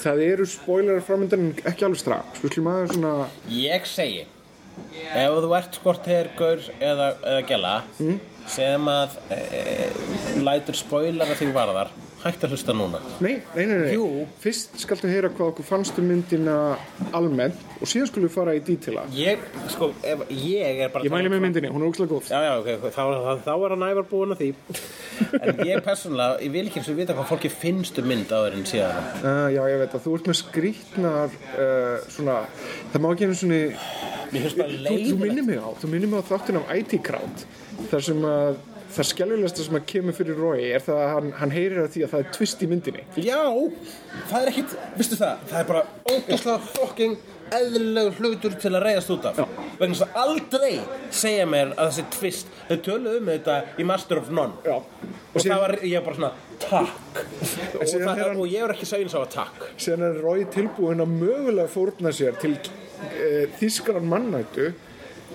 það 0.00 0.22
eru 0.28 0.46
spoilerar 0.48 1.04
framöndan 1.06 1.48
en 1.48 1.66
ekki 1.70 1.86
alveg 1.86 2.02
strax. 2.02 2.42
Við 2.42 2.56
slum 2.56 2.70
aðeins 2.72 2.94
svona, 2.96 3.14
ég 3.52 3.90
segi 3.90 4.24
ef 5.14 5.36
þú 5.44 5.50
ert 5.58 5.78
þeir 6.04 6.30
gaur 6.38 6.64
eða, 6.82 7.08
eða 7.22 7.42
gæla 7.48 7.74
mm. 8.02 8.16
segjum 8.50 8.88
að 8.90 9.18
e, 9.30 9.38
lætur 10.42 10.78
spoilara 10.78 11.36
þig 11.38 11.52
varðar 11.54 11.92
hægt 12.24 12.44
að 12.46 12.54
hlusta 12.54 12.74
núna 12.76 13.00
nei, 13.24 13.34
nei, 13.54 13.64
nei, 13.68 13.76
nei. 13.84 13.92
Jú. 13.94 14.06
Fyrst 14.42 14.78
skaltu 14.80 15.10
heyra 15.10 15.30
hvað 15.32 15.50
okkur 15.52 15.66
fannst 15.68 15.98
um 16.00 16.06
myndina 16.08 16.54
almennt 17.14 17.60
og 17.80 17.90
síðan 17.90 18.08
skulum 18.10 18.28
við 18.28 18.34
fara 18.34 18.54
í 18.56 18.62
dítila. 18.64 19.04
ég, 19.14 19.42
sko, 19.74 19.90
ef 20.02 20.24
ég 20.32 20.80
er 20.86 20.92
bara 20.94 21.04
Ég 21.04 21.12
mæli 21.12 21.32
með 21.32 21.44
myndinni, 21.44 21.70
hún 21.74 21.84
er 21.84 21.90
ógslag 21.92 22.08
góð. 22.10 22.30
Já, 22.32 22.38
já, 22.46 22.52
ok, 22.62 22.70
ok, 22.78 22.86
þá, 22.94 23.02
þá, 23.12 23.44
þá 23.44 23.52
er 23.54 23.74
hann 23.76 23.86
ævar 23.90 24.08
búin 24.10 24.34
að 24.34 24.42
því 24.42 24.50
En 25.44 25.60
ég 25.68 25.84
persónulega, 25.84 26.38
ég 26.46 26.54
vil 26.56 26.64
ekki 26.68 26.80
eins 26.80 26.90
og 26.90 26.98
vita 26.98 27.16
hvað 27.18 27.28
fólki 27.34 27.50
finnst 27.52 28.00
um 28.00 28.08
mynd 28.10 28.32
áður 28.32 28.58
en 28.58 28.66
síðan 28.68 29.02
Uh, 29.24 29.46
já, 29.52 29.60
ég 29.70 29.78
veit 29.80 29.94
að 29.96 30.02
þú 30.04 30.14
ert 30.18 30.26
með 30.28 30.36
skrýtnar 30.40 31.34
uh, 31.54 32.02
svona, 32.12 32.34
það 32.92 33.04
má 33.04 33.08
ekki 33.12 33.28
einu 33.28 33.36
svona 33.38 33.60
Mér 34.34 34.44
finnst 34.46 34.58
bara 34.58 34.68
þú, 34.72 34.78
þú 34.78 34.84
leiðilegt 34.88 35.20
minnir 35.22 35.46
mig 35.46 35.60
á, 35.62 35.68
þú 35.80 35.90
minnir 35.92 36.10
mig 36.10 36.24
á 36.24 36.28
þáttin 36.32 36.58
af 36.60 36.72
IT 36.74 36.96
Crowd 37.06 37.44
þar 37.90 38.04
sem 38.08 38.24
að 38.28 38.58
það 38.94 39.08
skelvilegasta 39.10 39.64
sem 39.66 39.76
að 39.78 39.86
kemur 39.90 40.14
fyrir 40.16 40.38
Roy 40.38 40.64
er 40.76 40.82
það 40.84 41.00
að 41.02 41.12
hann, 41.14 41.30
hann 41.40 41.52
heyrir 41.54 41.82
að 41.84 41.92
því 41.94 42.02
að 42.06 42.12
það 42.14 42.24
er 42.24 42.32
twist 42.36 42.62
í 42.64 42.68
myndinni. 42.70 43.04
Já, 43.24 43.40
það 44.30 44.36
er 44.40 44.50
ekkit, 44.52 44.74
veistu 44.98 45.18
það, 45.20 45.46
það 45.50 45.60
er 45.62 45.70
bara 45.70 45.84
ógeðslega 46.14 46.58
fucking 46.74 47.16
eðlilegur 47.54 48.16
hlutur 48.22 48.54
til 48.62 48.72
að 48.72 48.84
reyðast 48.86 49.12
út 49.14 49.26
af. 49.30 49.40
Vegna 49.78 49.94
þess 49.98 50.04
að 50.06 50.20
aldrei 50.22 50.72
segja 51.14 51.44
mér 51.50 51.74
að 51.74 51.90
þessi 51.90 52.04
twist, 52.14 52.54
þau 52.70 52.78
töluðu 52.86 53.20
um 53.20 53.28
þetta 53.34 53.58
í 53.82 53.86
Master 53.90 54.22
of 54.22 54.30
None. 54.34 54.56
Já. 54.64 54.78
og 55.34 55.42
það 55.42 55.60
var, 55.64 55.74
ég 55.82 55.98
var 55.98 56.06
bara 56.08 56.18
svona, 56.20 56.32
takk. 56.64 57.20
Og, 57.74 57.84
síðan 57.90 58.08
það, 58.08 58.22
hann- 58.22 58.40
og 58.40 58.48
ég 58.54 58.64
er 58.64 58.74
ekki 58.74 58.88
sögins 58.88 59.14
á 59.18 59.20
að 59.20 59.30
takk. 59.34 59.68
Síðan 59.76 60.06
er 60.08 60.18
Roy 60.24 60.46
tilbúin 60.54 61.02
að 61.04 61.14
mögulega 61.18 61.70
fórna 61.74 62.14
sér 62.14 62.38
til 62.40 62.54
e, 62.54 63.46
þískran 63.60 64.06
mannættu 64.08 64.70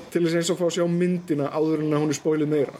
til 0.09 0.23
þess 0.25 0.39
eins 0.39 0.49
og 0.53 0.57
fá 0.59 0.65
að 0.69 0.75
sjá 0.79 0.85
myndina 0.89 1.51
áður 1.53 1.83
en 1.83 1.93
að 1.93 2.01
hún 2.05 2.13
er 2.13 2.17
spóilið 2.17 2.49
meira 2.49 2.79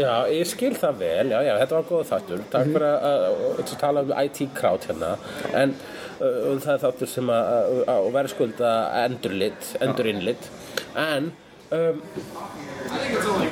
Já, 0.00 0.12
ég 0.32 0.48
skil 0.48 0.72
það 0.78 1.00
vel, 1.02 1.26
já, 1.34 1.38
já, 1.44 1.52
þetta 1.62 1.76
var 1.78 1.88
góð 1.90 2.06
þáttur. 2.08 2.44
Takk 2.52 2.70
fyrir 2.72 2.88
að, 2.88 3.26
að, 3.28 3.60
að 3.62 3.74
tala 3.82 4.04
um 4.06 4.14
IT 4.22 4.40
krát 4.56 4.88
hérna. 4.88 5.12
En 5.52 5.74
uh, 6.22 6.56
það 6.62 6.72
er 6.74 6.82
þáttur 6.86 7.12
sem 7.12 7.32
að, 7.34 7.52
að, 7.52 7.80
að 7.96 8.10
verðskulda 8.16 8.74
endurlit, 9.04 9.72
endurinnlit. 9.84 10.50
En 10.96 11.32
um, 11.72 12.02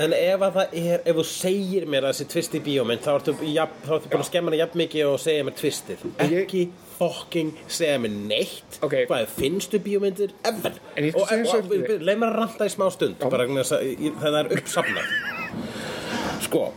En 0.01 0.13
ef 0.17 0.43
að 0.43 0.57
það 0.57 0.75
er, 0.81 1.03
ef 1.09 1.19
þú 1.19 1.25
segir 1.29 1.87
mér 1.91 2.07
að 2.07 2.15
þessi 2.15 2.27
tvist 2.33 2.55
í 2.57 2.61
bíómynd 2.65 3.03
þá 3.05 3.11
ertu, 3.15 3.35
ertu 3.41 4.43
búin 4.43 4.55
að 4.55 4.61
jafn 4.61 4.81
mikið 4.81 5.11
og 5.11 5.19
segja 5.23 5.47
mér 5.47 5.57
tvistið 5.61 6.05
ég- 6.05 6.35
Ekki 6.41 6.63
fucking 6.99 7.53
segja 7.71 7.99
mér 8.03 8.17
neitt. 8.33 8.79
Ok. 8.85 8.97
Hvað 9.09 9.27
finnstu 9.37 9.81
bíómyndir 9.81 10.35
ever? 10.45 10.77
Og, 11.15 11.21
og, 11.23 11.31
og, 11.31 11.75
leið 12.01 12.21
mér 12.21 12.33
að 12.33 12.39
ranta 12.43 12.69
í 12.69 12.75
smá 12.75 12.89
stund 12.93 13.23
bara 13.23 13.47
það 13.47 14.41
er 14.43 14.53
uppsafnað 14.59 15.15
sko 16.47 16.69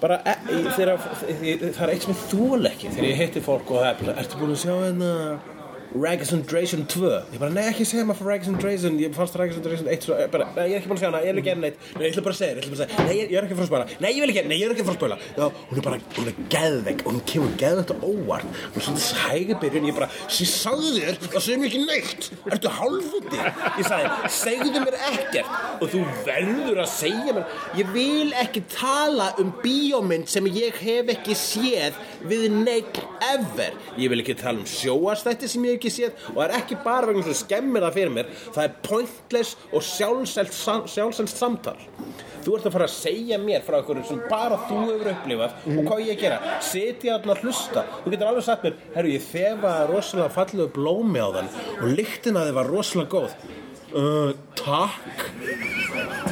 bara 0.00 0.20
e, 0.28 0.34
þegar 0.76 0.98
það 1.00 1.82
er 1.86 1.92
eitt 1.94 2.06
sem 2.06 2.12
ég 2.12 2.24
þól 2.30 2.70
ekki 2.70 2.90
þegar 2.92 3.08
ég 3.08 3.20
heiti 3.22 3.44
fólk 3.44 3.70
og 3.72 3.82
það 3.82 3.90
er 3.90 4.00
bara, 4.02 4.16
ertu 4.22 4.40
búin 4.40 4.54
að 4.54 4.62
sjá 4.62 4.74
hérna 4.74 5.12
Rags 5.96 6.32
and 6.36 6.44
Drazon 6.50 6.84
2 6.86 7.10
ég 7.32 7.40
bara, 7.40 7.50
nei 7.54 7.64
ekki 7.70 7.86
segja 7.88 8.04
maður 8.06 8.20
fyrir 8.20 8.30
Rags 8.32 8.50
and 8.50 8.60
Drazon 8.62 8.98
ég 9.00 9.14
fannst 9.16 9.36
Rags 9.40 9.56
and 9.56 9.64
Drazon 9.66 9.88
1 9.92 10.06
svo, 10.06 10.18
bara, 10.32 10.48
nei 10.56 10.66
ég 10.70 10.76
er 10.76 10.80
ekki 10.82 10.90
búin 10.90 10.98
að 10.98 11.02
sjá 11.04 11.08
hana, 11.10 11.22
ég 11.24 11.32
er 11.32 11.40
ekki 11.40 11.52
enn 11.54 11.62
neitt. 11.64 11.78
Nei 11.96 12.04
ég 12.06 12.12
ætla 12.12 12.24
bara 12.26 12.36
að 12.36 12.40
segja, 12.40 12.56
þér, 12.56 12.66
ég 12.66 12.80
segja, 12.80 13.06
nei 13.06 13.14
ég, 13.16 13.30
ég 13.32 13.38
er 13.40 13.46
ekki 13.46 13.56
fyrir 13.56 13.66
að 13.66 13.70
spila 13.70 13.86
nei 14.04 14.10
ég 14.12 14.20
vil 14.24 14.32
ekki, 14.34 14.44
nei 14.50 14.58
ég 14.60 14.66
er 14.66 14.74
ekki 14.74 14.86
fyrir 14.86 14.94
að 14.94 15.00
spila 15.00 15.18
já, 15.36 15.46
hún 15.70 15.80
er 15.80 15.86
bara, 15.86 16.00
hún 16.16 16.30
er 16.30 16.40
geðveik 16.56 17.04
og 17.06 17.10
hún 17.14 17.22
kemur 17.30 17.54
geðveikt 17.62 17.92
á 17.92 17.96
óvart. 18.06 18.60
Hún 18.74 18.80
er 18.80 18.86
svona 18.86 19.22
hægi 19.26 19.58
byrjun, 19.62 19.88
ég 19.90 19.96
bara, 19.96 20.08
sér 20.36 20.50
sagði 20.52 21.04
þér 21.06 21.20
það 21.26 21.46
segir 21.46 21.60
mér 21.62 21.70
ekki 21.70 21.82
neitt, 21.86 22.28
ertu 22.52 22.72
hálfuti 22.76 23.40
ég 23.40 23.88
sagði, 23.88 24.32
segðu 24.36 24.84
mér 24.84 24.98
ekkert. 25.10 25.56
Og 25.80 25.92
þú 25.92 26.02
verður 26.26 26.82
að 26.84 26.90
segja 26.92 27.36
mér 27.36 27.56
ég 27.80 27.92
vil 27.94 28.34
ekki 28.42 28.64
tala 28.74 29.30
um 29.42 29.52
bíómynd 29.62 30.30
sem 30.30 30.46
ég 30.52 30.76
hef 30.82 31.12
ekki 31.16 31.36
séð 31.38 31.98
við 32.26 32.46
neitt 32.56 33.00
ever. 33.30 33.76
Ég 34.00 34.10
vil 34.12 34.22
ekki 34.22 34.36
tala 34.38 34.60
um 34.62 34.68
sjóastætti 34.68 35.48
sem 35.50 35.64
ég 35.68 35.78
ekki 35.86 35.94
séð 35.94 36.30
og 36.32 36.38
það 36.38 36.44
er 36.46 36.54
ekki 36.58 36.78
bara 36.84 37.10
vegna 37.10 37.24
svo 37.26 37.36
skemmir 37.38 37.84
það 37.86 37.98
fyrir 37.98 38.14
mér. 38.16 38.30
Það 38.54 38.62
er 38.64 38.78
pointless 38.86 39.56
og 39.72 39.84
sjálfselt, 39.86 40.56
sjálfselt 40.92 41.32
samtal. 41.32 41.76
Þú 42.46 42.54
ert 42.54 42.68
að 42.68 42.76
fara 42.76 42.86
að 42.86 42.94
segja 42.94 43.38
mér 43.42 43.64
frá 43.66 43.80
einhverju 43.80 44.06
sem 44.06 44.22
bara 44.30 44.58
þú 44.68 44.80
hefur 44.84 45.12
upplifað 45.12 45.68
og 45.72 45.88
hvað 45.88 46.02
ég 46.06 46.20
gera, 46.20 46.40
setja 46.62 47.16
þarna 47.16 47.34
að 47.34 47.44
hlusta. 47.46 47.86
Þú 48.04 48.14
getur 48.14 48.30
alveg 48.30 48.46
sagt 48.46 48.66
mér, 48.66 48.80
herru 48.94 49.14
ég 49.16 49.28
þefaði 49.32 49.90
rosalega 49.90 50.34
fallegu 50.36 50.68
blómi 50.76 51.22
á 51.22 51.28
þann 51.38 51.54
og 51.80 51.94
lyktin 51.98 52.38
að 52.38 52.50
þið 52.50 52.58
var 52.60 52.74
rosalega 52.76 53.14
góð 53.16 53.64
uh, 53.96 54.32
takk. 54.58 55.22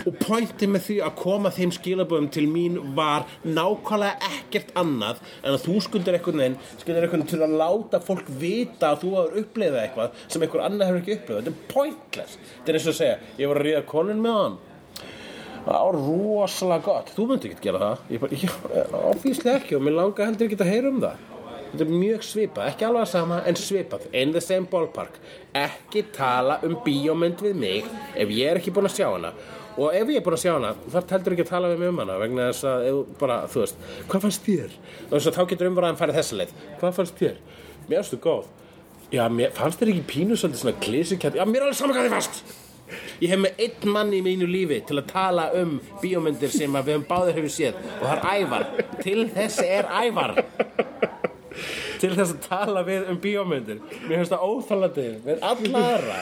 Og 0.05 0.17
pointi 0.21 0.69
með 0.69 0.83
því 0.89 0.97
að 1.07 1.15
koma 1.17 1.53
þeim 1.55 1.73
skilaböðum 1.73 2.29
til 2.35 2.45
mín 2.51 2.77
var 2.97 3.25
nákvæmlega 3.47 4.29
ekkert 4.29 4.75
annað 4.77 5.23
en 5.41 5.55
að 5.55 5.65
þú 5.65 5.79
skuldir 5.87 6.19
einhvern 6.19 6.43
veginn 6.43 6.59
skuldir 6.83 7.07
veginn 7.07 7.27
til 7.31 7.41
að 7.47 7.57
láta 7.63 8.03
fólk 8.05 8.29
vita 8.29 8.93
að 8.93 9.01
þú 9.05 9.15
hafur 9.17 9.41
upplifað 9.45 9.81
eitthvað 9.87 10.23
sem 10.27 10.45
einhver 10.45 10.67
annar 10.67 10.93
hefur 10.93 11.03
ekki 11.03 11.19
upplifað. 11.19 11.49
Þetta 11.49 11.55
er 11.55 11.75
pointless. 11.75 12.39
Þetta 12.55 12.73
er 12.73 12.81
eins 12.81 12.89
og 12.89 12.95
að 12.95 13.01
segja, 13.01 13.19
ég 13.41 13.53
var 13.53 13.63
að 13.63 13.69
ríða 13.69 13.85
konun 13.95 14.25
með 14.25 14.41
hann. 14.43 14.63
Það 15.65 15.77
var 15.81 16.03
rosalega 16.05 16.85
gott. 16.85 17.15
Þú 17.17 17.31
myndi 17.31 17.49
ekki 17.49 17.65
gera 17.65 17.87
það. 17.87 18.09
Ég 18.13 18.25
bara, 18.27 18.43
já, 18.45 18.51
ofíslega 19.15 19.63
ekki 19.63 19.79
og 19.79 19.87
mér 19.87 19.97
langa 20.03 20.29
heldur 20.29 20.51
ekki 20.51 20.61
að 20.61 20.75
heyra 20.75 20.93
um 20.93 21.01
það 21.07 21.23
þetta 21.75 21.85
er 21.85 21.99
mjög 21.99 22.25
svipað, 22.25 22.71
ekki 22.71 22.87
alveg 22.87 23.11
sama 23.11 23.41
en 23.49 23.59
svipað, 23.59 24.07
in 24.15 24.33
the 24.35 24.41
same 24.43 24.69
ballpark. 24.71 25.19
Ekki 25.59 26.05
tala 26.15 26.61
um 26.67 26.79
bíómynd 26.85 27.43
við 27.43 27.59
mig 27.59 27.93
ef 28.15 28.33
ég 28.33 28.51
er 28.51 28.61
ekki 28.61 28.73
búin 28.75 28.89
að 28.89 28.97
sjá 28.97 29.09
hana. 29.11 29.35
Og 29.75 29.91
ef 29.91 30.11
ég 30.13 30.21
er 30.21 30.25
búin 30.25 30.37
að 30.37 30.45
sjá 30.45 30.53
hana 30.55 30.75
þar 30.95 31.09
heldur 31.11 31.35
ekki 31.35 31.47
að 31.47 31.51
tala 31.51 31.71
við 31.73 31.81
mig 31.83 31.93
um 31.93 32.03
hana 32.05 32.19
vegna 32.23 32.51
þess 32.51 32.69
að 32.71 33.01
bara, 33.21 33.39
þú 33.51 33.65
veist, 33.65 33.87
hvað 34.11 34.27
fannst 34.27 34.45
þér? 34.47 34.77
Þess 35.13 35.31
að 35.31 35.39
þá 35.39 35.47
getur 35.53 35.71
umræðan 35.73 36.03
farið 36.03 36.21
þessa 36.21 36.41
leið. 36.41 36.53
Hvað 36.83 36.99
fannst 37.01 37.23
þér, 37.23 37.41
mér 37.91 38.11
þú 38.11 38.21
góð. 38.29 38.53
Já, 39.15 39.25
mér, 39.31 39.57
fannst 39.57 39.83
þér 39.83 39.95
ekki 39.95 40.07
pínu 40.13 40.39
svolítið 40.39 40.63
svona 40.63 40.85
klísukjætt, 40.85 41.41
já, 41.41 41.45
mér 41.49 41.65
er 41.65 41.67
alveg 41.69 41.81
saman 41.81 41.99
hvað 41.99 42.07
þið 42.09 42.15
fannst. 42.19 42.45
Ég 43.23 43.33
hef 43.33 43.41
með 43.41 43.63
einn 43.65 43.93
mann 43.95 44.13
í 44.15 44.21
mínu 44.23 44.47
lífi 44.51 44.81
til 44.87 44.99
að 45.01 45.09
tala 45.11 45.49
um 45.57 45.79
bíómyndir 46.03 46.53
sem 46.53 46.75
við 46.77 46.93
höfum 46.93 47.07
báðir 47.09 47.39
hefur 47.39 47.55
séð 47.55 47.79
og 47.81 48.05
það 48.05 48.15
er 48.19 48.45
ævar. 48.45 48.67
Til 49.01 49.27
þessi 49.35 49.67
er 49.79 49.89
ævar 50.05 50.37
til 52.05 52.13
þess 52.19 52.35
að 52.35 52.43
tala 52.45 52.85
við 52.87 53.09
um 53.13 53.23
bíómyndir. 53.25 53.81
Mér 54.05 54.21
finnst 54.21 54.35
það 54.35 54.45
óþálandi 54.51 55.09
við 55.25 55.49
alla 55.53 55.87
aðra 55.95 56.21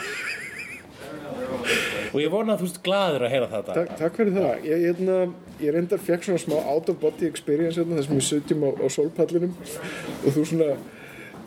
og 2.13 2.19
ég 2.21 2.33
vona 2.33 2.55
að 2.55 2.63
þú 2.63 2.67
veist 2.69 2.81
glaður 2.85 3.25
að 3.27 3.33
heyra 3.33 3.49
þetta 3.51 3.75
Takk, 3.77 3.93
takk 4.01 4.19
fyrir 4.21 4.35
það. 4.37 4.67
Ég, 4.69 4.83
ég, 4.87 5.35
ég 5.63 5.75
reyndar 5.77 6.03
fekk 6.03 6.27
svona 6.27 6.43
smá 6.43 6.57
out 6.61 6.91
of 6.93 6.99
body 7.01 7.29
experience 7.29 7.81
hérna, 7.81 7.99
þar 7.99 8.09
sem 8.09 8.19
við 8.19 8.27
sutjum 8.29 8.67
á, 8.69 8.71
á 8.77 8.87
sólpallinum. 8.93 9.55
Og 10.23 10.37
þú 10.37 10.45
svona, 10.51 10.71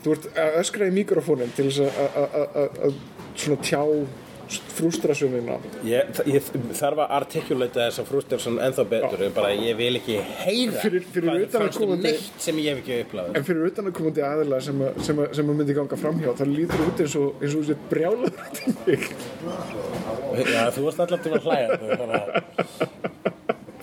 þú 0.04 0.14
ert 0.16 0.28
að 0.42 0.60
öskra 0.62 0.88
í 0.90 0.94
mikrofónin 0.96 1.54
til 1.56 1.68
þess 1.70 1.84
að 1.86 2.98
svona 3.36 3.60
tjá 3.62 3.82
frústrasunina. 4.76 5.56
ég, 5.84 6.20
ég 6.30 6.42
þarf 6.78 6.98
að 7.04 7.14
artikulata 7.18 7.80
þessa 7.86 8.04
frústjálsson 8.08 8.58
ennþá 8.66 8.84
betur 8.90 9.24
ég 9.26 9.34
bara 9.36 9.50
ég 9.56 9.76
vil 9.78 9.96
ekki 10.00 10.16
heyra 10.44 10.80
Fyrir- 10.84 11.06
fyrir 11.12 11.42
utan 11.46 11.66
að 11.66 11.78
komandi- 11.80 12.12
neitt 12.12 12.42
sem 12.46 12.56
ég 12.62 12.68
hef 12.74 12.78
ekki 12.84 13.00
upplafað 13.06 13.36
En 13.40 13.44
fyrir 13.50 13.66
utan 13.70 13.86
að 13.90 13.96
komandi 13.98 14.24
aðila 14.26 14.60
sem, 14.62 14.80
að, 14.86 15.02
sem, 15.08 15.18
að, 15.24 15.34
sem 15.40 15.50
að 15.50 15.58
myndi 15.60 15.74
ganga 15.80 15.96
framhjá, 16.04 16.30
það 16.38 16.54
lítur 16.56 16.86
út 16.86 17.00
eins 17.06 17.16
og, 17.20 17.28
eins 17.42 17.54
og 17.54 17.64
þessi 17.66 17.76
brjálaður. 17.90 18.32
Já, 20.54 20.62
þú 20.74 20.82
varst 20.86 21.00
allar 21.00 21.20
til 21.24 21.32
að 21.36 21.46
hlæja 21.46 21.78
þú 21.80 21.86
bara 22.02 22.18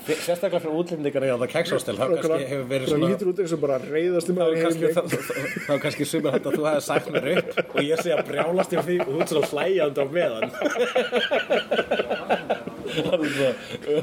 sérstaklega 0.03 0.59
fyrir 0.63 0.75
útlendingar 0.81 1.23
eða 1.29 1.47
keksástel 1.51 1.95
þá 1.95 2.05
kannski 2.11 2.47
hefur 2.49 2.65
verið 2.71 2.85
Það 2.87 2.93
svona 2.93 3.09
lítur 3.13 3.29
út 3.31 3.39
eins 3.43 3.53
og 3.55 3.61
bara 3.63 3.77
reyðast 3.83 4.29
um 4.33 4.37
að 4.43 4.49
er 4.53 4.91
þá, 4.97 5.01
er 5.73 5.79
kannski 5.85 6.07
sumir 6.09 6.31
hægt 6.35 6.47
að 6.49 6.57
þú 6.57 6.63
hefði 6.67 6.83
sagt 6.89 7.07
mér 7.15 7.25
upp 7.33 7.49
og 7.63 7.81
ég 7.87 7.97
sé 8.03 8.09
að 8.17 8.23
brjálast 8.31 8.75
yfir 8.75 8.85
því 8.89 8.97
og 8.99 9.07
þú 9.13 9.17
ert 9.23 9.33
svona 9.33 9.49
hlæjandi 9.53 9.99
á 10.03 10.05
meðan. 10.17 10.45
Það 12.93 13.19
er 13.23 13.31
svo 13.33 13.49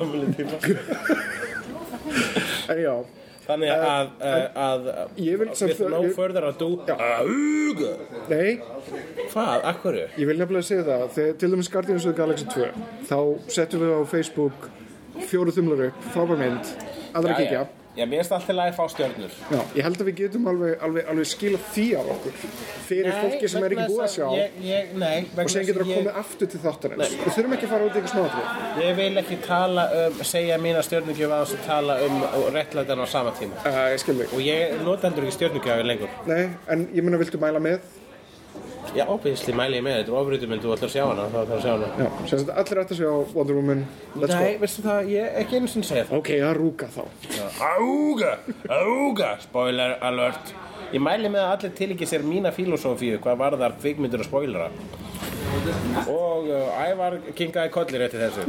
ömuleg 0.00 0.30
tíma. 0.38 0.56
En 2.70 2.78
já, 2.80 2.94
þannig 3.46 3.70
að, 3.74 4.10
að, 4.30 4.42
að 4.64 4.88
Ég 5.20 5.38
vil 5.40 5.48
sem 5.58 5.68
with 5.70 5.78
það- 5.80 5.90
no 5.94 6.00
ég- 6.06 6.14
further 6.16 6.44
ado 6.48 6.68
Já. 6.86 6.96
auga 7.20 7.92
nei, 8.30 8.50
hvað, 9.32 9.56
akkurju? 9.72 10.04
Ég 10.18 10.26
vil 10.30 10.38
nefnilega 10.40 10.66
segja 10.70 10.84
það, 10.88 11.06
þegar 11.16 11.38
til 11.42 11.50
dæmis 11.54 11.70
Guardians 11.76 12.06
of 12.06 12.14
the 12.14 12.18
Galaxy 12.22 12.46
2 12.46 12.70
þá 13.10 13.18
settum 13.56 13.80
við 13.84 13.90
á 13.94 14.00
Facebook 14.10 14.68
fjóru 15.28 15.54
þumlar 15.56 15.84
upp, 15.90 16.08
frábær 16.14 16.40
mynd. 16.40 16.72
Aðra 17.10 17.36
að 17.36 17.44
kíkja. 17.44 17.68
Já, 17.98 18.04
mér 18.06 18.20
finnst 18.20 18.32
alltaf 18.32 18.54
læg 18.54 18.68
að 18.70 18.76
fá 18.76 18.84
stjörnur. 18.92 19.32
Já, 19.50 19.58
ég 19.74 19.82
held 19.82 19.98
að 19.98 20.08
við 20.08 20.14
getum 20.20 20.44
alveg, 20.46 20.74
alveg, 20.86 21.06
alveg 21.10 21.26
skila 21.26 21.58
því 21.72 21.86
af 21.98 22.10
okkur. 22.14 22.36
Fyrir 22.86 23.16
fólki 23.18 23.48
sem 23.50 23.64
er 23.66 23.74
ekki 23.74 23.86
búið 23.90 24.04
að 24.04 24.12
sjá 24.12 24.26
ég, 24.36 24.60
ég, 24.62 24.92
Nei, 25.02 25.16
og 25.34 25.50
sem 25.50 25.66
getur 25.66 25.82
að 25.82 25.90
koma 25.96 26.12
aftur 26.20 26.50
til 26.52 26.60
þáttarins. 26.62 27.16
Við 27.18 27.34
þurfum 27.34 27.56
ekki 27.56 27.66
að 27.66 27.74
fara 27.74 27.88
út 27.88 27.98
í 27.98 28.00
eitthvað 28.00 28.14
smátrið 28.14 28.84
Ég 28.86 28.96
vil 29.00 29.22
ekki 29.24 29.38
tala 29.48 29.86
um, 30.04 30.20
segja 30.30 30.60
mína 30.62 30.84
stjörnugjöf 30.86 31.34
að 31.34 31.42
þess 31.42 31.58
að 31.58 31.66
tala 31.66 31.98
um 32.06 32.22
réttlætan 32.54 33.02
á 33.02 33.06
sama 33.10 33.34
tíma. 33.40 33.58
Uh, 33.66 33.80
ég 33.90 34.22
og 34.30 34.44
ég 34.46 34.84
nota 34.86 35.10
heldur 35.10 35.26
ekki 35.26 35.40
stjörnugjöfi 35.40 35.90
lengur. 35.90 36.14
Nei, 36.30 36.44
en 36.70 36.86
ég 36.94 37.02
meina, 37.02 37.18
viltu 37.18 37.42
mæla 37.42 37.62
með? 37.64 37.82
Já, 38.90 39.04
óbyggisli 39.06 39.52
mæli 39.54 39.78
ég 39.78 39.84
með 39.86 39.98
þetta. 40.00 40.10
Er 40.10 40.16
ofriðuminn, 40.20 40.60
þú 40.64 40.72
ætlar 40.74 40.88
að 40.88 40.94
sjá 40.96 41.02
hana 41.06 41.26
þá 41.30 41.36
ætlar 41.40 41.56
að 41.56 41.62
sjá 41.62 41.70
hana. 41.74 41.90
Já, 42.00 42.08
sem 42.30 42.40
sagt 42.40 42.50
allir 42.62 42.80
ætti 42.82 42.96
að 42.96 43.00
sjá 43.00 43.34
Wonder 43.36 43.58
Woman. 43.58 43.84
Let's 44.16 44.34
Nei, 44.34 44.56
veistu 44.62 44.82
það, 44.86 45.10
ég 45.14 45.36
ekki 45.42 45.60
einu 45.60 45.70
sinni 45.70 45.86
segja 45.86 46.06
go 46.08 46.18
Ok, 46.18 46.30
að 46.42 46.54
rúka 46.58 46.88
þá. 46.90 47.04
Það 47.30 47.60
Ága, 47.70 48.32
ága, 48.80 49.28
spoiler 49.44 49.94
alert. 50.10 50.50
Ég 50.90 51.04
mæli 51.06 51.30
með 51.30 51.44
að 51.46 51.52
allir 51.54 51.76
tilíki 51.78 52.08
sér 52.10 52.24
mína 52.26 52.50
filosófíu 52.56 53.20
hvað 53.22 53.38
varðar 53.44 53.76
kvikmyndur 53.78 54.24
og 54.24 54.26
spoilera. 54.26 54.66
Og 56.10 56.48
uh, 56.50 56.82
Ævar 56.82 57.20
kinkaði 57.38 57.70
kollir 57.74 58.06
eftir 58.08 58.24
þessu. 58.26 58.48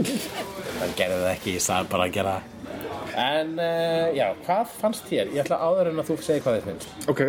Hann 0.81 0.97
gerði 0.97 1.21
það 1.21 1.29
ekki, 1.35 1.55
ég 1.59 1.63
sagði 1.67 1.91
bara 1.93 2.07
að 2.09 2.17
gera 2.17 2.33
það. 2.39 2.57
en 3.21 3.49
uh, 3.59 4.09
já, 4.15 4.25
hvað 4.47 4.73
fannst 4.81 5.05
þér? 5.09 5.33
Ég 5.35 5.43
ætla 5.45 5.61
áður 5.61 5.91
en 5.91 6.01
að 6.01 6.09
þú 6.09 6.17
segir 6.25 6.45
hvað 6.45 6.57
þið 6.57 6.69
finnst. 6.71 6.93
Ok, 7.11 7.23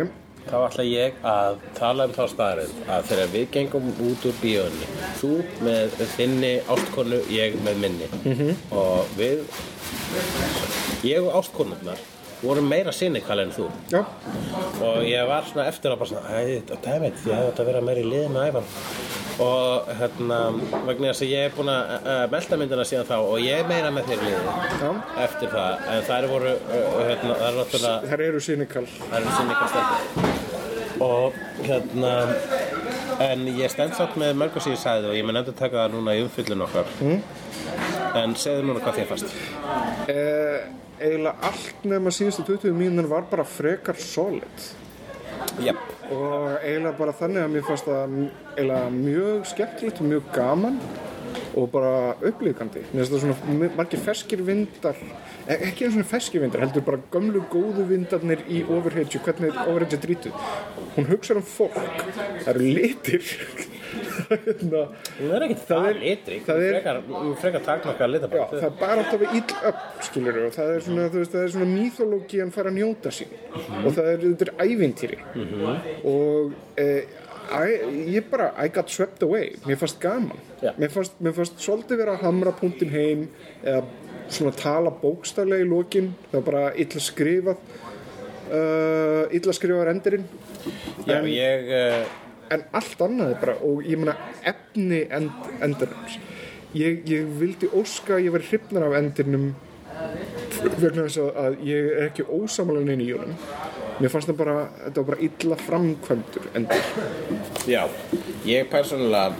þá 0.49 0.55
ætla 0.67 0.85
ég 0.87 1.19
að 1.33 1.59
tala 1.77 2.07
um 2.07 2.15
þá 2.15 2.23
staðarinn 2.33 2.87
að 2.95 3.09
þegar 3.11 3.33
við 3.35 3.45
gengum 3.57 3.91
út 4.07 4.25
úr 4.29 4.39
bíónu 4.41 4.89
þú 5.21 5.33
með 5.65 5.99
þinni 6.15 6.53
ástkonu, 6.75 7.21
ég 7.33 7.59
með 7.65 7.83
minni. 7.85 8.09
-hmm. 8.23 8.55
og 8.71 9.13
við 9.17 9.45
ég 11.03 11.23
og 11.23 11.35
ástkonurnar 11.41 11.99
vorum 12.43 12.67
meira 12.67 12.91
sinikal 12.91 13.39
en 13.39 13.51
þú. 13.55 13.69
Já, 13.91 14.01
og 14.83 15.03
ég 15.07 15.27
var 15.27 15.45
svona 15.47 15.67
eftir 15.71 15.93
að 15.93 16.01
bara 16.01 16.09
svona 16.09 16.27
æ, 16.27 16.61
dammit, 16.83 17.21
ég 17.23 17.35
hefði 17.37 17.51
þetta 17.51 17.63
að 17.63 17.69
vera 17.71 17.81
meira 17.87 18.03
í 18.03 18.09
liði 18.09 18.31
með 18.33 18.49
æfan 18.49 18.67
og 19.41 19.89
hérna 19.97 20.39
vegna 20.85 21.09
þess 21.09 21.25
að 21.25 21.31
ég 21.33 21.47
er 21.47 21.55
búin 21.57 21.71
að 21.73 22.25
melda 22.33 22.59
myndina 22.61 22.85
síðan 22.85 23.09
þá 23.09 23.15
og 23.17 23.37
ég 23.41 23.63
er 23.63 23.69
meira 23.69 23.89
með 23.95 24.13
í 24.13 24.19
liði 24.21 24.91
eftir 25.25 25.53
það, 25.55 25.87
en 25.93 26.07
þær 26.09 26.29
voru 26.29 26.53
uh, 26.53 26.99
hérna, 27.07 27.37
það 27.39 27.47
er 27.47 27.59
náttúrulega 27.59 28.11
þær 28.11 28.25
eru 28.27 28.43
cynical 28.49 28.85
það 28.99 29.17
eru 29.21 29.37
sinikal 29.39 29.71
stelpur 29.73 30.51
og 31.03 31.33
hérna 31.65 32.13
en 33.23 33.47
ég 33.57 33.71
stend 33.71 33.95
satt 33.97 34.15
með 34.19 34.37
mörgur 34.39 34.63
sem 34.63 34.75
ég 34.75 34.81
sagði 34.81 35.11
og 35.11 35.17
ég 35.17 35.25
mun 35.27 35.39
endur 35.39 35.55
taka 35.57 35.83
það 35.83 35.97
núna 35.97 36.15
í 36.17 36.23
umfyllun 36.25 36.65
okkar. 36.67 36.93
Mm. 37.01 37.19
en 38.19 38.35
segðu 38.37 38.67
núna 38.67 38.83
hvað 38.83 38.99
þér 38.99 39.09
fannst. 39.09 39.35
Eh, 40.11 40.67
eiginlega 40.99 41.49
allt 41.49 41.87
nema 41.89 42.13
síðustu 42.13 42.45
20 42.51 42.77
mínútur 42.77 43.09
var 43.09 43.27
bara 43.31 43.45
frekar 43.47 43.97
solid. 43.99 44.69
Jep. 45.63 45.92
Og 46.11 46.47
eiginlega 46.59 46.97
bara 46.97 47.15
þannig 47.15 47.43
að 47.43 47.53
mér 47.53 47.65
fannst 47.67 47.87
það 47.87 48.15
eiginlega 48.57 48.93
mjög 48.97 49.49
skemmtilegt 49.53 50.01
og 50.01 50.09
mjög 50.11 50.29
gaman 50.35 50.79
og 51.53 51.69
bara 51.73 51.93
upplýkandi 52.25 52.83
mér 52.91 53.03
finnst 53.03 53.13
það 53.13 53.23
svona 53.23 53.69
margir 53.77 54.03
ferskir 54.03 54.43
vindar 54.45 54.99
ekki 55.51 55.85
eins 55.87 55.97
og 55.99 56.07
ferskir 56.07 56.41
vindar 56.43 56.63
heldur 56.63 56.85
bara 56.87 56.99
gömlu 57.11 57.41
góðu 57.51 57.83
vindarnir 57.89 58.43
í 58.47 58.61
Overhedge 58.63 59.19
hvernig 59.25 59.55
Overhedge 59.67 59.97
er 59.99 60.03
drítið 60.05 60.37
hún 60.95 61.07
hugsa 61.09 61.35
um 61.35 61.43
fólk. 61.43 61.75
Það 62.43 62.49
eru 62.53 62.73
litir. 62.77 63.23
Hérna, 63.93 64.83
hún 65.19 65.31
er 65.35 65.43
ekkert 65.45 65.63
Það 65.67 65.83
það 65.83 65.87
er- 65.89 65.97
litrik 66.01 66.45
það 66.47 66.61
er- 66.63 66.77
frekar, 67.41 67.61
takmarka 67.65 68.05
að 68.07 68.13
lita 68.15 68.29
Já, 68.33 68.43
það 68.53 68.63
er 68.67 68.77
bara 68.79 68.95
alltaf 69.03 69.25
að 69.27 69.35
ill 69.37 69.57
upp, 69.69 69.81
skilur 70.07 70.39
og 70.47 70.53
það 70.55 70.71
er 70.77 70.85
svona, 70.87 71.07
það 71.13 71.37
er 71.43 71.51
svona 71.55 71.67
mýþológían 71.73 72.53
fara 72.55 72.71
að 72.73 72.77
njóta 72.79 73.13
sín. 73.13 73.35
Og 73.83 73.89
það 73.93 74.09
er, 74.13 74.25
er 74.47 74.53
ævintýri. 74.65 75.19
Og 76.09 76.55
eh, 76.81 77.03
I, 77.51 77.73
ég 78.15 78.29
bara, 78.31 78.51
I 78.63 78.69
got 78.73 78.89
swept 78.89 79.23
away. 79.23 79.55
Mér 79.67 79.77
fannst 79.81 79.99
gaman. 80.01 80.39
Já. 80.63 80.71
mér 80.79 80.89
fannst, 80.93 81.17
mér 81.19 81.33
fannst 81.35 81.59
svolítið 81.59 81.97
vera 82.03 82.15
að 82.17 82.23
hamra 82.27 82.53
punktin 82.55 82.89
heim 82.93 83.25
eða 83.63 83.83
svona 84.31 84.53
tala 84.55 84.89
bókstaflega 85.01 85.65
í 85.65 85.69
lokin. 85.69 86.13
Það 86.31 86.37
var 86.39 86.45
bara 86.51 86.63
illa 86.79 87.01
skrifað 87.03 87.57
uh, 88.53 89.23
illa 89.35 89.53
skrifað 89.55 89.87
rendirinn 89.89 90.25
Já, 91.07 91.17
ég 91.27 91.71
uh, 91.73 92.03
en 92.53 92.63
allt 92.77 93.01
annað 93.03 93.35
bara 93.41 93.55
og 93.65 93.83
ég 93.87 93.99
meina 93.99 94.15
efni 94.47 95.03
end, 95.11 95.31
endurinnums 95.63 96.17
ég, 96.77 97.01
ég 97.09 97.27
vildi 97.39 97.69
óska 97.75 98.17
að 98.17 98.27
ég 98.27 98.35
væri 98.35 98.49
hrifnar 98.51 98.87
af 98.87 98.97
endinum 98.99 99.49
vegna 100.79 101.05
þess 101.07 101.19
að- 101.23 101.59
ég 101.67 101.89
er 101.97 102.07
ekki 102.09 102.25
ósamalega 102.25 102.87
neina 102.91 103.03
í 103.05 103.11
honum 103.13 103.35
mér 103.99 104.11
fannst 104.13 104.31
það 104.31 104.39
bara, 104.41 104.57
þetta 104.83 105.01
var 105.01 105.09
bara 105.11 105.23
illa 105.27 105.57
framkvæmdur 105.61 106.49
endur. 106.59 106.89
Já, 107.69 107.83
ég 108.49 108.69
persónulega 108.71 109.33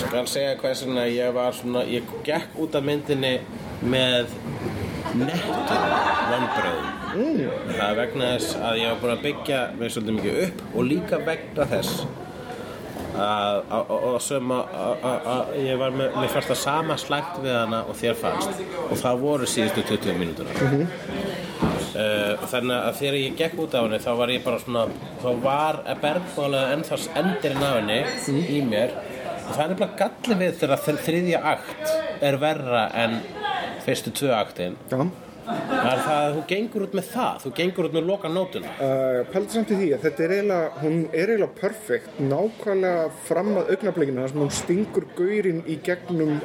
skal 0.00 0.26
segja 0.30 0.56
hversuna 0.60 1.06
ég 1.10 1.34
var 1.36 1.54
svona, 1.56 1.84
ég 1.88 2.08
gekk 2.26 2.58
út 2.62 2.78
af 2.78 2.86
myndinni 2.86 3.34
með 3.82 4.32
nettum 5.18 5.86
vonbröðum 6.30 6.90
mm. 7.12 7.70
það 7.76 7.96
vegna 7.98 8.32
þess 8.34 8.58
að 8.58 8.80
ég 8.80 8.92
var 8.92 9.00
búin 9.02 9.14
að 9.14 9.24
byggja 9.26 9.62
mig 9.78 9.94
svolítið 9.94 10.18
mikið 10.18 10.42
upp 10.46 10.62
og 10.72 10.86
líka 10.88 11.20
vegna 11.26 11.66
þess 11.72 12.04
að, 13.12 13.58
að, 13.68 13.90
að, 13.92 14.14
að, 14.16 14.52
að, 14.54 15.04
að, 15.10 15.26
að 15.34 15.56
ég 15.66 15.80
var 15.82 15.92
með, 15.98 16.16
mér 16.16 16.32
fannst 16.32 16.52
það 16.54 16.60
sama 16.62 16.96
slægt 17.00 17.42
við 17.44 17.56
hana 17.58 17.82
og 17.84 17.98
þér 18.00 18.16
fannst. 18.22 18.62
Og 18.88 18.96
það 19.02 19.20
voru 19.26 19.50
síðustu 19.52 19.84
20 19.90 20.16
mínútur 20.22 20.48
Uh, 21.92 22.44
þannig 22.48 22.76
að 22.76 23.00
þegar 23.00 23.18
ég 23.20 23.34
gekk 23.40 23.58
út 23.64 23.74
af 23.76 23.86
henni 23.86 23.98
þá 24.00 24.12
var 24.20 24.32
ég 24.32 24.44
bara 24.46 24.60
svona 24.62 24.84
þá 25.20 25.28
var 25.42 25.80
bergmálega 26.04 26.76
ennþá 26.76 27.00
endurinn 27.22 27.66
af 27.66 27.74
henni 27.80 28.46
í 28.56 28.62
mér. 28.64 28.94
Og 29.42 29.50
það 29.50 29.64
er 29.64 29.74
nefnilega 29.74 29.98
galli 30.04 30.38
við 30.44 30.56
þegar 30.62 31.02
þriðja 31.08 31.42
akt 31.52 31.92
er 32.22 32.40
verra 32.40 32.86
en 33.02 33.18
fyrstu 33.82 34.14
tvö 34.14 34.32
aktin. 34.38 34.78
Já, 34.92 35.02
það 35.42 35.88
er 35.90 36.02
það 36.06 36.20
að 36.20 36.34
þú 36.36 36.42
gengur 36.52 36.84
út 36.84 36.92
með 36.94 37.06
það 37.10 37.38
þú 37.42 37.50
gengur 37.58 37.86
út 37.88 37.94
með 37.96 38.04
loka 38.06 38.28
nótuna 38.30 38.74
uh, 38.76 39.16
pældi 39.32 39.56
samt 39.56 39.72
í 39.74 39.78
því 39.80 39.88
að 39.96 40.04
þetta 40.04 40.22
er 40.22 40.34
eiginlega 40.36 40.82
hún 40.84 40.98
er 41.08 41.32
eiginlega 41.32 41.56
perfekt 41.58 42.20
nákvæmlega 42.22 43.08
fram 43.26 43.50
að 43.56 43.72
augnablikinu 43.74 44.22
þar 44.22 44.32
sem 44.32 44.44
hún 44.44 44.54
stingur 44.60 45.08
gaurinn 45.18 45.60
í 45.66 45.78
gegnum 45.82 46.36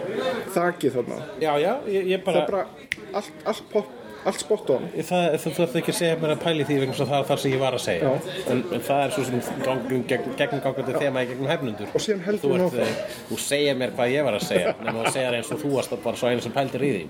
þakið 0.55 0.97
þarna. 0.97 1.19
Já, 1.43 1.51
já, 1.61 1.71
ég, 1.93 2.09
ég 2.15 2.25
það 2.25 2.31
bara, 2.31 2.41
er 2.41 2.51
bara 2.51 3.21
allt, 3.21 3.45
allt, 3.53 3.69
pop, 3.75 3.93
allt 4.25 4.39
spot 4.41 4.69
on. 4.73 4.87
Þú 4.93 5.51
þú 5.53 5.63
ætti 5.65 5.79
ekki 5.81 5.93
að 5.93 5.97
segja 5.99 6.17
mér 6.21 6.33
að 6.33 6.41
pæli 6.43 6.65
því 6.67 6.77
vegna 6.81 6.95
það 6.97 7.13
er 7.17 7.27
það 7.29 7.41
sem 7.43 7.53
ég 7.53 7.61
var 7.61 7.77
að 7.77 7.83
segja. 7.83 8.11
En, 8.53 8.63
en 8.77 8.83
það 8.87 9.03
er 9.03 9.13
svo 9.15 9.25
sem 9.27 9.37
gangum, 9.65 10.03
gegn, 10.09 10.33
gegn 10.39 10.63
gangandi 10.65 10.97
þema 10.97 11.23
í 11.23 11.29
gegnum 11.31 11.51
hefnundur. 11.51 11.93
Og 11.93 12.03
síðan 12.03 12.25
heldur 12.25 12.43
þú, 12.43 12.51
hún 12.53 12.65
ert, 12.65 12.67
áfram. 12.67 12.91
eh, 12.91 13.21
þú 13.29 13.39
segja 13.45 13.77
mér 13.79 13.95
hvað 13.97 14.13
ég 14.15 14.27
var 14.27 14.39
að 14.39 14.45
segja 14.47 14.75
nema 14.81 14.97
þú 15.05 15.13
segja 15.17 15.31
eins 15.37 15.53
og 15.53 15.63
þú 15.63 15.73
varst 15.77 15.95
bara 16.07 16.21
svo 16.21 16.31
einu 16.33 16.45
sem 16.45 16.55
pældir 16.57 16.87
í 16.87 16.91
því. 16.95 17.05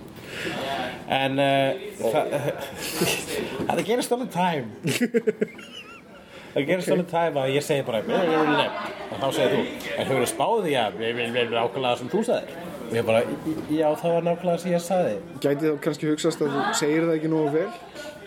En 1.17 1.41
uh, 1.41 1.71
það, 2.03 3.83
gerist 3.91 4.15
alveg 4.17 4.31
time. 4.35 4.69
Það 6.57 6.69
gerist 6.71 6.93
alveg 6.93 7.11
time 7.11 7.43
að 7.43 7.53
ég 7.55 7.65
segi 7.65 7.85
bara 7.87 8.03
og 9.07 9.19
þá 9.21 9.27
segir 9.35 9.53
þú 9.53 9.61
en 9.97 10.09
þú 10.09 10.17
eru 10.17 10.29
spáði 10.29 10.73
að 10.81 10.97
við 11.01 11.19
viljum 11.19 11.59
ákvæmlega 11.61 11.99
sem 12.01 12.09
þú 12.11 12.23
sagðir 12.27 12.66
ég 12.93 13.05
bara, 13.07 13.21
já 13.69 13.87
það 13.99 14.13
var 14.15 14.23
nákvæmlega 14.27 14.61
sem 14.63 14.71
ég 14.73 14.83
sagði 14.83 15.15
Gæti 15.43 15.65
þá 15.71 15.79
kannski 15.83 16.09
hugsast 16.11 16.41
að 16.43 16.53
þú 16.55 16.61
segir 16.79 17.07
það 17.07 17.15
ekki 17.17 17.31
nógu 17.33 17.49
vel? 17.57 17.67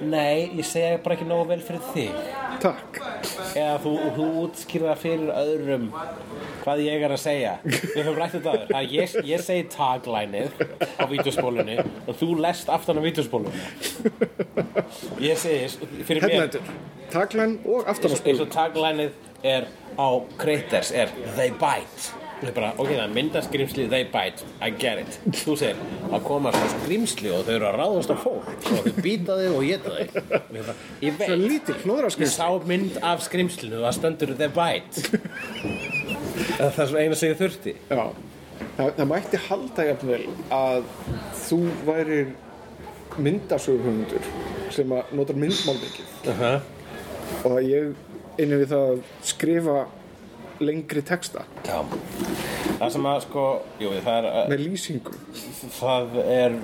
Nei, 0.01 0.51
ég 0.57 0.65
segja 0.65 0.99
bara 1.05 1.17
ekki 1.17 1.27
nógu 1.29 1.47
vel 1.51 1.61
fyrir 1.65 1.83
þig 1.95 2.13
Takk. 2.61 2.99
eða 3.57 3.77
þú, 3.81 3.93
þú 4.17 4.27
útskýrða 4.43 4.95
fyrir 5.01 5.31
öðrum 5.33 5.87
hvað 6.61 6.83
ég 6.85 7.05
er 7.07 7.15
að 7.15 7.23
segja 7.23 7.55
við 7.65 8.03
höfum 8.03 8.19
rætt 8.21 8.35
þetta 8.37 8.53
aður 8.53 8.67
Það 8.75 8.95
ég, 8.97 9.15
ég 9.31 9.45
segi 9.47 9.67
taglænið 9.73 10.65
á 11.01 11.05
vídeospólunni 11.09 11.79
og 12.05 12.19
þú 12.21 12.31
lest 12.45 12.73
aftan 12.73 13.01
á 13.01 13.03
vídeospólunni 13.07 13.65
ég 15.25 15.41
segi 15.41 15.89
fyrir 16.05 16.25
mér 16.27 16.37
Hefnættur. 16.37 16.73
Taklan 17.11 17.57
og 17.65 17.81
eins 17.83 17.97
aftanarspól. 17.97 18.41
og 18.45 18.53
taglænið 18.55 19.11
er 19.43 19.69
á 19.97 20.09
Critters 20.41 20.93
er 20.93 21.09
They 21.37 21.51
Bite 21.57 22.20
og 22.41 22.47
ég 22.49 22.55
bara, 22.57 22.71
ok, 22.79 22.89
það 22.89 23.03
er 23.05 23.15
myndaskrimsli 23.15 23.87
They 23.93 24.05
Bite, 24.09 24.47
I 24.65 24.71
get 24.81 24.99
it. 25.03 25.19
Þú 25.43 25.57
segir, 25.61 25.77
að 26.11 26.25
koma 26.25 26.53
svo 26.55 26.71
skrimsli 26.73 27.31
og 27.37 27.45
þau 27.45 27.55
eru 27.55 27.69
að 27.69 27.79
ráðast 27.81 28.13
á 28.13 28.17
fólk. 28.17 28.49
Og 28.71 28.87
þau 28.87 29.03
býta 29.05 29.37
þau 29.37 29.53
og 29.59 29.65
geta 29.69 29.93
þau 29.93 30.01
og 30.01 30.57
ég 30.57 30.67
bara, 30.67 30.75
ég 31.05 31.19
Það 31.21 31.27
er 31.27 31.37
veit. 31.37 31.47
lítil, 31.51 31.75
Ég 31.75 31.85
hlóðraskrift. 31.85 32.33
sá 32.33 32.49
mynd 32.73 32.99
af 33.03 33.25
skrimslinu 33.27 33.81
og 33.81 33.87
það 33.87 33.99
stöndur 33.99 34.35
The 34.41 34.51
Bite. 34.57 35.21
Það 36.61 36.83
er 36.87 36.99
eina 37.05 37.15
sem 37.21 37.33
ég 37.33 37.41
þurfti. 37.41 37.77
Já. 37.91 38.05
Það, 38.77 38.93
það 38.97 39.09
mætti 39.11 39.41
halda 39.49 39.85
jafnvel 39.91 40.23
að 40.53 40.85
þú 41.45 41.61
værir 41.85 42.33
myndasöguhundur 43.21 44.29
sem 44.73 44.93
að 44.95 45.15
notar 45.19 45.39
myndmálmikið 45.41 46.29
uh 46.31 46.41
-huh. 46.41 46.61
og 47.45 47.57
ég 47.63 47.95
inni 48.39 48.61
við 48.61 48.69
það 48.73 48.87
að 48.91 49.01
skrifa 49.23 49.87
lengri 50.61 51.03
texta. 51.07 51.45
Já. 51.67 51.81
Það 52.81 52.93
sem 52.95 53.09
að 53.11 53.19
sko, 53.27 53.45
jú, 53.81 53.93
það 54.05 54.29
er 54.31 54.51
með 54.53 54.63
lýsingu. 54.67 55.17
það 55.79 56.19
er 56.25 56.57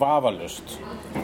vafalust 0.00 0.78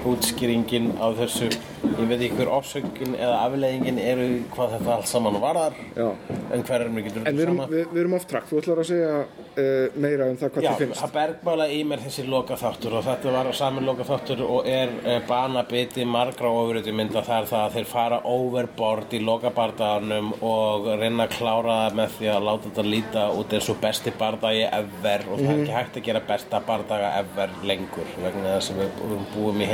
útskýringin 0.07 0.93
á 0.99 1.07
þessu. 1.19 1.51
Ég 1.87 2.09
veit 2.11 2.19
ekki 2.19 2.37
hver 2.41 2.49
orsökin 2.51 3.15
eða 3.15 3.37
afleiðingin 3.47 3.99
eru 4.03 4.25
hvað 4.53 4.73
þetta 4.75 4.95
allt 4.97 5.09
saman 5.09 5.37
varðar 5.41 5.77
Já. 5.97 6.09
en 6.53 6.65
hver 6.67 6.83
er 6.83 6.91
mér 6.93 7.05
getur 7.07 7.29
En 7.29 7.37
við 7.37 7.45
erum, 7.47 7.61
við, 7.71 7.85
við 7.93 8.01
erum 8.03 8.17
oft 8.19 8.29
trakk, 8.29 8.49
þú 8.51 8.59
ætlar 8.61 8.81
að 8.83 8.89
segja 8.91 9.13
uh, 9.23 9.95
meira 10.03 10.27
um 10.29 10.39
það 10.41 10.51
hvað 10.57 10.67
Já, 10.67 10.71
þið 10.73 10.83
finnst. 10.83 11.01
það 11.01 11.13
bergmála 11.15 11.69
í 11.73 11.79
mér 11.89 12.03
þessi 12.05 12.25
loka 12.27 12.59
þáttur 12.61 12.97
og 12.99 13.07
þetta 13.07 13.35
var 13.37 13.51
saman 13.61 13.87
loka 13.87 14.07
þáttur 14.09 14.43
og 14.45 14.69
er 14.69 14.93
e, 15.07 15.15
banabiti 15.29 16.07
margra 16.11 16.51
ofurötu 16.51 16.95
mynda 16.97 17.23
það 17.27 17.39
er 17.45 17.49
það 17.53 17.63
að 17.63 17.77
þeir 17.77 17.89
fara 17.93 18.21
overboard 18.33 19.17
í 19.17 19.23
loka 19.25 19.53
bardaganum 19.57 20.33
og 20.41 20.91
reyna 21.01 21.29
að 21.29 21.37
klára 21.39 21.79
það 21.85 21.99
með 22.01 22.19
því 22.19 22.31
að 22.35 22.47
láta 22.51 22.67
þetta 22.69 22.87
líta 22.91 23.25
út 23.37 23.57
eins 23.57 23.71
og 23.73 23.81
besti 23.87 24.15
bardagi 24.19 24.67
ever 24.67 25.27
og 25.31 25.41
það 25.41 25.55
er 25.55 25.63
ekki 25.63 25.79
hægt 25.79 26.01
að 26.03 26.07
gera 26.11 26.25
besta 26.35 26.63
bardaga 26.67 27.15
ever 27.23 27.57
lengur 27.73 28.13
vegna 28.25 28.59
þess 28.59 28.75
að 28.75 28.83
við 28.83 29.01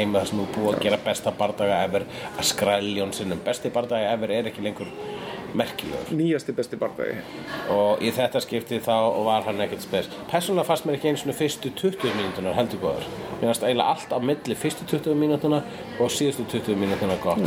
heima 0.02 0.20
þar 0.20 0.30
sem 0.30 0.42
við 0.42 0.52
búum 0.56 0.70
að 0.72 0.84
gera 0.84 1.00
besta 1.06 1.32
bardaga 1.38 1.80
ever 1.86 2.06
að 2.36 2.46
skræljón 2.50 3.14
sinnum. 3.16 3.42
Besti 3.46 3.72
bardagi 3.72 4.10
ever 4.10 4.34
er 4.34 4.50
ekki 4.50 4.64
lengur 4.64 4.90
merkilegur. 5.58 6.14
Nýjasti 6.16 6.54
besti 6.56 6.78
bardagi. 6.80 7.18
og 7.72 8.02
í 8.02 8.10
þetta 8.14 8.40
skipti 8.40 8.80
þá 8.82 8.96
var 9.26 9.46
hann 9.48 9.60
ekkert 9.64 9.84
spes. 9.84 10.10
Persónulega 10.30 10.68
fannst 10.70 10.88
mér 10.88 10.98
ekki 10.98 11.12
einu 11.12 11.22
svona 11.22 11.36
fyrstu 11.36 11.74
20 11.76 12.18
mínútunar 12.18 12.58
heldur 12.58 12.82
góður 12.82 13.06
mér 13.42 13.50
fannst 13.50 13.64
eiginlega 13.66 13.90
allt 13.90 14.12
á 14.14 14.18
milli 14.22 14.54
fyrstu 14.54 14.86
20 14.86 15.18
mínútuna 15.18 15.62
og 15.98 16.10
síðustu 16.14 16.46
20 16.46 16.78
mínútuna 16.78 17.18
gott. 17.22 17.42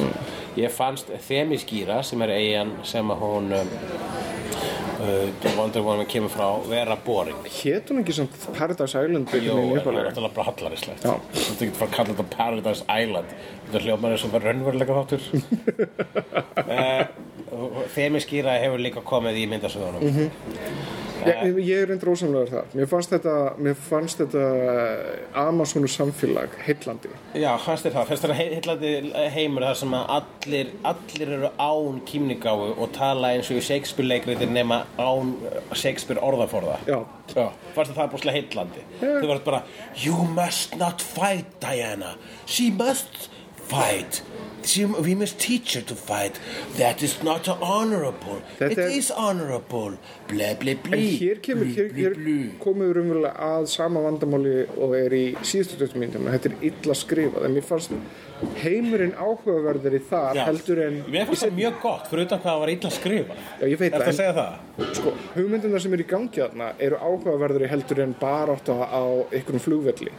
Ég 0.59 0.71
fannst 0.71 1.11
Þemiskýra 1.27 2.01
sem 2.03 2.21
er 2.25 2.33
eigin 2.35 2.73
sem 2.83 3.11
að 3.11 3.21
hún 3.23 3.53
um, 3.55 3.71
uh, 5.05 5.55
Wonder 5.55 5.85
Woman 5.85 6.09
kemur 6.11 6.33
frá 6.33 6.49
vera 6.67 6.97
boring. 7.05 7.47
Hét 7.61 7.91
hún 7.91 8.03
ekki 8.03 8.17
samt 8.17 8.35
Paradise 8.57 9.05
Island 9.05 9.31
í 9.31 9.45
það 9.47 9.61
er 9.61 10.09
náttúrulega 10.09 10.35
bara 10.35 10.47
hallarislegt. 10.49 11.07
Þú 11.07 11.55
getur 11.61 11.79
fara 11.79 11.89
að 11.89 11.95
kalla 11.95 12.17
þetta 12.17 12.27
Paradise 12.35 12.87
Island 12.91 13.64
Þetta 13.65 13.83
hljómar 13.85 14.13
er 14.15 14.21
svo 14.21 14.29
bara 14.33 14.51
raunveruleika 14.51 14.97
þáttur 14.99 15.23
uh, 16.75 17.05
Þemiskýra 17.95 18.57
hefur 18.61 18.81
líka 18.83 19.01
komið 19.05 19.41
í 19.43 19.47
myndasögunum 19.53 20.05
Mhm. 20.05 20.29
Ég, 21.25 21.55
ég 21.65 21.79
er 21.81 21.87
reyndur 21.89 22.11
ósamlegar 22.11 22.49
þar. 22.51 22.65
Mér 22.77 22.85
fannst 22.91 23.09
þetta, 23.15 23.31
mér 23.65 23.73
fannst 23.81 24.19
þetta 24.19 24.41
Amazonu 25.41 25.87
samfélag 25.89 26.53
heillandi. 26.67 27.09
Já, 27.33 27.47
fannst 27.63 27.87
það, 27.87 28.05
fannst 28.11 28.27
að 28.27 28.33
heillandi 28.37 28.91
heimur 29.33 29.65
þar 29.65 29.79
sem 29.79 29.95
að 29.97 30.11
allir, 30.19 30.69
allir 30.91 31.31
eru 31.39 31.49
án 31.57 31.97
kýmningáfu 32.05 32.67
og 32.77 32.91
tala 32.93 33.31
eins 33.33 33.49
og 33.49 33.57
í 33.57 33.63
Shakespeare 33.65 34.05
leikritir 34.11 34.51
nema 34.53 34.83
án 35.01 35.31
Shakespeare 35.73 36.21
orðaforða 36.21 36.77
Já. 36.85 36.99
Já, 37.33 37.47
fannst 37.73 37.95
þér 37.95 38.01
það 38.03 38.11
búslega 38.13 38.37
heillandi 38.37 38.85
Þú 39.01 39.31
varst 39.31 39.47
bara, 39.49 39.63
you 40.05 40.27
must 40.35 40.77
not 40.77 41.01
fight 41.01 41.47
Diana, 41.63 42.13
she 42.45 42.69
must 42.69 43.31
fight 43.71 44.23
we 45.03 45.13
must 45.13 45.39
teach 45.39 45.75
her 45.75 45.81
to 45.81 45.95
fight 45.95 46.39
That 46.77 47.03
is 47.03 47.23
not 47.23 47.47
honorable 47.47 48.41
Þetta 48.57 48.71
It 48.71 48.77
er- 48.77 48.89
is 48.89 49.11
honorable 49.11 49.97
Ble, 50.27 50.55
ble, 50.59 50.75
ble 50.75 50.97
En 50.97 51.17
hér 51.19 51.41
kemur, 51.45 51.65
hér, 51.69 51.91
hér 51.93 52.15
komum 52.61 52.87
við 52.87 52.95
raunverulega 52.97 53.49
að 53.49 53.67
sama 53.69 54.01
vandamáli 54.01 54.55
og 54.81 54.95
er 54.97 55.13
í 55.13 55.23
síðustu 55.45 55.77
20 55.83 55.99
mínútum. 56.01 56.29
Þetta 56.33 56.49
er 56.49 56.55
illa 56.69 56.95
skrifað, 56.97 57.45
en 57.45 57.53
mér 57.53 57.67
fannst 57.67 57.93
heimurinn 58.63 59.13
áhugaverður 59.13 59.97
í 59.99 60.01
þar 60.09 60.39
Já. 60.39 60.43
heldur 60.49 60.81
en... 60.87 60.97
Mér 61.13 61.29
fannst 61.29 61.45
það 61.45 61.59
mjög 61.59 61.77
gott, 61.83 62.09
fyrir 62.09 62.25
utan 62.25 62.41
hvað 62.41 62.51
það 62.51 62.63
var 62.63 62.73
illa 62.73 62.91
skrifa 62.97 63.37
Já, 63.37 63.67
ég 63.69 63.77
veit 63.83 63.91
Er 63.91 63.93
það, 63.93 64.01
það 64.01 64.09
að 64.09 64.17
segja 64.19 64.35
það? 64.39 64.89
Sko, 64.99 65.13
hugmyndunar 65.35 65.85
sem 65.85 65.95
eru 65.99 66.07
í 66.07 66.09
gangi 66.15 66.41
þarna 66.41 66.71
eru 66.89 66.99
áhugaverður 67.05 67.69
heldur 67.75 68.03
en 68.07 68.17
bara 68.19 68.57
átt 68.57 68.73
á 68.73 69.03
einhverjum 69.29 69.63
flugvelli. 69.69 70.15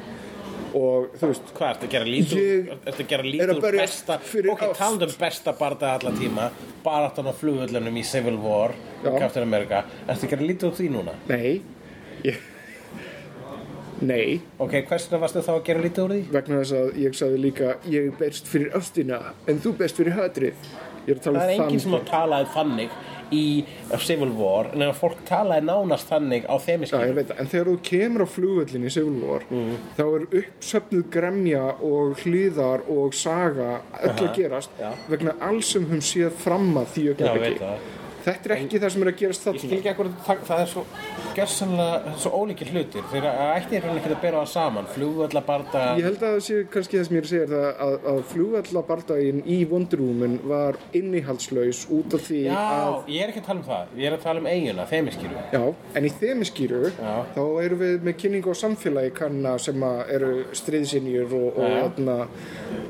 Og 0.75 1.12
þú 1.21 1.29
veist, 1.31 1.53
Hvað, 1.57 1.71
ertu 1.77 1.87
að 1.87 1.93
gera 1.95 2.05
úr- 2.37 2.81
ertu 2.91 3.03
að 3.05 3.09
gera 3.12 3.23
er 3.57 3.61
berjast 3.62 4.07
besta 4.07 4.19
Ok, 4.53 4.64
talandi 4.79 5.05
um 5.09 5.14
besta 5.21 5.53
barða 5.53 5.93
alla 5.99 6.11
tíma. 6.19 6.51
Baráttan 6.85 7.27
á 7.31 7.33
flugvöllunum 7.33 7.97
í 7.97 8.05
Civil 8.05 8.37
War 8.43 8.75
í 9.05 9.19
Captain 9.19 9.43
America. 9.47 9.85
Ertu 10.09 10.27
að 10.27 10.31
gera 10.35 10.43
lítið 10.51 10.69
úr 10.71 10.77
því 10.81 10.91
núna? 10.97 11.14
nei, 11.29 11.62
ég... 12.25 12.37
Nei, 14.03 14.41
Ok, 14.61 14.75
hvers 14.91 15.07
vegna 15.09 15.23
varstu 15.23 15.41
þá 15.41 15.53
að 15.55 15.62
gera 15.71 15.81
lítið 15.81 16.03
úr 16.05 16.12
því? 16.12 16.23
vegna 16.35 16.59
þess 16.61 16.73
að 16.77 16.99
ég 17.01 17.14
sagði 17.17 17.39
líka 17.41 17.69
ég 17.89 18.11
berst 18.19 18.47
fyrir 18.51 18.75
ástina 18.77 19.21
en 19.49 19.61
þú 19.64 19.73
berst 19.79 19.97
fyrir 19.97 20.12
hatrið 20.19 20.67
tala 21.25 21.45
Það 21.45 21.51
er 21.51 21.61
um 21.61 21.67
enginn 21.67 21.85
sem 21.85 22.01
talaði 22.11 22.51
þannig 22.55 22.97
í 23.35 23.65
Civil 24.07 24.31
War 24.39 24.69
en 24.75 24.95
fólk 24.95 25.23
talaði 25.27 25.67
nánast 25.67 26.11
þannig 26.11 26.47
á 26.47 26.55
Já, 26.55 26.61
ég 26.61 26.67
þemiskinu 26.69 27.37
en 27.41 27.51
þegar 27.51 27.71
þú 27.73 27.77
kemur 27.89 28.23
á 28.23 28.29
flugvöllin 28.31 28.87
í 28.87 28.93
Civil 28.95 29.17
War 29.27 29.47
þá 29.99 30.05
er 30.07 30.27
uppsöfnuð 30.43 31.07
gremja 31.17 31.65
og 31.75 32.23
hlýðar 32.23 32.87
og 32.93 33.17
saga 33.19 33.81
öll 34.03 34.15
að 34.15 34.33
gerast 34.39 34.79
já. 34.79 34.93
vegna 35.11 35.35
alls 35.43 35.73
sem 35.75 35.87
hún 35.91 36.05
séð 36.05 36.37
fram 36.39 36.71
að 36.79 36.93
því 36.95 37.07
Já, 37.07 37.15
augnablik. 37.17 37.65
Það. 38.27 38.37
Þetta 38.37 38.51
er 38.51 38.55
ekki 38.57 38.81
það 38.83 38.93
sem 38.95 39.05
er 39.05 39.11
að 39.12 39.18
gerast 39.22 39.47
Ég 39.47 39.61
skil 39.62 39.77
ekki 39.77 39.91
ekkur 39.93 40.11
það, 40.27 40.41
það 40.49 40.62
er 40.62 40.70
svo 40.72 40.83
gersanlega, 41.37 41.99
það 42.07 42.12
er 42.12 42.20
svo 42.24 42.31
ólíkir 42.41 42.70
hlutir 42.72 43.07
þegar 43.12 43.29
að 43.31 43.53
ætti 43.57 43.79
er 43.79 43.87
hann 43.87 44.01
ekki 44.01 44.11
að 44.12 44.22
bera 44.24 44.43
það 44.43 44.51
saman 44.53 44.89
flugvallabarda 44.95 45.85
Ég 46.01 46.07
held 46.09 46.16
að 46.20 46.35
það 46.37 46.41
sé 46.47 46.59
kannski 46.74 46.99
það 46.99 47.07
sem 47.09 47.16
ég 47.16 47.22
er 47.22 47.27
að 47.27 47.33
segja 47.33 47.47
er 47.47 47.53
það 47.53 47.83
að, 47.87 47.97
að 48.12 48.20
flugvallabardaginn 48.33 49.43
í 49.47 49.59
Wonder 49.70 50.03
Woman 50.03 50.37
var 50.51 50.79
innihaldslaus 50.97 51.83
út 51.95 52.16
af 52.18 52.24
því 52.27 52.41
Já, 52.47 52.57
að 52.57 53.11
ég 53.14 53.24
er 53.27 53.33
ekki 53.33 53.43
að 53.43 53.49
tala 53.51 53.62
um 53.62 53.68
það, 53.70 53.95
ég 54.01 54.11
er 54.11 54.16
að 54.16 54.24
tala 54.27 54.43
um 54.43 54.51
eiguna, 54.51 54.89
þemiskiru 54.91 55.45
Já, 55.55 55.62
en 56.01 56.09
í 56.09 56.12
þemiskýru 56.20 56.83
Já. 56.97 57.14
þá 57.37 57.43
erum 57.66 57.83
við 57.85 58.07
með 58.09 58.18
kynningu 58.22 58.55
á 58.55 58.57
samfélagi 58.62 59.14
kanna 59.16 59.55
sem 59.62 59.87
eru 60.16 60.33
stríðsinjur 60.57 61.37
og, 61.37 61.47
og 61.61 61.77
Já. 61.77 61.79
atna, 61.87 62.18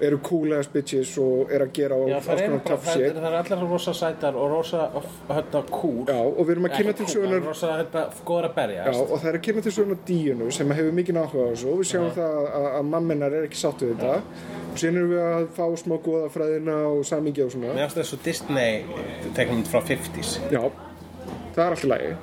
eru 0.07 0.21
cool 0.27 0.57
ass 0.57 0.71
bitches 0.73 1.15
og 1.23 1.53
eru 1.53 1.69
að 1.69 1.75
gera 1.77 2.01
Já, 2.07 2.19
það 2.25 2.45
er, 2.47 2.57
bara, 2.57 2.81
það, 2.87 3.01
shit 3.01 3.19
það 3.19 3.29
er 3.31 3.39
allar 3.43 3.67
rosa 3.67 3.97
sætar 3.97 4.39
og 4.39 4.53
rosa 4.53 4.87
hérna 5.35 5.63
kúl 5.71 6.03
Já, 6.07 6.19
og 6.23 6.41
við 6.43 6.53
erum 6.55 6.69
að 6.69 6.75
kynna 6.77 6.95
til 6.99 7.07
sögunar 7.11 7.43
Rosa 7.45 7.73
hérna 7.81 8.03
góður 8.29 8.49
að 8.49 8.55
berja 8.59 8.87
Já, 8.87 8.93
og 9.03 9.15
það 9.15 9.29
er 9.31 9.39
að 9.39 9.45
kynna 9.47 9.65
til 9.67 9.75
sögunar 9.77 10.01
díunu 10.11 10.51
sem 10.55 10.75
hefur 10.79 10.97
mikið 11.01 11.21
áhuga 11.23 11.47
á 11.47 11.51
þessu 11.53 11.71
og 11.73 11.81
við 11.81 11.91
sjáum 11.93 12.11
það 12.17 12.39
að, 12.47 12.69
að 12.79 12.91
mamminar 12.95 13.37
er 13.39 13.47
ekki 13.49 13.61
sátt 13.61 13.85
við 13.85 13.95
þetta. 13.95 14.17
Og 14.67 14.81
síðan 14.83 15.01
erum 15.01 15.13
við 15.15 15.23
að 15.27 15.47
fá 15.57 15.65
smá 15.83 15.97
góðafræðina 16.07 16.77
og 16.91 17.05
samingi 17.09 17.45
og 17.47 17.55
svona. 17.55 17.73
Mér 17.77 17.87
finnst 17.87 18.01
það 18.01 18.09
svo 18.11 18.19
Disney 18.27 19.33
teiknum 19.39 19.65
frá 19.71 19.81
50s 19.91 20.37
Já, 20.53 20.63
það 21.57 21.67
er 21.67 21.77
alltaf 21.77 21.91
lægi 21.93 22.15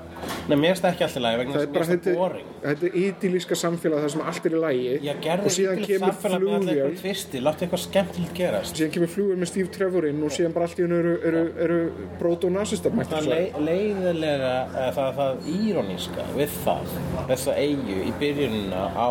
Nei, 0.47 0.55
mér 0.55 0.71
finnst 0.71 0.83
það 0.83 0.93
ekki 0.93 1.03
alltaf 1.05 1.23
lagi 1.23 1.39
vegna 1.39 1.53
Það 1.53 1.63
er 1.63 1.71
bara 1.73 1.87
þetta, 1.87 2.11
það 2.13 2.19
boring. 2.21 2.51
þetta 2.63 2.89
ídýlíska 3.01 3.57
samfélag 3.59 4.03
þar 4.03 4.11
sem 4.13 4.23
allt 4.31 4.47
er 4.47 4.55
í 4.55 4.61
lægi 4.63 4.93
Já, 5.03 5.13
og 5.33 5.55
síðan 5.55 5.81
kemur 5.83 6.17
flugvél. 6.23 6.93
tvisti, 7.01 7.41
láttu 7.43 7.65
eitthvað 7.65 7.83
skemmtilegt 7.83 8.35
gerast. 8.37 8.79
Síðan 8.79 8.93
kemur 8.95 9.11
flugvél 9.11 9.39
með 9.41 9.51
Steve 9.51 9.73
Trevor 9.75 10.07
inn 10.07 10.23
og 10.23 10.33
síðan 10.35 10.55
bara 10.55 10.69
allt 10.69 10.79
í 10.79 10.85
hennu 10.85 10.99
eru, 11.01 11.13
eru, 11.29 11.43
eru 11.65 11.79
brót 12.21 12.47
og 12.47 12.55
nazistar 12.55 12.95
Það 13.13 13.59
leiðilega, 13.67 14.53
eða 14.79 14.91
það, 14.95 15.11
það 15.19 15.51
íróníska 15.57 16.27
við 16.37 16.57
það, 16.63 16.95
þessa 17.33 17.57
eigu 17.59 17.99
í 18.03 18.15
byrjunina 18.23 18.85
á 18.95 19.09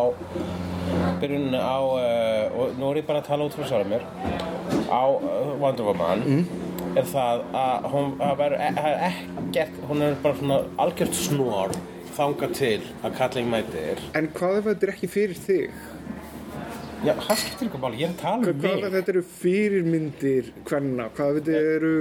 byrjunina 1.21 1.61
á 1.61 1.77
uh, 1.81 2.59
og 2.59 2.77
nú 2.79 2.91
er 2.91 3.01
ég 3.01 3.07
bara 3.09 3.21
að 3.21 3.29
tala 3.31 3.47
út 3.47 3.55
frá 3.57 3.69
sára 3.69 3.87
mér 3.87 4.05
á 4.89 5.03
uh, 5.09 5.53
Wonder 5.61 5.87
Woman 5.87 6.25
er 6.93 7.07
það 7.09 7.43
að 7.57 7.87
hún 7.93 8.13
að 8.21 8.43
e, 8.45 8.69
er 8.69 9.17
ekkert 9.41 9.81
hún 9.89 10.05
er 10.05 10.15
bara 10.23 10.39
svona 10.39 10.59
algjört 10.83 11.17
snor 11.17 11.73
þangað 12.13 12.55
til 12.59 12.79
að 13.01 13.15
kalling 13.17 13.49
mætir 13.49 14.01
En 14.17 14.29
hvað 14.35 14.59
ef 14.59 14.67
þetta 14.69 14.87
er 14.87 14.93
ekki 14.93 15.09
fyrir 15.11 15.39
þig? 15.47 15.79
Já, 17.03 17.13
það 17.19 17.39
skiptir 17.41 17.67
ykkur 17.67 17.81
máli, 17.83 17.99
ég 17.99 18.11
er 18.11 18.13
að 18.13 18.21
tala 18.21 18.37
um 18.37 18.45
Hvað 18.45 18.61
mig 18.63 18.85
ef 18.87 18.93
þetta 18.97 19.13
eru 19.15 19.23
fyrirmyndir 19.39 20.51
hvenna? 20.69 21.09
Hvað 21.17 21.31
ef 21.31 21.41
þetta 21.41 21.73
eru 21.73 21.95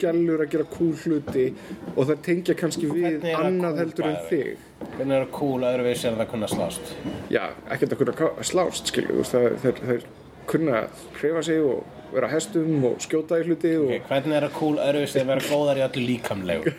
gælur 0.00 0.42
að 0.44 0.50
gera 0.52 0.66
cool 0.72 0.96
hluti 1.04 1.46
og 1.94 2.02
það 2.08 2.24
tengja 2.26 2.56
kannski 2.58 2.90
við 2.90 3.22
er 3.30 3.38
annað 3.44 3.84
heldur 3.84 4.10
en 4.10 4.18
þig? 4.32 4.66
Hvernig 4.96 5.16
er 5.16 5.22
það 5.22 5.30
cool 5.36 5.68
öðruvísi 5.68 6.10
en 6.10 6.18
það 6.18 6.32
kunna 6.32 6.50
slást? 6.50 6.92
Já, 7.32 7.44
ekkert 7.70 7.94
að 7.94 8.02
kunna 8.02 8.44
slást, 8.50 8.90
skilju, 8.92 9.24
það, 9.30 9.48
þeir 9.86 10.04
kunna 10.50 10.84
hrefa 11.20 11.44
sig 11.46 11.62
og 11.62 11.99
vera 12.14 12.28
hestum 12.34 12.84
og 12.90 13.00
skjóta 13.04 13.40
í 13.40 13.46
hluti 13.48 13.74
og, 13.78 13.88
Okay, 13.90 14.00
hvernig 14.08 14.36
er 14.40 14.48
það 14.48 14.54
cool 14.60 14.76
öðruvísi 14.78 15.20
en 15.20 15.26
vera 15.34 15.40
góðar 15.50 15.80
í 15.80 15.86
öllu 15.88 16.06
líkamlegu? 16.10 16.72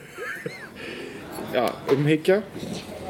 já, 1.55 1.65
umhyggja. 1.95 2.41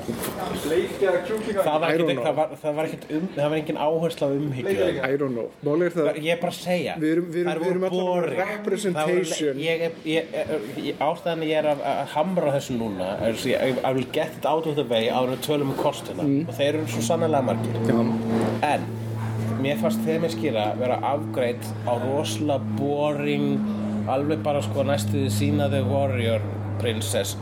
Það 0.02 1.76
var 1.80 1.92
ekkert, 1.94 2.20
það 2.26 2.34
var, 2.36 2.54
það 2.62 2.74
var 2.76 2.88
ekkert 2.90 3.04
um, 3.16 3.26
það 3.36 3.46
var 3.52 3.56
engin 3.60 3.78
áhersla 3.86 4.28
á 4.28 4.32
umhyggju 4.34 4.88
I 5.06 5.18
don't 5.22 5.36
know. 5.38 5.52
Máli 5.64 5.86
er 5.88 5.94
það, 5.94 6.08
Ég 6.26 6.32
er 6.34 6.40
bara 6.42 6.52
að 6.52 6.58
segja 6.58 6.96
Við 7.00 7.12
erum- 7.14 7.28
við 7.32 7.46
erum- 7.52 7.62
við 7.64 7.70
erum 7.70 7.86
boring. 7.94 8.40
representation. 8.40 9.22
Það 9.22 9.52
voru- 9.52 9.62
Ég 9.62 9.84
ég, 10.10 10.34
ég, 10.88 10.96
ástæðan 11.06 11.46
ég 11.48 11.54
er 11.62 11.70
að, 11.76 11.84
að 11.94 12.02
hamra 12.16 12.54
þessu 12.58 12.78
núna 12.82 13.12
er 13.22 13.38
að 13.38 13.46
ég- 13.54 13.80
I 13.86 13.94
will 13.94 14.10
get 14.12 14.34
it 14.40 14.46
out 14.50 14.66
of 14.68 14.76
the 14.76 14.84
way 14.90 15.06
við 15.10 15.38
tölum 15.46 15.70
um 15.70 15.78
kostina 15.78 16.24
Mm. 16.24 16.50
og 16.50 16.54
þeir 16.58 16.74
eru 16.74 16.88
svo 16.88 17.02
sannlega 17.02 17.44
margir 17.46 17.78
já, 17.86 18.00
En 18.74 18.82
mér 19.62 19.78
fannst 19.82 20.02
þeim 20.06 20.26
að 20.28 20.34
skýra 20.36 20.66
vera 20.80 20.98
afgreitt 21.12 21.68
á 21.86 21.94
rosalega 22.02 22.76
boring 22.80 23.60
alveg 24.12 24.42
bara 24.46 24.62
sko 24.66 24.86
næstuði 24.88 25.30
sína 25.34 25.70
The 25.72 25.84
Warrior 25.86 26.42
Princess 26.82 27.36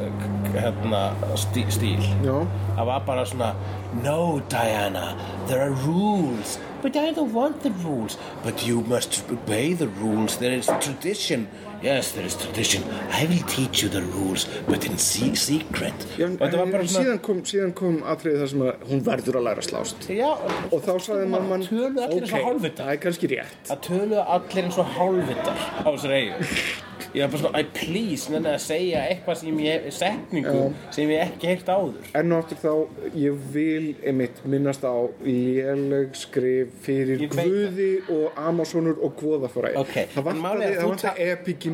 hérna 0.52 1.14
stí, 1.40 1.64
stíl. 1.72 2.02
Já, 2.26 2.42
það 2.76 2.90
var 2.90 3.06
bara 3.08 3.24
svona 3.28 3.54
No 4.04 4.42
Diana, 4.52 5.16
there 5.48 5.62
are 5.62 5.76
rules 5.86 6.60
But 6.82 6.96
I 6.96 7.12
don't 7.12 7.34
want 7.34 7.64
the 7.64 7.72
rules 7.84 8.18
But 8.44 8.66
you 8.68 8.82
must 8.88 9.24
obey 9.32 9.74
the 9.74 9.88
rules. 9.88 10.38
There 10.38 10.52
is 10.52 10.68
tradition 10.80 11.48
Yes, 11.82 12.12
there 12.12 12.26
is 12.26 12.36
tradition. 12.36 12.84
I 13.10 13.26
will 13.26 13.44
teach 13.48 13.82
you 13.84 13.90
the 13.90 14.02
rules 14.02 14.46
But 14.68 14.86
in 14.86 14.98
se 14.98 15.36
secret. 15.36 15.94
Já 16.18 16.26
Og 16.28 16.36
þetta 16.42 16.58
var 16.58 16.66
en, 16.66 16.74
svona 16.74 17.06
síðan 17.06 17.22
kom, 17.24 17.40
síðan 17.48 17.72
kom 17.78 18.02
atriðið 18.04 18.44
þar 18.44 18.52
sem 18.54 18.66
að 18.66 18.84
hún 18.90 19.06
verður 19.06 19.40
að 19.40 19.48
læra 19.48 19.64
slást. 19.64 20.10
Já, 20.12 20.28
Og 20.74 20.84
þá 20.84 20.92
sagði 21.08 21.30
mamman, 21.32 21.64
Töluðu 21.70 22.04
allir 22.04 22.28
eins 22.28 22.36
og 22.36 22.46
hálfvitar. 22.50 22.84
það 22.84 22.94
er 22.98 23.02
kannski 23.08 23.32
rétt. 23.32 23.58
Það 23.72 23.82
töluðu 23.88 24.28
allir 24.36 24.64
eins 24.68 24.84
og 24.84 24.94
hálfvitar. 24.98 25.66
Á 25.80 25.88
þessari 25.88 26.22
eigu 26.22 26.52
Ég 27.10 27.24
var 27.24 27.30
bara 27.32 27.40
svona, 27.42 27.60
I 27.60 27.64
please, 27.74 28.30
nenni 28.30 28.52
að 28.52 28.60
segja 28.62 29.00
eitthvað 29.10 29.38
sem 29.40 29.60
ég, 29.64 29.86
setningu 29.96 30.66
sem 30.94 31.10
ég 31.10 31.24
ekki 31.24 31.48
heyrt 31.50 31.70
áður. 31.72 32.10
Enn 32.20 32.36
og 32.36 32.44
aftur 32.44 32.60
þá, 32.62 33.08
ég 33.18 33.40
vil 33.56 33.88
einmitt 34.06 34.44
minnast 34.46 34.86
á 34.86 34.94
léleg 35.26 36.14
skrif 36.20 36.76
fyrir 36.86 37.24
Guði 37.34 37.88
og 38.14 38.38
Amazonur 38.38 39.02
og 39.02 39.16
Guðafræði. 39.18 39.80
Ok, 39.82 39.96
Það 40.14 40.30
en 40.36 40.44
málið 40.44 40.68
er 40.68 40.76
að 40.76 40.86
þú 40.86 41.00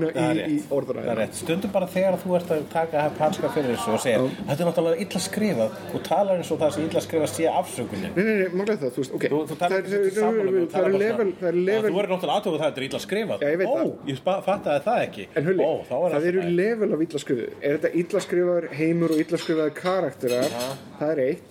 er 0.04 0.40
í, 0.46 0.56
í 0.56 0.60
rétt, 0.60 0.90
það 0.92 1.10
er 1.14 1.18
rétt. 1.22 1.38
Stundum 1.40 1.72
bara 1.72 1.88
þegar 1.88 2.18
þú 2.24 2.36
ert 2.40 2.52
að 2.56 2.64
taka 2.74 3.04
hanska 3.20 3.50
fyrir 3.56 3.72
þessu 3.76 3.94
og 3.96 4.02
segja 4.04 4.20
Þetta 4.26 4.56
er 4.58 4.70
náttúrulega 4.70 5.02
illa 5.06 5.22
skrifað 5.26 5.80
og 5.96 6.04
talar 6.10 6.36
eins 6.42 6.52
og 6.52 6.60
það 6.62 6.74
sem 6.76 6.84
illa 6.90 7.02
skrifað 7.06 7.32
sé 7.36 7.48
afsökunin. 7.52 8.12
Nei, 8.16 8.24
nei, 8.26 8.36
nei, 8.42 8.50
málega 8.60 8.78
það, 8.84 8.92
þú 8.96 9.02
veist, 9.04 9.16
ok. 9.20 9.26
Þú, 9.32 9.40
þú 9.52 9.58
talar 9.64 9.78
ekki 9.80 9.92
það, 9.92 9.96
mig, 9.96 10.12
þú 10.12 10.72
talar 10.76 10.92
bara 10.92 11.02
level, 11.06 11.26
svona- 11.26 11.40
það 11.42 11.52
Já, 11.56 11.66
level, 11.72 11.92
Þú 11.92 11.98
verður 12.00 12.14
náttúrulega 12.16 12.38
aðtöku 12.42 12.60
það, 12.60 12.68
þetta 12.70 12.82
er 12.84 12.88
illa 12.90 13.02
skrifað. 13.06 13.40
Já, 13.46 13.50
ég 13.56 13.58
veit 13.64 13.68
Ó, 13.68 13.76
það. 13.76 13.92
ég 14.12 14.20
spa- 14.22 14.42
fattaði 14.46 14.84
það 14.86 15.02
ekki. 15.08 15.28
En 15.36 15.46
hulli, 15.50 15.64
Ó, 15.66 15.74
það 15.90 16.30
eru 16.32 16.42
level 16.56 16.94
af 16.94 17.02
illa 17.08 17.20
skrifuð. 17.26 17.50
Er 17.62 17.78
þetta 17.78 17.92
illa 18.04 18.20
skrifaður 18.26 18.70
heimur 18.80 19.12
og 19.16 19.20
illa 19.26 19.38
skrifaður 19.38 19.76
karakterar? 19.80 20.50
Það 21.00 21.12
er 21.16 21.24
eitt. 21.26 21.44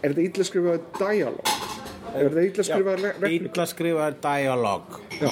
Er 0.00 0.14
þetta 0.14 0.22
illa 0.30 0.44
skrifaður 0.48 0.80
dialog 0.96 1.50
Er 2.10 2.30
þetta 2.30 2.44
illa 2.48 2.64
skrifaður 2.64 3.02
Já, 3.04 3.10
reglur? 3.20 3.50
Ítla 3.50 3.64
skrifaður 3.68 4.14
dialog 4.24 5.00
Já. 5.20 5.30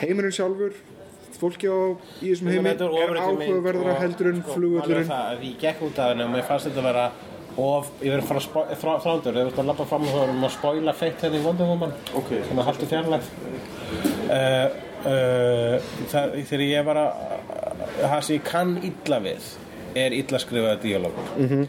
Heimurinn 0.00 0.32
sjálfur 0.34 0.72
Fólki 1.42 1.66
á 1.68 1.78
í 2.22 2.30
þessum 2.30 2.50
heimi 2.52 2.70
er 2.70 2.82
áhugaverðara 3.26 3.98
heldur 4.00 4.30
en 4.32 4.40
flugullurinn 4.46 5.04
sko, 5.08 5.12
það, 5.12 5.44
Ég 5.48 5.56
gekk 5.66 5.82
út 5.88 5.98
af 5.98 6.12
henni 6.12 6.26
og 6.26 6.30
mér 6.36 6.46
fannst 6.48 6.68
þetta 6.70 6.82
að 6.84 6.88
vera 6.90 7.06
of, 7.62 7.90
ég 8.00 8.12
verið 8.14 8.22
að 8.22 8.28
fara 8.30 8.76
þrá- 8.82 9.00
þrándur 9.04 9.34
þú 9.36 9.42
ert 9.50 9.58
að 9.60 9.66
lappa 9.72 9.84
fram 9.90 10.06
og 10.06 10.14
þá 10.14 10.20
erum 10.22 10.46
að 10.48 10.54
spoila 10.54 10.94
feitt 10.96 11.24
henni 11.26 11.40
í 11.40 11.44
Wonder 11.44 11.66
Woman 11.68 11.92
Ok. 12.16 12.30
sem 12.48 12.62
að 12.62 12.68
halda 12.70 12.86
fjarlægt 12.92 13.28
uh, 14.30 14.68
uh, 15.12 15.90
það, 16.12 16.36
þegar 16.48 16.64
ég 16.68 16.86
var 16.88 17.00
að 17.02 17.10
það 18.02 18.20
sem 18.28 18.36
ég 18.38 18.46
kann 18.48 18.72
illa 18.88 19.18
við 19.26 19.50
er 20.04 20.16
illa 20.16 20.38
skrifaði 20.40 20.80
díalógur 20.86 21.32
-hmm. 21.36 21.66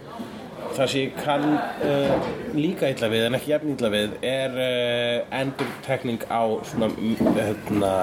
Það 0.77 0.91
sem 0.91 1.03
ég 1.03 1.17
kann 1.19 1.45
uh, 1.85 2.29
líka 2.57 2.89
illa 2.93 3.09
við 3.13 3.27
en 3.27 3.37
ekki 3.37 3.53
jafn 3.53 3.73
illa 3.73 3.91
við 3.93 4.15
er 4.27 4.57
uh, 4.57 5.37
endurtekning 5.39 6.25
á 6.29 6.43
svona 6.69 6.89
hérna, 7.37 7.93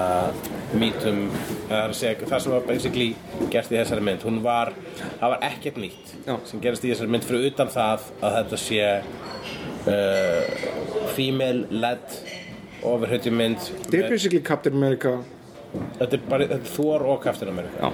mítum 0.77 1.23
það, 1.69 1.95
sem 1.97 2.51
var 2.53 2.67
basically 2.67 3.11
gert 3.53 3.71
í 3.71 3.79
þessari 3.79 4.05
mynd 4.07 4.25
hún 4.27 4.41
var, 4.45 4.73
það 5.19 5.35
var 5.35 5.47
ekkert 5.51 5.81
nýtt 5.81 6.15
Já. 6.25 6.35
sem 6.49 6.63
gerist 6.63 6.85
í 6.85 6.93
þessari 6.93 7.15
mynd 7.15 7.27
fyrir 7.27 7.49
utan 7.51 7.71
það 7.71 8.11
að 8.21 8.37
þetta 8.39 8.61
sé 8.65 8.85
uh, 9.91 10.69
female 11.15 11.81
led 11.83 12.21
ofurhutjum 12.87 13.37
mynd. 13.37 13.61
Þetta 13.85 13.99
er 13.99 14.09
basically 14.09 14.41
Captain 14.45 14.77
America. 14.77 15.17
Þetta 15.99 16.17
er 16.17 16.25
bara 16.29 16.59
Thor 16.73 17.05
og 17.07 17.21
Captain 17.23 17.51
America. 17.51 17.91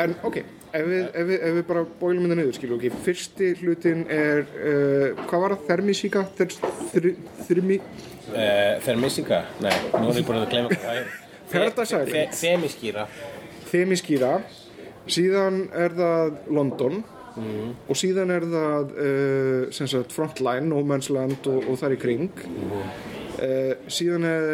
En 0.00 0.14
ok, 0.24 0.40
ef 0.78 0.86
við, 0.88 1.02
ef 1.12 1.26
við, 1.28 1.38
ef 1.48 1.56
við 1.58 1.64
bara 1.70 1.82
bólum 2.00 2.24
þetta 2.26 2.38
niður, 2.40 2.54
skilu, 2.58 2.76
ok, 2.78 2.86
fyrsti 3.06 3.50
hlutin 3.62 4.04
er, 4.14 4.44
uh, 4.58 5.24
hvað 5.28 5.42
var 5.44 5.54
það, 5.56 5.66
Thermisíka, 5.72 6.24
Thermi, 7.48 7.80
Uh, 8.28 8.74
Thermisíka? 8.84 9.38
Nei, 9.64 9.72
nú 9.96 10.10
er 10.12 10.18
ég 10.20 10.26
búin 10.28 10.36
að 10.42 10.50
gleyma 10.52 10.68
hvað 10.74 10.82
það 10.84 10.98
er. 11.00 11.12
Paradise 11.48 11.88
Fe- 11.88 12.02
Island. 12.02 12.10
fe- 12.12 12.40
Þemiskýra. 12.42 13.04
Themiskíra, 13.70 14.32
síðan 15.08 15.62
er 15.72 15.94
það 15.96 16.34
London 16.58 16.98
og 17.38 17.96
síðan 17.96 18.32
er 18.34 18.44
það, 18.50 18.92
uh, 18.98 19.62
sem 19.72 19.88
sagt, 19.88 20.12
Frontline, 20.12 20.66
No 20.68 20.82
Man's 20.84 21.08
Land 21.14 21.46
og, 21.48 21.62
og 21.70 21.78
þar 21.80 21.94
í 21.96 21.98
kring. 22.02 22.28
Uh, 22.44 23.17
síðan 23.38 24.24
er, 24.28 24.46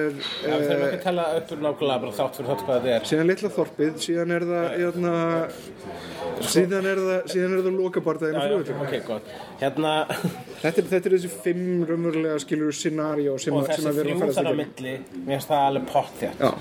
Já, 0.44 0.54
við 0.54 0.64
þurfum 0.68 0.86
ekki 0.88 0.98
að 0.98 1.04
tala 1.08 1.24
upp 1.38 1.52
nákvæmlega 1.64 2.00
bara 2.04 2.16
þátt 2.18 2.38
fyrir 2.38 2.50
þátt 2.50 2.64
hvað 2.66 2.80
þetta 2.84 2.94
er. 2.98 3.06
síðan 3.10 3.30
Litla 3.30 3.50
Þorpið, 3.54 3.94
síðan 4.04 4.34
er 4.36 4.44
það, 4.50 4.66
hérna, 4.82 5.14
síðan 6.44 6.88
er 6.90 7.00
það, 7.04 7.20
síðan 7.32 7.54
er 7.56 7.62
það 7.64 7.78
lokabartæðin 7.78 8.34
Já, 8.34 8.40
á 8.40 8.44
já, 8.44 8.50
flugvöldum. 8.50 8.82
ok, 8.84 8.94
gott. 9.08 9.32
Hérna, 9.62 9.92
Þetta 10.64 10.82
þetta 10.88 11.08
er 11.10 11.14
þessi 11.18 11.28
fimm 11.44 11.82
raunverulega 11.88 12.38
skilur 12.40 12.72
scenario 12.76 13.34
sem, 13.42 13.52
og 13.58 13.66
þessi 13.68 13.84
að 13.90 13.98
við 13.98 14.04
erum 14.04 14.20
þrjú 14.22 14.28
að 14.30 14.38
þar 14.38 14.48
á 14.48 14.54
milli, 14.60 14.94
mér 15.26 15.34
finnst 15.34 15.50
það 15.50 15.64
alveg 15.70 15.88
pottþétt. 15.92 16.44
Já, 16.44 16.52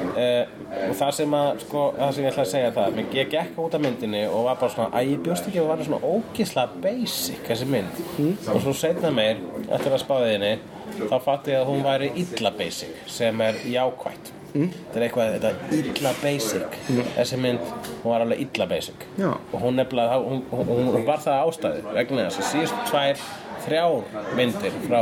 Uh, 0.00 0.46
og 0.88 0.94
það 0.96 1.10
sem 1.12 1.34
að, 1.36 1.48
sko, 1.60 1.80
það 1.98 2.12
sem 2.16 2.24
ég 2.24 2.30
ætla 2.30 2.42
að 2.42 2.48
segja 2.50 2.68
það, 2.72 2.94
mér- 2.96 3.10
ég 3.18 3.28
gekk 3.34 3.58
út 3.60 3.74
af 3.76 3.82
myndinni 3.84 4.22
og 4.32 4.46
var 4.46 4.56
bara 4.62 4.72
svona, 4.72 4.88
að 4.96 5.10
ég 5.10 5.20
bjóst 5.26 5.48
ekki 5.50 5.60
að 5.60 5.66
það 5.66 5.68
var 5.70 5.82
svona 5.84 6.08
ógisla 6.08 6.64
basic, 6.86 7.42
þessi 7.44 7.66
mynd. 7.68 8.00
Og 8.48 8.62
svo 8.64 8.72
setna 8.80 9.10
meir, 9.12 9.42
eftir 9.68 9.92
að 9.92 10.00
spáði 10.02 10.30
henni, 10.32 10.52
þá 10.98 11.16
fatti 11.24 11.54
ég 11.54 11.62
að 11.62 11.70
hún 11.72 11.82
væri 11.86 12.12
illa 12.24 12.52
basic, 12.58 13.00
sem 13.10 13.42
er 13.46 13.58
jákvætt. 13.70 14.32
Þetta 14.50 14.98
er 14.98 15.04
eitthvað, 15.06 15.34
þetta 15.36 15.50
er 15.50 15.90
illa 15.92 16.12
basic. 16.18 16.78
Þessi 17.14 17.38
mynd, 17.38 17.68
hún 18.02 18.08
var 18.10 18.24
alveg 18.24 18.42
illa 18.46 18.66
basic. 18.70 19.04
Já. 19.20 19.28
Og 19.30 19.60
hún 19.62 19.78
nefnilega, 19.78 20.18
hún, 20.24 20.42
hún, 20.50 20.90
hún 20.90 21.06
var 21.06 21.22
það 21.22 21.44
ástæði, 21.44 21.84
vegna 21.94 22.26
þess 22.26 22.42
að 22.42 22.48
síðust 22.50 22.82
tvær, 22.90 23.22
þrjár 23.60 24.22
myndir 24.38 24.76
frá 24.86 25.00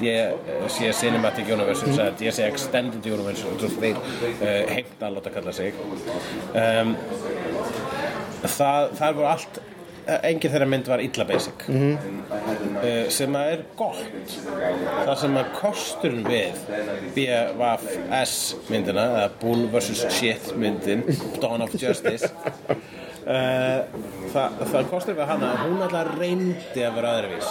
DC 0.00 0.92
Cinematic 0.96 1.50
Universe 1.52 1.86
mm. 1.86 2.16
DC 2.20 2.46
Extended 2.46 3.06
Universe 3.06 3.44
og 3.48 3.76
þeir 3.82 3.98
uh, 4.00 4.70
heimt 4.72 5.04
að 5.04 5.18
láta 5.18 5.34
kalla 5.34 5.52
sig 5.56 5.76
um, 5.82 6.94
það, 8.46 8.88
það 8.96 9.18
voru 9.18 9.28
allt 9.34 9.60
engin 10.06 10.52
þeirra 10.52 10.68
mynd 10.68 10.88
var 10.90 11.02
illa 11.04 11.26
basic 11.28 11.66
uh, 11.68 13.06
sem 13.12 13.36
að 13.38 13.52
er 13.54 13.64
gott 13.78 14.36
það 14.42 15.14
sem 15.22 15.38
að 15.40 15.52
kosturinn 15.58 16.26
við 16.26 16.64
BFS 17.16 18.36
myndina 18.70 19.06
eða 19.12 19.28
Bull 19.42 19.68
vs. 19.72 20.06
Shit 20.12 20.52
myndin 20.58 21.04
Dawn 21.42 21.64
of 21.66 21.76
Justice 21.78 22.32
það, 23.22 24.62
það 24.72 24.88
kostur 24.90 25.16
við 25.18 25.28
hana 25.30 25.50
hún 25.62 25.82
alltaf 25.84 26.12
reyndi 26.18 26.82
að 26.82 26.96
vera 26.98 27.12
öðruvís 27.20 27.50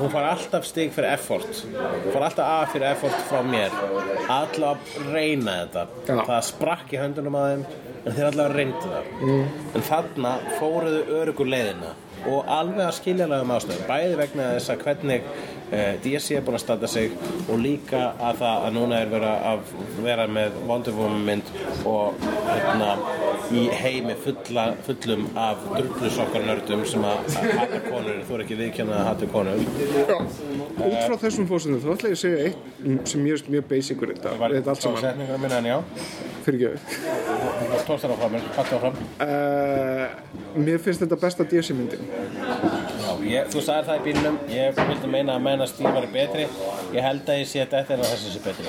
hún 0.00 0.12
far 0.12 0.28
alltaf 0.30 0.66
stig 0.68 0.92
fyrir 0.94 1.14
effort. 1.14 1.62
Hún 1.72 2.12
far 2.14 2.26
alltaf 2.28 2.52
að 2.52 2.72
fyrir 2.74 2.88
effort 2.90 3.26
frá 3.30 3.42
mér. 3.46 3.76
Alltaf 4.32 4.96
reyna 5.10 5.58
þetta. 5.62 5.86
Já. 6.06 6.16
það 6.28 6.40
sprakk 6.50 6.94
í 6.94 7.00
höndunum 7.00 7.38
að 7.40 7.50
þeim 7.50 7.66
en 8.06 8.16
þeir 8.16 8.28
alltaf 8.30 8.54
reyndu 8.54 8.90
það. 8.94 9.12
En 9.76 9.86
þarna 9.90 10.34
fóruðu 10.60 11.04
örugur 11.20 11.50
leiðina. 11.52 11.94
Og 12.26 12.48
alveg 12.50 12.82
að 12.86 12.96
skiljalegum 12.96 13.52
ástöðum 13.54 13.86
bæði 13.86 14.16
vegna 14.18 14.48
þess 14.56 14.72
að 14.72 14.84
hvernig 14.86 15.28
uh, 15.72 15.92
DC 16.04 16.36
er 16.36 16.44
búin 16.46 16.58
að 16.58 16.64
standa 16.64 16.90
sig 16.90 17.14
og 17.46 17.60
líka 17.62 18.02
að 18.16 18.42
það 18.42 18.66
að 18.68 18.76
núna 18.76 19.00
er 19.02 19.12
vera 19.12 19.32
að 19.52 19.72
vera 20.04 20.26
með 20.30 20.58
Wonder 20.68 20.96
Woman 20.96 21.24
mynd 21.26 21.52
og 21.88 22.26
hérna 22.46 22.90
í 23.54 23.66
heimi 23.70 24.16
fulla, 24.18 24.66
fullum 24.86 25.26
af 25.38 25.62
drullusokkar 25.76 26.46
nördum 26.46 26.82
sem 26.88 27.04
að 27.06 27.36
hata 27.56 27.80
konur. 27.86 28.22
Þú 28.26 28.38
er 28.38 28.44
ekki 28.46 28.58
viðkjörna 28.60 29.00
að 29.00 29.08
hata 29.10 29.28
konur. 29.30 29.62
Já, 29.96 30.16
út 30.86 30.98
frá 31.06 31.16
þessum 31.22 31.48
fórsendum 31.50 31.82
þá 31.84 31.92
ætla 31.94 32.12
ég 32.12 32.18
að 32.18 32.22
segja 32.24 32.48
eitt 32.48 33.12
sem 33.12 33.22
mér 33.22 33.36
finnst 33.36 33.52
mjög 33.54 33.68
basic 33.70 34.02
við 34.02 34.14
þetta, 34.16 34.34
þetta 34.42 34.74
allt 34.74 34.86
saman. 34.86 35.04
setningur 35.04 35.42
minna 35.44 35.60
en 35.62 35.70
já? 35.70 35.78
Fyrir 36.46 36.66
ekki. 36.72 36.96
Tókst 37.86 38.06
það 38.06 38.16
frá 38.18 38.28
mér, 38.32 38.46
pakka 38.56 38.78
fram 38.82 38.96
uh, 39.22 40.04
Mér 40.58 40.82
finnst 40.82 41.02
þetta 41.04 41.18
besta 41.22 41.46
DC 41.46 41.74
myndin 41.76 42.02
ég, 43.24 43.48
þú 43.52 43.62
sagðir 43.64 43.88
það 43.88 43.98
í 43.98 44.04
bílnum. 44.06 44.38
Ég 44.52 44.80
vildi 44.80 45.10
meina 45.10 45.36
að 45.36 45.44
menna 45.46 45.68
stíl 45.70 45.88
var 45.88 46.06
betri 46.12 46.46
ég 46.94 47.02
held 47.02 47.28
að 47.30 47.40
ég 47.40 47.48
sé 47.50 47.64
þetta 47.64 47.94
en 47.96 48.02
að 48.04 48.12
þessi 48.12 48.32
sé 48.34 48.40
betri. 48.44 48.64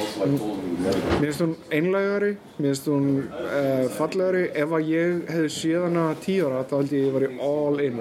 Mér 1.18 1.24
finnst 1.24 1.44
hún 1.44 1.56
einlægari, 1.74 2.32
mér 2.58 2.70
finnst 2.72 2.90
hún 2.92 3.08
uh, 3.28 3.86
fallegari. 3.98 4.44
Ef 4.58 4.76
að 4.78 4.92
ég 4.92 5.32
hefði 5.32 5.52
séð 5.58 5.88
hana 5.88 6.06
tíu 6.24 6.50
ára 6.50 6.64
þá 6.70 6.76
held 6.78 6.96
ég 6.96 7.00
að 7.00 7.08
ég 7.08 7.14
var 7.18 7.24
í 7.28 7.30
all 7.48 7.78
in. 7.86 7.98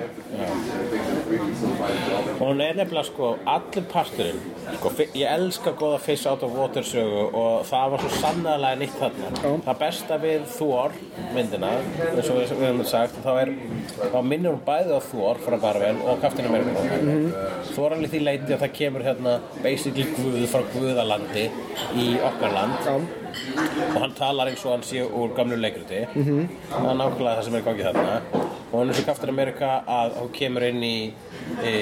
Og 2.36 2.42
hún 2.42 2.62
er 2.64 2.78
nefnilega 2.80 3.06
sko 3.10 3.32
allur 3.56 3.88
parturinn. 3.92 4.40
Sko, 4.76 4.92
ég 5.14 5.30
elska 5.30 5.72
góða 5.78 6.00
Fish 6.02 6.26
Out 6.30 6.42
of 6.46 6.54
Water 6.56 6.86
sögu 6.86 7.26
og 7.30 7.66
það 7.68 7.92
var 7.94 8.04
svo 8.04 8.10
sannlega 8.20 8.72
nýtt 8.80 8.96
þarna. 9.00 9.30
Já. 9.36 9.50
það 9.68 9.80
besta 9.82 10.18
við 10.22 10.46
Thor 10.56 10.96
myndina 11.34 11.70
eins 11.76 12.30
og 12.32 12.40
við 12.40 12.54
höfum 12.60 12.82
sagt 12.88 13.18
þá, 13.24 13.30
er, 13.44 13.52
þá 14.00 14.18
minnir 14.26 14.54
hún 14.54 14.64
bæði 14.66 14.98
á 14.98 15.00
Thor 15.06 15.40
frá 15.44 15.58
Marvel 15.62 16.00
og 16.04 16.20
Captain 16.22 16.48
America. 16.48 16.82
Mm 16.96 17.08
-hmm. 17.10 17.30
Thor 17.74 17.94
alveg 17.94 18.10
því 18.10 18.20
leiti 18.24 18.52
að 18.52 18.62
það 18.64 18.76
kemur 18.80 19.06
hérna 19.06 19.38
basically 19.62 20.05
Guð 20.16 20.42
frá 20.50 20.62
Guðalandi 20.72 21.46
í 21.98 22.06
okkar 22.24 22.54
land. 22.54 22.88
Og 23.94 23.96
hann 24.00 24.14
talar 24.16 24.50
eins 24.50 24.64
og 24.64 24.76
hann 24.76 24.84
sé 24.86 25.02
úr 25.04 25.34
gamlu 25.36 25.56
leikriti 25.60 26.06
-hmm. 26.14 26.48
það 26.70 26.90
er 26.90 26.98
nákvæmlega 27.00 27.36
það 27.36 27.44
sem 27.44 27.54
er 27.54 27.60
í 27.60 27.64
gangi 27.64 27.86
þarna. 27.88 28.20
Og 28.72 28.78
hann 28.78 28.88
er 28.88 28.94
svo 28.94 29.04
Captain 29.04 29.28
America 29.28 29.82
að 29.86 30.10
hún 30.20 30.32
kemur 30.32 30.62
inn 30.62 30.82
í 30.82 31.12
e, 31.62 31.72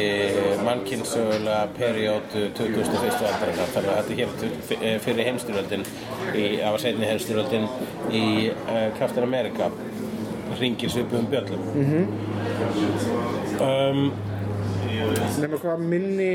mannkynsögulega 0.64 1.68
periódu 1.78 2.50
2001. 2.58 3.22
aldarinnar. 3.30 3.68
Þannig 3.74 3.90
að 3.90 3.96
þetta 3.96 4.12
er 4.12 4.16
hér 4.16 4.28
eh, 4.82 5.00
fyrir 5.00 5.24
heimstyrjöldin 5.24 5.84
í, 6.34 6.44
það 6.62 6.70
var 6.70 6.80
seinni 6.80 7.06
heimstyrjöldin 7.06 7.68
í 8.10 8.24
e, 8.48 8.90
Captain 8.98 9.24
America. 9.24 9.70
Ringir 10.60 10.90
svipum 10.90 11.26
bjöllum. 11.26 11.60
Mm 11.74 12.34
um, 13.60 14.12
nema 15.40 15.58
hvað 15.60 15.82
minni 15.82 16.30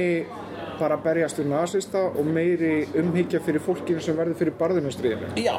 bara 0.80 0.98
berjast 1.04 1.40
við 1.42 1.52
nasista 1.52 2.06
og 2.10 2.26
meiri 2.26 2.88
umhyggja 3.00 3.42
fyrir 3.46 3.64
fólkinu 3.64 4.02
sem 4.04 4.18
verður 4.18 4.40
fyrir 4.40 4.56
barðunastriðinu 4.60 5.32
Já, 5.40 5.56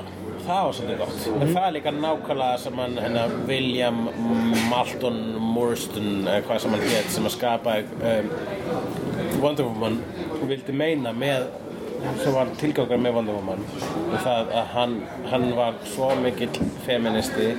það 0.46 0.66
var 0.66 0.76
svolítið 0.78 1.00
gott. 1.04 1.24
En 1.30 1.54
það 1.54 1.66
er 1.66 1.74
líka 1.76 1.94
nákvæmlega 1.96 2.60
sem 2.64 2.82
hann, 2.82 2.98
hennar 3.04 3.34
William 3.48 4.02
Malton 4.70 5.20
Morstan, 5.40 6.10
eða 6.24 6.44
hvað 6.48 6.62
sem 6.64 6.76
hann 6.76 6.86
hétt, 6.90 7.10
sem 7.14 7.28
að 7.28 7.36
skapa 7.36 7.78
um, 7.84 8.30
Wonder 9.40 9.68
Woman 9.68 10.00
vildi 10.50 10.74
meina 10.74 11.12
með 11.16 11.48
sem 12.20 12.34
var 12.34 12.50
tilgangur 12.60 13.00
með 13.00 13.18
Woman 13.30 13.62
og 14.10 14.16
það 14.24 14.52
að 14.60 14.70
hann, 14.74 14.94
hann 15.30 15.46
var 15.56 15.76
svo 15.88 16.10
mikill 16.20 16.50
feministi 16.86 17.50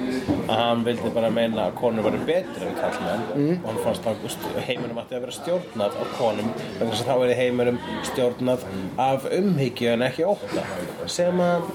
að 0.47 0.51
hann 0.51 0.83
vildi 0.85 1.11
bara 1.15 1.31
meina 1.33 1.67
að 1.67 1.77
konur 1.79 2.05
varu 2.07 2.21
betri 2.27 2.67
en 2.67 2.77
kallmenn 2.79 3.25
mm. 3.35 3.61
og 3.61 3.69
hann 3.69 3.81
fannst 3.85 4.09
að 4.09 4.59
heiminum 4.67 4.99
átti 5.01 5.17
að 5.17 5.25
vera 5.25 5.35
stjórnað 5.37 5.99
af 6.03 6.15
konum 6.17 6.51
vegna 6.57 6.89
þess 6.91 7.03
að 7.05 7.11
þá 7.11 7.25
er 7.27 7.33
heiminum 7.41 7.79
stjórnað 8.09 8.65
af 9.05 9.27
umhyggju 9.39 9.93
en 9.93 10.05
ekki 10.07 10.27
ótta. 10.27 10.65
Sem 11.11 11.41
að 11.43 11.69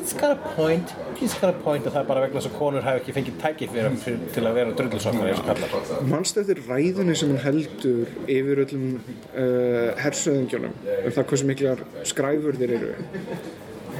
it's 0.00 0.16
got 0.16 0.34
a 0.34 0.54
point 0.56 0.94
it's 1.20 1.36
got 1.36 1.52
a 1.52 1.64
point 1.64 1.86
að 1.86 1.94
það 1.94 2.02
er 2.02 2.08
bara 2.10 2.24
vegna 2.24 2.40
þess 2.40 2.50
að 2.50 2.58
konur 2.58 2.86
hafi 2.86 3.02
ekki 3.02 3.16
fengið 3.16 3.38
tæki 3.44 3.70
fyrir, 3.70 3.96
fyrir, 4.04 4.26
til 4.34 4.46
að 4.46 4.58
vera 4.60 4.76
drullusokkar 4.78 5.30
eins 5.30 5.42
og 5.42 5.50
kallar 5.50 6.08
Manst 6.10 6.40
eftir 6.40 6.62
ræðunni 6.68 7.16
sem 7.18 7.34
hann 7.34 7.44
heldur 7.44 8.14
yfir 8.24 8.64
öllum 8.64 8.86
uh, 8.96 9.90
hersöðingjónum? 10.00 10.76
Um 10.80 11.14
það 11.16 11.30
hversu 11.32 11.50
miklar 11.50 11.84
skræfur 12.08 12.54
þeir 12.60 12.72
eru 12.78 12.92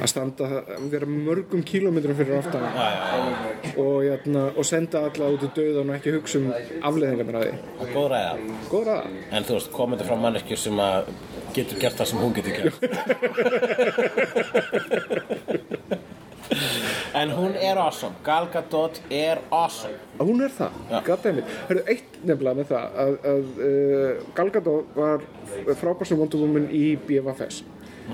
að 0.01 0.09
standa 0.09 0.45
að 0.59 0.85
vera 0.91 1.07
mörgum 1.09 1.61
kílómetrum 1.67 2.17
fyrir 2.17 2.37
aftan. 2.39 2.63
Og, 3.75 4.03
jæna, 4.05 4.41
og 4.55 4.65
senda 4.65 4.97
alla 5.09 5.25
út 5.35 5.43
í 5.45 5.47
döðan 5.55 5.91
og 5.91 5.95
ekki 5.99 6.11
hugsa 6.15 6.35
um 6.41 6.47
afleðingarnar 6.89 7.37
að 7.41 7.45
því. 7.47 7.53
Góð 7.91 8.07
ræða 8.15 8.33
Góð 8.71 8.83
ræða 8.89 9.05
En 9.31 9.41
þú 9.47 9.53
veist, 9.57 9.69
komandi 9.75 10.03
frá 10.07 10.15
manneskju 10.23 10.55
sem 10.59 10.77
að 10.81 10.97
getur 11.55 11.77
gert 11.83 11.97
það 11.99 12.07
sem 12.11 12.21
hún 12.23 12.33
getur 12.37 12.53
gert. 12.57 12.77
En 17.15 17.31
hún 17.31 17.55
er 17.55 17.77
awesome. 17.77 18.15
Gal 18.23 18.47
Gadot 18.51 19.01
er 19.09 19.37
awesome. 19.51 19.93
Hún 20.19 20.41
er 20.43 20.49
það, 20.55 20.71
goddammit 21.05 21.45
Hörðu, 21.69 21.83
eitt 21.91 22.17
nefnilega 22.23 22.55
með 22.57 22.67
það 22.71 22.85
að, 23.03 23.13
að 23.31 23.43
uh, 23.67 24.11
Gal 24.37 24.49
Gadot 24.55 24.85
var 24.95 25.19
frábær 25.79 26.05
sem 26.09 26.19
Wonder 26.19 26.39
Woman 26.41 26.67
í 26.75 26.83
BFFS 27.07 27.57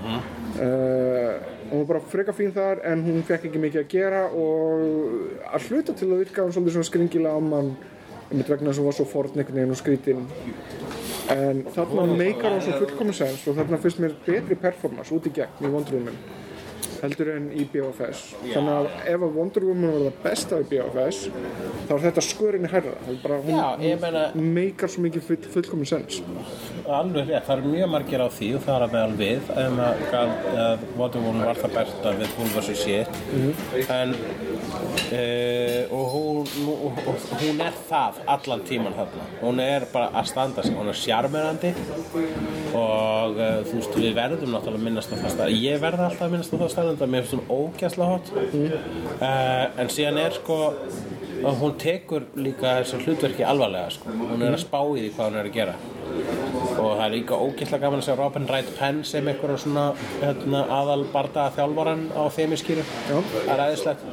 uh, 0.06 1.34
hún 1.72 1.84
var 1.84 1.90
bara 1.92 2.02
freka 2.14 2.36
fín 2.36 2.54
þar 2.56 2.82
en 2.88 3.04
hún 3.06 3.26
fekk 3.28 3.50
ekki 3.50 3.62
mikið 3.62 3.84
að 3.84 3.92
gera 3.92 4.24
og 4.32 5.52
að 5.52 5.70
hluta 5.70 5.96
til 5.98 6.10
að 6.12 6.24
virka 6.24 6.46
hún 6.46 6.56
svolítið 6.56 6.78
svona 6.78 6.92
skringilega 6.92 7.38
á 7.38 7.42
mann 7.44 7.76
einmitt 8.28 8.50
vegna 8.52 8.72
þess 8.72 8.80
að 8.80 8.84
hún 8.84 8.90
var 8.90 8.98
svo 8.98 9.08
forn 9.12 9.38
einhvern 9.38 9.62
veginn 9.62 9.76
og 9.76 9.80
skrítin. 9.80 10.26
En 11.32 11.64
þarna 11.76 12.08
meikar 12.18 12.56
hún 12.56 12.66
svo 12.66 12.82
fullkomun 12.82 13.16
sens 13.16 13.46
og 13.48 13.56
þarna 13.60 13.80
finnst 13.84 14.04
mér 14.04 14.18
betri 14.26 14.60
performance 14.60 15.16
út 15.16 15.30
í 15.30 15.36
gegn 15.40 15.64
í 15.68 15.72
Wonder 15.72 16.00
Woman 16.00 16.20
heldur 17.02 17.30
en 17.34 17.48
í 17.54 17.66
BFS 17.72 18.24
þannig 18.42 18.74
að 18.74 18.88
ef 19.14 19.26
að 19.28 19.36
Wonder 19.38 19.66
Woman 19.68 19.94
var 19.94 20.06
það 20.08 20.20
besta 20.24 20.60
í 20.62 20.68
BFS 20.72 21.20
þá 21.88 21.94
er 21.96 22.04
þetta 22.08 22.24
skörinni 22.26 22.72
herra 22.72 22.96
það 23.04 23.12
er 23.14 23.20
bara, 23.24 23.40
hún, 23.46 23.58
Já, 23.58 23.68
ég 23.86 24.02
meina 24.02 24.24
hún 24.34 24.50
meikar 24.58 24.94
svo 24.94 25.04
mikið 25.06 25.28
full, 25.30 25.40
fullkomun 25.56 25.90
sens 25.90 26.22
Alveg 26.88 27.28
rétt, 27.28 27.44
það 27.44 27.58
eru 27.58 27.72
mjög 27.74 27.90
margir 27.92 28.22
á 28.24 28.28
því 28.32 28.48
og 28.56 28.62
það 28.64 28.76
er 28.78 28.84
að 28.86 28.94
meðal 28.94 29.16
við 29.20 29.50
um 29.60 29.80
að 29.84 30.04
Gal, 30.12 30.28
uh, 30.54 30.86
Wonder 30.96 31.24
Woman 31.26 31.48
var 31.50 31.58
það 31.60 31.74
besta 31.76 32.14
við 32.16 32.38
Wolf 32.38 32.54
vs. 32.56 32.76
Shit. 32.80 33.10
En 33.92 34.14
uh, 34.16 35.98
og 35.98 36.06
hún, 36.14 36.48
og, 36.64 37.02
og, 37.12 37.26
hún 37.42 37.60
er 37.66 37.76
það 37.90 38.22
allan 38.38 38.64
tíman 38.70 38.96
þarna. 38.96 39.28
Hún 39.42 39.60
er 39.66 39.88
bara 39.92 40.08
að 40.22 40.30
standa 40.32 40.64
sig, 40.64 40.78
hún 40.80 40.94
er 40.94 41.00
sjarmerandi 41.02 41.74
og 42.78 43.36
uh, 43.36 43.60
þú 43.68 43.82
veist, 43.82 44.00
við 44.00 44.16
verðum 44.22 44.56
náttúrulega 44.56 44.80
að 44.80 44.88
minnast 44.88 45.12
á 45.12 45.16
það 45.18 45.36
stað 45.36 45.60
ég 45.60 45.84
verð 45.84 46.08
alltaf 46.08 46.26
að 46.30 46.34
minnast 46.38 46.56
á 46.56 46.58
það 46.64 46.74
stað 46.78 46.94
en 46.94 47.02
það 47.04 47.14
mér 47.18 47.28
finnst 47.28 47.38
hún 47.38 47.54
ógæsla 47.60 48.12
hot. 48.14 48.34
Uh, 48.38 49.30
en 49.76 49.92
síðan 49.92 50.24
er 50.24 50.40
sko 50.40 50.62
og 51.44 51.60
hún 51.62 51.76
tekur 51.78 52.26
líka 52.40 52.80
þessu 52.80 53.04
hlutverki 53.04 53.46
alvarlega 53.46 53.92
sko. 53.94 54.14
hún 54.32 54.42
er 54.42 54.56
að 54.56 54.64
spá 54.64 54.80
í 54.82 55.04
því 55.04 55.12
hvað 55.16 55.30
hún 55.30 55.40
er 55.42 55.50
að 55.50 55.58
gera 55.58 55.76
og 56.78 56.92
það 56.98 57.04
er 57.08 57.14
líka 57.16 57.38
ógeðslega 57.42 57.82
gaman 57.84 58.02
að 58.02 58.08
segja 58.08 58.18
Robin 58.22 58.48
Wright 58.50 58.72
Penn 58.78 59.04
sem 59.08 59.28
einhverjum 59.32 59.62
svona 59.64 59.86
hérna, 60.22 60.64
aðal 60.80 61.06
bardaða 61.14 61.54
þjálfaran 61.58 62.04
á 62.14 62.24
þemiskýru 62.38 62.86
það 63.08 63.54
er 63.56 63.64
aðeinslegt 63.66 64.06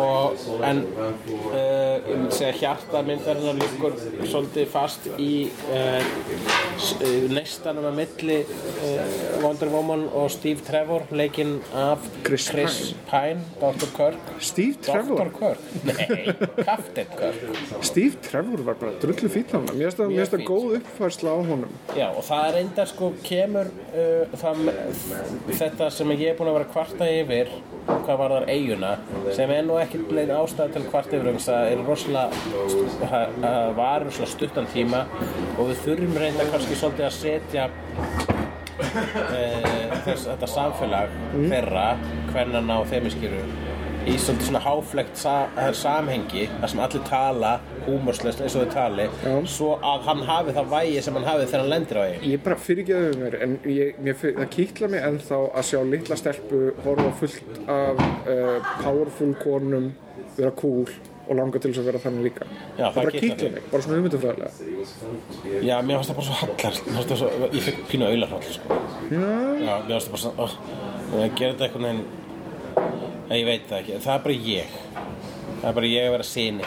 og 0.00 0.62
en 0.66 0.82
uh, 0.96 1.10
ég 1.56 2.12
myndi 2.12 2.36
segja 2.38 2.52
hjarta 2.60 3.02
myndarinnar 3.06 3.58
líkur 3.60 3.96
svolítið 4.30 4.70
fast 4.72 5.08
í 5.20 5.30
uh, 5.74 6.10
neistanum 7.32 7.88
að 7.90 7.98
milli 8.00 8.38
uh, 8.46 9.42
Wonder 9.44 9.70
Woman 9.72 10.06
og 10.16 10.30
Steve 10.34 10.64
Trevor 10.66 11.06
leikinn 11.16 11.58
af 11.76 12.04
Chris 12.26 12.48
Pine, 13.10 13.42
Dr. 13.60 13.88
Kirk. 13.96 14.30
Steve 14.42 14.78
Trevor, 14.84 15.20
Dr. 15.20 15.32
Kirk, 15.36 15.66
nei, 15.86 16.34
Captain 16.62 17.12
Kirk. 17.16 17.82
Steve 17.86 18.20
Trevor 18.24 18.64
var 18.66 18.78
bara 18.80 18.96
drullu 19.02 19.30
fýtt 19.32 19.54
hann 19.56 19.66
mér 19.72 19.92
finnst 19.92 20.32
það- 20.32 20.46
góð 20.46 20.76
uppfærsla 20.80 21.34
á 21.34 21.38
honum 21.50 21.72
Já, 21.96 22.10
og 22.12 22.24
það 22.26 22.46
er 22.46 22.56
enda 22.60 22.84
sko 22.90 23.06
kemur 23.24 23.68
uh, 23.72 24.34
það, 24.36 24.58
þetta 25.48 25.86
sem 25.94 26.10
ég 26.12 26.28
er 26.32 26.36
búin 26.36 26.50
að 26.50 26.58
vera 26.58 26.68
kvarta 26.74 27.08
yfir 27.08 27.52
hvað 27.86 28.18
var 28.20 28.34
þar 28.34 28.48
eiguna 28.52 28.90
sem 29.36 29.52
er 29.54 29.64
nú 29.64 29.78
ekki 29.80 30.02
bleið 30.10 30.32
ástæð 30.36 30.74
til 30.74 30.84
kvarta 30.90 31.16
yfir 31.16 31.38
það 31.46 31.70
er 31.72 31.84
rosalega 31.86 32.26
var 33.78 34.04
rosalega 34.04 34.32
stuttan 34.34 34.68
tíma 34.74 35.00
og 35.56 35.70
við 35.70 35.84
þurfum 35.86 36.18
reynda 36.20 36.48
kannski 36.52 36.74
svolítið 36.76 37.08
að 37.08 37.16
setja 37.16 37.64
uh, 38.76 39.94
þess, 40.04 40.26
þetta 40.28 40.50
samfélag 40.52 41.16
þeirra 41.32 41.86
hvernana 42.32 42.82
og 42.82 42.90
þemiskiru 42.92 43.40
í 43.40 43.65
svolítið 44.14 44.46
svona 44.46 44.60
háflegt 44.62 45.16
sa 45.18 45.32
samhengi 45.74 46.44
þar 46.60 46.70
sem 46.70 46.82
allir 46.84 47.02
tala 47.08 47.50
húmorslöst 47.86 48.42
eins 48.44 48.54
og 48.54 48.62
þau 48.66 48.74
tali 48.76 49.06
Já. 49.24 49.32
svo 49.50 49.72
að 49.82 50.04
hann 50.06 50.22
hafi 50.28 50.54
það 50.54 50.70
vægi 50.74 51.02
sem 51.02 51.18
hann 51.18 51.26
hafi 51.26 51.48
þegar 51.48 51.64
hann 51.64 51.72
lendir 51.72 51.98
á 51.98 52.02
eigin 52.06 52.30
ég 52.30 52.44
bara 52.44 52.58
fyrirgeðu 52.68 53.18
mér 53.22 53.36
en 53.42 53.56
ég, 53.66 53.98
mér, 54.06 54.18
fyr- 54.20 54.36
það 54.38 54.52
kýtla 54.54 54.90
mig 54.94 55.02
ennþá 55.08 55.40
að 55.58 55.66
sjá 55.72 55.80
litla 55.90 56.18
stelpu 56.20 56.62
horfa 56.84 57.10
fullt 57.20 57.60
af 57.66 58.04
uh, 58.06 58.72
powerful 58.84 59.32
konum 59.42 59.90
vera 60.36 60.52
cool 60.62 60.86
og 61.26 61.34
langa 61.34 61.58
til 61.58 61.72
þess 61.72 61.80
að 61.82 61.86
vera 61.90 61.98
þannig 62.04 62.22
líka. 62.28 62.44
Já, 62.78 62.84
það 62.84 62.98
bara 63.00 63.12
kýtla 63.16 63.48
mig, 63.56 63.64
bara 63.72 63.82
svona 63.82 63.96
hugmyndufræðilega 63.98 65.64
Já, 65.66 65.74
mér 65.82 65.98
fannst 65.98 66.12
það 66.12 66.20
bara 66.20 66.28
svo 66.28 66.36
hallar 66.42 67.18
svo, 67.18 67.32
ég 67.50 67.64
fekk 67.66 67.80
pínu 67.90 68.06
auðlarhald 68.06 68.46
sko. 68.54 68.78
já, 69.10 69.26
Já, 69.66 69.74
mér 69.88 69.96
fannst 69.96 70.06
það 70.06 70.14
bara 70.14 70.22
svo 70.22 70.32
oh, 70.46 71.24
ég 71.24 71.34
gera 71.40 71.56
þetta 71.56 71.66
einhvern 71.66 71.88
veginn 71.88 72.04
ég 73.34 73.46
veit 73.48 73.68
það 73.68 73.78
ekki, 73.80 73.98
það 74.06 74.14
er 74.14 74.24
bara 74.26 74.38
ég. 74.46 74.78
Það 75.56 75.68
er 75.70 75.76
bara 75.80 75.90
ég 75.90 76.06
að 76.06 76.14
vera 76.14 76.26
sín 76.30 76.60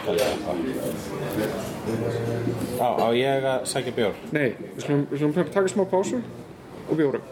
Á, 2.80 2.88
á 3.00 3.08
ég 3.16 3.50
að 3.54 3.68
sækja 3.72 3.96
bjór? 3.96 4.22
Nei, 4.36 4.48
við 4.76 4.86
skulum 4.86 5.36
taka 5.54 5.68
smá 5.72 5.84
pásu 5.90 6.22
og 6.90 6.96
bjórum. 7.00 7.28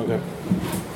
Ok 0.00 0.88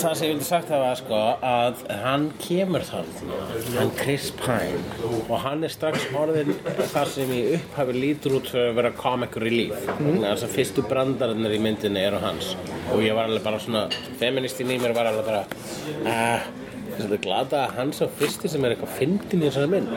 það 0.00 0.14
sem 0.16 0.26
ég 0.26 0.32
vildi 0.32 0.46
sagt 0.48 0.70
það 0.70 0.82
var 0.84 0.98
sko 1.00 1.18
að 1.50 1.80
hann 2.04 2.26
kemur 2.40 2.84
þarna 2.88 3.40
hann 3.74 3.90
Chris 3.98 4.30
Pine 4.38 5.10
og 5.20 5.34
hann 5.44 5.66
er 5.66 5.74
strax 5.74 6.06
orðin 6.16 6.54
það 6.78 7.12
sem 7.14 7.34
í 7.34 7.40
upphafi 7.58 7.96
lítur 7.96 8.38
út 8.38 8.48
fyrir 8.50 8.70
að 8.70 8.78
vera 8.80 8.94
comic 8.96 9.36
relief 9.42 9.90
mm. 9.98 10.22
þess 10.24 10.46
að 10.46 10.56
fyrstu 10.56 10.86
brandarinn 10.88 11.50
í 11.50 11.60
myndinni 11.62 12.04
eru 12.06 12.22
hans 12.22 12.54
og 12.94 13.04
ég 13.04 13.16
var 13.16 13.28
alveg 13.28 13.44
bara 13.44 13.60
svona 13.60 13.84
feministinn 14.22 14.72
í 14.72 14.80
mér 14.80 14.96
var 14.96 15.10
alveg 15.10 15.28
bara 15.28 15.44
uh, 16.06 16.48
þetta 16.96 17.16
er 17.16 17.22
glada 17.26 17.60
að 17.66 17.76
hann 17.78 17.94
sá 17.96 18.04
fyrsti 18.20 18.50
sem 18.50 18.64
er 18.64 18.74
eitthvað 18.74 18.96
fyndin 18.98 19.44
í 19.44 19.48
þessari 19.48 19.70
mynd 19.74 19.92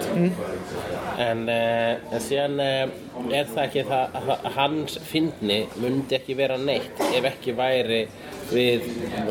en, 1.24 1.47
uh, 1.47 1.95
en 2.12 2.24
síðan 2.28 2.60
uh, 2.64 2.86
er 3.32 3.49
það 3.49 3.66
ekki 3.66 3.88
það 3.88 4.20
að 4.20 4.47
hans 4.58 4.99
fyndni 5.08 5.64
mundi 5.80 6.20
ekki 6.20 6.38
vera 6.39 6.60
neitt 6.60 7.04
ef 7.14 7.32
ekki 7.34 7.56
væri 7.58 8.06
við 8.52 8.88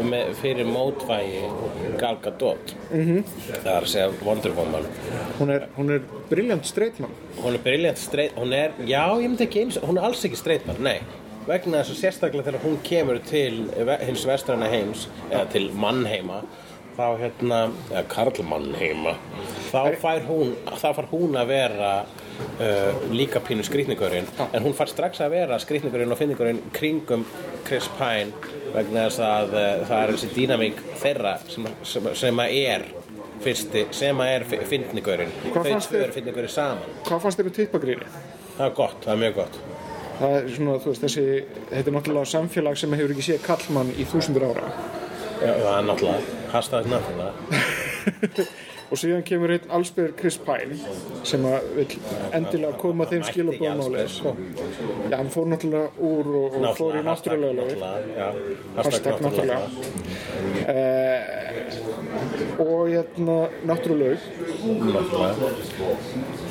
með, 0.07 0.33
fyrir 0.41 0.69
mótvægi 0.69 1.43
Gal 2.01 2.17
Gadot. 2.23 2.75
-hmm. 2.91 3.25
það 3.49 3.73
er 3.77 3.83
að 3.83 3.89
segja 3.95 4.11
Wonder 4.25 4.55
Woman. 4.57 4.87
Hún 5.39 5.51
er, 5.51 5.69
hún 5.77 5.91
briljant 6.31 6.67
streitmann. 6.67 7.13
Hún 7.43 7.55
er 7.55 7.65
briljant 7.65 7.99
streit 7.99 8.33
hún 8.37 8.53
er, 8.53 8.73
já 8.87 9.05
ég 9.21 9.29
myndi 9.29 9.45
ekki 9.45 9.65
eins 9.65 9.79
hún 9.83 9.99
er 9.99 10.05
alls 10.05 10.25
ekki 10.25 10.37
streitmann, 10.37 10.83
nei. 10.83 11.01
Vegna 11.47 11.81
þess 11.83 11.91
að 11.91 12.01
sérstaklega 12.01 12.45
þegar 12.45 12.63
hún 12.63 12.77
kemur 12.87 13.19
til 13.19 13.71
hins 14.07 14.27
vestræna 14.27 14.69
heims 14.71 15.09
eða 15.31 15.47
til 15.51 15.71
mannheima 15.75 16.43
þá 16.97 17.07
hérna, 17.21 17.59
eða 17.91 18.03
karlmannheima 18.13 19.15
þá 19.73 19.97
fær 20.03 20.27
hún 20.29 20.53
þá 20.77 20.89
fær 20.99 21.09
hún 21.13 21.39
að 21.41 21.53
vera 21.53 21.93
uh, 22.03 23.07
líka 23.13 23.41
pínu 23.45 23.65
skrýtningurinn. 23.65 24.27
En 24.53 24.65
hún 24.67 24.75
far 24.77 24.91
strax 24.91 25.23
að 25.25 25.33
vera 25.39 25.59
skrýtningurinn 25.63 26.13
og 26.13 26.21
finningurinn 26.21 26.61
kringum 26.77 27.25
Chris 27.67 27.89
Pine 27.99 28.33
vegna 28.75 29.07
þess 29.09 29.23
að 29.25 29.55
uh, 29.57 29.87
það 29.89 30.03
er 30.03 30.13
þessi 30.17 30.31
dýnamík 30.37 30.83
þeirra 31.03 31.35
sem, 31.49 31.69
sem, 31.89 32.11
sem 32.25 32.43
að 32.45 32.57
er 32.61 32.87
fyrsti, 33.43 33.87
sem 33.97 34.21
að 34.23 34.33
er 34.37 34.45
finningurinn 34.71 35.33
þau 35.49 35.63
fannst 35.65 35.91
tvö 35.91 35.99
þér- 35.99 36.07
eru 36.09 36.17
finningurinn 36.19 36.53
saman. 36.53 36.97
Hvað 37.09 37.25
fannst 37.27 37.41
þér 37.41 37.51
um 37.51 37.57
tippagríni? 37.61 38.11
það 38.59 38.67
er 38.69 38.75
gott, 38.77 38.99
það 39.07 39.15
er 39.17 39.23
mjög 39.25 39.39
gott. 39.41 39.57
Það 40.21 40.35
er 40.37 40.51
svona, 40.55 40.75
þú 40.85 40.91
veist, 40.93 41.03
þessi, 41.07 41.23
þetta 41.73 41.89
er 41.91 41.95
náttúrulega 41.97 42.31
samfélag 42.31 42.77
sem 42.79 42.93
hefur 42.95 43.15
ekki 43.15 43.25
séð 43.27 43.41
kallmann 43.47 43.91
í 43.97 44.05
þúsundur 44.07 44.45
ára. 44.53 44.69
Já, 45.43 45.51
það 45.57 45.73
er 45.73 45.87
náttúrulega, 45.89 46.42
hashtag 46.53 46.93
náttúrulega 46.93 47.33
Og 48.93 48.99
síðan 49.01 49.23
kemur 49.25 49.49
einn 49.55 49.71
Allsber 49.73 50.11
Chris 50.19 50.35
Pine 50.45 50.77
sem 51.25 51.45
að 51.49 51.69
vil 51.79 51.95
endilega 52.37 52.77
koma 52.81 53.07
þeim 53.09 53.23
skilabóðum. 53.25 53.79
Allsber, 53.87 54.11
sko. 54.13 54.33
Já, 55.09 55.15
hann 55.17 55.31
fór 55.33 55.47
náttúrulega 55.49 55.89
úr 56.09 56.29
og, 56.43 56.59
og 56.59 56.77
fór 56.77 56.99
í 56.99 57.03
náttúrulega 57.07 57.57
lögur. 57.57 57.79
Hashtag 58.77 59.23
náttúrulega. 59.25 59.65
Eh, 60.75 61.21
og 62.67 62.93
hérna 62.93 63.39
náttúrulega. 63.71 64.21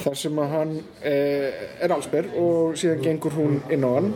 Þar 0.01 0.17
sem 0.23 0.41
að 0.41 0.55
hann 0.55 0.73
eh, 1.05 1.61
er 1.77 1.93
Allsber 1.93 2.31
og 2.41 2.73
síðan 2.81 3.05
gengur 3.05 3.37
hún 3.37 3.61
inn 3.69 3.85
á 3.85 3.91
hann 3.99 4.09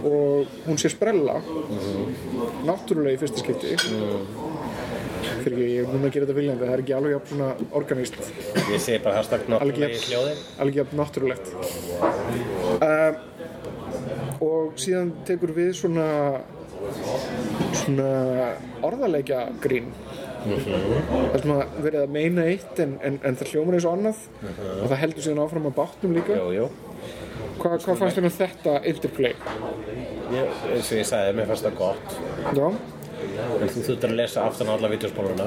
og 0.00 0.48
hún 0.64 0.80
sé 0.80 0.88
sprella. 0.96 1.42
Náttúrulega 2.64 3.18
í 3.18 3.20
fyrsta 3.20 3.44
skipti 3.44 3.76
fyrir 5.40 5.56
ekki, 5.56 5.68
ég 5.70 5.80
er 5.82 5.90
núna 5.90 6.06
að 6.08 6.14
gera 6.14 6.28
þetta 6.28 6.38
viljandi 6.38 6.66
það 6.66 6.74
er 6.74 6.84
ekki 6.84 6.96
alveg 6.98 7.16
jafn 7.16 7.32
svona 7.32 7.50
organist. 7.80 8.20
Ég 8.60 8.84
segi 8.86 9.02
bara 9.04 9.18
hashtag 9.20 9.48
náttúrulega 9.50 9.96
í 9.96 10.04
hljóðin 10.06 10.44
alveg 10.64 10.80
jafn 10.80 11.00
náttúrulegt. 11.00 11.46
Uh, 12.80 13.12
og 14.44 14.80
síðan 14.80 15.12
tekur 15.28 15.54
við 15.56 15.74
svona 15.82 16.08
svona 17.80 18.10
orðalegja 18.86 19.46
grín. 19.62 19.90
Það 20.40 21.42
sem 21.42 21.50
að 21.52 21.74
verið 21.84 22.02
að 22.02 22.14
meina 22.14 22.44
eitt 22.48 22.78
en, 22.80 22.94
en, 23.04 23.18
en 23.26 23.36
það 23.36 23.50
hljómar 23.54 23.76
eins 23.76 23.88
og 23.88 23.98
annað. 23.98 24.22
Og 24.78 24.86
það 24.86 25.00
heldur 25.02 25.26
síðan 25.26 25.42
áfram 25.44 25.68
að 25.68 25.76
bátnum 25.76 26.14
líka. 26.16 26.38
Jú, 26.38 26.54
jú. 26.56 26.68
Hva, 27.60 27.74
hvað 27.76 27.98
fannst 28.00 28.16
þér 28.16 28.26
um 28.26 28.32
þetta 28.38 28.76
interplay? 28.88 29.34
Ég, 30.32 30.62
eins 30.70 30.88
og 30.88 30.96
ég 30.96 31.10
sagði, 31.10 31.36
mér 31.36 31.50
fannst 31.50 31.66
það 31.66 31.76
gott. 31.80 32.16
Já, 32.56 32.66
En 33.60 33.68
þú 33.68 33.84
þurftir 33.86 34.10
að 34.10 34.18
lesa 34.22 34.46
aftan 34.48 34.70
á 34.70 34.72
alla 34.76 34.92
vídeospóluna 34.92 35.44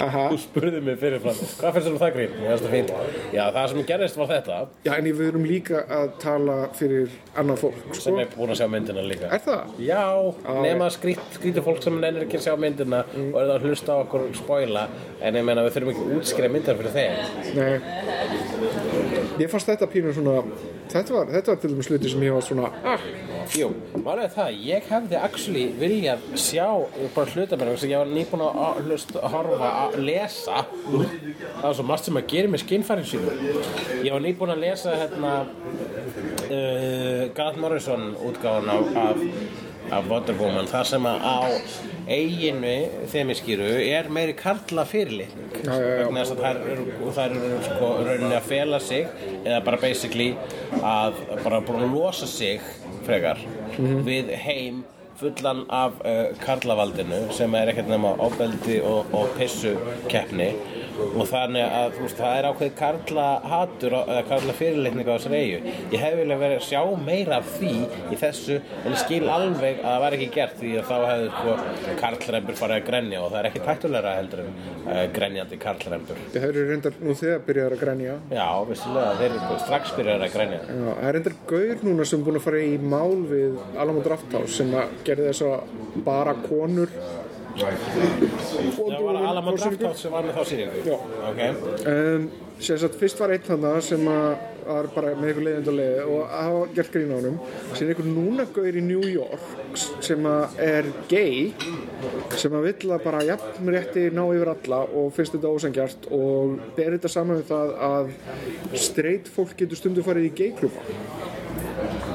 aha. 0.00 0.24
Þú 0.30 0.38
spurði 0.42 0.80
mig 0.84 0.98
fyrirfram 1.00 1.36
Hvað 1.60 1.76
finnst 1.76 1.86
þér 1.86 1.92
um 1.92 1.98
það 2.00 2.12
grín? 2.16 2.34
Mér 2.36 2.50
finnst 2.50 2.64
það 2.64 2.74
fínt. 2.74 2.92
Já, 3.34 3.42
það 3.54 3.68
sem 3.72 3.80
gerist 3.90 4.18
var 4.20 4.30
þetta. 4.30 4.58
Já, 4.86 4.92
en 4.96 5.08
við 5.08 5.22
erum 5.28 5.46
líka 5.48 5.82
að 5.98 6.12
tala 6.22 6.56
fyrir 6.78 7.14
annað 7.40 7.62
fólk, 7.64 7.78
sem 7.90 8.02
sko. 8.02 8.16
er 8.22 8.32
búin 8.34 8.54
að 8.54 8.60
sjá 8.60 8.66
myndina 8.74 9.04
líka. 9.06 9.30
Er 9.30 9.44
það? 9.46 9.74
Já, 9.86 10.02
nema 10.66 10.90
skrít, 10.94 11.22
skrítur 11.36 11.66
fólk 11.66 11.82
sem 11.84 11.96
nennir 12.02 12.26
ekki 12.26 12.40
að 12.40 12.46
sjá 12.48 12.54
myndina 12.60 13.02
og 13.06 13.40
er 13.40 13.50
það 13.50 13.54
að 13.56 13.68
hlusta 13.68 13.96
á 13.96 14.02
okkur 14.04 14.28
spoila. 14.40 14.86
En 15.20 15.40
ég 15.40 15.46
meina 15.46 15.64
við 15.66 15.78
þurfum 15.78 15.94
ekki 15.94 16.06
að 16.06 16.20
útskýra 16.20 16.52
myndina 16.52 16.78
fyrir 16.80 16.94
þeim. 16.98 17.12
Nei. 17.58 17.74
Ég 19.40 19.50
fannst 19.52 19.70
þetta 19.72 19.90
pínu 19.90 20.14
svona 20.16 20.40
Þetta 20.90 21.14
var, 21.14 21.28
þetta 21.30 21.52
var 21.52 21.58
til 21.62 21.70
dæmis 21.70 21.88
hluti 21.90 22.10
sem 22.10 22.24
ég 22.26 22.34
var 22.34 22.44
svona 22.44 22.70
ah, 22.82 23.04
Jú, 23.54 23.68
málega 24.04 24.30
það, 24.34 24.56
ég 24.66 24.88
hefði 24.90 25.18
actually 25.18 25.64
viljað 25.78 26.24
sjá 26.38 26.66
bara 27.14 27.34
hluta 27.34 27.58
mér 27.58 27.72
sem 27.80 27.92
ég 27.92 28.02
var 28.02 28.10
nýbúin 28.10 28.44
að 28.46 28.60
að 28.66 28.80
hlusta, 28.86 29.18
að 29.20 29.34
horfa, 29.34 29.70
að 29.84 29.96
lesa. 30.06 30.64
Það 30.84 31.64
var 31.64 31.78
svo 31.78 31.86
margt 31.88 32.08
sem 32.08 32.20
að 32.20 32.28
gera 32.34 32.52
með 32.52 32.64
skinnfærin 32.64 33.08
sínu 33.10 33.34
ég 34.04 34.12
var 34.14 34.22
nýbúin 34.24 34.54
að 34.54 34.62
lesa 34.66 34.94
hérna 34.96 35.32
uh, 36.50 37.24
Garth 37.36 37.60
Morrison 37.60 38.14
útgáfun 38.28 38.70
af, 38.74 39.24
af, 39.88 39.96
af 39.96 40.10
Wonder 40.10 40.36
Woman 40.40 40.68
það 40.70 40.84
sem 40.92 41.08
að 41.08 41.24
á 41.24 41.38
eiginu 42.10 42.74
þemiskýru 43.12 43.68
er 43.86 44.08
meiri 44.12 44.34
karla 44.38 44.84
fyrirlitning. 44.88 45.50
Vegna 45.64 46.24
þess 46.24 46.34
að 46.34 46.44
þær 46.44 46.62
eru, 46.74 46.86
eru 47.26 47.58
sko 47.66 47.90
rauninni 48.06 48.36
að 48.38 48.48
fela 48.50 48.80
sig 48.82 49.06
eða 49.44 49.60
bara 49.66 49.80
basically 49.82 50.30
að 50.80 51.20
bara 51.44 51.60
búin 51.66 51.84
að 51.86 51.94
losa 51.94 52.30
sig 52.30 52.64
frekar 53.06 53.42
við 54.06 54.32
heim 54.44 54.82
fullan 55.20 55.66
af 55.68 55.98
uh, 56.00 56.30
karlavaldinu 56.40 57.26
sem 57.36 57.54
er 57.58 57.70
ekkert 57.72 57.90
nema 57.92 58.14
ofbeldi 58.24 58.78
og, 58.86 59.10
og 59.16 59.34
pissu 59.36 59.74
keppni 60.08 60.54
og 61.10 61.26
þannig 61.30 61.76
að 61.80 61.94
þú 61.96 62.04
veist, 62.04 62.18
það 62.20 62.38
er 62.40 62.48
ákveð 62.50 62.72
karla 62.80 63.26
hatur 63.52 63.96
eða 64.00 64.22
karla 64.28 64.54
fyrirlitning 64.60 65.08
á 65.08 65.12
þessari 65.14 65.40
eigu 65.40 65.74
ég 65.94 66.02
hef 66.04 66.16
vilja 66.20 66.38
verið 66.40 66.58
að 66.60 66.66
sjá 66.68 66.82
meira 67.06 67.38
af 67.40 67.50
því 67.56 67.72
í 68.14 68.18
þessu 68.20 68.58
en 68.60 68.90
ég 68.94 69.00
skil 69.02 69.22
alveg 69.32 69.80
að 69.80 69.88
það 69.90 70.04
var 70.04 70.16
ekki 70.18 70.28
gert 70.36 70.56
því 70.60 70.72
að 70.80 70.90
þá 70.90 70.96
hefði 71.10 71.30
sko, 71.36 71.54
karlrembur 72.00 72.58
farið 72.60 72.76
að 72.76 72.86
grenja 72.90 73.22
og 73.24 73.30
það 73.30 73.40
er 73.40 73.50
ekki 73.50 73.64
tættulegra 73.66 74.14
heldur 74.18 74.42
en 74.44 74.52
uh, 74.86 75.00
grenjandi 75.16 75.60
karlrembur. 75.60 76.22
Þeir 76.34 76.48
eru 76.50 76.66
reyndar 76.70 76.98
nú 77.00 77.16
þegar 77.18 77.44
byrjaðar 77.48 77.76
að 77.76 77.84
grænja 77.84 78.16
Já, 78.34 78.46
vissulega, 78.70 79.16
þeir 79.20 79.36
eru 79.38 79.60
strax 79.64 79.94
byrjar 79.98 80.26
að 80.26 80.36
grænja 80.36 80.60
Já, 80.60 80.90
það 80.90 81.08
er 81.10 81.16
reyndar 81.18 81.38
gaur 81.50 81.84
núna 81.88 82.08
sem 82.08 82.24
búin 82.26 82.40
að 82.40 82.46
fara 82.46 82.62
í 82.64 82.76
mál 82.94 83.16
við 83.30 83.58
Alamo 83.80 84.04
Drafthouse 84.04 84.60
sem 84.60 84.74
að 84.76 84.94
gerði 85.08 85.30
þess 85.30 85.46
að 85.48 86.02
bara 86.06 86.36
konur 86.46 86.92
Það 87.58 89.02
var 89.06 89.18
Alama 89.20 89.56
Drafthouse 89.56 90.04
sem 90.04 90.14
var 90.14 90.28
með 90.28 90.38
þá 90.38 90.44
sýningu 90.52 90.84
Já. 90.86 90.96
Ok, 91.30 91.42
um, 91.90 92.30
sem 92.60 92.80
sagt 92.80 92.98
fyrst 93.00 93.20
var 93.20 93.34
einn 93.34 93.46
þannig 93.46 93.84
sem 93.86 94.08
að 94.12 94.30
var 94.70 94.88
bara 94.94 95.12
með 95.18 95.30
einhver 95.30 95.46
leiðind 95.46 95.70
og 95.70 95.76
leiði 95.78 96.02
og 96.04 96.20
að 96.22 96.44
hafa 96.46 96.62
gert 96.76 96.92
grín 96.94 97.12
á 97.12 97.16
honum. 97.16 97.38
Síðan 97.72 97.92
einhver 97.92 98.08
núna 98.10 98.46
gaur 98.54 98.78
í 98.78 98.84
New 98.84 99.04
York 99.08 99.82
sem 100.04 100.28
að 100.30 100.60
er 100.66 100.90
gay 101.10 101.50
sem 102.38 102.54
að 102.56 102.68
vill 102.68 102.94
að 102.94 103.04
bara 103.06 103.24
jafn 103.26 103.72
rétti 103.74 104.06
ná 104.14 104.22
yfir 104.28 104.52
alla 104.54 104.82
og 104.86 105.10
finnst 105.16 105.36
þetta 105.36 105.54
ósangjart 105.54 106.10
og 106.16 106.58
ber 106.76 106.96
þetta 106.96 107.12
saman 107.12 107.40
við 107.40 107.50
það 107.50 107.74
að 107.90 108.12
straight 108.86 109.30
fólk 109.30 109.56
getur 109.58 109.80
stundu 109.80 110.04
farið 110.06 110.30
í 110.30 110.34
gayklúba 110.42 110.84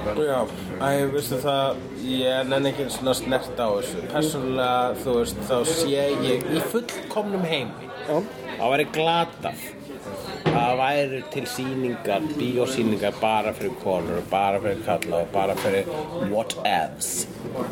já, 0.05 0.39
æ, 0.79 0.89
veistu 1.13 1.39
það, 1.41 1.79
ég 2.05 2.49
nenni 2.51 2.71
ekki 2.73 2.85
svona 2.93 3.15
snert 3.17 3.57
á 3.57 3.67
þessu. 3.73 4.03
Persónulega, 4.11 4.99
þú 5.01 5.15
veist, 5.19 5.39
þá 5.49 5.55
sé 5.71 5.87
ég 6.21 6.45
í 6.53 6.61
fullkomnum 6.73 7.47
heimi. 7.49 7.89
Já, 8.05 8.19
Það 8.55 8.71
væri 8.71 8.85
glatað. 8.95 9.63
Það 10.45 10.77
væri 10.79 11.17
til 11.33 11.43
sýningar, 11.51 12.27
bíósýningar 12.37 13.17
bara 13.19 13.51
fyrir 13.57 13.73
konur, 13.81 14.21
bara 14.31 14.61
fyrir 14.63 14.83
kalla 14.85 15.23
og 15.25 15.31
bara 15.33 15.55
fyrir 15.59 15.89
whatevs. 16.31 17.25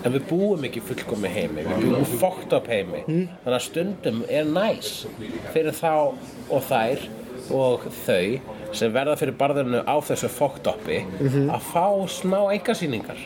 En 0.04 0.12
við 0.18 0.26
búum 0.28 0.66
ekki 0.68 0.82
í 0.82 0.88
fullkomi 0.90 1.32
heimi, 1.32 1.64
við 1.70 1.86
búum 1.94 2.18
fókt 2.20 2.56
upp 2.58 2.68
heimi. 2.68 3.06
Þannig 3.08 3.56
að 3.60 3.66
stundum 3.70 4.24
er 4.28 4.50
næs 4.50 4.92
fyrir 5.54 5.78
þá 5.78 5.94
og 5.94 6.66
þær 6.68 7.06
og 7.52 7.84
þau 8.06 8.40
sem 8.74 8.94
verða 8.94 9.18
fyrir 9.20 9.36
barðinu 9.38 9.84
á 9.84 9.96
þessu 10.06 10.30
fókt 10.32 10.68
uppi 10.72 11.04
að 11.44 11.70
fá 11.72 11.86
smá 12.10 12.40
engasýningar. 12.56 13.20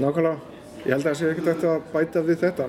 nákvæmlega. 0.00 0.36
Ég 0.80 0.94
held 0.94 1.04
að 1.04 1.08
það 1.10 1.18
sé 1.18 1.30
ekkert 1.30 1.48
hægt 1.50 1.64
að 1.68 1.82
bæta 1.92 2.22
við 2.24 2.38
þetta 2.44 2.68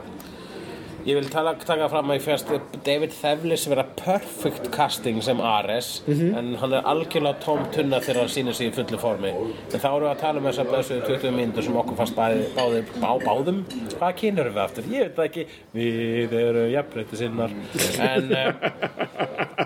Ég 1.02 1.18
vil 1.18 1.30
tala, 1.34 1.56
taka 1.58 1.88
fram 1.90 2.12
að 2.12 2.20
ég 2.20 2.26
fyrst 2.28 2.52
David 2.86 3.14
Thewlis 3.16 3.64
vera 3.72 3.86
perfect 3.98 4.68
casting 4.76 5.22
sem 5.26 5.40
Ares 5.42 5.90
en 6.08 6.52
hann 6.62 6.76
er 6.78 6.86
algjörlega 6.92 7.42
tóm 7.42 7.64
tunna 7.74 7.98
þegar 8.04 8.22
hann 8.22 8.34
sýnir 8.34 8.58
sig 8.58 8.70
í 8.70 8.76
fullu 8.76 9.00
formi. 9.02 9.32
En 9.34 9.82
þá 9.82 9.88
erum 9.90 10.06
við 10.06 10.12
að 10.12 10.22
tala 10.22 10.42
um 10.42 10.50
þessar 10.50 10.70
blessuðu 10.70 11.02
20 11.08 11.36
mínútur 11.40 11.66
sem 11.66 11.80
okkur 11.82 11.98
fannst 12.02 12.18
bæði, 12.20 12.46
báði, 12.58 12.84
bá, 13.02 13.10
báðum. 13.26 13.64
Hvað 13.96 14.16
kynur 14.22 14.52
við 14.52 14.62
aftur? 14.66 14.92
Ég 14.94 15.10
veit 15.10 15.24
ekki. 15.26 15.48
Við 15.74 16.38
erum 16.44 16.70
jafnbreytti 16.76 17.22
sinnar. 17.24 17.58
En 18.02 18.30
um, 18.38 19.12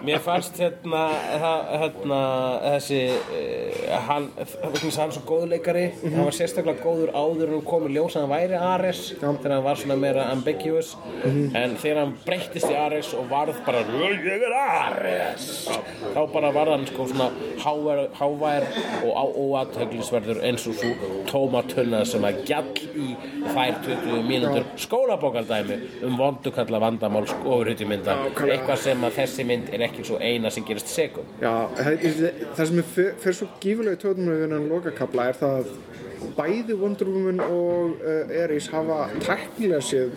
mér 0.06 0.24
fannst 0.24 0.60
hérna, 0.60 1.04
hérna 1.82 2.22
þessi 2.78 3.02
uh, 3.12 4.00
hann, 4.08 4.30
hann 4.36 5.14
svo 5.14 5.24
góðleikari 5.28 5.86
hann 6.04 6.26
var 6.26 6.36
sérstaklega 6.36 6.84
góður 6.84 7.14
áður 7.16 7.48
en 7.50 7.56
hann 7.58 7.68
kom 7.68 7.88
í 7.90 7.94
ljós 7.96 8.16
að 8.16 8.26
hann 8.26 8.34
væri 8.34 8.60
Ares 8.60 9.02
þegar 9.14 9.56
hann 9.56 9.66
var 9.66 9.80
svona 9.82 9.98
meira 10.00 10.28
ambiguous 10.34 10.96
en 11.26 11.76
þegar 11.82 12.02
hann 12.02 12.16
breyttist 12.26 12.70
í 12.70 12.78
Ares 12.80 13.12
og 13.18 13.30
varð 13.32 13.62
bara 13.66 13.84
ég 13.86 14.46
er 14.48 14.56
Ares. 14.60 15.48
Þá 16.16 16.22
bara 16.34 16.52
varð 16.56 16.76
hann 16.76 16.88
sko 16.90 17.08
svona 17.12 17.30
hávær, 17.64 18.04
hávær 18.20 18.68
og 19.06 19.40
óaðteglisverður 19.46 20.42
eins 20.48 20.68
og 20.70 20.78
svo 20.80 21.14
tóma 21.30 21.64
tunna 21.70 22.04
sem 22.08 22.26
að 22.26 22.42
gjall 22.50 22.72
í 22.96 23.12
þær 23.52 23.82
20 23.86 24.26
mínútur. 24.30 24.68
Skólabókardæmi 24.86 25.80
um 26.06 26.18
vondukalla 26.20 26.80
vandamál 26.82 27.26
ofurhutjumynda 27.26 28.18
eitthvað 28.32 28.82
sem 28.84 29.06
að 29.06 29.20
þessi 29.20 29.46
mynd 29.48 29.72
er 29.74 29.86
ekki 29.88 30.06
svo 30.08 30.20
eina 30.22 30.52
sem 30.54 30.66
gerist 30.68 30.92
segum 30.92 31.28
Já, 31.42 31.54
það 31.78 32.08
það 32.58 32.70
sem 32.70 32.82
er 32.82 33.14
fer 33.24 33.38
svo 33.40 33.50
gífulega 33.64 34.14
í 34.14 34.42
hennan 34.44 34.68
lokakabla 34.72 35.30
er 35.32 35.40
það 35.40 35.60
að 35.62 35.72
bæði 36.38 36.78
Wonder 36.80 37.12
Woman 37.12 37.40
og 37.46 37.96
uh, 38.02 38.36
Eris 38.44 38.70
hafa 38.74 39.06
tæknilega 39.24 39.82
séð 39.86 40.16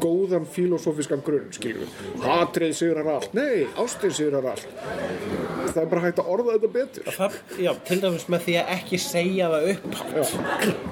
góðan 0.00 0.46
filosófiskan 0.48 1.22
grunn 1.24 1.50
skilur 1.54 1.84
við, 1.84 2.24
hatrið 2.24 2.76
sigrar 2.78 3.10
allt. 3.16 3.34
Nei, 3.36 3.66
ástin 3.80 4.14
sigrar 4.16 4.52
allt 4.54 4.68
það 5.74 5.82
er 5.82 5.90
bara 5.92 6.02
hægt 6.04 6.22
að 6.22 6.30
orða 6.34 6.56
þetta 6.56 6.70
betur. 6.74 7.12
Það, 7.16 7.38
já, 7.64 7.70
til 7.88 7.98
dæmis 8.04 8.26
með 8.32 8.44
því 8.46 8.56
að 8.60 8.72
ekki 8.76 9.00
segja 9.04 9.50
það 9.54 9.70
upp 9.74 9.86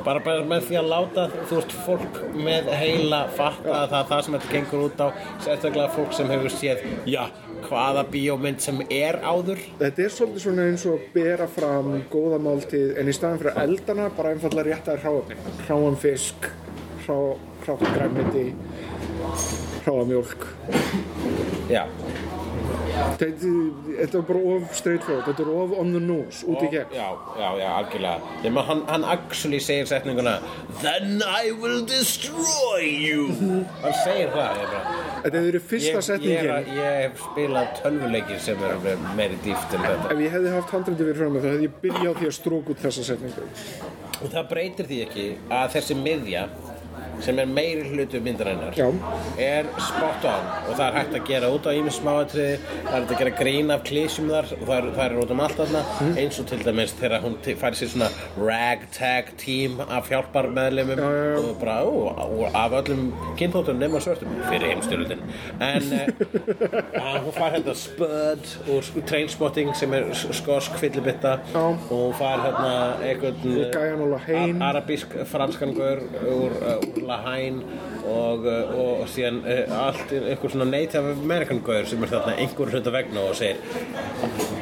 bara, 0.06 0.22
bara 0.28 0.46
með 0.52 0.68
því 0.68 0.80
að 0.80 0.90
láta 0.92 1.26
þú 1.34 1.58
veist, 1.58 1.76
fólk 1.86 2.22
með 2.38 2.70
heila 2.78 3.20
fatta 3.38 3.74
að 3.82 3.92
það 3.92 3.98
er 4.00 4.08
það 4.12 4.24
sem 4.26 4.38
þetta 4.38 4.54
gengur 4.54 4.86
út 4.86 5.04
á 5.04 5.08
sérstaklega 5.44 5.94
fólk 5.96 6.16
sem 6.16 6.32
hefur 6.32 6.54
séð 6.54 6.84
já, 7.08 7.22
hvaða 7.68 8.04
bíómynd 8.12 8.62
sem 8.64 8.80
er 8.86 9.20
áður. 9.24 9.62
Þetta 9.82 10.04
er 10.04 10.14
svolítið 10.14 10.46
svona 10.46 10.68
eins 10.70 10.86
og 10.88 11.08
bera 11.14 11.48
fram 11.50 11.92
góða 12.12 12.40
máltíð 12.42 12.96
en 13.00 13.10
í 13.10 13.16
staðan 13.16 13.42
fyrir 13.42 13.62
eldana 13.64 14.08
bara 14.16 14.34
einfallega 14.34 14.72
réttaði 14.72 15.04
hráöfni 15.04 15.38
hráan 15.66 15.98
fisk 16.00 16.48
hrá, 17.04 17.16
hrátt 17.64 17.84
græmiti 17.94 18.46
hráa 19.84 20.04
mjólk 20.08 20.46
já, 21.70 21.84
þetta, 23.18 23.52
þetta 23.98 24.18
er 24.20 24.24
bara 24.28 24.42
of 24.54 24.74
straightforward 24.76 25.26
þetta 25.28 25.44
er 25.44 25.50
of 25.62 25.74
on 25.80 25.92
the 25.94 26.02
nose, 26.02 26.44
út 26.48 26.62
í 26.64 26.70
gegn. 26.72 26.94
Já, 26.94 27.08
já, 27.38 27.48
já, 27.60 27.66
algjörlega. 27.78 28.34
Ég 28.44 28.54
maður, 28.54 28.68
hann, 28.72 28.82
hann 28.92 29.06
actually 29.16 29.60
segir 29.64 29.88
setninguna 29.90 30.36
Then 30.82 31.22
I 31.22 31.52
will 31.52 31.84
destroy 31.86 32.84
you. 32.86 33.28
Hann 33.82 33.94
segir 34.04 34.32
það 34.34 34.60
ég 34.62 34.72
bara, 34.72 34.94
þetta 35.24 35.34
hefur 35.34 35.48
verið 35.48 35.66
fyrsta 35.72 35.90
ég, 35.90 35.98
ég, 35.98 36.06
setningin. 36.08 36.50
er, 36.54 36.72
ég 36.78 36.98
hef 37.02 37.22
spilað 37.24 37.70
tölvuleikir 37.82 38.42
sem 38.44 38.64
með 38.84 39.06
meiri 39.18 39.38
dýft 39.44 39.76
en 39.76 39.86
þetta. 39.86 40.12
Ef 40.14 40.22
ég 40.24 40.34
hefði 40.36 40.54
haft 40.54 40.74
handrindi 40.76 41.08
fyrir 41.08 41.20
frá 41.22 41.32
mig 41.34 41.44
þá 41.44 41.50
hefði 41.52 41.68
ég 41.68 41.78
byrjað 41.84 42.18
því 42.20 42.30
að 42.30 42.34
stróka 42.38 42.74
út 42.74 42.82
þessa 42.86 43.06
setningu. 43.12 43.48
Og 44.18 44.32
það 44.34 44.48
breytir 44.52 44.88
því 44.90 45.00
ekki 45.06 45.26
að 45.58 45.70
þessi 45.76 45.98
miðja 45.98 46.44
sem 47.20 47.38
er 47.38 47.46
meiri 47.46 47.84
hlutu 47.92 48.20
myndarinnar 48.20 48.74
er 49.38 49.64
spot 49.88 50.24
on 50.24 50.44
og 50.68 50.74
það 50.78 50.86
er 50.88 50.96
hægt 50.98 51.14
að 51.18 51.26
gera 51.28 51.50
út 51.54 51.66
á 51.66 51.72
ímið 51.74 51.94
smáatriði 51.98 52.58
það 52.84 52.94
er 52.94 53.00
hægt 53.00 53.12
að 53.14 53.18
gera 53.18 53.34
grín 53.42 53.70
af 53.74 53.82
klísjum 53.88 54.28
þar 54.30 54.52
og 54.60 54.66
það 54.68 54.76
er, 54.78 54.90
það 54.98 55.04
er 55.06 55.18
út 55.24 55.30
um 55.36 55.40
allt 55.40 55.56
þarna 55.58 55.82
Mhm. 55.98 56.16
eins 56.18 56.38
og 56.40 56.46
til 56.46 56.58
dæmis 56.64 56.92
þegar 57.00 57.20
hún 57.24 57.34
fær 57.42 57.74
sér 57.74 57.88
svona 57.92 58.08
ragtag 58.38 59.24
team 59.38 59.80
af 59.80 60.08
já. 60.10 60.18
og 61.38 61.56
bara 61.60 61.82
ó, 61.84 62.50
af 62.54 62.72
öllum 62.72 63.12
kynþóttum 63.38 63.78
nema 63.78 63.98
svörtum 64.00 64.28
fyrir 64.50 64.68
heimstyrlutin 64.72 65.20
en 65.60 65.82
uh, 66.96 67.18
hún 67.24 67.32
fær 67.32 67.50
hérna 67.54 67.74
Spud 67.74 68.44
og 68.68 69.06
Trainspotting 69.06 69.74
sem 69.76 69.92
er 69.94 70.04
skosk 70.14 70.72
fyllibitta 70.78 71.38
og 71.54 71.76
hún 71.90 72.14
fær 72.18 72.38
hérna 72.44 72.72
einhvern. 73.02 73.34
Ar- 74.62 74.72
arabísk 74.72 75.14
franskan 75.26 75.74
gaur 75.74 75.98
úr, 76.28 76.52
uh, 76.62 77.07
úr 77.08 77.14
Lahain 77.14 77.62
og, 78.04 78.44
uh, 78.44 79.00
og 79.00 79.08
síðan 79.08 79.40
uh, 79.44 79.86
allt 79.86 80.12
einhver 80.12 80.52
svona 80.52 80.68
native 80.68 81.14
American 81.16 81.60
gaur 81.64 81.86
sem 81.88 82.02
er 82.02 82.12
þarna 82.12 82.36
einhver 82.36 82.72
hluta 82.72 82.92
vegna 82.92 83.24
og 83.28 83.36
segir 83.36 83.56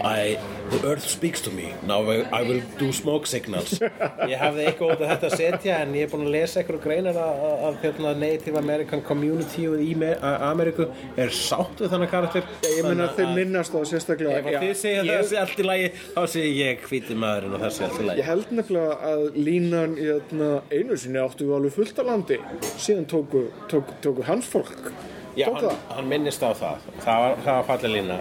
I, 0.07 0.37
the 0.71 0.81
earth 0.91 1.07
speaks 1.09 1.41
to 1.43 1.51
me. 1.51 1.73
Now 1.87 2.01
I, 2.11 2.17
I 2.33 2.43
will 2.43 2.61
do 2.79 2.93
smoke 2.93 3.27
signals. 3.27 3.79
Ég 4.33 4.37
hafði 4.41 4.67
eitthvað 4.69 4.93
út 4.97 5.03
af 5.05 5.11
þetta 5.13 5.29
að 5.31 5.37
setja 5.41 5.79
en 5.85 5.95
ég 5.97 6.07
er 6.07 6.11
búin 6.13 6.25
að 6.27 6.33
lesa 6.35 6.61
eitthvað 6.63 6.81
greinar 6.87 7.19
að, 7.23 7.43
að, 7.49 7.65
að 7.69 7.79
hérna, 7.85 8.13
native 8.23 8.61
American 8.61 9.03
community 9.07 9.67
í 9.87 9.95
Me- 9.99 10.15
að 10.19 10.45
Ameríku 10.51 10.89
er 11.17 11.33
sátt 11.37 11.83
við 11.85 11.93
þannig 11.95 12.13
karakter. 12.15 12.47
Ég 12.67 12.83
þeir 12.87 13.27
að- 13.27 13.35
minnast 13.39 13.75
á 13.75 13.79
það 13.79 13.89
sérstaklega. 13.93 14.39
Ef 14.43 14.51
að 14.53 14.67
þið 14.67 14.75
segja 14.83 15.03
ég- 15.07 15.21
þessi 15.23 15.41
allt 15.45 15.59
í 15.65 15.69
lagi 15.71 15.91
þá 16.17 16.23
segi 16.37 16.53
ég 16.61 16.87
hvíti 16.91 17.19
maðurinn 17.25 17.59
og 17.59 17.65
þessi 17.67 17.87
allt 17.89 18.01
í 18.03 18.09
lagi. 18.11 18.23
Ég 18.25 18.31
held 18.33 18.55
nefnilega 18.61 18.97
að 19.13 19.27
línan 19.49 19.97
í 20.01 20.09
þarna, 20.13 20.51
einu 20.73 21.01
sinni 21.05 21.23
áttu 21.23 21.47
við 21.49 21.59
alveg 21.61 21.77
fullt 21.79 22.03
af 22.03 22.11
landi. 22.11 22.41
Síðan 22.77 23.07
tóku, 23.11 23.47
tóku, 23.71 24.01
tóku 24.05 24.27
hans 24.31 24.49
fólk 24.51 24.91
Já, 25.37 25.47
hann, 25.53 25.77
hann 25.93 26.07
minnist 26.09 26.41
á 26.41 26.51
það. 26.57 26.85
Það 27.05 27.19
var, 27.23 27.35
það 27.45 27.57
var 27.59 27.65
fallið 27.69 27.93
lína. 27.97 28.17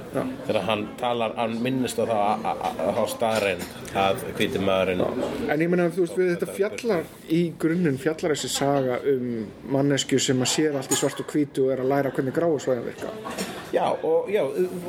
Þegar 0.47 0.61
hann 0.67 0.81
talar, 0.99 1.35
hann 1.39 1.53
minnist 1.63 1.99
á 1.99 2.03
það 2.03 2.23
að- 2.25 2.45
að- 2.51 2.81
að- 2.85 2.99
á 2.99 3.03
staðreind 3.13 3.63
að 3.95 4.23
hvíti 4.37 4.59
maðurinn 4.59 5.03
En 5.49 5.59
ég 5.63 5.69
meina, 5.71 5.89
þú 5.95 6.03
veist, 6.03 6.17
við 6.19 6.31
þetta 6.35 6.49
fjallar 6.57 7.03
í 7.31 7.41
grunninn 7.59 7.97
fjallar 7.97 8.35
þessi 8.35 8.49
saga 8.51 8.99
um 9.13 9.47
mannesku 9.71 10.19
sem 10.19 10.41
að 10.43 10.51
sér 10.57 10.75
allt 10.75 10.91
í 10.91 10.99
svart 10.99 11.19
og 11.23 11.27
hvítu 11.31 11.65
og 11.67 11.71
er 11.77 11.83
að 11.85 11.91
læra 11.93 12.11
hvernig 12.11 12.35
gráusvæðan 12.35 12.83
virka. 12.89 13.13
Já, 13.75 13.87
og, 14.03 14.27
já, 14.31 14.41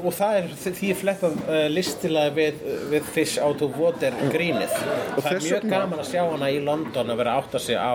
og 0.05 0.13
það 0.15 0.37
er 0.39 0.51
því 0.63 0.91
flettað 0.95 1.39
uh, 1.49 1.69
listilega 1.73 2.35
við, 2.37 2.59
við 2.91 3.03
Fish 3.15 3.39
Out 3.43 3.63
of 3.63 3.79
Water 3.79 4.13
grínið. 4.31 4.75
Og 5.17 5.23
það 5.25 5.33
er 5.33 5.47
mjög 5.47 5.71
gaman 5.71 6.03
að 6.03 6.11
sjá 6.13 6.23
hana 6.31 6.51
í 6.55 6.61
London 6.63 7.11
að 7.15 7.17
vera 7.23 7.33
að 7.39 7.43
átta 7.45 7.59
sig 7.63 7.77
á 7.79 7.95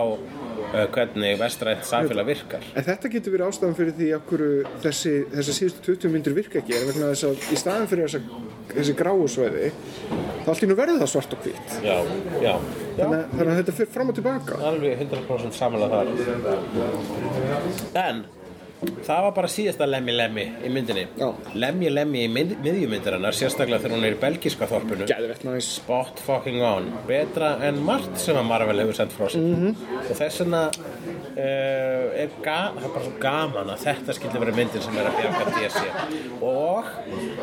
hvernig 0.72 1.40
vestrænt 1.40 1.86
samfélag 1.88 2.26
virkar. 2.28 2.64
En 2.76 2.86
þetta 2.86 3.12
getur 3.12 3.36
verið 3.36 3.50
ástæðan 3.52 3.78
fyrir 3.78 3.96
því 3.98 4.08
hverju 4.30 4.52
þessi, 4.86 5.14
þessi 5.36 5.56
síðustu 5.58 5.80
20 5.92 6.14
myndur 6.16 6.36
virka 6.38 6.62
ekki 6.62 6.74
er 6.78 6.88
vegna 6.90 7.12
þess 7.12 7.28
að 7.28 7.36
í 7.52 7.60
staðan 7.60 7.90
fyrir 7.92 8.08
þessa, 8.08 8.22
þessi 8.72 8.94
gráusvæði 9.02 9.72
þá 10.42 10.50
allt 10.54 10.64
í 10.64 10.70
nú 10.70 10.78
verður 10.80 11.02
það 11.04 11.12
svart 11.14 11.36
og 11.36 11.40
hvít 11.46 11.68
Já, 11.86 11.98
já, 12.42 12.54
já 12.98 13.04
þannig, 13.04 13.24
þannig 13.36 13.52
að 13.52 13.58
þetta 13.62 13.78
fyrir 13.80 13.92
fram 13.96 14.12
og 14.12 14.16
tilbaka 14.20 14.54
alveg 14.72 14.92
100% 15.08 15.58
samanlega 15.60 15.96
þar. 16.02 16.08
En 18.06 18.24
það 18.82 19.22
var 19.28 19.34
bara 19.36 19.50
síðasta 19.52 19.86
lemmi 19.90 20.14
lemmi 20.16 20.46
í 20.66 20.70
myndinni. 20.74 21.04
Já. 21.20 21.28
lemmi 21.54 21.90
lemmi 21.94 22.24
í 22.26 22.30
mynd, 22.34 22.56
miðjumyndarinnar 22.66 23.36
sérstaklega 23.38 23.84
þegar 23.84 23.96
hún 23.98 24.06
er 24.08 24.16
í 24.16 24.20
belgiska 24.22 24.68
þorpinu. 24.72 25.08
Gæðvett 25.12 25.44
næs. 25.46 25.68
Spot 25.82 26.20
fucking 26.26 26.62
on. 26.66 26.88
Betra 27.08 27.52
en 27.68 27.82
margt 27.86 28.18
sem 28.22 28.38
að 28.40 28.48
Marvel 28.50 28.80
hefur 28.82 28.98
sendt 28.98 29.14
frá 29.18 29.28
sér. 29.30 29.46
Mhm. 29.46 29.76
og 30.10 30.18
þess 30.18 30.42
vegna 30.42 30.64
uh, 30.72 32.22
er, 32.24 32.30
ga 32.44 32.58
það 32.76 32.86
er 32.88 32.94
bara 32.96 33.06
svo 33.06 33.14
gaman 33.22 33.70
að 33.76 33.84
þetta 33.86 34.16
skildi 34.18 34.42
vera 34.44 34.56
myndin 34.58 34.84
sem 34.86 34.98
er 35.02 35.10
að 35.12 35.20
bjarga 35.20 35.44
DC 35.58 35.84
og, 36.42 36.90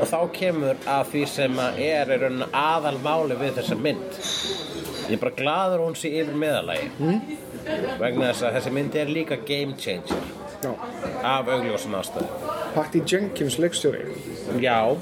og 0.00 0.08
þá 0.10 0.18
kemur 0.38 0.82
að 0.86 1.12
því 1.12 1.22
sem 1.36 1.60
að 1.62 1.78
er 1.86 2.14
aðal 2.52 2.98
máli 3.04 3.38
við 3.40 3.54
þessa 3.60 3.78
mynd. 3.78 4.18
Ég 5.08 5.14
er 5.16 5.22
bara 5.22 5.36
gladur 5.38 5.86
hún 5.86 5.96
sé 5.96 6.10
yfir 6.20 6.34
meðalagi 6.36 6.90
Mhm. 6.98 7.38
vegna 8.00 8.30
þess 8.32 8.42
að 8.48 8.54
þessi 8.58 8.70
mynd 8.72 8.94
er 8.96 9.06
líka 9.12 9.36
game 9.46 9.74
changer 9.76 10.20
Já. 10.62 10.72
af 11.22 11.48
augljósum 11.48 11.94
ástæðu 11.94 12.26
Patty 12.74 13.02
Jenkins 13.06 13.58
leikstjóri 13.58 14.00
já, 14.60 14.96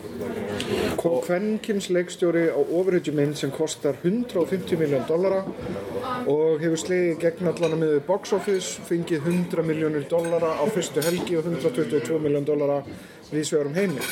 Kvenkins 1.27 1.89
leikstjóri 1.89 2.49
á 2.53 2.61
ofurhugjumind 2.61 3.37
sem 3.37 3.51
kostar 3.51 3.97
150 4.03 4.77
miljón 4.77 5.07
dollara 5.09 5.45
og 6.27 6.61
hefur 6.61 6.81
slegið 6.81 7.21
gegn 7.23 7.51
allan 7.51 7.79
með 7.81 8.01
box 8.07 8.33
office, 8.37 8.81
fengið 8.89 9.29
100 9.31 9.65
miljónir 9.67 10.09
dollara 10.11 10.57
á 10.61 10.65
fyrstu 10.75 11.05
helgi 11.07 11.39
og 11.39 11.47
122 11.47 12.19
miljón 12.23 12.47
dollara 12.49 12.83
við 13.31 13.45
svegarum 13.49 13.75
heimi. 13.75 14.03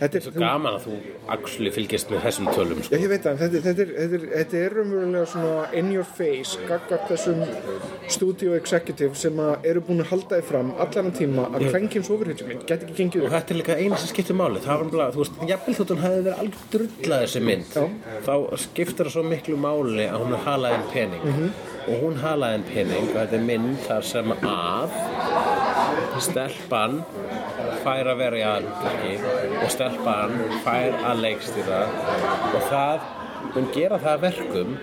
Þetta 0.00 0.16
er, 0.16 0.22
svo 0.24 0.32
gaman 0.40 0.76
að 0.78 0.84
þú 0.86 0.94
actually 1.34 1.70
fylgist 1.74 2.08
með 2.10 2.22
þessum 2.24 2.46
tölum 2.54 2.78
sko. 2.82 2.94
Já, 2.96 3.00
ég 3.04 3.10
veit 3.12 3.24
það, 3.26 3.34
þetta, 3.42 3.60
þetta, 3.66 3.84
þetta, 3.98 4.20
þetta 4.32 4.60
er 4.64 4.74
raunverulega 4.78 5.26
svona 5.28 5.66
in 5.76 5.90
your 5.92 6.06
face, 6.16 6.56
gaggart 6.68 7.04
þessum 7.10 7.42
studio 8.10 8.54
executive 8.56 9.14
sem 9.20 9.42
eru 9.44 9.82
búin 9.84 10.00
að 10.04 10.10
halda 10.14 10.38
þið 10.40 10.48
fram 10.50 10.70
allan 10.80 11.12
tíma 11.16 11.44
að 11.52 11.66
kvenkins 11.70 12.08
ofurhugjumind 12.14 12.64
get 12.70 12.86
ekki 12.86 12.96
gengið 13.02 13.26
og 13.26 13.28
upp. 13.28 13.34
þetta 13.36 13.54
er 13.54 13.60
líka 13.60 13.76
eina 13.82 13.98
sem 14.00 14.10
skiptir 14.14 14.38
máli 14.40 14.62
það 14.64 14.80
var 14.84 14.90
bara, 14.96 15.10
þú 15.14 15.22
veist, 15.24 15.36
jafnvel 15.52 15.76
þótt 15.80 15.92
hún 15.94 16.02
hefði 16.06 16.22
verið 16.24 16.40
alveg 16.44 16.64
drullað 16.74 17.26
þessi 17.26 17.42
mynd 17.50 17.76
Já. 17.76 17.84
þá 18.26 18.32
skiptir 18.64 19.04
það 19.10 19.14
svo 19.18 19.26
miklu 19.28 19.56
máli 19.60 20.08
að 20.08 20.24
hún 20.24 20.38
halaði 20.46 20.80
en 20.80 20.88
pening 20.94 21.28
Mhm. 21.30 21.52
og 21.90 22.02
hún 22.06 22.16
halaði 22.24 22.54
en 22.54 22.64
pening 22.72 23.06
og 23.10 23.16
þetta 23.20 23.36
er 23.38 23.44
mynd 23.52 23.78
þar 23.86 24.02
sem 24.04 24.32
að 24.32 24.88
stelpan 26.20 27.00
fær 27.84 28.10
að 28.12 28.20
aðalhlutverki 28.20 29.12
og 29.64 29.70
stelpan 29.72 29.89
fær 30.64 30.96
að 31.10 31.22
leikstýra 31.24 31.80
og 32.54 32.62
það 32.70 33.08
mun 33.54 33.68
gera 33.74 33.98
það 34.02 34.12
að 34.12 34.24
verkum 34.26 34.74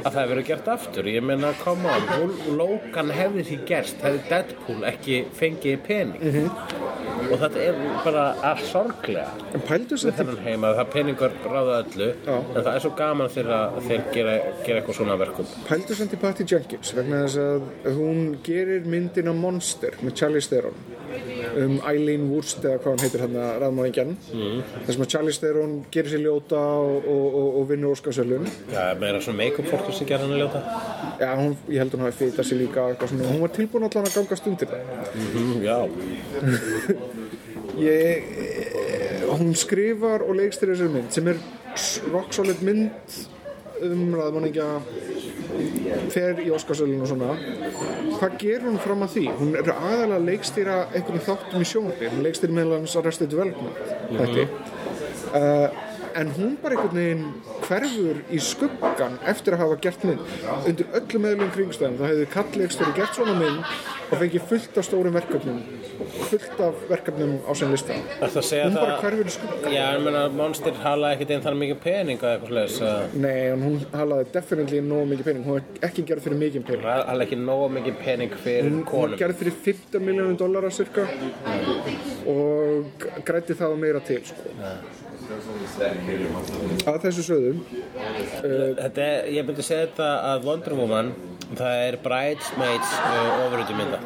að 0.00 0.10
það 0.10 0.30
verður 0.32 0.48
gert 0.50 0.70
aftur. 0.74 1.10
Ég 1.14 1.26
meina, 1.26 1.52
come 1.62 1.90
on, 1.90 2.34
Logan 2.58 3.12
hefði 3.14 3.46
því 3.50 3.60
gerst, 3.68 4.02
hefði 4.04 4.24
Deadpool 4.30 4.80
ekki 4.90 5.24
fengið 5.38 5.82
pening. 5.88 6.22
Mhm. 6.24 6.92
og 7.24 7.38
þetta 7.40 7.60
er 7.62 7.76
bara 8.04 8.22
að 8.44 8.58
sorglega. 8.68 9.30
Þennan 9.54 10.40
heim 10.44 10.64
að 10.66 10.78
það 10.80 10.90
peningar 10.92 11.36
ráða 11.44 11.76
öllu 11.82 12.08
Já. 12.26 12.34
en 12.34 12.64
það 12.64 12.70
er 12.72 12.82
svo 12.84 12.90
gaman 12.98 13.30
þegar 13.32 13.78
þeir 13.86 14.02
gera, 14.14 14.34
gera 14.66 14.80
eitthvað 14.80 14.98
svona 14.98 15.16
verkum 15.20 15.48
Pældu 15.68 15.96
samt 15.98 16.16
í 16.16 16.20
Patty 16.20 16.46
Jenkins 16.48 16.92
vegna 16.96 17.22
þess 17.24 17.40
að 17.44 17.96
hún 17.98 18.20
gerir 18.46 18.88
myndina 18.88 19.34
Monster 19.36 19.96
með 20.02 20.16
Charlize 20.20 20.52
Theron. 20.52 20.76
Um 21.54 21.76
Eileen 21.86 22.26
Wurst 22.32 22.64
eða 22.64 22.80
hvað 22.82 22.94
hann 22.94 23.04
heitir 23.04 23.22
hérna 23.22 23.50
raðmáðingjan 23.62 24.14
mm. 24.34 24.62
þess 24.88 24.98
að 24.98 25.10
Charlize 25.14 25.44
Theron 25.44 25.76
gerir 25.94 26.14
sér 26.14 26.24
ljóta 26.24 26.62
og, 26.82 27.08
og, 27.10 27.26
og, 27.40 27.48
og 27.60 27.68
vinnur 27.70 27.94
Óskarsölun 27.94 28.48
er 28.74 28.98
meira 29.00 29.22
svona 29.22 29.44
make-up 29.44 29.70
fólk 29.82 29.98
sem 29.98 30.08
gera 30.08 30.24
hann 30.24 30.34
að 30.34 30.42
ljóta. 30.42 30.62
Já, 31.20 31.28
hún, 31.38 31.52
ég 31.68 31.82
held 31.82 31.96
hún 31.96 32.06
hafi 32.06 32.18
fýtað 32.22 32.48
sér 32.48 32.60
líka 32.62 32.86
hún 33.10 33.42
var 33.42 33.52
tilbúin 33.54 33.86
allan 33.88 34.08
að 34.08 34.16
gangast 34.18 34.48
undir 34.50 34.70
það 34.70 34.82
mm, 35.20 35.54
já, 35.64 35.78
ég, 37.90 38.32
eh, 38.46 39.22
hún 39.30 39.54
skrifar 39.58 40.24
og 40.26 40.34
leikst 40.40 40.62
þér 40.62 40.74
þessari 40.74 40.94
mynd 40.96 41.14
sem 41.14 41.30
er 41.32 41.40
rock 42.12 42.34
solid 42.34 42.62
mynd 42.66 43.22
um 43.84 44.14
raðmanningja 44.14 44.68
fer 46.14 46.40
í 46.42 46.50
Óskarsölun 46.54 47.02
og 47.04 47.10
svona. 47.10 47.34
Hvað 48.18 48.36
gerur 48.40 48.68
hún 48.70 48.80
fram 48.82 49.04
að 49.06 49.16
því? 49.16 49.24
hún 49.40 49.56
er 49.58 49.70
aðalega 49.74 50.18
að 50.18 50.28
leikstýra 50.30 50.76
einhvern 50.94 51.24
þáttum 51.26 51.64
í 51.64 51.68
sjónvarpi. 51.68 52.10
Hún 52.12 52.24
leikstýri 52.26 52.56
meðal 52.56 52.78
hans 52.78 52.96
Arrested 53.00 53.32
Development 53.34 53.94
þetta 54.14 54.46
uh, 55.34 55.83
en 56.20 56.32
hún 56.38 56.56
bara 56.62 56.76
einhvern 56.76 56.98
veginn 56.98 57.24
hverfur 57.66 58.20
í 58.30 58.40
skuggan 58.42 59.18
eftir 59.30 59.56
að 59.56 59.64
hafa 59.64 59.80
gert 59.86 60.06
mynd. 60.08 60.34
Undir 60.68 60.98
öllum 61.00 61.26
meðlum 61.26 61.54
kringstæðum 61.56 61.98
þá 62.00 62.06
hefði 62.10 62.28
kallleikstjóri 62.36 62.96
gert 63.00 63.18
svona 63.18 63.34
mynd 63.40 63.74
og 64.04 64.20
fengið 64.20 64.46
fullt 64.52 64.78
af 64.78 64.88
stórum 64.88 65.16
verkefnum 65.16 65.62
fullt 66.28 66.60
af 66.60 66.74
verkefnum 66.88 67.34
á 67.46 67.52
sem 67.56 67.70
lista. 67.72 67.96
Að 68.20 68.36
hún 68.36 68.76
bara 68.76 68.96
hverfur 69.02 69.28
í 69.30 69.34
skuggan 69.34 69.74
Já, 69.74 69.84
ég 69.94 70.02
meina, 70.04 70.24
Monster 70.34 70.76
hala 70.84 71.12
ekkert 71.14 71.34
einn 71.34 71.44
þannig 71.44 71.62
mikið 71.64 71.80
pening 71.84 72.22
og 72.24 72.30
eitthvað 72.30 72.70
slags 72.70 73.14
Nei, 73.18 73.38
en 73.52 73.64
hún 73.64 73.78
halaði 73.94 74.28
definitely 74.34 74.82
nógu 74.84 75.08
mikið 75.12 75.30
pening. 75.30 75.46
Hún 75.48 75.60
er 75.60 75.88
ekki 75.88 76.06
gerð 76.08 76.26
fyrir 76.28 76.40
mikið 76.42 76.66
pening. 76.70 76.88
Hala 77.10 77.26
ekki 77.26 77.38
nógu 77.40 77.70
mikið 77.78 78.00
pening 78.02 78.36
fyrir 78.44 78.70
hún 78.70 78.84
konum. 78.88 79.18
gerð 79.20 79.40
fyrir 79.42 79.58
15 79.68 80.04
miljónum 80.08 80.38
dollara 80.40 80.70
cirka 80.74 81.06
og 82.34 83.08
grætti 83.24 83.56
það 83.58 83.78
meira 83.80 84.02
til 84.04 84.22
sko. 84.26 84.54
Að 86.84 86.98
þessu 87.06 87.28
sögðum. 87.28 87.62
Þetta 88.80 89.04
er, 89.04 89.30
ég 89.34 89.46
myndi 89.46 89.64
segja 89.64 89.88
þetta 89.88 90.10
að 90.32 90.48
Wonder 90.48 90.76
Woman 90.78 91.14
það 91.52 91.82
er 91.86 91.96
Bridesmaids 92.02 92.92
uh, 92.98 93.44
ofurhutu 93.44 93.74
mynda 93.76 93.98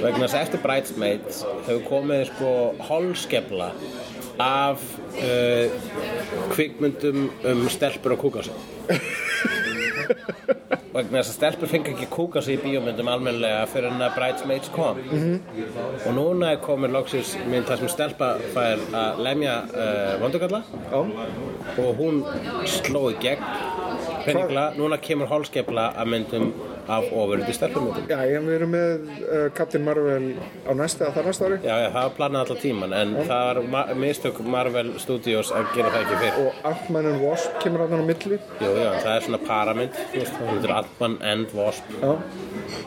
vegna 0.00 0.24
þess 0.24 0.34
að 0.34 0.42
eftir 0.42 0.60
Bridesmaids 0.64 1.36
hefur 1.68 1.84
komið 1.88 2.20
sko 2.32 2.50
holskefla 2.88 3.68
af 4.40 4.78
uh, 5.20 5.66
kvikmyndum 6.54 7.18
um 7.52 7.60
stelpur 7.72 8.12
og 8.16 8.20
kúkasi 8.24 8.52
vegna 10.94 11.20
þess 11.20 11.32
að 11.32 11.36
stelpur 11.36 11.70
fengi 11.70 11.92
ekki 11.94 12.08
kúka 12.10 12.42
sig 12.44 12.58
í 12.58 12.62
bíómyndum 12.64 13.10
almennilega 13.12 13.66
fyrir 13.70 13.92
en 13.92 14.04
að 14.04 14.16
Bridesmaids 14.18 14.72
kom. 14.74 15.00
Og 16.06 16.10
núna 16.16 16.54
er 16.54 16.62
komin 16.64 16.94
loksins 16.94 17.36
mynd 17.50 17.68
þar 17.70 17.82
sem 17.82 17.92
stelpa 17.92 18.32
fær 18.54 18.82
að 19.02 19.22
lemja 19.26 19.60
uh, 19.70 20.16
vondugalla 20.22 20.64
já, 20.66 20.98
og 21.00 21.92
hún 22.00 22.24
sló 22.68 23.06
í 23.12 23.18
gegn 23.22 23.44
peningla, 24.24 24.70
núna 24.76 24.98
kemur 25.00 25.30
hálskepla 25.30 25.92
að 25.96 26.12
myndum 26.14 26.50
af 26.90 27.06
ofurhundi 27.14 27.52
stelpumyndum. 27.54 28.06
Já, 28.10 28.18
ég 28.26 28.42
við 28.42 28.56
erum 28.56 28.72
með 28.74 29.10
uh, 29.22 29.44
Captain 29.54 29.84
Marvel 29.86 30.32
á 30.66 30.72
næsta 30.74 31.06
eða 31.06 31.14
það 31.16 31.28
næsta 31.28 31.46
ári. 31.46 31.58
Já, 31.62 31.74
já, 31.84 31.88
það 31.94 32.06
var 32.06 32.14
planað 32.16 32.40
alltaf 32.40 32.62
tíman 32.64 32.94
en 32.96 33.12
það 33.28 33.44
var 33.46 33.60
ma 33.74 33.82
mistök 34.00 34.40
Marvel 34.56 34.92
Studios 35.02 35.52
að 35.54 35.70
gera 35.76 35.92
það 35.94 36.00
ekki 36.06 36.18
fyrr. 36.24 36.40
Og 36.42 36.66
Ant-Man 36.72 37.10
and 37.12 37.22
Wasp 37.22 37.60
kemur 37.62 37.84
hann 37.84 38.02
á 38.02 38.06
milli. 38.10 38.40
Jú, 38.58 38.72
já, 38.74 38.90
það 39.04 39.12
er 39.14 39.26
svona 39.28 39.42
paramynd 39.46 40.00
þú 40.00 40.18
veist, 40.18 40.34
það 40.40 40.50
heitir 40.54 40.74
Ant-Man 40.80 41.16
and 41.32 41.52
Wasp. 41.56 41.86
Já. 42.00 42.10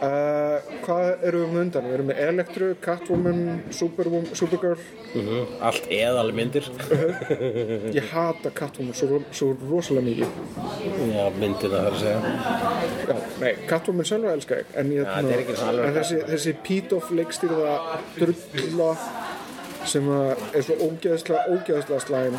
Uh, 0.04 0.60
hvað 0.86 1.24
erum 1.28 1.42
við 1.44 1.54
með 1.54 1.62
undan? 1.64 1.88
við 1.90 1.96
erum 1.98 2.08
með 2.12 2.20
Electro, 2.28 2.70
Catwoman 2.84 3.42
Superwoman, 3.76 4.28
Supergirl. 4.36 4.84
Mm 5.14 5.58
Allt 5.64 5.86
eðal 5.94 6.32
myndir 6.36 6.66
ég 7.98 8.08
hata 8.12 8.52
Catwoman 8.56 8.96
svo, 8.98 9.20
svo 9.36 9.52
rosalega 9.70 10.08
mikið. 10.08 10.38
Já, 11.14 11.26
myndina 11.40 11.84
þar 11.86 11.92
að 11.92 12.00
segja. 12.02 12.34
Já, 13.10 13.16
nei, 13.44 13.52
Catwoman 13.70 14.10
sjálfa 14.10 14.34
elska 14.38 14.62
ég 14.62 14.74
en, 14.82 14.94
ég, 14.96 15.14
er 15.36 15.44
ekki 15.44 15.58
svona 15.60 15.72
alveg- 15.74 15.90
en 15.92 15.98
þessi, 16.00 16.22
þessi 16.32 16.56
Pítoff 16.66 17.12
leikstýrða 17.14 17.76
drulla 18.18 18.90
sem 19.86 20.08
er 20.16 20.64
svo 20.64 20.78
ógeðslega 20.88 21.44
ógeðslega 21.52 22.00
slæm 22.08 22.38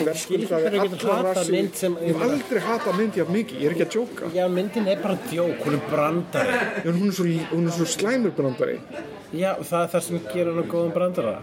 verðskuldaði 0.00 0.80
hatað 0.80 1.22
rassi 1.26 1.56
ég 1.56 1.76
hef 2.06 2.24
aldrei 2.26 2.62
hatað 2.66 2.98
mynd 3.00 3.18
jafn 3.20 3.36
mikið, 3.36 3.60
ég 3.62 3.68
er 3.68 3.74
ekki 3.74 3.84
að 3.86 3.92
djóka. 3.94 4.30
Já, 4.36 4.44
myndin 4.52 4.88
er 4.92 5.02
bara 5.02 5.18
djók, 5.30 5.60
hún 5.64 5.76
er 5.78 5.84
brandari. 5.90 6.56
En 6.82 6.98
hún 7.00 7.10
er 7.10 7.16
svo, 7.18 7.28
hún 7.52 7.68
er 7.70 7.76
svo 7.76 7.88
slæmur 7.96 8.34
brandari. 8.36 8.78
Já, 9.34 9.50
það 9.58 9.80
er 9.80 9.90
það 9.94 10.04
sem 10.06 10.20
gerir 10.30 10.52
hann 10.54 10.70
góðum 10.70 10.94
brandara. 10.94 11.34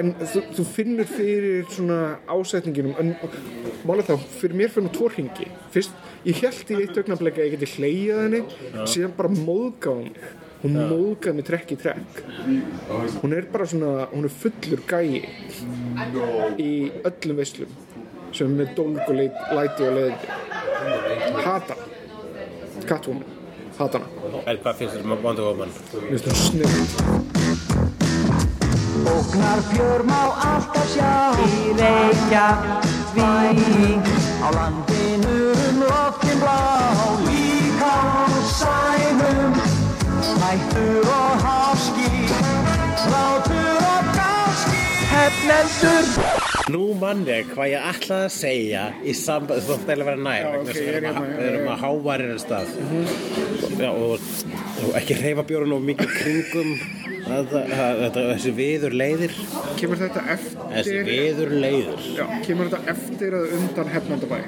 En 0.00 0.12
þú, 0.20 0.44
þú 0.58 0.68
finnur 0.74 1.08
fyrir 1.08 1.64
svona 1.72 1.98
ásetninginum 2.34 2.98
en 3.00 3.14
málega 3.88 4.12
þá, 4.12 4.28
fyrir 4.42 4.58
mér 4.60 4.72
fyrir 4.74 4.88
nú 4.88 4.94
tvo 4.94 5.08
hringi. 5.14 5.48
Fyrst, 5.72 5.96
ég 6.28 6.44
held 6.44 6.70
í 6.74 6.80
eitt 6.82 7.00
augnablik 7.00 7.40
að 7.40 7.48
ég 7.48 7.56
geti 7.56 7.72
hleyjað 7.78 8.24
henni 8.26 8.86
síðan 8.92 9.16
bara 9.16 9.32
móðgáð 9.32 10.04
mig 10.04 10.41
hún 10.62 10.72
móðgað 10.78 11.34
mig 11.38 11.46
trekk 11.46 11.68
í 11.74 11.76
trekk. 11.80 12.12
Hún 13.22 13.32
er 13.36 13.44
bara 13.52 13.66
svona, 13.68 13.90
hún 14.12 14.24
er 14.28 14.34
fullur 14.42 14.80
gæi 14.88 15.10
í 16.62 16.70
öllum 17.02 17.36
veislum 17.42 17.70
sem 18.32 18.46
er 18.48 18.54
með 18.62 18.68
dólg 18.78 19.02
og 19.04 19.14
leit, 19.18 19.36
læti 19.52 19.80
og 19.84 19.92
leiði 19.98 20.16
hata. 21.44 21.74
Catwoman, 22.88 23.28
hata 23.78 23.96
hana. 24.00 24.08
En 24.46 24.56
hvað 24.62 24.74
finnst 24.80 24.94
þér 24.96 25.04
um 25.04 25.10
Wonder 25.26 25.44
Woman? 25.50 25.70
Mér 26.08 26.10
finnst 26.10 26.26
hún 26.26 26.36
snill 26.40 26.74
Ógnar 29.12 29.60
fjör 29.72 30.00
má 30.06 30.22
alltaf 30.46 30.86
sjá. 30.94 31.12
Í 31.42 31.44
Reykjavík 31.78 34.06
Á 34.42 34.50
landinu 34.50 35.52
um 35.52 35.76
loftin 35.86 36.38
blá 36.42 36.71
Hættur 40.52 41.06
og 41.08 41.34
háski 41.44 42.08
Látur 43.12 43.76
og 43.92 44.02
gáski. 44.16 44.80
Hefnendur 45.12 46.04
Nú 46.74 46.82
mann 47.00 47.22
ég 47.24 47.48
hvað 47.54 47.70
ég 47.72 47.86
ætlaði 47.88 48.26
að 48.26 48.34
segja 48.34 48.82
í 49.00 49.14
samband, 49.16 49.64
þú 49.64 49.78
ætti 49.78 49.94
að 49.94 50.04
vera 50.10 50.20
nær 50.26 50.42
Já, 50.42 50.50
ok, 50.58 50.68
ég 50.68 50.76
er 50.76 50.76
við 50.76 50.90
erum 50.92 51.08
hérna, 51.08 51.38
við 51.38 51.48
erum 51.54 51.70
að 51.72 51.80
hávarir 51.86 52.34
en 52.34 52.42
stað. 52.42 52.74
Já, 53.80 53.90
og, 53.94 54.28
og 54.84 55.00
ekki 55.00 55.16
hreyfa 55.22 55.46
bjórun 55.48 55.74
og 55.78 55.88
mikið 55.88 56.14
kringum 56.18 56.70
þessi 57.26 58.54
viður 58.56 58.96
leiðir. 58.98 59.36
Kemur 59.78 60.00
þetta 60.00 60.24
þessi 60.32 60.96
eftir 60.96 61.06
viður 61.06 61.54
leiðir. 61.62 62.08
Já, 62.18 62.24
kemur 62.46 62.72
þetta 62.72 62.96
eftir 62.96 63.36
að 63.38 63.54
undan 63.58 63.92
hefnandabæ 63.92 64.38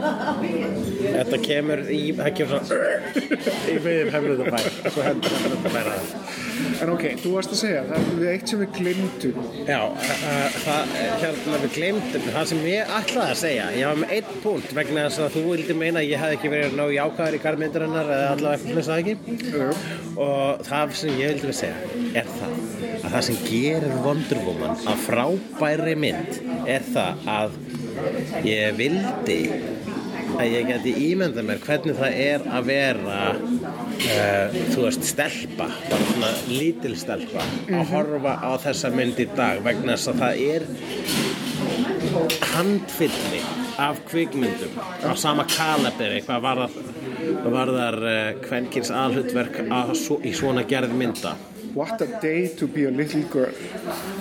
þetta 1.05 1.41
kemur 1.45 1.85
í, 1.93 2.01
það 2.19 2.33
kemur 2.41 2.67
svona 2.69 2.89
í 3.73 3.79
viður 3.85 4.11
fær 4.55 4.73
svo 4.91 5.07
hendur 5.07 6.44
að 6.55 6.83
En 6.85 6.93
ok, 6.93 7.05
þú 7.23 7.33
varst 7.35 7.55
að 7.55 7.61
segja, 7.61 7.83
það 7.89 8.09
er 8.15 8.31
eitt 8.33 8.51
sem 8.51 8.61
við 8.61 8.71
glimtum 8.79 9.39
Já, 9.69 9.81
það, 10.65 10.95
hérna 11.23 11.61
við 11.63 11.77
glemdum 11.79 12.27
það 12.35 12.49
sem 12.51 12.63
ég 12.69 12.93
ætlaði 12.99 13.35
að 13.35 13.41
segja 13.41 13.69
ég 13.75 13.91
var 13.91 14.01
með 14.03 14.15
einn 14.19 14.41
punkt 14.45 14.75
vegna 14.79 15.07
þess 15.07 15.23
að 15.25 15.37
þú 15.37 15.45
vildi 15.51 15.77
meina 15.79 16.03
að 16.03 16.11
ég 16.11 16.23
hef 16.25 16.37
ekki 16.37 16.53
verið 16.53 16.77
ná 16.79 16.85
jákaður 16.95 17.39
í 17.39 17.43
garmyndarinnar 17.45 18.13
eða 18.17 18.31
allavega 18.35 18.59
eitthvað 18.59 18.79
með 18.79 18.89
það 18.91 19.03
ekki? 19.03 19.15
Og 20.25 20.65
það 20.69 20.97
sem 21.01 21.21
ég 21.21 21.35
vildi 21.35 21.51
að 21.51 21.59
segja 21.63 21.79
er 22.21 22.31
það 22.35 22.55
að 23.05 23.09
það 23.17 23.27
sem 23.29 23.41
gerir 23.49 23.99
Wonder 24.05 24.43
Woman 24.47 24.87
að 24.91 25.05
frábæri 25.09 25.99
mynd 26.05 26.41
er 26.71 26.87
það 26.95 27.29
að 27.35 27.59
ég 28.45 28.79
vildi 28.79 29.41
að 30.35 30.51
ég 30.51 30.69
geti 30.70 30.94
ímyndað 31.11 31.48
mér 31.48 31.62
hvernig 31.65 31.98
það 31.98 32.19
er 32.24 32.47
að 32.59 32.70
vera 32.70 33.20
uh, 33.35 34.59
þú 34.74 34.86
veist 34.86 35.06
stelpa 35.09 35.69
bara 35.90 36.11
svona 36.11 36.32
lítil 36.51 36.94
stelpa 36.98 37.44
að 37.70 37.93
horfa 37.93 38.39
á 38.43 38.51
þessa 38.66 38.93
mynd 38.94 39.20
í 39.23 39.28
dag 39.36 39.62
vegna 39.65 39.97
þess 39.97 40.12
að 40.12 40.24
það 40.24 40.35
er 40.55 40.62
handfylli 42.55 43.40
af 43.78 43.98
kvikmyndum 44.09 44.77
á 45.02 45.11
sama 45.19 45.47
kalaberi 45.51 46.20
hvað 46.27 46.44
varðar, 46.44 46.77
varðar 47.56 47.98
uh, 48.02 48.28
kvenkins 48.44 48.93
aðhlutverk 48.94 49.65
að, 49.65 49.94
svo, 49.98 50.20
í 50.23 50.35
svona 50.36 50.62
gerð 50.69 50.94
mynda. 50.94 51.35
What 51.74 52.02
a 52.02 52.06
day 52.23 52.47
to 52.55 52.69
be 52.70 52.85
a 52.86 52.90
little 52.90 53.24
girl. 53.32 53.55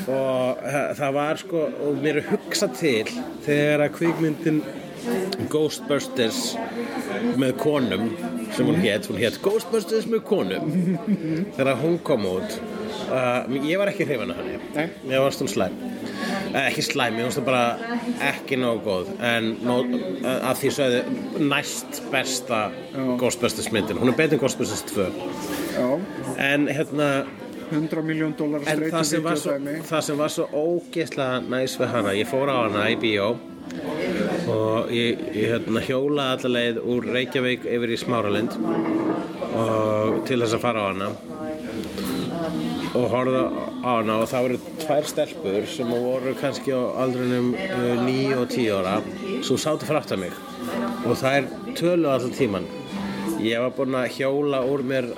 Og 0.10 0.64
uh, 0.64 0.80
það 0.98 1.14
var 1.20 1.42
sko 1.42 1.68
og 1.86 2.00
mér 2.02 2.24
er 2.24 2.32
hugsað 2.32 2.80
til 2.80 3.14
þegar 3.46 3.86
að 3.86 3.94
kvikmyndin 4.00 4.64
Ghostbusters 5.52 6.54
með 7.40 7.56
konum 7.60 8.08
sem 8.54 8.68
hún 8.68 8.80
hétt, 8.84 9.10
hún 9.10 9.20
hétt 9.22 9.40
Ghostbusters 9.44 10.08
með 10.10 10.24
konum 10.30 10.72
þegar 11.58 11.76
hún 11.82 12.00
kom 12.06 12.28
út. 12.30 12.58
Uh, 13.04 13.50
ég 13.68 13.78
var 13.82 13.92
ekki 13.92 14.08
hrifan 14.08 14.32
henni. 14.38 14.58
Nei. 14.74 14.88
ég 15.12 15.22
varst 15.22 15.44
hún 15.44 15.52
slæm. 15.52 15.76
Uh, 16.54 16.60
ekki 16.64 16.86
slæm, 16.86 17.20
ég 17.20 17.34
það 17.36 17.48
bara 17.50 17.94
ekki 18.30 18.58
nógu 18.62 18.84
góð. 18.88 19.14
En 19.26 19.54
nó, 19.66 19.80
uh, 19.84 20.50
að 20.50 20.64
því 20.64 20.74
sögðu 20.78 21.46
næst 21.52 22.02
besta 22.14 22.66
Ghostbusters 23.22 23.72
myndin, 23.76 24.00
hún 24.02 24.14
er 24.14 24.20
betur 24.20 24.40
en 24.40 24.44
Ghostbusters 24.46 24.86
2 24.94 25.10
Já, 25.74 25.88
en 26.38 26.68
hérna 26.70 27.10
100 27.74 28.04
miljón 28.06 28.36
dólar 28.38 28.62
En 28.70 28.84
það 28.92 29.24
var 29.26 29.40
það 29.90 30.06
sem 30.06 30.20
var 30.20 30.34
svo 30.34 30.46
ógeðslega 30.54 31.42
næs 31.50 31.76
við 31.80 31.92
hana, 31.96 32.14
ég 32.18 32.30
fór 32.30 32.52
á 32.54 32.56
hana 32.66 32.86
í 32.94 33.00
bíó 33.02 33.34
og 34.54 34.92
ég, 34.92 35.20
ég 35.34 35.52
hérna, 35.52 35.82
hjóla 35.84 36.30
allaveg 36.36 36.80
úr 36.84 37.08
Reykjavík 37.16 37.66
yfir 37.70 37.94
í 37.94 38.00
Smáralind 38.00 38.56
og 39.54 40.24
til 40.28 40.42
þess 40.42 40.58
að 40.58 40.64
fara 40.64 40.84
á 40.84 40.86
hana. 40.92 41.10
Og 42.94 43.08
horfa 43.10 43.44
á 43.82 43.92
hana 44.00 44.20
og 44.22 44.30
það 44.30 44.48
voru 44.48 44.60
tvær 44.84 45.10
stelpur 45.10 45.68
sem 45.70 45.90
voru 45.94 46.36
kannski 46.42 46.76
á 46.76 46.82
aldrinum 47.06 47.54
uh, 47.56 48.04
9 48.04 48.40
og 48.42 48.48
10 48.52 48.70
ára 48.80 48.98
svo 49.46 49.58
sátu 49.58 49.90
frátt 49.90 50.14
að 50.14 50.26
mig. 50.26 50.40
Og 51.08 51.18
það 51.20 51.38
er 51.40 51.52
tölu 51.78 52.10
allan 52.12 52.36
tíman 52.38 52.70
Ég 53.44 53.60
var 53.60 53.74
búinn 53.76 53.98
að 54.00 54.14
hjóla 54.16 54.62
úr 54.72 54.86
mér 54.88 55.10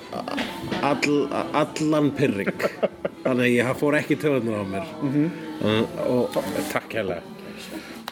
all, 0.81 1.17
allan 1.53 2.09
pyrring 2.17 2.49
Þannig 3.25 3.43
að 3.43 3.51
ég 3.51 3.77
fór 3.77 3.97
ekki 3.99 4.17
töðunar 4.21 4.65
á 4.65 4.65
mér. 4.65 4.87
-hmm. 5.01 5.29
og 6.09 6.37
takk 6.71 6.97
hérlega 6.97 7.21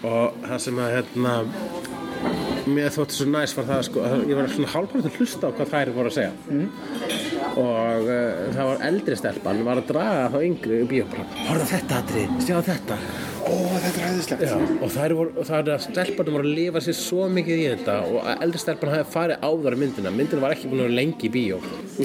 og 0.03 0.40
það 0.44 0.64
sem 0.65 0.82
að 0.84 0.95
hérna 0.98 1.36
mér 2.74 2.94
þótti 2.95 3.18
svo 3.18 3.28
næs 3.28 3.56
var 3.57 3.68
það 3.68 3.84
sko, 3.90 4.06
ég 4.30 4.38
var 4.40 4.49
svona 4.52 4.72
hálfpartur 4.72 5.11
að 5.11 5.20
hlusta 5.20 5.52
á 5.52 5.56
hvað 5.57 5.74
þær 5.74 5.94
voru 5.98 6.11
að 6.11 6.18
segja. 6.18 6.32
Og 7.60 8.07
uh, 8.07 8.48
það 8.56 8.72
var 8.72 8.88
eldri 8.90 9.20
stelpan 9.20 9.61
var 9.68 9.84
að 9.84 9.91
draga 9.91 10.32
þá 10.34 10.40
yngri 10.48 10.82
í 10.84 11.03
horfðu 11.03 11.68
á 11.68 11.72
þetta 11.74 12.02
atrið, 12.03 12.36
sjá 12.48 12.57
þetta 12.70 12.99
þetta 13.82 14.00
er 14.00 14.08
hæðislegt 14.08 14.44
og 14.84 14.91
það 14.94 15.04
er, 15.06 15.14
það 15.48 15.58
er 15.60 15.72
að 15.74 15.84
stelparnir 15.84 16.36
voru 16.38 16.50
að 16.50 16.58
lifa 16.60 16.82
sér 16.84 16.98
svo 16.98 17.28
mikið 17.34 17.62
í 17.62 17.68
þetta 17.72 17.95
og 18.08 18.18
að 18.22 18.44
eldri 18.45 18.62
stelpan 18.62 18.91
hafi 18.94 19.08
farið 19.14 19.45
áður 19.48 19.76
af 19.76 19.82
myndina. 19.84 20.14
Myndina 20.14 20.44
var 20.44 20.56
ekki 20.56 20.70
búin 20.72 20.82
að 20.84 20.88
vera 20.88 20.98
lengi 21.00 21.30
í 21.30 21.32
bíó. 21.34 21.60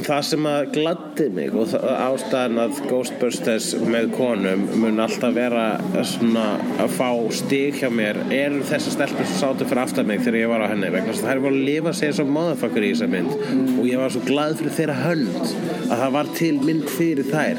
Það 0.09 0.23
sem 0.29 0.49
að 0.51 0.71
gladdi 0.77 1.29
mig 1.39 1.57
og 1.59 1.69
það, 1.73 1.87
ástæðan 2.07 2.63
að 2.65 2.83
Ghostbusters 2.89 3.69
með 3.85 4.11
konum 4.17 4.67
mun 4.85 5.03
alltaf 5.05 5.37
vera 5.37 5.67
svona 6.13 6.47
að 6.85 6.95
fá 6.99 7.11
stig 7.41 7.81
hjá 7.83 7.89
mér 7.93 8.21
eru 8.35 8.63
þessar 8.69 8.97
stelpur 8.97 9.29
sem 9.29 9.41
sátu 9.43 9.69
fyrir 9.69 9.83
aftan 9.85 10.09
mig 10.09 10.23
þegar 10.25 10.41
ég 10.43 10.53
var 10.53 10.65
á 10.65 10.71
henni 10.73 10.93
vegna 10.95 11.13
þess 11.13 11.25
að 11.25 11.33
þær 11.33 11.45
voru 11.47 11.59
að 11.59 11.69
lifa 11.71 11.95
sér 12.01 12.17
svo 12.17 12.29
motherfucker 12.29 12.87
í 12.87 12.93
þessa 12.95 13.11
mynd. 13.13 13.33
Og 13.79 13.85
ég 13.89 14.03
var 14.03 14.15
svo 14.15 14.25
glad 14.29 14.59
fyrir 14.61 14.77
þeirra 14.79 14.99
hönd 15.05 15.41
að 15.89 15.97
það 15.97 16.17
var 16.19 16.35
til 16.39 16.55
mynd 16.65 16.89
fyrir 16.99 17.33
þær 17.33 17.57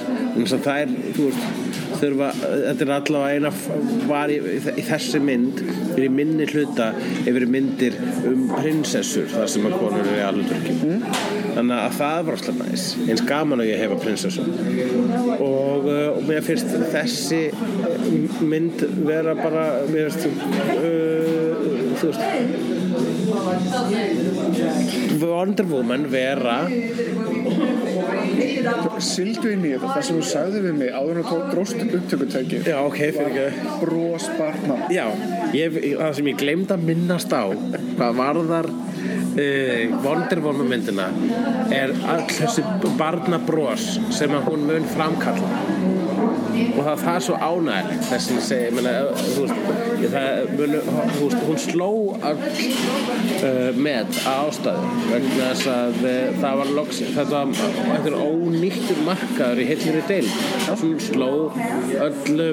þurfa, 1.98 2.30
þetta 2.40 2.86
er 2.86 2.92
allavega 2.96 3.36
eina 3.36 3.52
var 4.10 4.32
í, 4.34 4.38
í 4.40 4.84
þessi 4.88 5.22
mynd 5.24 5.62
er 5.96 6.06
í 6.06 6.10
minni 6.14 6.46
hluta 6.50 6.88
yfir 7.28 7.46
myndir 7.50 7.98
um 8.30 8.46
prinsessur 8.54 9.28
þar 9.32 9.50
sem 9.52 9.68
að 9.70 9.78
konur 9.82 10.04
eru 10.06 10.18
í 10.18 10.26
alveg 10.26 10.70
mm. 10.76 11.00
þannig 11.58 11.78
að 11.78 11.98
það 12.00 12.20
var 12.28 12.38
alltaf 12.38 12.58
næs 12.62 12.84
eins 13.06 13.24
gaman 13.30 13.64
að 13.64 13.72
ég 13.72 13.84
hefa 13.84 14.00
prinsessur 14.04 14.48
og, 15.40 15.90
uh, 15.90 16.10
og 16.16 16.22
mér 16.30 16.46
finnst 16.46 16.70
þessi 16.94 17.42
mynd 18.46 18.78
vera 19.08 19.34
bara 19.40 19.66
mér 19.90 20.10
finnst 20.10 20.24
uh, 20.80 21.54
þú 22.00 22.06
veist 22.12 22.24
Wonder 25.20 25.66
Woman 25.70 26.08
vera 26.12 26.66
Sildu 29.00 29.52
inn 29.54 29.64
í 29.64 29.72
þetta, 29.74 29.94
það 29.94 30.04
sem 30.06 30.18
þú 30.20 30.26
sagði 30.28 30.62
við 30.66 30.76
mig 30.82 30.90
áður 30.96 31.22
þú 31.28 31.38
dróst 31.50 31.79
upptökutæki. 31.88 32.62
Já, 32.68 32.78
ok, 32.84 32.98
fyrir 32.98 33.40
ekki. 33.44 33.74
Bros 33.84 34.28
barna 34.40 34.78
Já, 34.94 35.06
ég, 35.56 35.80
það 36.00 36.16
sem 36.18 36.32
ég 36.32 36.40
glemd 36.40 36.74
að 36.76 36.86
minnast 36.90 37.34
á 37.34 37.44
hvað 37.50 38.20
varðar 38.20 38.70
uh, 38.70 39.98
Wonder 40.06 40.44
Woman 40.46 40.70
myndina 40.72 41.10
er 41.76 41.94
all 42.10 42.26
þessi 42.32 42.66
barnabros 43.00 43.96
sem 44.16 44.34
að 44.36 44.52
hún 44.52 44.68
mun 44.70 44.92
framkalla 44.96 45.99
og 46.60 46.82
það, 46.86 47.04
það 47.04 47.14
er 47.14 47.26
svo 47.26 47.38
ánægilegt 47.40 48.08
þess 48.10 48.34
að 48.36 48.42
segi, 48.48 48.72
menna, 48.78 48.94
þú 49.20 49.46
veist, 49.46 49.58
það, 50.14 50.54
þú 51.16 51.28
veist 51.28 51.46
hún 51.48 51.62
sló 51.64 51.90
all 52.30 52.38
uh, 52.40 53.80
með 53.80 54.20
ástæðu 54.34 54.94
vegna 55.10 55.50
þess 55.50 55.72
að 55.74 56.00
uh, 56.04 56.40
það 56.40 56.62
var 56.62 56.74
loks, 56.80 57.02
þetta 57.18 57.28
var 57.34 57.94
einhver 57.96 58.18
ónýttur 58.20 59.04
markaður 59.08 59.64
í 59.64 59.68
heilnir 59.70 60.00
í 60.00 60.06
deil 60.10 60.28
hún 60.80 60.98
sló 61.04 61.32
öllu 62.08 62.50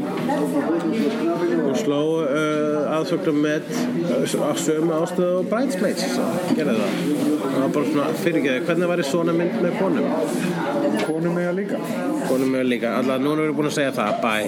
hún 1.67 1.77
sló 1.79 2.03
uh, 2.25 2.97
aðsöknum 2.97 3.41
með 3.45 3.71
uh, 4.07 4.53
sömu 4.61 4.95
ástöðu 4.97 5.41
og 5.41 5.51
Bridesmaids 5.51 6.07
gerði 6.57 6.77
það. 6.81 7.01
Það 7.47 7.59
var 7.63 7.75
bara 7.77 7.91
svona 7.91 8.07
fyrirgeði 8.23 8.65
hvernig 8.69 8.93
var 8.93 9.03
í 9.03 9.07
svona 9.07 9.35
mynd 9.37 9.59
með 9.65 9.81
konum? 9.81 10.09
Konum 11.07 11.37
með 11.37 11.51
að 11.51 11.59
líka 11.61 12.16
konum 12.29 12.49
með 12.57 12.65
líka, 12.73 12.89
alltaf 13.01 13.19
núna 13.23 13.41
erum 13.43 13.51
við 13.53 13.59
búin 13.61 13.71
að 13.71 13.77
segja 13.79 13.93
það. 13.97 14.11
Bye. 14.25 14.47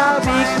Þú 0.00 0.08
finnur 0.26 0.60